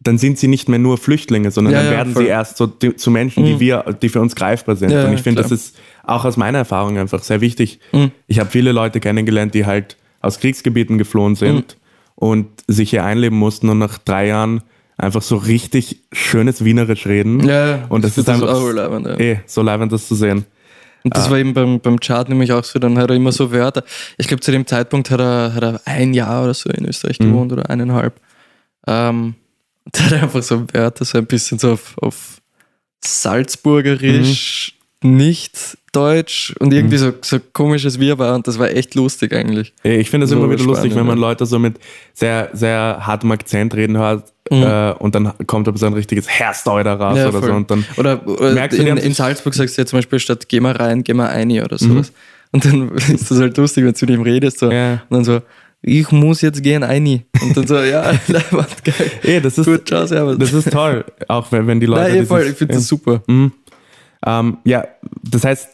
dann 0.00 0.18
sind 0.18 0.38
sie 0.38 0.48
nicht 0.48 0.68
mehr 0.68 0.78
nur 0.80 0.98
Flüchtlinge, 0.98 1.50
sondern 1.50 1.72
Ja, 1.74 1.82
dann 1.82 1.92
ja, 1.92 1.96
werden. 1.98 2.12
Mhm. 2.14 2.18
sie 2.18 2.26
erst 2.26 2.56
so 2.56 2.66
die, 2.66 2.96
zu 2.96 3.10
Menschen, 3.10 3.44
die 3.44 3.60
wir, 3.60 3.84
die 4.02 4.08
für 4.08 4.20
uns 4.20 4.34
greifbar 4.34 4.76
sind. 4.76 4.90
Ja, 4.90 5.02
und 5.04 5.08
ja, 5.10 5.14
ich 5.14 5.22
finde, 5.22 5.40
das 5.42 5.52
ist 5.52 5.76
auch 6.02 6.24
aus 6.24 6.36
meiner 6.36 6.58
Erfahrung 6.58 6.98
einfach 6.98 7.22
sehr 7.22 7.40
wichtig. 7.40 7.78
Mhm. 7.92 8.10
Ich 8.26 8.38
habe 8.40 8.50
viele 8.50 8.72
Leute 8.72 8.98
kennengelernt, 9.00 9.54
die 9.54 9.66
halt 9.66 9.96
aus 10.20 10.40
Kriegsgebieten 10.40 10.98
geflohen 10.98 11.36
sind 11.36 11.54
Mhm. 11.54 11.64
und 12.16 12.46
sich 12.66 12.90
hier 12.90 13.04
einleben 13.04 13.38
mussten 13.38 13.68
und 13.68 13.78
nach 13.78 13.98
drei 13.98 14.26
Jahren 14.26 14.62
einfach 14.96 15.22
so 15.22 15.36
richtig 15.36 16.02
schönes 16.12 16.64
Wienerisch 16.64 17.06
reden. 17.06 17.46
Ja, 17.46 17.68
ja. 17.76 17.86
Und 17.88 18.02
das 18.04 18.12
Ich 18.12 18.18
ist 18.18 18.28
einfach 18.28 18.48
auch 18.48 18.66
relevant, 18.66 19.06
ja. 19.06 19.16
eh, 19.18 19.40
so 19.46 19.62
leibend, 19.62 19.92
das 19.92 20.08
zu 20.08 20.14
sehen. 20.16 20.44
Und 21.06 21.14
Ah. 21.14 21.20
das 21.20 21.30
war 21.30 21.38
eben 21.38 21.54
beim, 21.54 21.78
beim 21.78 22.00
Chart 22.00 22.28
nämlich 22.28 22.50
auch 22.50 22.64
so, 22.64 22.80
dann 22.80 22.98
hat 22.98 23.10
er 23.10 23.14
immer 23.16 23.30
so 23.30 23.52
Wörter. 23.52 23.84
Ich 24.18 24.26
glaube, 24.26 24.40
zu 24.40 24.50
dem 24.50 24.66
Zeitpunkt 24.66 25.08
hat 25.12 25.20
er, 25.20 25.54
hat 25.54 25.62
er 25.62 25.80
ein 25.84 26.12
Jahr 26.14 26.42
oder 26.42 26.52
so 26.52 26.68
in 26.68 26.84
Österreich 26.84 27.20
Mhm. 27.20 27.26
gewohnt 27.30 27.52
oder 27.52 27.70
eineinhalb. 27.70 28.20
Ähm, 28.88 29.34
da 29.92 30.02
hat 30.02 30.10
er 30.12 30.22
einfach 30.24 30.42
so 30.42 30.64
Wörter, 30.72 31.04
so 31.04 31.18
ein 31.18 31.26
bisschen 31.26 31.60
so 31.60 31.74
auf, 31.74 31.94
auf 31.98 32.40
Salzburgerisch, 33.04 34.74
Mhm. 35.04 35.16
nicht 35.16 35.78
Deutsch 35.92 36.54
und 36.58 36.72
irgendwie 36.72 36.96
so, 36.96 37.12
so 37.22 37.38
komisches 37.52 38.00
Wirrwarr 38.00 38.34
und 38.34 38.48
das 38.48 38.58
war 38.58 38.68
echt 38.70 38.94
lustig 38.96 39.32
eigentlich. 39.32 39.72
Ich 39.84 40.10
finde 40.10 40.24
es 40.24 40.30
So 40.30 40.36
immer 40.36 40.50
wieder 40.50 40.64
lustig, 40.64 40.90
spannend, 40.92 40.96
wenn 40.96 41.06
man. 41.06 41.18
Leute 41.18 41.46
so 41.46 41.58
mit 41.58 41.78
sehr, 42.14 42.50
sehr 42.52 42.98
hartem 43.06 43.30
Akzent 43.30 43.74
reden 43.74 43.96
hört 43.96 44.32
Mhm. 44.50 44.62
äh, 44.62 44.92
und 44.92 45.14
dann 45.14 45.32
kommt 45.46 45.66
aber 45.68 45.76
so 45.78 45.86
ein 45.86 45.92
richtiges 45.92 46.28
Hersteuder 46.28 46.94
raus 46.94 47.16
Ja, 47.18 47.28
oder 47.28 47.40
voll. 47.40 47.48
so 47.50 47.54
und 47.56 47.70
dann 47.70 47.84
Oder, 47.96 48.26
oder 48.26 48.52
Merkst 48.52 48.78
du, 48.78 48.82
in, 48.82 48.90
haben 48.90 48.98
in 48.98 49.12
Salzburg 49.14 49.54
sagst 49.54 49.76
du 49.76 49.82
ja 49.82 49.86
zum 49.86 49.98
Beispiel 49.98 50.18
statt 50.18 50.48
geh 50.48 50.60
mal 50.60 50.72
rein, 50.76 51.02
geh 51.04 51.14
mal 51.14 51.28
ein 51.28 51.50
oder 51.50 51.76
Mhm. 51.80 51.88
sowas. 51.88 52.12
Und 52.52 52.64
dann 52.64 52.90
ist 52.94 53.30
das 53.30 53.38
halt 53.40 53.56
lustig, 53.56 53.84
wenn 53.84 53.92
du 53.92 54.06
mit 54.06 54.10
ihm 54.14 54.22
redest. 54.22 54.58
So. 54.60 54.70
Ja. 54.70 54.92
Und 55.08 55.10
dann 55.10 55.24
so, 55.24 55.40
ich 55.82 56.10
muss 56.10 56.40
jetzt 56.42 56.62
gehen, 56.62 56.82
ein. 56.82 57.06
Und 57.42 57.56
dann 57.56 57.66
so, 57.66 57.76
ja, 57.78 58.02
leibend, 58.28 58.84
geil. 58.84 59.10
Eh, 59.22 59.40
das 59.40 59.58
ist, 59.58 59.66
Gut, 59.66 59.86
ciao, 59.88 60.06
servus. 60.06 60.36
das 60.38 60.52
ist 60.52 60.70
toll, 60.70 61.04
auch 61.28 61.50
wenn, 61.52 61.66
wenn 61.66 61.80
die 61.80 61.86
Leute. 61.86 62.12
Nein, 62.14 62.26
voll, 62.26 62.42
ich 62.42 62.56
finde 62.56 62.74
ja. 62.74 62.78
das 62.78 62.88
super. 62.88 63.22
Ähm, 64.24 64.56
ja, 64.64 64.84
das 65.22 65.44
heißt, 65.44 65.68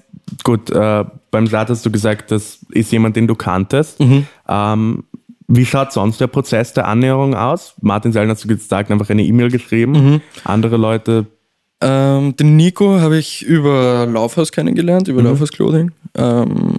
gut, 0.44 0.70
äh, 0.70 1.04
beim 1.30 1.46
Start 1.46 1.70
hast 1.70 1.86
du 1.86 1.90
gesagt, 1.90 2.30
das 2.30 2.58
ist 2.70 2.92
jemand, 2.92 3.16
den 3.16 3.26
du 3.26 3.34
kanntest. 3.34 4.00
Mhm. 4.00 4.26
Ähm, 4.48 5.04
wie 5.54 5.66
schaut 5.66 5.92
sonst 5.92 6.20
der 6.20 6.26
Prozess 6.28 6.72
der 6.72 6.88
Annäherung 6.88 7.34
aus? 7.34 7.74
Martin 7.80 8.12
Sellen 8.12 8.30
hast 8.30 8.44
du 8.44 8.48
gesagt, 8.48 8.90
einfach 8.90 9.10
eine 9.10 9.22
E-Mail 9.22 9.50
geschrieben. 9.50 9.92
Mhm. 9.92 10.20
Andere 10.44 10.76
Leute, 10.76 11.26
Ähm, 11.84 12.36
den 12.36 12.56
Nico 12.56 13.00
habe 13.00 13.18
ich 13.18 13.42
über 13.42 14.06
Laufhaus 14.06 14.52
kennengelernt, 14.52 15.08
Mhm. 15.08 15.14
über 15.14 15.22
Laufhaus 15.24 15.50
Clothing. 15.50 15.90
Ähm, 16.14 16.76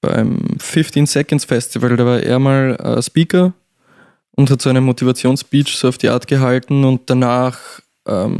beim 0.00 0.38
15 0.58 1.04
Seconds 1.06 1.44
Festival, 1.44 1.96
da 1.96 2.06
war 2.06 2.18
er 2.20 2.38
mal 2.38 2.76
äh, 2.76 3.02
Speaker 3.02 3.52
und 4.34 4.50
hat 4.50 4.62
so 4.62 4.70
eine 4.70 4.80
Motivationsspeech 4.80 5.76
so 5.76 5.88
auf 5.88 5.98
die 5.98 6.08
Art 6.08 6.26
gehalten 6.26 6.82
und 6.84 7.02
danach, 7.10 7.58
ähm, 8.08 8.38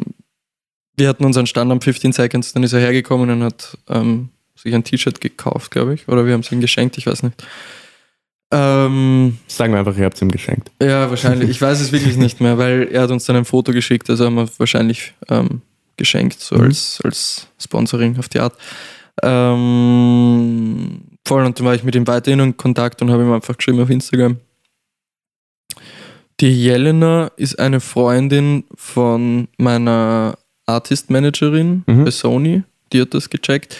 wir 0.96 1.08
hatten 1.08 1.24
unseren 1.26 1.46
Stand 1.46 1.70
am 1.70 1.80
15 1.82 2.12
Seconds, 2.12 2.52
dann 2.54 2.62
ist 2.62 2.72
er 2.72 2.80
hergekommen 2.80 3.28
und 3.30 3.42
hat 3.44 3.76
ähm, 3.90 4.30
sich 4.56 4.74
ein 4.74 4.84
T-Shirt 4.84 5.20
gekauft, 5.20 5.70
glaube 5.72 5.92
ich, 5.94 6.08
oder 6.08 6.24
wir 6.26 6.32
haben 6.32 6.40
es 6.40 6.50
ihm 6.50 6.60
geschenkt, 6.62 6.96
ich 6.98 7.06
weiß 7.06 7.22
nicht. 7.22 7.44
Ähm, 8.54 9.38
sagen 9.46 9.72
wir 9.72 9.78
einfach, 9.80 9.96
ihr 9.96 10.04
habt 10.04 10.16
es 10.16 10.22
ihm 10.22 10.30
geschenkt. 10.30 10.70
ja, 10.82 11.08
wahrscheinlich. 11.08 11.48
Ich 11.48 11.60
weiß 11.62 11.80
es 11.80 11.90
wirklich 11.90 12.16
nicht 12.18 12.40
mehr, 12.40 12.58
weil 12.58 12.88
er 12.92 13.02
hat 13.02 13.10
uns 13.10 13.24
dann 13.24 13.36
ein 13.36 13.44
Foto 13.46 13.72
geschickt, 13.72 14.10
also 14.10 14.26
haben 14.26 14.34
wir 14.34 14.48
wahrscheinlich 14.58 15.14
ähm, 15.30 15.62
geschenkt, 15.96 16.38
so 16.40 16.56
Mhm. 16.56 16.62
als, 16.64 17.00
als 17.02 17.48
Sponsoring 17.58 18.18
auf 18.18 18.28
die 18.28 18.40
Art. 18.40 18.54
Ähm, 19.22 21.02
voll, 21.26 21.44
und 21.44 21.58
dann 21.58 21.66
war 21.66 21.74
ich 21.74 21.84
mit 21.84 21.94
ihm 21.94 22.06
weiterhin 22.06 22.40
in 22.40 22.56
Kontakt 22.56 23.00
und 23.02 23.10
habe 23.10 23.22
ihm 23.22 23.32
einfach 23.32 23.56
geschrieben 23.56 23.80
auf 23.80 23.90
Instagram. 23.90 24.36
Die 26.40 26.50
Jelena 26.64 27.30
ist 27.36 27.58
eine 27.58 27.80
Freundin 27.80 28.64
von 28.74 29.48
meiner 29.58 30.36
Artist-Managerin 30.66 31.84
Mhm. 31.86 32.04
bei 32.04 32.10
Sony, 32.10 32.62
die 32.92 33.00
hat 33.02 33.14
das 33.14 33.30
gecheckt. 33.30 33.76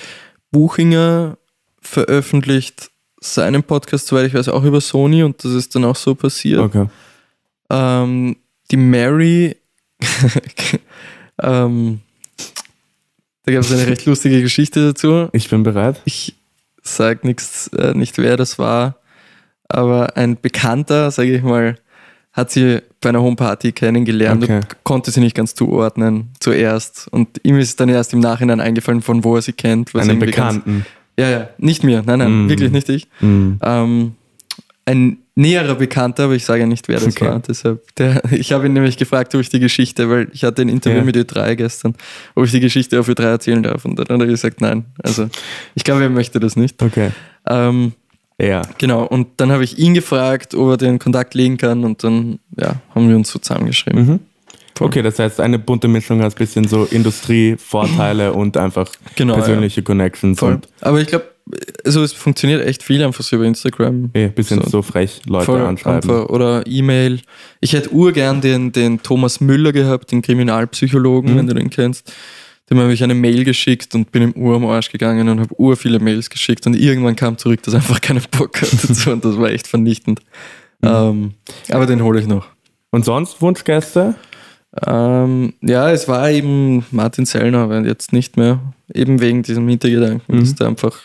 Buchinger 0.51 1.39
veröffentlicht 1.81 2.91
seinen 3.23 3.63
Podcast, 3.63 4.07
soweit 4.07 4.27
ich 4.27 4.35
weiß, 4.35 4.49
auch 4.49 4.65
über 4.65 4.81
Sony 4.81 5.23
und 5.23 5.43
das 5.45 5.53
ist 5.53 5.75
dann 5.75 5.85
auch 5.85 5.97
so 5.97 6.15
passiert. 6.15 6.61
Okay. 6.61 6.87
Ähm, 7.71 8.37
die 8.71 8.77
Mary, 8.77 9.57
ähm, 11.43 12.01
da 13.45 13.53
gab 13.53 13.63
es 13.63 13.73
eine 13.73 13.87
recht 13.87 14.07
lustige 14.07 14.41
Geschichte 14.43 14.85
dazu. 14.87 15.29
Ich 15.33 15.49
bin 15.51 15.63
bereit. 15.63 16.01
Ich 16.05 16.35
sag 16.83 17.25
nichts, 17.25 17.69
äh, 17.69 17.95
nicht 17.95 18.19
wer 18.19 18.37
das 18.37 18.59
war. 18.59 18.97
aber 19.69 20.17
ein 20.17 20.39
Bekannter, 20.41 21.11
sage 21.11 21.35
ich 21.35 21.43
mal, 21.43 21.79
hat 22.33 22.51
sie 22.51 22.81
bei 23.01 23.09
einer 23.11 23.23
Homeparty 23.23 23.73
kennengelernt 23.73 24.45
Okay. 24.45 24.57
und 24.57 24.85
konnte 24.85 25.11
sie 25.11 25.21
nicht 25.21 25.35
ganz 25.37 25.55
zuordnen 25.55 26.31
zuerst. 26.41 27.09
Und 27.11 27.41
ihm 27.43 27.59
ist 27.59 27.79
dann 27.81 27.89
erst 27.89 28.13
im 28.13 28.21
Nachhinein 28.21 28.61
eingefallen, 28.61 29.03
von 29.03 29.23
wo 29.25 29.37
er 29.37 29.43
sie 29.43 29.53
kennt. 29.53 29.93
was 29.95 30.03
Einen 30.03 30.13
irgendwie 30.23 30.31
ganz- 30.33 30.57
Bekannten. 30.57 30.87
Ja, 31.19 31.29
ja, 31.31 31.49
nicht 31.59 31.85
mir. 31.85 32.03
Nein, 32.07 32.19
nein, 32.19 32.47
Mm. 32.47 32.49
wirklich 32.49 32.71
nicht 32.73 32.89
ich. 32.89 33.07
Mhm. 33.21 33.59
Ähm, 33.63 34.13
ein 34.85 35.19
näherer 35.35 35.75
Bekannter, 35.77 36.25
aber 36.25 36.35
ich 36.35 36.45
sage 36.45 36.67
nicht, 36.67 36.89
wer 36.89 36.97
das 36.99 37.09
Okay. 37.17 37.27
war. 37.27 37.39
Deshalb, 37.41 37.95
der, 37.97 38.23
ich 38.33 38.53
habe 38.53 38.67
ihn 38.67 38.73
nämlich 38.73 38.97
gefragt, 38.97 39.35
ob 39.35 39.41
ich 39.41 39.49
die 39.49 39.61
Geschichte, 39.61 40.11
weil 40.11 40.29
ich 40.33 40.43
hatte 40.45 40.63
ein 40.63 40.69
Interview 40.69 40.99
Ja. 40.99 41.05
mit 41.05 41.17
Ö3 41.17 41.55
gestern, 41.55 41.95
ob 42.35 42.45
ich 42.45 42.51
die 42.51 42.61
Geschichte 42.61 42.99
auf 42.99 43.09
Ö3 43.09 43.23
erzählen 43.25 43.63
darf. 43.63 43.85
Und 43.85 43.97
dann 43.99 44.09
hat 44.09 44.21
er 44.21 44.27
gesagt, 44.27 44.61
nein. 44.61 44.85
Also 45.03 45.29
ich 45.75 45.85
glaube, 45.85 46.03
er 46.03 46.11
möchte 46.11 46.41
das 46.41 46.57
nicht. 46.57 46.83
Okay. 46.83 47.11
Ähm, 47.47 47.93
Ja. 48.39 48.63
genau, 48.79 49.05
und 49.07 49.29
dann 49.37 49.53
habe 49.53 49.63
ich 49.65 49.79
ihn 49.79 49.95
gefragt, 49.95 50.55
ob 50.55 50.71
er 50.71 50.77
den 50.77 50.99
Kontakt 50.99 51.35
legen 51.35 51.59
kann 51.59 51.85
und 51.85 52.03
dann 52.03 52.39
ja, 52.57 52.75
haben 52.95 53.09
wir 53.09 53.15
uns 53.17 53.31
so 53.31 53.39
zusammengeschrieben. 53.39 54.07
Mhm. 54.07 54.21
Okay, 54.85 55.03
das 55.03 55.19
heißt 55.19 55.41
eine 55.41 55.59
bunte 55.59 55.89
Mischung 55.89 56.23
aus 56.23 56.35
bisschen 56.35 56.67
so 56.69 56.85
Industrievorteile 56.85 58.33
und 58.35 58.57
einfach 58.57 58.89
Genau, 59.17 59.35
persönliche 59.35 59.83
Connections 59.83 60.39
Voll. 60.39 60.55
und 60.55 60.69
Aber 60.81 61.01
ich 61.01 61.07
glaube, 61.09 61.27
also 61.85 62.03
es 62.03 62.13
funktioniert 62.13 62.65
echt 62.65 62.83
viel 62.83 63.03
einfach 63.03 63.25
so 63.25 63.37
über 63.37 63.45
Instagram. 63.45 64.11
eh, 64.15 64.29
bisschen 64.29 64.63
So. 64.63 64.71
so, 64.71 64.83
frech 64.83 65.23
Leute 65.27 65.47
Voll 65.47 65.61
anschreiben. 65.63 66.11
einfach. 66.11 66.29
Oder 66.31 66.67
E-Mail. 66.67 67.21
Ich 67.61 67.73
hätte 67.73 67.91
urgern 67.93 68.41
den, 68.41 68.73
den 68.73 69.03
Thomas 69.03 69.41
Müller 69.41 69.73
gehabt, 69.73 70.13
den 70.13 70.23
Kriminalpsychologen, 70.23 71.33
Mhm. 71.33 71.39
wenn 71.39 71.47
du 71.49 71.55
den 71.55 71.71
kennst. 71.71 72.13
Dem 72.71 72.79
habe 72.79 72.93
ich 72.93 73.03
eine 73.03 73.15
Mail 73.15 73.45
geschickt 73.45 73.95
und 73.95 74.13
bin 74.13 74.23
im 74.23 74.33
Ur 74.35 74.55
am 74.57 74.65
Arsch 74.67 74.91
gegangen 74.91 75.29
und 75.29 75.41
habe 75.41 75.55
ur 75.61 75.77
viele 75.77 75.99
Mails 75.99 76.31
geschickt 76.31 76.67
und 76.67 76.75
irgendwann 76.75 77.17
kam 77.17 77.37
zurück, 77.37 77.63
dass 77.65 77.75
einfach 77.75 78.01
keinen 78.01 78.23
Bock 78.31 78.63
hat 78.63 78.73
dazu 78.89 79.11
und 79.11 79.25
das 79.25 79.37
war 79.37 79.51
echt 79.51 79.67
vernichtend. 79.67 80.21
Mhm. 80.81 80.89
Ähm, 80.89 81.31
aber 81.71 81.87
den 81.87 82.03
hole 82.03 82.21
ich 82.21 82.27
noch. 82.27 82.47
Und 82.93 83.05
sonst 83.05 83.43
Wunschgäste? 83.43 84.15
Ähm, 84.87 85.53
ja, 85.61 85.91
es 85.91 86.09
war 86.09 86.31
eben 86.31 86.85
Martin 86.91 87.27
Sellner, 87.27 87.59
aber 87.59 87.81
jetzt 87.83 88.13
nicht 88.13 88.37
mehr. 88.37 88.59
Eben 88.95 89.21
wegen 89.21 89.43
diesem 89.43 89.69
Hintergedanken, 89.69 90.37
Mhm. 90.37 90.41
dass 90.41 90.55
der 90.55 90.69
einfach 90.69 90.99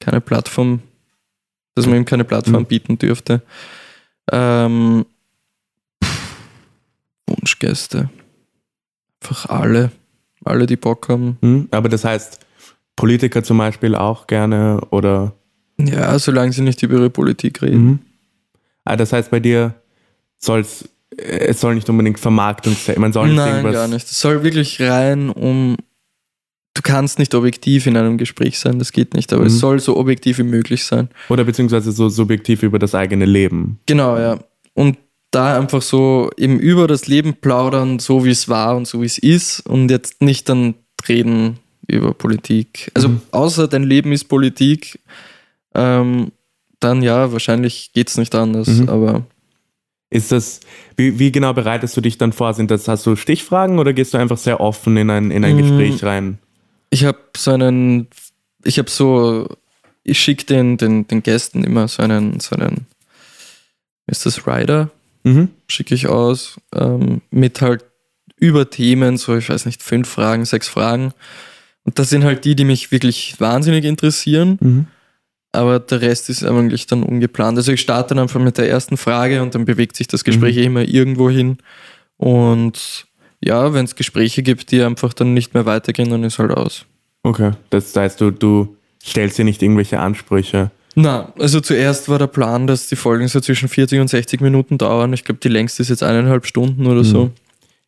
keine 0.00 0.20
Plattform, 0.20 0.80
dass 1.74 1.86
man 1.86 1.96
ihm 1.96 2.04
keine 2.04 2.24
Plattform 2.24 2.62
Mhm. 2.62 2.66
bieten 2.66 2.98
dürfte. 2.98 3.42
Ähm, 4.30 5.04
pff, 6.02 6.36
Wunschgäste. 7.26 8.08
Einfach 9.20 9.46
alle. 9.46 9.92
Alle, 10.44 10.66
die 10.66 10.76
Bock 10.76 11.08
haben. 11.08 11.36
Hm? 11.42 11.68
Aber 11.70 11.88
das 11.88 12.04
heißt 12.04 12.40
Politiker 12.96 13.42
zum 13.44 13.58
Beispiel 13.58 13.94
auch 13.94 14.26
gerne 14.26 14.80
oder 14.90 15.32
Ja, 15.78 16.18
solange 16.18 16.52
sie 16.52 16.62
nicht 16.62 16.82
über 16.82 16.94
ihre 16.96 17.10
Politik 17.10 17.62
reden. 17.62 17.84
Mhm. 17.84 17.98
Ah, 18.84 18.96
das 18.96 19.12
heißt 19.12 19.30
bei 19.30 19.38
dir 19.40 19.74
soll's 20.38 20.82
es 20.82 20.88
soll 21.52 21.74
nicht 21.74 21.88
unbedingt 21.88 22.18
Vermarktung 22.20 22.74
sein. 22.74 22.96
Man 22.98 23.12
soll 23.12 23.28
nicht 23.28 23.36
Nein, 23.36 23.70
gar 23.72 23.88
nicht. 23.88 24.06
Es 24.06 24.20
soll 24.20 24.42
wirklich 24.42 24.80
rein 24.80 25.30
um. 25.30 25.76
Du 26.74 26.80
kannst 26.82 27.18
nicht 27.18 27.34
objektiv 27.34 27.86
in 27.86 27.96
einem 27.98 28.16
Gespräch 28.16 28.58
sein, 28.58 28.78
das 28.78 28.92
geht 28.92 29.12
nicht, 29.14 29.32
aber 29.34 29.42
Mhm. 29.42 29.48
es 29.48 29.58
soll 29.58 29.78
so 29.78 29.96
objektiv 29.98 30.38
wie 30.38 30.42
möglich 30.42 30.84
sein. 30.84 31.08
Oder 31.28 31.44
beziehungsweise 31.44 31.92
so 31.92 32.08
subjektiv 32.08 32.62
über 32.62 32.78
das 32.78 32.94
eigene 32.94 33.26
Leben. 33.26 33.78
Genau, 33.84 34.16
ja. 34.16 34.38
Und 34.72 34.96
da 35.32 35.58
einfach 35.58 35.82
so 35.82 36.30
eben 36.38 36.58
über 36.58 36.86
das 36.86 37.08
Leben 37.08 37.34
plaudern, 37.34 37.98
so 37.98 38.24
wie 38.24 38.30
es 38.30 38.48
war 38.48 38.74
und 38.76 38.86
so 38.88 39.02
wie 39.02 39.06
es 39.06 39.18
ist 39.18 39.60
und 39.66 39.90
jetzt 39.90 40.22
nicht 40.22 40.48
dann 40.48 40.74
reden 41.08 41.58
über 41.88 42.14
Politik. 42.14 42.90
Also 42.94 43.10
Mhm. 43.10 43.20
außer 43.32 43.68
dein 43.68 43.82
Leben 43.82 44.12
ist 44.12 44.24
Politik, 44.24 44.98
ähm, 45.74 46.32
dann 46.80 47.02
ja, 47.02 47.32
wahrscheinlich 47.32 47.92
geht 47.92 48.08
es 48.08 48.16
nicht 48.16 48.34
anders, 48.34 48.68
Mhm. 48.68 48.88
aber 48.88 49.26
Ist 50.12 50.30
das, 50.30 50.60
wie, 50.96 51.18
wie 51.18 51.32
genau 51.32 51.52
bereitest 51.54 51.96
du 51.96 52.00
dich 52.00 52.18
dann 52.18 52.32
vor? 52.32 52.52
Sind 52.54 52.70
das, 52.70 52.86
hast 52.88 53.06
du 53.06 53.16
Stichfragen 53.16 53.78
oder 53.78 53.92
gehst 53.92 54.12
du 54.14 54.18
einfach 54.18 54.36
sehr 54.38 54.60
offen 54.60 54.96
in 54.96 55.10
ein, 55.10 55.30
in 55.30 55.44
ein 55.44 55.56
Mm. 55.56 55.58
Gespräch 55.58 56.04
rein? 56.04 56.38
ich 56.90 57.04
habe 57.06 57.18
so 57.36 57.52
einen, 57.52 58.08
ich 58.64 58.78
habe 58.78 58.90
so, 58.90 59.48
ich 60.04 60.20
schicke 60.20 60.44
den, 60.44 60.76
den, 60.76 61.06
den 61.08 61.22
Gästen 61.22 61.64
immer 61.64 61.88
so 61.88 62.02
einen, 62.02 62.38
so 62.40 62.54
einen, 62.54 62.86
ist 64.06 64.26
das 64.26 64.46
Rider? 64.46 64.90
Mhm. 65.24 65.48
schicke 65.68 65.94
ich 65.94 66.08
aus, 66.08 66.58
ähm, 66.74 67.22
mit 67.30 67.62
halt 67.62 67.84
über 68.36 68.68
Themen, 68.68 69.16
so 69.16 69.36
ich 69.36 69.48
weiß 69.48 69.66
nicht, 69.66 69.82
fünf 69.82 70.08
Fragen, 70.08 70.44
sechs 70.44 70.68
Fragen. 70.68 71.12
Und 71.84 71.98
das 71.98 72.10
sind 72.10 72.24
halt 72.24 72.44
die, 72.44 72.56
die 72.56 72.64
mich 72.64 72.90
wirklich 72.92 73.40
wahnsinnig 73.40 73.84
interessieren, 73.84 74.58
Mhm. 74.60 74.86
Aber 75.52 75.78
der 75.80 76.00
Rest 76.00 76.28
ist 76.30 76.44
eigentlich 76.44 76.86
dann 76.86 77.02
ungeplant. 77.02 77.58
Also 77.58 77.72
ich 77.72 77.80
starte 77.80 78.14
dann 78.14 78.20
einfach 78.22 78.40
mit 78.40 78.58
der 78.58 78.68
ersten 78.68 78.96
Frage 78.96 79.42
und 79.42 79.54
dann 79.54 79.64
bewegt 79.64 79.96
sich 79.96 80.06
das 80.08 80.24
Gespräch 80.24 80.56
eh 80.56 80.64
immer 80.64 80.82
irgendwo 80.82 81.28
hin. 81.30 81.58
Und 82.16 83.06
ja, 83.44 83.74
wenn 83.74 83.84
es 83.84 83.96
Gespräche 83.96 84.42
gibt, 84.42 84.70
die 84.70 84.82
einfach 84.82 85.12
dann 85.12 85.34
nicht 85.34 85.54
mehr 85.54 85.66
weitergehen, 85.66 86.10
dann 86.10 86.24
ist 86.24 86.38
halt 86.38 86.52
aus. 86.52 86.86
Okay. 87.22 87.52
Das 87.70 87.94
heißt, 87.94 88.20
du, 88.20 88.30
du 88.30 88.76
stellst 89.04 89.38
dir 89.38 89.44
nicht 89.44 89.62
irgendwelche 89.62 89.98
Ansprüche. 90.00 90.70
Na, 90.94 91.32
also 91.38 91.60
zuerst 91.60 92.08
war 92.08 92.18
der 92.18 92.26
Plan, 92.26 92.66
dass 92.66 92.88
die 92.88 92.96
Folgen 92.96 93.26
so 93.28 93.40
zwischen 93.40 93.68
40 93.68 94.00
und 94.00 94.08
60 94.08 94.40
Minuten 94.40 94.78
dauern. 94.78 95.12
Ich 95.12 95.24
glaube, 95.24 95.40
die 95.42 95.48
längste 95.48 95.82
ist 95.82 95.88
jetzt 95.88 96.02
eineinhalb 96.02 96.46
Stunden 96.46 96.86
oder 96.86 97.02
so. 97.02 97.30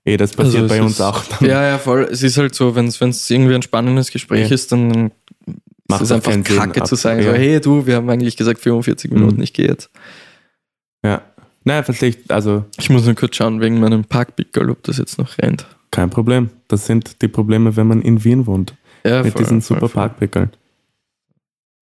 Eh, 0.07 0.17
das 0.17 0.33
passiert 0.33 0.65
Also 0.65 0.75
bei 0.75 0.83
uns 0.83 0.93
ist- 0.95 1.01
auch. 1.01 1.23
Dann 1.25 1.49
Ja, 1.49 1.67
ja, 1.67 1.79
voll. 1.79 2.09
Es 2.11 2.23
ist 2.23 2.37
halt 2.39 2.55
so, 2.55 2.75
wenn 2.75 2.87
es 2.89 3.31
irgendwie 3.31 3.55
ein 3.55 3.63
spannendes 3.63 4.11
Gespräch 4.11 4.49
Ja. 4.49 4.55
ist, 4.55 4.73
dann 4.73 5.13
Macht 5.89 6.01
ist 6.03 6.11
es 6.11 6.23
doch 6.23 6.31
einfach 6.31 6.33
Sinn, 6.33 6.59
kacke 6.59 6.83
zu 6.85 6.95
sagen, 6.95 7.21
ja. 7.23 7.33
so, 7.33 7.37
hey 7.39 7.61
du, 7.61 7.87
wir 7.87 7.97
haben 7.97 8.09
eigentlich 8.09 8.37
gesagt 8.37 8.61
45 8.61 9.11
Minuten, 9.11 9.37
Mhm. 9.37 9.43
ich 9.43 9.53
gehe 9.53 9.67
jetzt. 9.69 9.91
Ja. 11.05 11.21
Naja, 11.65 11.83
verstehe 11.83 12.11
ich. 12.11 12.19
Also 12.31 12.65
Ich 12.79 12.91
muss 12.91 13.05
nur 13.05 13.15
kurz 13.15 13.37
schauen 13.37 13.61
wegen 13.61 13.81
meinem 13.81 14.05
Parkpickel, 14.05 14.71
ob 14.71 14.83
das 14.83 14.99
jetzt 14.99 15.19
noch 15.19 15.39
rennt. 15.39 15.67
kein 15.91 16.11
Problem. 16.11 16.51
Das 16.69 16.87
sind 16.87 17.23
die 17.23 17.29
Probleme, 17.29 17.77
wenn 17.77 17.87
man 17.87 18.03
in 18.03 18.25
Wien 18.25 18.47
wohnt. 18.47 18.75
Ja, 19.05 19.23
mit 19.23 19.33
voll, 19.33 19.43
diesen 19.43 19.61
voll, 19.63 19.79
super. 19.81 19.93
Parkpickeln. 19.93 20.51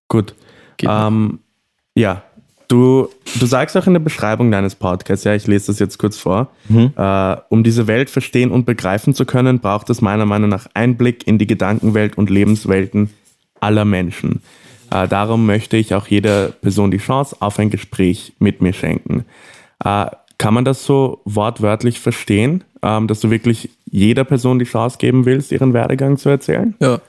Gut. 0.08 0.34
Ähm, 0.82 1.38
ja, 1.94 2.22
du, 2.68 3.08
du 3.38 3.46
sagst 3.46 3.76
auch 3.76 3.86
in 3.86 3.92
der 3.94 4.00
Beschreibung 4.00 4.50
deines 4.50 4.74
Podcasts, 4.74 5.24
ja, 5.24 5.34
ich 5.34 5.46
lese 5.46 5.68
das 5.68 5.78
jetzt 5.78 5.98
kurz 5.98 6.16
vor, 6.18 6.50
Mhm. 6.68 6.92
äh, 6.96 7.36
um 7.48 7.62
diese 7.64 7.86
Welt 7.86 8.10
verstehen 8.10 8.50
und 8.50 8.66
begreifen 8.66 9.14
zu 9.14 9.24
können, 9.24 9.60
braucht 9.60 9.88
es 9.90 10.00
meiner 10.00 10.26
Meinung 10.26 10.50
nach 10.50 10.66
Einblick 10.74 11.26
in 11.26 11.38
die 11.38 11.46
Gedankenwelt 11.46 12.18
und 12.18 12.30
Lebenswelten 12.30 13.10
aller 13.62 13.84
Menschen. 13.84 14.42
Äh, 14.90 15.08
darum 15.08 15.46
möchte 15.46 15.76
ich 15.76 15.94
auch 15.94 16.06
jeder 16.06 16.48
Person 16.48 16.90
die 16.90 16.98
Chance 16.98 17.36
auf 17.40 17.58
ein 17.58 17.70
Gespräch 17.70 18.34
mit 18.38 18.60
mir 18.60 18.72
schenken. 18.72 19.24
Äh, 19.84 20.06
kann 20.38 20.54
man 20.54 20.64
das 20.64 20.84
so 20.84 21.20
wortwörtlich 21.24 22.00
verstehen, 22.00 22.64
ähm, 22.82 23.06
dass 23.06 23.20
du 23.20 23.30
wirklich 23.30 23.70
jeder 23.90 24.24
Person 24.24 24.58
die 24.58 24.64
Chance 24.64 24.98
geben 24.98 25.24
willst, 25.24 25.52
ihren 25.52 25.72
Werdegang 25.72 26.18
zu 26.18 26.28
erzählen? 26.28 26.74
Ja. 26.80 27.00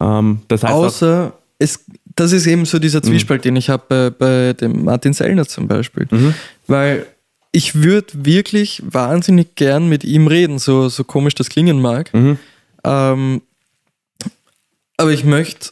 Ähm, 0.00 0.42
das 0.48 0.62
heißt 0.62 0.74
Außer, 0.74 1.32
es, 1.58 1.84
das 2.14 2.32
ist 2.32 2.46
eben 2.46 2.66
so 2.66 2.78
dieser 2.78 3.02
Zwiespalt, 3.02 3.44
den 3.44 3.56
ich 3.56 3.70
habe 3.70 3.84
bei, 3.88 4.10
bei 4.10 4.52
dem 4.52 4.84
Martin 4.84 5.12
Sellner 5.12 5.46
zum 5.46 5.68
Beispiel. 5.68 6.06
Mhm. 6.10 6.34
Weil 6.66 7.06
ich 7.52 7.82
würde 7.82 8.08
wirklich 8.24 8.82
wahnsinnig 8.84 9.54
gern 9.54 9.88
mit 9.88 10.04
ihm 10.04 10.26
reden, 10.26 10.58
so, 10.58 10.88
so 10.88 11.04
komisch 11.04 11.34
das 11.34 11.48
klingen 11.48 11.80
mag. 11.80 12.12
Mhm. 12.12 12.38
Ähm, 12.84 13.42
aber 15.02 15.12
ich 15.12 15.24
möchte 15.24 15.70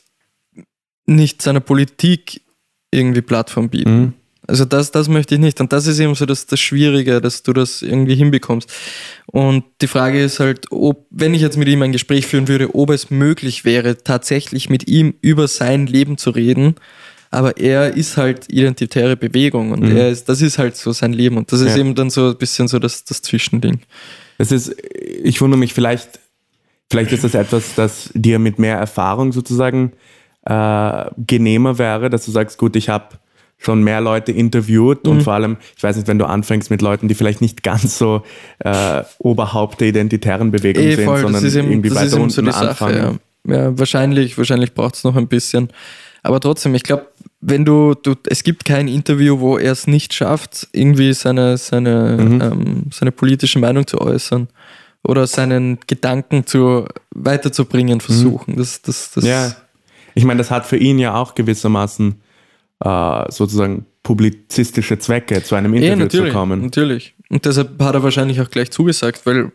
nicht 1.06 1.42
seiner 1.42 1.60
Politik 1.60 2.42
irgendwie 2.90 3.22
Plattform 3.22 3.68
bieten. 3.68 4.00
Mhm. 4.00 4.12
Also 4.46 4.64
das, 4.64 4.90
das 4.90 5.08
möchte 5.08 5.34
ich 5.36 5.40
nicht. 5.40 5.60
Und 5.60 5.72
das 5.72 5.86
ist 5.86 6.00
eben 6.00 6.14
so 6.16 6.26
das, 6.26 6.46
das 6.46 6.58
Schwierige, 6.58 7.20
dass 7.20 7.42
du 7.44 7.52
das 7.52 7.82
irgendwie 7.82 8.16
hinbekommst. 8.16 8.68
Und 9.26 9.64
die 9.80 9.86
Frage 9.86 10.20
ist 10.20 10.40
halt, 10.40 10.72
ob, 10.72 11.06
wenn 11.10 11.34
ich 11.34 11.40
jetzt 11.40 11.56
mit 11.56 11.68
ihm 11.68 11.82
ein 11.82 11.92
Gespräch 11.92 12.26
führen 12.26 12.48
würde, 12.48 12.74
ob 12.74 12.90
es 12.90 13.10
möglich 13.10 13.64
wäre, 13.64 14.02
tatsächlich 14.02 14.68
mit 14.68 14.88
ihm 14.88 15.14
über 15.20 15.46
sein 15.46 15.86
Leben 15.86 16.18
zu 16.18 16.30
reden. 16.30 16.74
Aber 17.30 17.58
er 17.58 17.96
ist 17.96 18.16
halt 18.16 18.46
identitäre 18.52 19.16
Bewegung 19.16 19.70
und 19.70 19.82
Mhm. 19.84 19.96
er 19.96 20.10
ist, 20.10 20.28
das 20.28 20.42
ist 20.42 20.58
halt 20.58 20.76
so 20.76 20.90
sein 20.90 21.12
Leben. 21.12 21.36
Und 21.36 21.52
das 21.52 21.60
ist 21.60 21.76
Ja. 21.76 21.78
eben 21.78 21.94
dann 21.94 22.10
so 22.10 22.30
ein 22.30 22.36
bisschen 22.38 22.66
so 22.66 22.80
das, 22.80 23.04
das 23.04 23.22
Zwischending. 23.22 23.78
Es 24.38 24.50
ist, 24.50 24.74
ich 25.22 25.40
wundere 25.40 25.60
mich, 25.60 25.74
vielleicht, 25.74 26.18
vielleicht 26.90 27.12
ist 27.12 27.24
das 27.24 27.34
etwas, 27.34 27.74
das 27.74 28.10
dir 28.14 28.38
mit 28.38 28.58
mehr 28.58 28.76
Erfahrung 28.76 29.32
sozusagen 29.32 29.92
äh, 30.44 31.04
genehmer 31.26 31.78
wäre, 31.78 32.10
dass 32.10 32.24
du 32.24 32.30
sagst, 32.30 32.58
gut, 32.58 32.76
ich 32.76 32.88
habe 32.88 33.06
schon 33.58 33.82
mehr 33.82 34.00
Leute 34.00 34.32
interviewt 34.32 35.04
Mhm. 35.04 35.10
und 35.10 35.22
vor 35.22 35.34
allem, 35.34 35.58
ich 35.76 35.82
weiß 35.82 35.96
nicht, 35.96 36.08
wenn 36.08 36.18
du 36.18 36.24
anfängst 36.26 36.70
mit 36.70 36.80
Leuten, 36.80 37.08
die 37.08 37.14
vielleicht 37.14 37.42
nicht 37.42 37.62
ganz 37.62 37.98
so 37.98 38.22
äh, 38.60 39.02
Oberhaupt 39.18 39.80
der 39.82 39.88
identitären 39.88 40.50
Bewegung 40.50 40.82
Eh, 40.82 40.96
sind, 40.96 41.04
voll, 41.04 41.16
sondern 41.20 41.42
das 41.42 41.52
ist 41.52 41.56
eben, 41.56 41.70
irgendwie 41.70 41.94
weiter 41.94 42.08
so 42.08 42.20
unten 42.22 42.46
die 42.46 42.52
Sache. 42.52 42.68
anfangen. 42.70 43.18
Ja. 43.46 43.54
ja, 43.54 43.78
wahrscheinlich, 43.78 44.38
wahrscheinlich 44.38 44.72
braucht 44.72 44.94
es 44.94 45.04
noch 45.04 45.14
ein 45.14 45.28
bisschen. 45.28 45.68
Aber 46.22 46.40
trotzdem, 46.40 46.74
ich 46.74 46.82
glaube, 46.84 47.06
wenn 47.42 47.64
du, 47.66 47.94
du, 47.94 48.14
es 48.28 48.44
gibt 48.44 48.64
kein 48.64 48.88
Interview, 48.88 49.40
wo 49.40 49.58
er 49.58 49.72
es 49.72 49.86
nicht 49.86 50.12
schafft, 50.14 50.68
irgendwie 50.72 51.12
seine, 51.12 51.56
seine, 51.58 52.16
Mhm. 52.18 52.40
ähm, 52.40 52.82
seine 52.92 53.12
politische 53.12 53.58
Meinung 53.58 53.86
zu 53.86 54.00
äußern 54.00 54.48
oder 55.10 55.26
seinen 55.26 55.78
Gedanken 55.88 56.46
zu, 56.46 56.86
weiterzubringen 57.14 58.00
versuchen. 58.00 58.56
Das, 58.56 58.80
das, 58.80 59.10
das, 59.10 59.24
Mhm. 59.24 59.30
Ja, 59.30 59.52
ich 60.14 60.24
meine, 60.24 60.38
das 60.38 60.50
hat 60.50 60.66
für 60.66 60.76
ihn 60.76 60.98
ja 60.98 61.14
auch 61.14 61.34
gewissermaßen 61.34 62.20
äh, 62.84 63.24
sozusagen 63.30 63.86
publizistische 64.02 64.98
Zwecke 64.98 65.42
zu 65.42 65.56
einem 65.56 65.74
Interview 65.74 66.04
natürlich, 66.04 66.32
zu 66.32 66.38
kommen. 66.38 66.62
Natürlich. 66.62 67.14
Und 67.28 67.44
deshalb 67.44 67.82
hat 67.82 67.94
er 67.94 68.02
wahrscheinlich 68.02 68.40
auch 68.40 68.50
gleich 68.50 68.70
zugesagt, 68.70 69.26
weil 69.26 69.50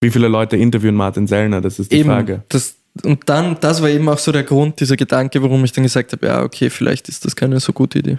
Wie 0.00 0.10
viele 0.10 0.28
Leute 0.28 0.56
interviewen 0.56 0.96
Martin 0.96 1.26
Sellner? 1.26 1.60
Das 1.60 1.78
ist 1.78 1.92
die 1.92 1.98
eben 1.98 2.10
Frage. 2.10 2.42
das 2.48 2.76
und 3.04 3.28
dann, 3.28 3.58
das 3.60 3.82
war 3.82 3.90
eben 3.90 4.08
auch 4.08 4.18
so 4.18 4.32
der 4.32 4.42
Grund, 4.42 4.80
dieser 4.80 4.96
Gedanke, 4.96 5.42
warum 5.42 5.62
ich 5.64 5.72
dann 5.72 5.84
gesagt 5.84 6.12
habe, 6.12 6.26
ja, 6.26 6.42
okay, 6.42 6.70
vielleicht 6.70 7.10
ist 7.10 7.26
das 7.26 7.36
keine 7.36 7.60
so 7.60 7.72
gute 7.72 7.98
Idee. 7.98 8.18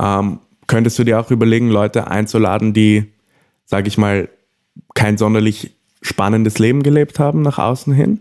Ähm, 0.00 0.40
könntest 0.66 0.98
du 0.98 1.04
dir 1.04 1.18
auch 1.18 1.30
überlegen, 1.30 1.70
Leute 1.70 2.06
einzuladen, 2.06 2.74
die, 2.74 3.12
sage 3.64 3.88
ich 3.88 3.96
mal, 3.96 4.28
kein 4.94 5.18
sonderlich 5.18 5.72
spannendes 6.02 6.58
Leben 6.58 6.82
gelebt 6.82 7.18
haben 7.18 7.42
nach 7.42 7.58
außen 7.58 7.92
hin? 7.92 8.20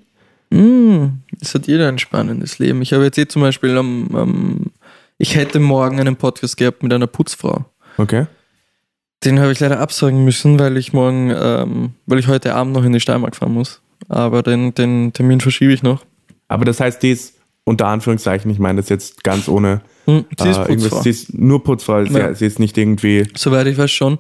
Mm, 0.50 1.20
es 1.39 1.54
hat 1.54 1.68
jeder 1.68 1.88
ein 1.88 2.00
spannendes 2.00 2.60
Leben. 2.60 2.82
Ich 2.82 2.93
habe 2.93 3.04
jetzt 3.04 3.18
eh 3.18 3.28
zum 3.28 3.41
Beispiel 3.41 3.78
am, 3.78 4.16
am 4.16 4.66
ich 5.18 5.36
hätte 5.36 5.60
morgen 5.60 6.00
einen 6.00 6.16
Podcast 6.16 6.58
gehabt 6.58 6.82
mit 6.82 6.93
einer 6.93 7.08
Putzfrau. 7.08 7.66
Okay. 7.97 8.26
Den 9.24 9.39
habe 9.39 9.52
ich 9.52 9.60
leider 9.60 9.80
absagen 9.80 10.24
müssen, 10.24 10.58
weil 10.60 10.78
ich 10.78 10.93
morgen, 10.93 11.32
ähm, 11.38 11.91
weil 12.06 12.20
ich 12.20 12.28
heute 12.28 12.56
Abend 12.56 12.74
noch 12.74 12.86
in 12.86 12.93
die 12.93 13.02
Steiermark 13.02 13.36
fahren 13.36 13.54
muss. 13.54 13.82
Aber 14.08 14.43
den, 14.43 14.74
den 14.74 15.12
Termin 15.12 15.41
verschiebe 15.41 15.74
ich 15.74 15.84
noch. 15.84 16.06
Aber 16.47 16.64
das 16.66 16.80
heißt, 16.80 17.04
die 17.04 17.12
ist 17.12 17.36
unter 17.66 17.88
Anführungszeichen, 17.88 18.50
ich 18.50 18.60
meine 18.60 18.82
das 18.82 18.89
jetzt 18.89 19.24
ganz 19.24 19.47
ohne. 19.50 19.82
Hm, 20.06 20.26
sie 20.39 20.50
ist 20.50 20.58
äh, 20.58 20.66
Putzfrau. 20.66 21.02
Sie 21.02 21.10
ist 21.10 21.34
nur 21.38 21.64
Putzfrau. 21.64 22.06
Sie, 22.06 22.18
Ja. 22.18 22.34
sie 22.34 22.45
ist 22.45 22.60
nicht 22.60 22.78
irgendwie. 22.78 23.28
Soweit 23.36 23.68
ich 23.68 23.78
weiß 23.78 23.91
schon. 23.91 24.18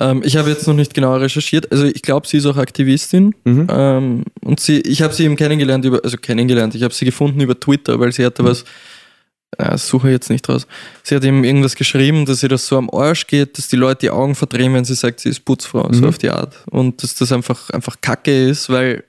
Ähm, 0.00 0.22
ich 0.24 0.36
habe 0.36 0.50
jetzt 0.50 0.66
noch 0.66 0.74
nicht 0.74 0.92
genau 0.94 1.16
recherchiert. 1.16 1.70
Also 1.70 1.84
ich 1.84 2.02
glaube, 2.02 2.26
sie 2.26 2.38
ist 2.38 2.46
auch 2.46 2.56
Aktivistin. 2.56 3.34
Mhm. 3.44 3.66
Ähm, 3.70 4.24
und 4.42 4.58
sie, 4.60 4.80
ich 4.80 5.02
habe 5.02 5.14
sie 5.14 5.24
eben 5.24 5.36
kennengelernt 5.36 5.84
über, 5.84 6.00
also 6.02 6.16
kennengelernt, 6.16 6.74
ich 6.74 6.82
habe 6.82 6.92
sie 6.94 7.04
gefunden 7.04 7.40
über 7.40 7.58
Twitter, 7.58 8.00
weil 8.00 8.10
sie 8.12 8.24
hatte 8.24 8.42
was, 8.44 8.64
äh, 9.58 9.78
suche 9.78 10.10
jetzt 10.10 10.30
nicht 10.30 10.48
raus. 10.48 10.66
Sie 11.04 11.14
hat 11.14 11.22
eben 11.22 11.44
irgendwas 11.44 11.76
geschrieben, 11.76 12.26
dass 12.26 12.42
ihr 12.42 12.48
das 12.48 12.66
so 12.66 12.76
am 12.76 12.90
Arsch 12.90 13.28
geht, 13.28 13.56
dass 13.56 13.68
die 13.68 13.76
Leute 13.76 14.00
die 14.00 14.10
Augen 14.10 14.34
verdrehen, 14.34 14.74
wenn 14.74 14.84
sie 14.84 14.94
sagt, 14.96 15.20
sie 15.20 15.28
ist 15.28 15.44
Putzfrau, 15.44 15.88
so 15.92 16.02
Mhm. 16.02 16.08
auf 16.08 16.18
die 16.18 16.30
Art. 16.30 16.56
Und 16.70 17.00
dass 17.02 17.14
das 17.14 17.30
einfach, 17.30 17.70
einfach 17.70 17.96
Kacke 18.00 18.48
ist, 18.48 18.68
weil 18.68 19.04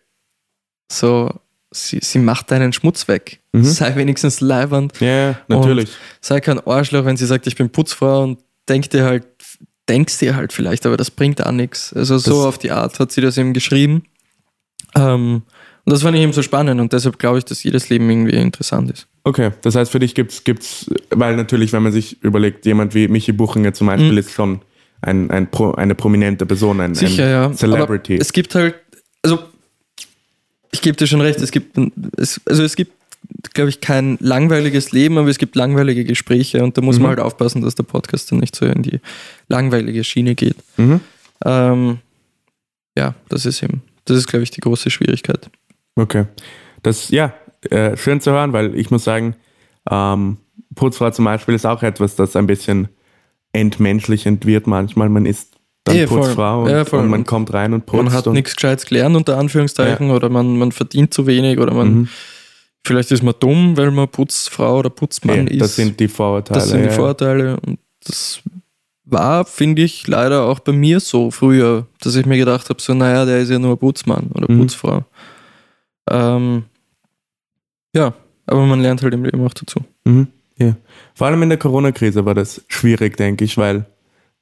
so, 0.92 1.32
sie, 1.72 2.00
sie 2.04 2.20
macht 2.20 2.52
deinen 2.52 2.74
Schmutz 2.74 3.08
weg. 3.08 3.40
Mhm. 3.54 3.64
Sei 3.64 3.96
wenigstens 3.96 4.40
leibernd. 4.40 4.94
Ja, 5.00 5.08
ja, 5.30 5.40
natürlich. 5.48 5.90
Sei 6.22 6.40
kein 6.42 6.60
Arschloch, 6.60 7.06
wenn 7.06 7.18
sie 7.18 7.26
sagt, 7.26 7.48
ich 7.48 7.56
bin 7.56 7.72
Putzfrau 7.72 8.22
und 8.24 8.40
denk 8.70 8.88
dir 8.92 9.04
halt, 9.04 9.26
denkst 9.90 10.18
dir 10.20 10.36
halt 10.36 10.52
vielleicht, 10.54 10.86
aber 10.86 10.98
das 10.98 11.12
bringt 11.12 11.46
auch 11.46 11.52
nichts. 11.52 11.94
Also 11.94 12.18
so 12.18 12.32
Das- 12.32 12.46
auf 12.46 12.58
die 12.58 12.72
Art 12.72 13.00
hat 13.00 13.12
sie 13.12 13.22
das 13.22 13.38
eben 13.38 13.54
geschrieben. 13.54 14.04
Ähm, 14.96 15.44
und 15.86 15.92
das 15.94 16.02
fand 16.02 16.16
ich 16.18 16.24
eben 16.24 16.34
so 16.34 16.42
spannend 16.42 16.82
und 16.82 16.92
deshalb 16.94 17.20
glaube 17.20 17.38
ich, 17.38 17.46
dass 17.46 17.64
jedes 17.64 17.90
Leben 17.90 18.10
irgendwie 18.10 18.36
interessant 18.36 18.90
ist. 18.92 19.08
Okay, 19.24 19.52
das 19.62 19.76
heißt 19.76 19.92
für 19.92 20.00
dich 20.00 20.16
gibt's 20.16 20.44
gibt's, 20.44 20.90
weil 21.12 21.36
natürlich, 21.36 21.74
wenn 21.74 21.84
man 21.84 21.92
sich 21.92 22.22
überlegt, 22.24 22.66
jemand 22.66 22.96
wie 22.96 23.08
Michi 23.08 23.32
Buchinger 23.32 23.74
zum 23.74 23.88
Beispiel 23.88 24.12
Mhm. 24.12 24.18
ist 24.18 24.32
schon 24.32 24.62
ein, 25.02 25.30
ein 25.30 25.52
Pro, 25.52 25.74
eine 25.74 25.94
prominente 25.94 26.46
Person, 26.46 26.80
ein, 26.82 26.96
Sicher, 26.96 27.24
ein 27.24 27.52
ja. 27.52 27.54
Celebrity. 27.54 28.14
Aber 28.16 28.22
es 28.22 28.34
gibt 28.34 28.56
halt, 28.56 28.76
also 29.22 29.40
ich 30.72 30.82
gebe 30.82 30.98
dir 30.98 31.06
schon 31.08 31.22
recht, 31.22 31.40
es 31.40 31.52
gibt, 31.52 31.78
es, 32.18 32.42
also 32.46 32.64
es 32.64 32.76
gibt, 32.76 32.92
glaube 33.54 33.70
ich, 33.70 33.82
kein 33.82 34.18
langweiliges 34.20 34.92
Leben, 34.92 35.18
aber 35.18 35.30
es 35.30 35.38
gibt 35.38 35.56
langweilige 35.56 36.04
Gespräche 36.04 36.64
und 36.64 36.78
da 36.78 36.82
muss 36.82 36.98
Mhm. 36.98 37.04
man 37.04 37.10
halt 37.12 37.20
aufpassen, 37.20 37.62
dass 37.62 37.76
der 37.76 37.84
Podcast 37.84 38.32
dann 38.32 38.40
nicht 38.40 38.56
so 38.56 38.66
in 38.66 38.82
die 38.84 39.00
langweilige 39.48 40.04
Schiene 40.04 40.36
geht. 40.36 40.58
mhm. 40.78 41.00
Ähm, 41.44 41.98
ja, 42.98 43.14
das 43.30 43.46
ist 43.46 43.62
eben, 43.62 43.82
das 44.06 44.18
ist, 44.18 44.28
glaube 44.28 44.44
ich, 44.44 44.52
die 44.52 44.62
große 44.62 44.90
Schwierigkeit. 44.90 45.50
Okay. 45.98 46.26
Das, 46.84 47.10
ja, 47.10 47.34
äh, 47.70 47.98
schön 47.98 48.22
zu 48.22 48.32
hören, 48.32 48.54
weil 48.54 48.74
ich 48.76 48.90
muss 48.92 49.04
sagen, 49.04 49.36
ähm, 49.90 50.38
Putzfrau 50.76 51.10
zum 51.12 51.26
Beispiel 51.26 51.56
ist 51.56 51.66
auch 51.66 51.84
etwas, 51.84 52.16
das 52.16 52.36
ein 52.36 52.48
bisschen 52.48 52.88
entmenschlichend 53.54 54.46
wird 54.46 54.68
manchmal. 54.68 55.10
Man 55.10 55.26
ist 55.26 55.54
dann 55.84 55.96
Eh, 55.96 56.08
voll. 56.08 56.22
Putzfrau 56.22 56.64
und, 56.64 56.70
Ja, 56.70 56.82
und 56.84 57.08
man 57.10 57.26
kommt 57.26 57.54
rein 57.54 57.74
und 57.74 57.86
putzt. 57.86 58.04
man 58.04 58.14
hat 58.14 58.26
nichts 58.28 58.56
Gescheites 58.56 58.86
gelernt, 58.86 59.16
unter 59.16 59.38
Anführungszeichen, 59.38 60.10
oder 60.12 60.30
man, 60.30 60.58
man 60.58 60.72
verdient 60.72 61.14
zu 61.14 61.28
wenig, 61.28 61.60
oder 61.60 61.74
man, 61.74 61.94
Mhm. 61.94 62.08
Vielleicht 62.86 63.12
ist 63.12 63.24
man 63.24 63.34
dumm, 63.40 63.76
weil 63.78 63.92
man 63.92 64.08
Putzfrau 64.08 64.80
oder 64.80 64.90
Putzmann 64.90 65.48
Eh, 65.48 65.54
ist. 65.54 65.62
das 65.62 65.76
sind 65.76 66.00
die 66.00 66.08
Vorurteile. 66.08 66.60
Das 66.60 66.70
sind 66.70 66.82
die 66.84 66.88
ja. 66.88 66.92
Vorteile 66.94 67.58
und 67.66 67.80
das 68.06 68.42
war, 69.04 69.46
finde 69.46 69.84
ich, 69.84 70.08
leider 70.08 70.44
auch 70.46 70.60
bei 70.60 70.72
mir 70.72 71.00
so 71.00 71.30
früher, 71.32 71.86
dass 72.02 72.16
ich 72.16 72.26
mir 72.26 72.38
gedacht 72.38 72.70
habe, 72.70 72.82
so, 72.82 72.94
naja, 72.94 73.26
der 73.26 73.40
ist 73.40 73.50
ja 73.52 73.60
nur 73.60 73.78
Putzmann 73.78 74.30
oder 74.34 74.52
Mhm. 74.52 74.60
Putzfrau. 74.62 75.04
Ähm, 76.10 76.64
ja, 77.96 78.14
aber 78.48 78.66
man 78.66 78.82
lernt 78.82 79.02
halt 79.02 79.14
im 79.14 79.24
Leben 79.26 79.46
auch 79.46 79.54
dazu. 79.54 79.80
Mhm. 80.06 80.28
Ja. 80.58 80.76
Vor 81.14 81.28
allem 81.28 81.42
in 81.44 81.50
der 81.50 81.58
Corona-Krise 81.58 82.26
war 82.26 82.34
das 82.34 82.64
schwierig, 82.68 83.18
denke 83.18 83.44
ich, 83.44 83.58
weil 83.58 83.86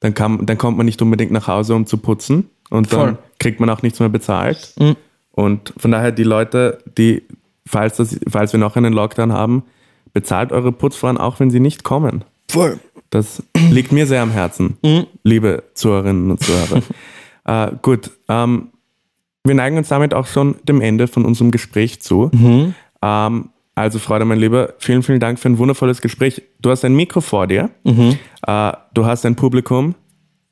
dann, 0.00 0.14
kam, 0.14 0.44
dann 0.46 0.58
kommt 0.58 0.76
man 0.76 0.86
nicht 0.86 1.00
unbedingt 1.02 1.32
nach 1.32 1.48
Hause, 1.48 1.74
um 1.74 1.86
zu 1.86 1.96
putzen 1.98 2.50
und 2.70 2.92
dann 2.92 3.00
Voll. 3.00 3.18
kriegt 3.38 3.60
man 3.60 3.70
auch 3.70 3.82
nichts 3.82 4.00
mehr 4.00 4.08
bezahlt. 4.08 4.74
Mhm. 4.78 4.96
Und 5.32 5.72
von 5.76 5.90
daher 5.90 6.12
die 6.12 6.22
Leute, 6.24 6.78
die, 6.96 7.22
falls, 7.66 7.96
das, 7.96 8.18
falls 8.28 8.52
wir 8.52 8.60
noch 8.60 8.76
einen 8.76 8.92
Lockdown 8.92 9.32
haben, 9.32 9.62
bezahlt 10.12 10.52
eure 10.52 10.72
Putzfrauen 10.72 11.18
auch, 11.18 11.40
wenn 11.40 11.50
sie 11.50 11.60
nicht 11.60 11.82
kommen. 11.84 12.24
Voll. 12.50 12.78
Das 13.10 13.42
liegt 13.70 13.92
mir 13.92 14.06
sehr 14.06 14.22
am 14.22 14.30
Herzen, 14.30 14.76
Mhm. 14.82 15.06
liebe 15.22 15.62
Zuhörerinnen 15.74 16.30
und 16.30 16.40
Zuhörer. 16.42 16.82
äh, 17.44 17.72
gut, 17.82 18.10
ähm, 18.28 18.68
wir 19.44 19.54
neigen 19.54 19.76
uns 19.76 19.88
damit 19.88 20.14
auch 20.14 20.26
schon 20.26 20.56
dem 20.64 20.80
Ende 20.80 21.06
von 21.06 21.24
unserem 21.24 21.50
Gespräch 21.50 22.00
zu. 22.00 22.30
Mhm. 22.32 22.74
Ähm, 23.02 23.48
also, 23.76 23.98
Freude, 23.98 24.24
mein 24.24 24.38
Lieber, 24.38 24.74
vielen, 24.78 25.02
vielen 25.02 25.20
Dank 25.20 25.38
für 25.38 25.48
ein 25.48 25.58
wundervolles 25.58 26.00
Gespräch. 26.00 26.42
Du 26.60 26.70
hast 26.70 26.84
ein 26.84 26.94
Mikro 26.94 27.20
vor 27.20 27.46
dir, 27.46 27.70
Mhm. 27.84 28.18
äh, 28.46 28.72
du 28.94 29.04
hast 29.04 29.26
ein 29.26 29.34
Publikum, 29.36 29.94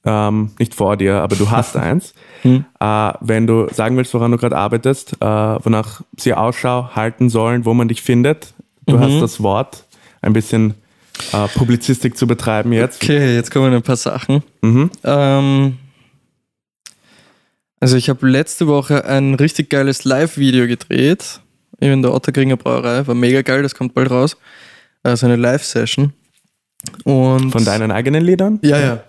ähm, 0.04 0.50
nicht 0.58 0.74
vor 0.74 0.96
dir, 0.96 1.16
aber 1.22 1.36
du 1.36 1.50
hast 1.50 1.76
eins. 1.88 2.14
Mhm. 2.42 2.64
Äh, 2.80 3.12
wenn 3.20 3.46
du 3.46 3.68
sagen 3.72 3.96
willst, 3.96 4.12
woran 4.14 4.30
du 4.32 4.36
gerade 4.38 4.56
arbeitest, 4.56 5.14
äh, 5.20 5.24
wonach 5.26 6.02
sie 6.16 6.34
Ausschau 6.34 6.90
halten 6.94 7.28
sollen, 7.30 7.64
wo 7.64 7.74
man 7.74 7.88
dich 7.88 8.02
findet, 8.02 8.54
du 8.86 8.96
Mhm. 8.96 9.00
hast 9.00 9.20
das 9.20 9.42
Wort, 9.42 9.84
ein 10.20 10.32
bisschen 10.32 10.74
äh, 11.32 11.46
Publizistik 11.48 12.16
zu 12.16 12.26
betreiben 12.26 12.72
jetzt. 12.72 13.02
Okay, 13.02 13.34
jetzt 13.34 13.50
kommen 13.50 13.72
ein 13.72 13.82
paar 13.82 13.96
Sachen. 13.96 14.42
Mhm. 14.62 14.90
Ähm, 15.04 15.78
also 17.80 17.96
ich 17.96 18.08
habe 18.08 18.28
letzte 18.28 18.66
Woche 18.66 19.04
ein 19.04 19.34
richtig 19.34 19.68
geiles 19.70 20.04
Live-Video 20.04 20.66
gedreht 20.66 21.40
in 21.80 22.02
der 22.02 22.14
Otterkringer 22.14 22.56
Brauerei. 22.56 23.06
War 23.06 23.14
mega 23.14 23.42
geil, 23.42 23.62
das 23.62 23.74
kommt 23.74 23.94
bald 23.94 24.10
raus. 24.10 24.36
Also 25.02 25.26
eine 25.26 25.36
Live-Session. 25.36 26.12
Und 27.04 27.50
Von 27.50 27.64
deinen 27.64 27.90
eigenen 27.90 28.24
Liedern? 28.24 28.58
Ja, 28.62 28.78
ja. 28.78 29.00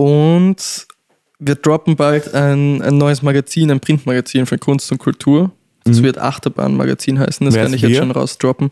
Und 0.00 0.86
wir 1.38 1.54
droppen 1.56 1.96
bald 1.96 2.34
ein, 2.34 2.82
ein 2.82 2.98
neues 2.98 3.22
Magazin, 3.22 3.70
ein 3.70 3.80
Printmagazin 3.80 4.46
für 4.46 4.58
Kunst 4.58 4.90
und 4.92 4.98
Kultur. 4.98 5.50
Das 5.84 5.98
Mhm. 5.98 6.02
wird 6.04 6.18
Achterbahn-Magazin 6.18 7.18
heißen, 7.18 7.44
das 7.46 7.54
Wer 7.54 7.64
kann 7.64 7.74
ich 7.74 7.80
jetzt 7.82 7.90
wir? 7.92 7.98
schon 7.98 8.10
rausdroppen. 8.10 8.70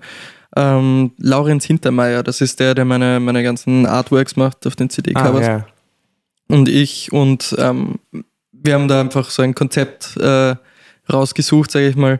Ähm, 0.56 1.12
Laurenz 1.18 1.64
Hintermeier, 1.64 2.22
das 2.22 2.40
ist 2.40 2.60
der, 2.60 2.74
der 2.74 2.84
meine, 2.84 3.20
meine 3.20 3.42
ganzen 3.42 3.86
Artworks 3.86 4.36
macht 4.36 4.66
auf 4.66 4.76
den 4.76 4.86
Ah, 4.86 4.90
CD-Covers. 4.90 5.46
ja. 5.46 5.66
Und 6.48 6.68
ich 6.68 7.12
und 7.12 7.54
ähm, 7.58 7.98
wir 8.52 8.74
haben 8.74 8.88
da 8.88 9.00
einfach 9.02 9.28
so 9.30 9.42
ein 9.42 9.54
Konzept 9.54 10.16
äh, 10.16 10.54
rausgesucht, 11.12 11.70
sage 11.70 11.88
ich 11.88 11.96
mal. 11.96 12.18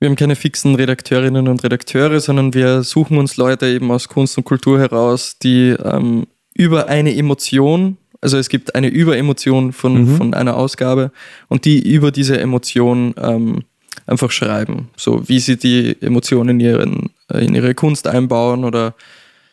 Wir 0.00 0.08
haben 0.08 0.16
keine 0.16 0.36
fixen 0.36 0.74
Redakteurinnen 0.74 1.48
und 1.48 1.62
Redakteure, 1.64 2.20
sondern 2.20 2.54
wir 2.54 2.82
suchen 2.82 3.18
uns 3.18 3.36
Leute 3.36 3.66
eben 3.66 3.90
aus 3.90 4.08
Kunst 4.08 4.38
und 4.38 4.44
Kultur 4.44 4.78
heraus, 4.78 5.38
die 5.38 5.70
ähm, 5.84 6.26
über 6.54 6.88
eine 6.88 7.14
Emotion, 7.14 7.96
also 8.20 8.36
es 8.38 8.48
gibt 8.48 8.74
eine 8.74 8.88
Überemotion 8.88 9.72
von, 9.72 10.02
Mhm. 10.12 10.16
von 10.16 10.34
einer 10.34 10.56
Ausgabe 10.56 11.12
und 11.48 11.64
die 11.64 11.78
über 11.92 12.10
diese 12.10 12.38
Emotion 12.40 13.14
ähm, 13.16 13.62
einfach 14.06 14.30
schreiben. 14.30 14.88
So 14.96 15.28
wie 15.28 15.38
sie 15.40 15.56
die 15.56 15.96
Emotion 16.00 16.48
in, 16.48 16.60
ihren, 16.60 17.10
äh, 17.32 17.44
in 17.44 17.54
ihre 17.54 17.74
Kunst 17.74 18.06
einbauen 18.06 18.64
oder 18.64 18.94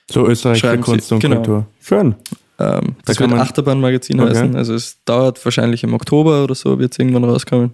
So 0.10 0.28
österreichische 0.28 0.72
Sie- 0.72 0.78
Kunst 0.82 1.12
und 1.12 1.20
genau. 1.20 1.36
Kultur. 1.38 1.66
Schön. 1.82 2.16
ähm, 2.58 2.96
das 3.06 3.18
kann 3.18 3.32
wird 3.32 3.42
Achterbahn-Magazin 3.42 4.20
Okay. 4.20 4.30
heißen. 4.30 4.56
Also 4.56 4.74
es 4.76 4.98
dauert 5.04 5.44
wahrscheinlich 5.44 5.84
im 5.84 5.94
Oktober 5.94 6.44
oder 6.44 6.56
so, 6.56 6.80
wird 6.80 6.94
es 6.94 7.00
irgendwann 7.00 7.26
rauskommen. 7.26 7.72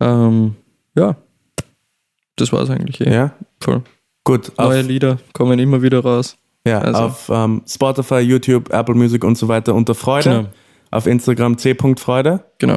Ähm, 0.00 0.54
ja, 0.96 1.16
das 2.36 2.52
war 2.52 2.62
es 2.62 2.70
eigentlich. 2.70 3.00
Eh. 3.02 3.12
Ja, 3.12 3.32
Voll. 3.60 3.82
gut. 4.24 4.52
Neue 4.58 4.80
Lieder 4.82 5.18
kommen 5.34 5.58
immer 5.58 5.82
wieder 5.82 6.00
raus. 6.00 6.36
Ja, 6.66 6.80
also- 6.80 7.00
auf 7.00 7.28
ähm, 7.32 7.62
Spotify, 7.66 8.18
YouTube, 8.20 8.72
Apple 8.72 8.94
Music 8.94 9.24
und 9.24 9.36
so 9.38 9.48
weiter 9.48 9.74
unter 9.74 9.94
Freude. 9.94 10.30
Genau. 10.30 10.48
Auf 10.90 11.06
Instagram 11.06 11.56
c.freude. 11.56 12.40
Genau. 12.58 12.76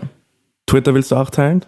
Twitter 0.68 0.94
willst 0.94 1.12
du 1.12 1.16
auch 1.16 1.30
teilen? 1.30 1.66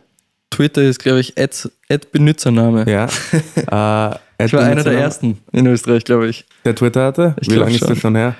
Twitter 0.52 0.84
ist, 0.84 1.00
glaube 1.00 1.20
ich, 1.20 1.38
Ad, 1.38 1.54
Ad 1.90 2.08
Benutzername. 2.12 2.86
Ja. 2.90 3.06
äh, 4.40 4.46
Ich 4.46 4.54
war 4.54 4.64
einer 4.64 4.84
der 4.84 4.94
ersten 4.94 5.40
in 5.52 5.66
Österreich, 5.68 6.04
glaube 6.06 6.28
ich. 6.28 6.46
Der 6.64 6.76
Twitter 6.76 7.04
hatte? 7.06 7.36
Ich 7.42 7.50
Wie 7.50 7.56
lange 7.56 7.74
ist 7.76 7.90
das 7.90 7.98
schon 7.98 8.16
her? 8.16 8.36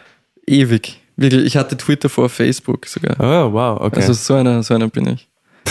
Ewig. 0.46 1.02
Wirklich. 1.18 1.46
Ich 1.46 1.58
hatte 1.58 1.76
Twitter 1.78 2.08
vor 2.10 2.30
Facebook 2.30 2.86
sogar. 2.86 3.16
Oh, 3.20 3.54
wow, 3.54 3.82
okay. 3.82 3.98
Also 4.02 4.14
so 4.14 4.36
einer, 4.36 4.62
so 4.64 4.74
einer 4.76 4.88
bin 4.88 5.08
ich. 5.08 5.28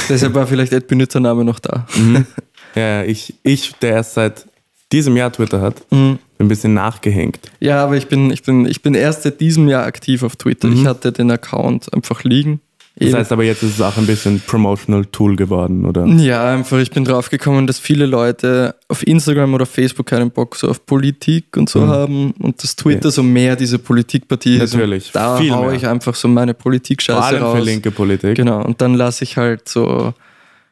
Deshalb 0.09 0.35
war 0.35 0.47
vielleicht 0.47 0.73
Ad 0.75 0.87
Benutzername 0.87 1.45
noch 1.45 1.61
da. 1.61 1.87
mhm. 1.97 2.27
Ja, 2.75 2.83
ja, 2.83 3.03
ich, 3.05 3.33
ich, 3.45 3.73
der 3.77 3.93
erst 3.93 4.15
seit 4.15 4.47
diesem 4.91 5.17
Jahr 5.17 5.31
Twitter 5.33 5.61
hat, 5.61 5.77
Mhm. 5.93 6.19
Ein 6.39 6.49
bisschen 6.49 6.75
nachgehängt. 6.75 7.39
Ja, 7.61 7.83
aber 7.85 7.97
ich 7.97 8.09
bin, 8.09 8.31
ich 8.31 8.43
bin, 8.43 8.67
ich 8.67 8.83
bin 8.83 8.95
erst 8.95 9.23
seit 9.23 9.41
diesem 9.41 9.69
Jahr 9.69 9.85
aktiv 9.85 10.23
auf 10.23 10.37
Twitter. 10.37 10.69
Mhm. 10.69 10.75
Ich 10.77 10.87
hatte 10.87 11.13
den 11.13 11.31
Account 11.31 11.93
einfach 11.95 12.25
liegen. 12.25 12.61
Das 12.97 13.09
Ewig. 13.09 13.19
heißt 13.19 13.33
aber, 13.33 13.43
jetzt 13.43 13.65
ist 13.65 13.75
es 13.75 13.81
auch 13.81 13.97
ein 13.97 14.07
bisschen 14.07 14.41
Promotional 14.47 15.05
Tool 15.07 15.35
geworden, 15.35 15.85
oder? 15.85 16.07
Ja, 16.07 16.53
einfach, 16.53 16.79
ich 16.79 16.93
bin 16.93 17.05
draufgekommen, 17.05 17.67
dass 17.67 17.81
viele 17.81 18.07
Leute 18.07 18.77
auf 18.87 19.05
Instagram 19.05 19.53
oder 19.53 19.67
Facebook 19.67 20.07
keinen 20.07 20.31
Bock 20.31 20.55
so 20.55 20.69
auf 20.69 20.87
Politik 20.87 21.57
und 21.57 21.69
so 21.69 21.89
haben 21.89 22.31
und 22.39 22.63
dass 22.63 22.77
Twitter 22.77 23.11
so 23.11 23.25
mehr 23.25 23.57
diese 23.57 23.81
Politikpartie 23.81 24.59
ist. 24.59 24.75
Mhm. 24.75 24.81
Natürlich, 24.81 25.07
Und 25.07 25.15
da 25.17 25.37
viel 25.39 25.51
hau 25.51 25.63
mehr. 25.67 25.73
ich 25.73 25.89
einfach 25.89 26.15
so 26.15 26.29
meine 26.29 26.55
Vor 26.55 26.63
Politik-Scheiße 26.63 27.21
allem 27.21 27.43
raus. 27.43 27.59
für 27.59 27.65
linke 27.65 27.91
Politik. 27.91 28.37
Genau, 28.37 28.63
und 28.65 28.81
dann 28.81 28.95
lasse 28.95 29.25
ich 29.25 29.37
halt 29.37 29.69
so 29.69 30.15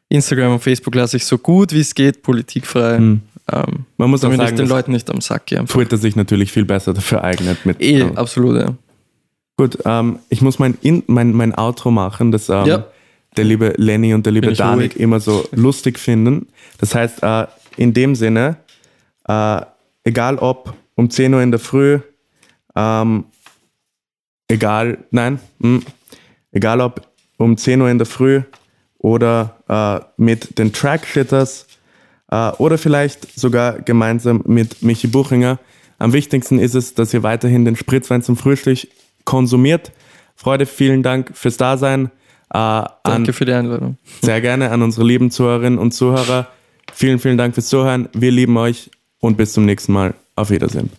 Instagram 0.09 0.53
und 0.53 0.61
Facebook 0.61 0.95
lasse 0.95 1.17
ich 1.17 1.25
so 1.25 1.39
gut 1.39 1.73
wie 1.73 1.81
es 1.81 1.93
geht 1.93 2.23
politikfrei. 2.23 3.01
Ähm, 3.51 3.87
Man 3.97 4.11
muss 4.11 4.21
auch 4.21 4.29
damit 4.31 4.41
ich 4.41 4.47
sagen, 4.47 4.57
den 4.57 4.69
Leuten 4.69 4.93
nicht 4.93 5.11
am 5.11 5.21
Sack 5.21 5.47
gehe. 5.47 5.61
einfach. 5.61 5.75
Twitter 5.75 5.97
sich 5.97 6.15
natürlich 6.17 6.53
viel 6.53 6.65
besser 6.65 6.95
dafür 6.95 7.25
eignet. 7.25 7.65
Mit, 7.67 7.81
Eh, 7.81 8.01
ähm, 8.01 8.17
absolut, 8.17 8.57
ja. 8.61 8.75
Gut, 9.57 9.79
ähm, 9.85 10.19
ich 10.29 10.43
muss 10.43 10.59
mein, 10.59 10.79
In 10.83 11.03
mein, 11.09 11.33
mein 11.33 11.55
Outro 11.57 11.91
machen, 11.91 12.31
das 12.33 12.49
ähm, 12.49 12.67
Ja. 12.67 12.87
der 13.37 13.45
liebe 13.45 13.75
Lenny 13.77 14.15
und 14.15 14.25
der 14.27 14.33
liebe 14.33 14.53
Danik 14.53 14.93
ruhig. 14.93 15.01
immer 15.01 15.21
so 15.21 15.47
lustig 15.53 15.99
finden. 15.99 16.47
Das 16.79 16.95
heißt, 16.95 17.23
äh, 17.23 17.47
in 17.77 17.93
dem 17.93 18.15
Sinne, 18.15 18.57
äh, 19.29 19.61
egal 20.05 20.39
ob 20.39 20.75
um 20.95 21.11
10 21.11 21.35
Uhr 21.35 21.43
in 21.43 21.51
der 21.51 21.61
Früh, 21.61 21.99
ähm, 22.77 23.25
egal, 24.49 24.99
nein, 25.11 25.41
mh, 25.59 25.81
egal 26.53 26.81
ob 26.81 27.07
um 27.39 27.57
10 27.57 27.81
Uhr 27.81 27.89
in 27.91 27.99
der 27.99 28.07
Früh 28.07 28.43
oder 28.99 29.57
äh, 29.69 30.05
mit 30.17 30.59
den 30.59 30.73
Trackshitters 30.73 31.67
oder 32.59 32.79
vielleicht 32.79 33.39
sogar 33.39 33.81
gemeinsam 33.81 34.43
mit 34.47 34.83
Michi 34.83 35.07
Buchinger. 35.07 35.59
Am 35.99 36.13
wichtigsten 36.13 36.59
ist 36.59 36.75
es, 36.75 36.95
dass 36.95 37.13
ihr 37.15 37.23
weiterhin 37.23 37.65
den 37.65 37.77
Spritzwein 37.77 38.23
zum 38.23 38.37
Frühstück 38.37 38.89
konsumiert. 39.25 39.93
Freude, 40.35 40.67
vielen 40.67 41.03
Dank 41.03 41.31
fürs 41.37 41.57
Dasein. 41.57 42.07
Äh, 42.53 42.59
an, 42.59 42.87
Danke 43.05 43.33
für 43.33 43.45
die 43.45 43.53
Einladung. 43.53 43.97
sehr 44.21 44.41
gerne 44.41 44.71
an 44.71 44.83
unsere 44.83 45.07
lieben 45.07 45.31
Zuhörerinnen 45.31 45.79
und 45.79 45.93
Zuhörer. 45.93 46.49
Vielen, 46.93 47.19
vielen 47.19 47.39
Dank 47.39 47.55
fürs 47.55 47.69
Zuhören. 47.69 48.09
Wir 48.13 48.31
lieben 48.31 48.57
euch 48.57 48.91
und 49.21 49.37
bis 49.37 49.53
zum 49.53 49.65
nächsten 49.65 49.93
Mal. 49.93 50.15
Auf 50.35 50.51
Wiedersehen. 50.51 50.91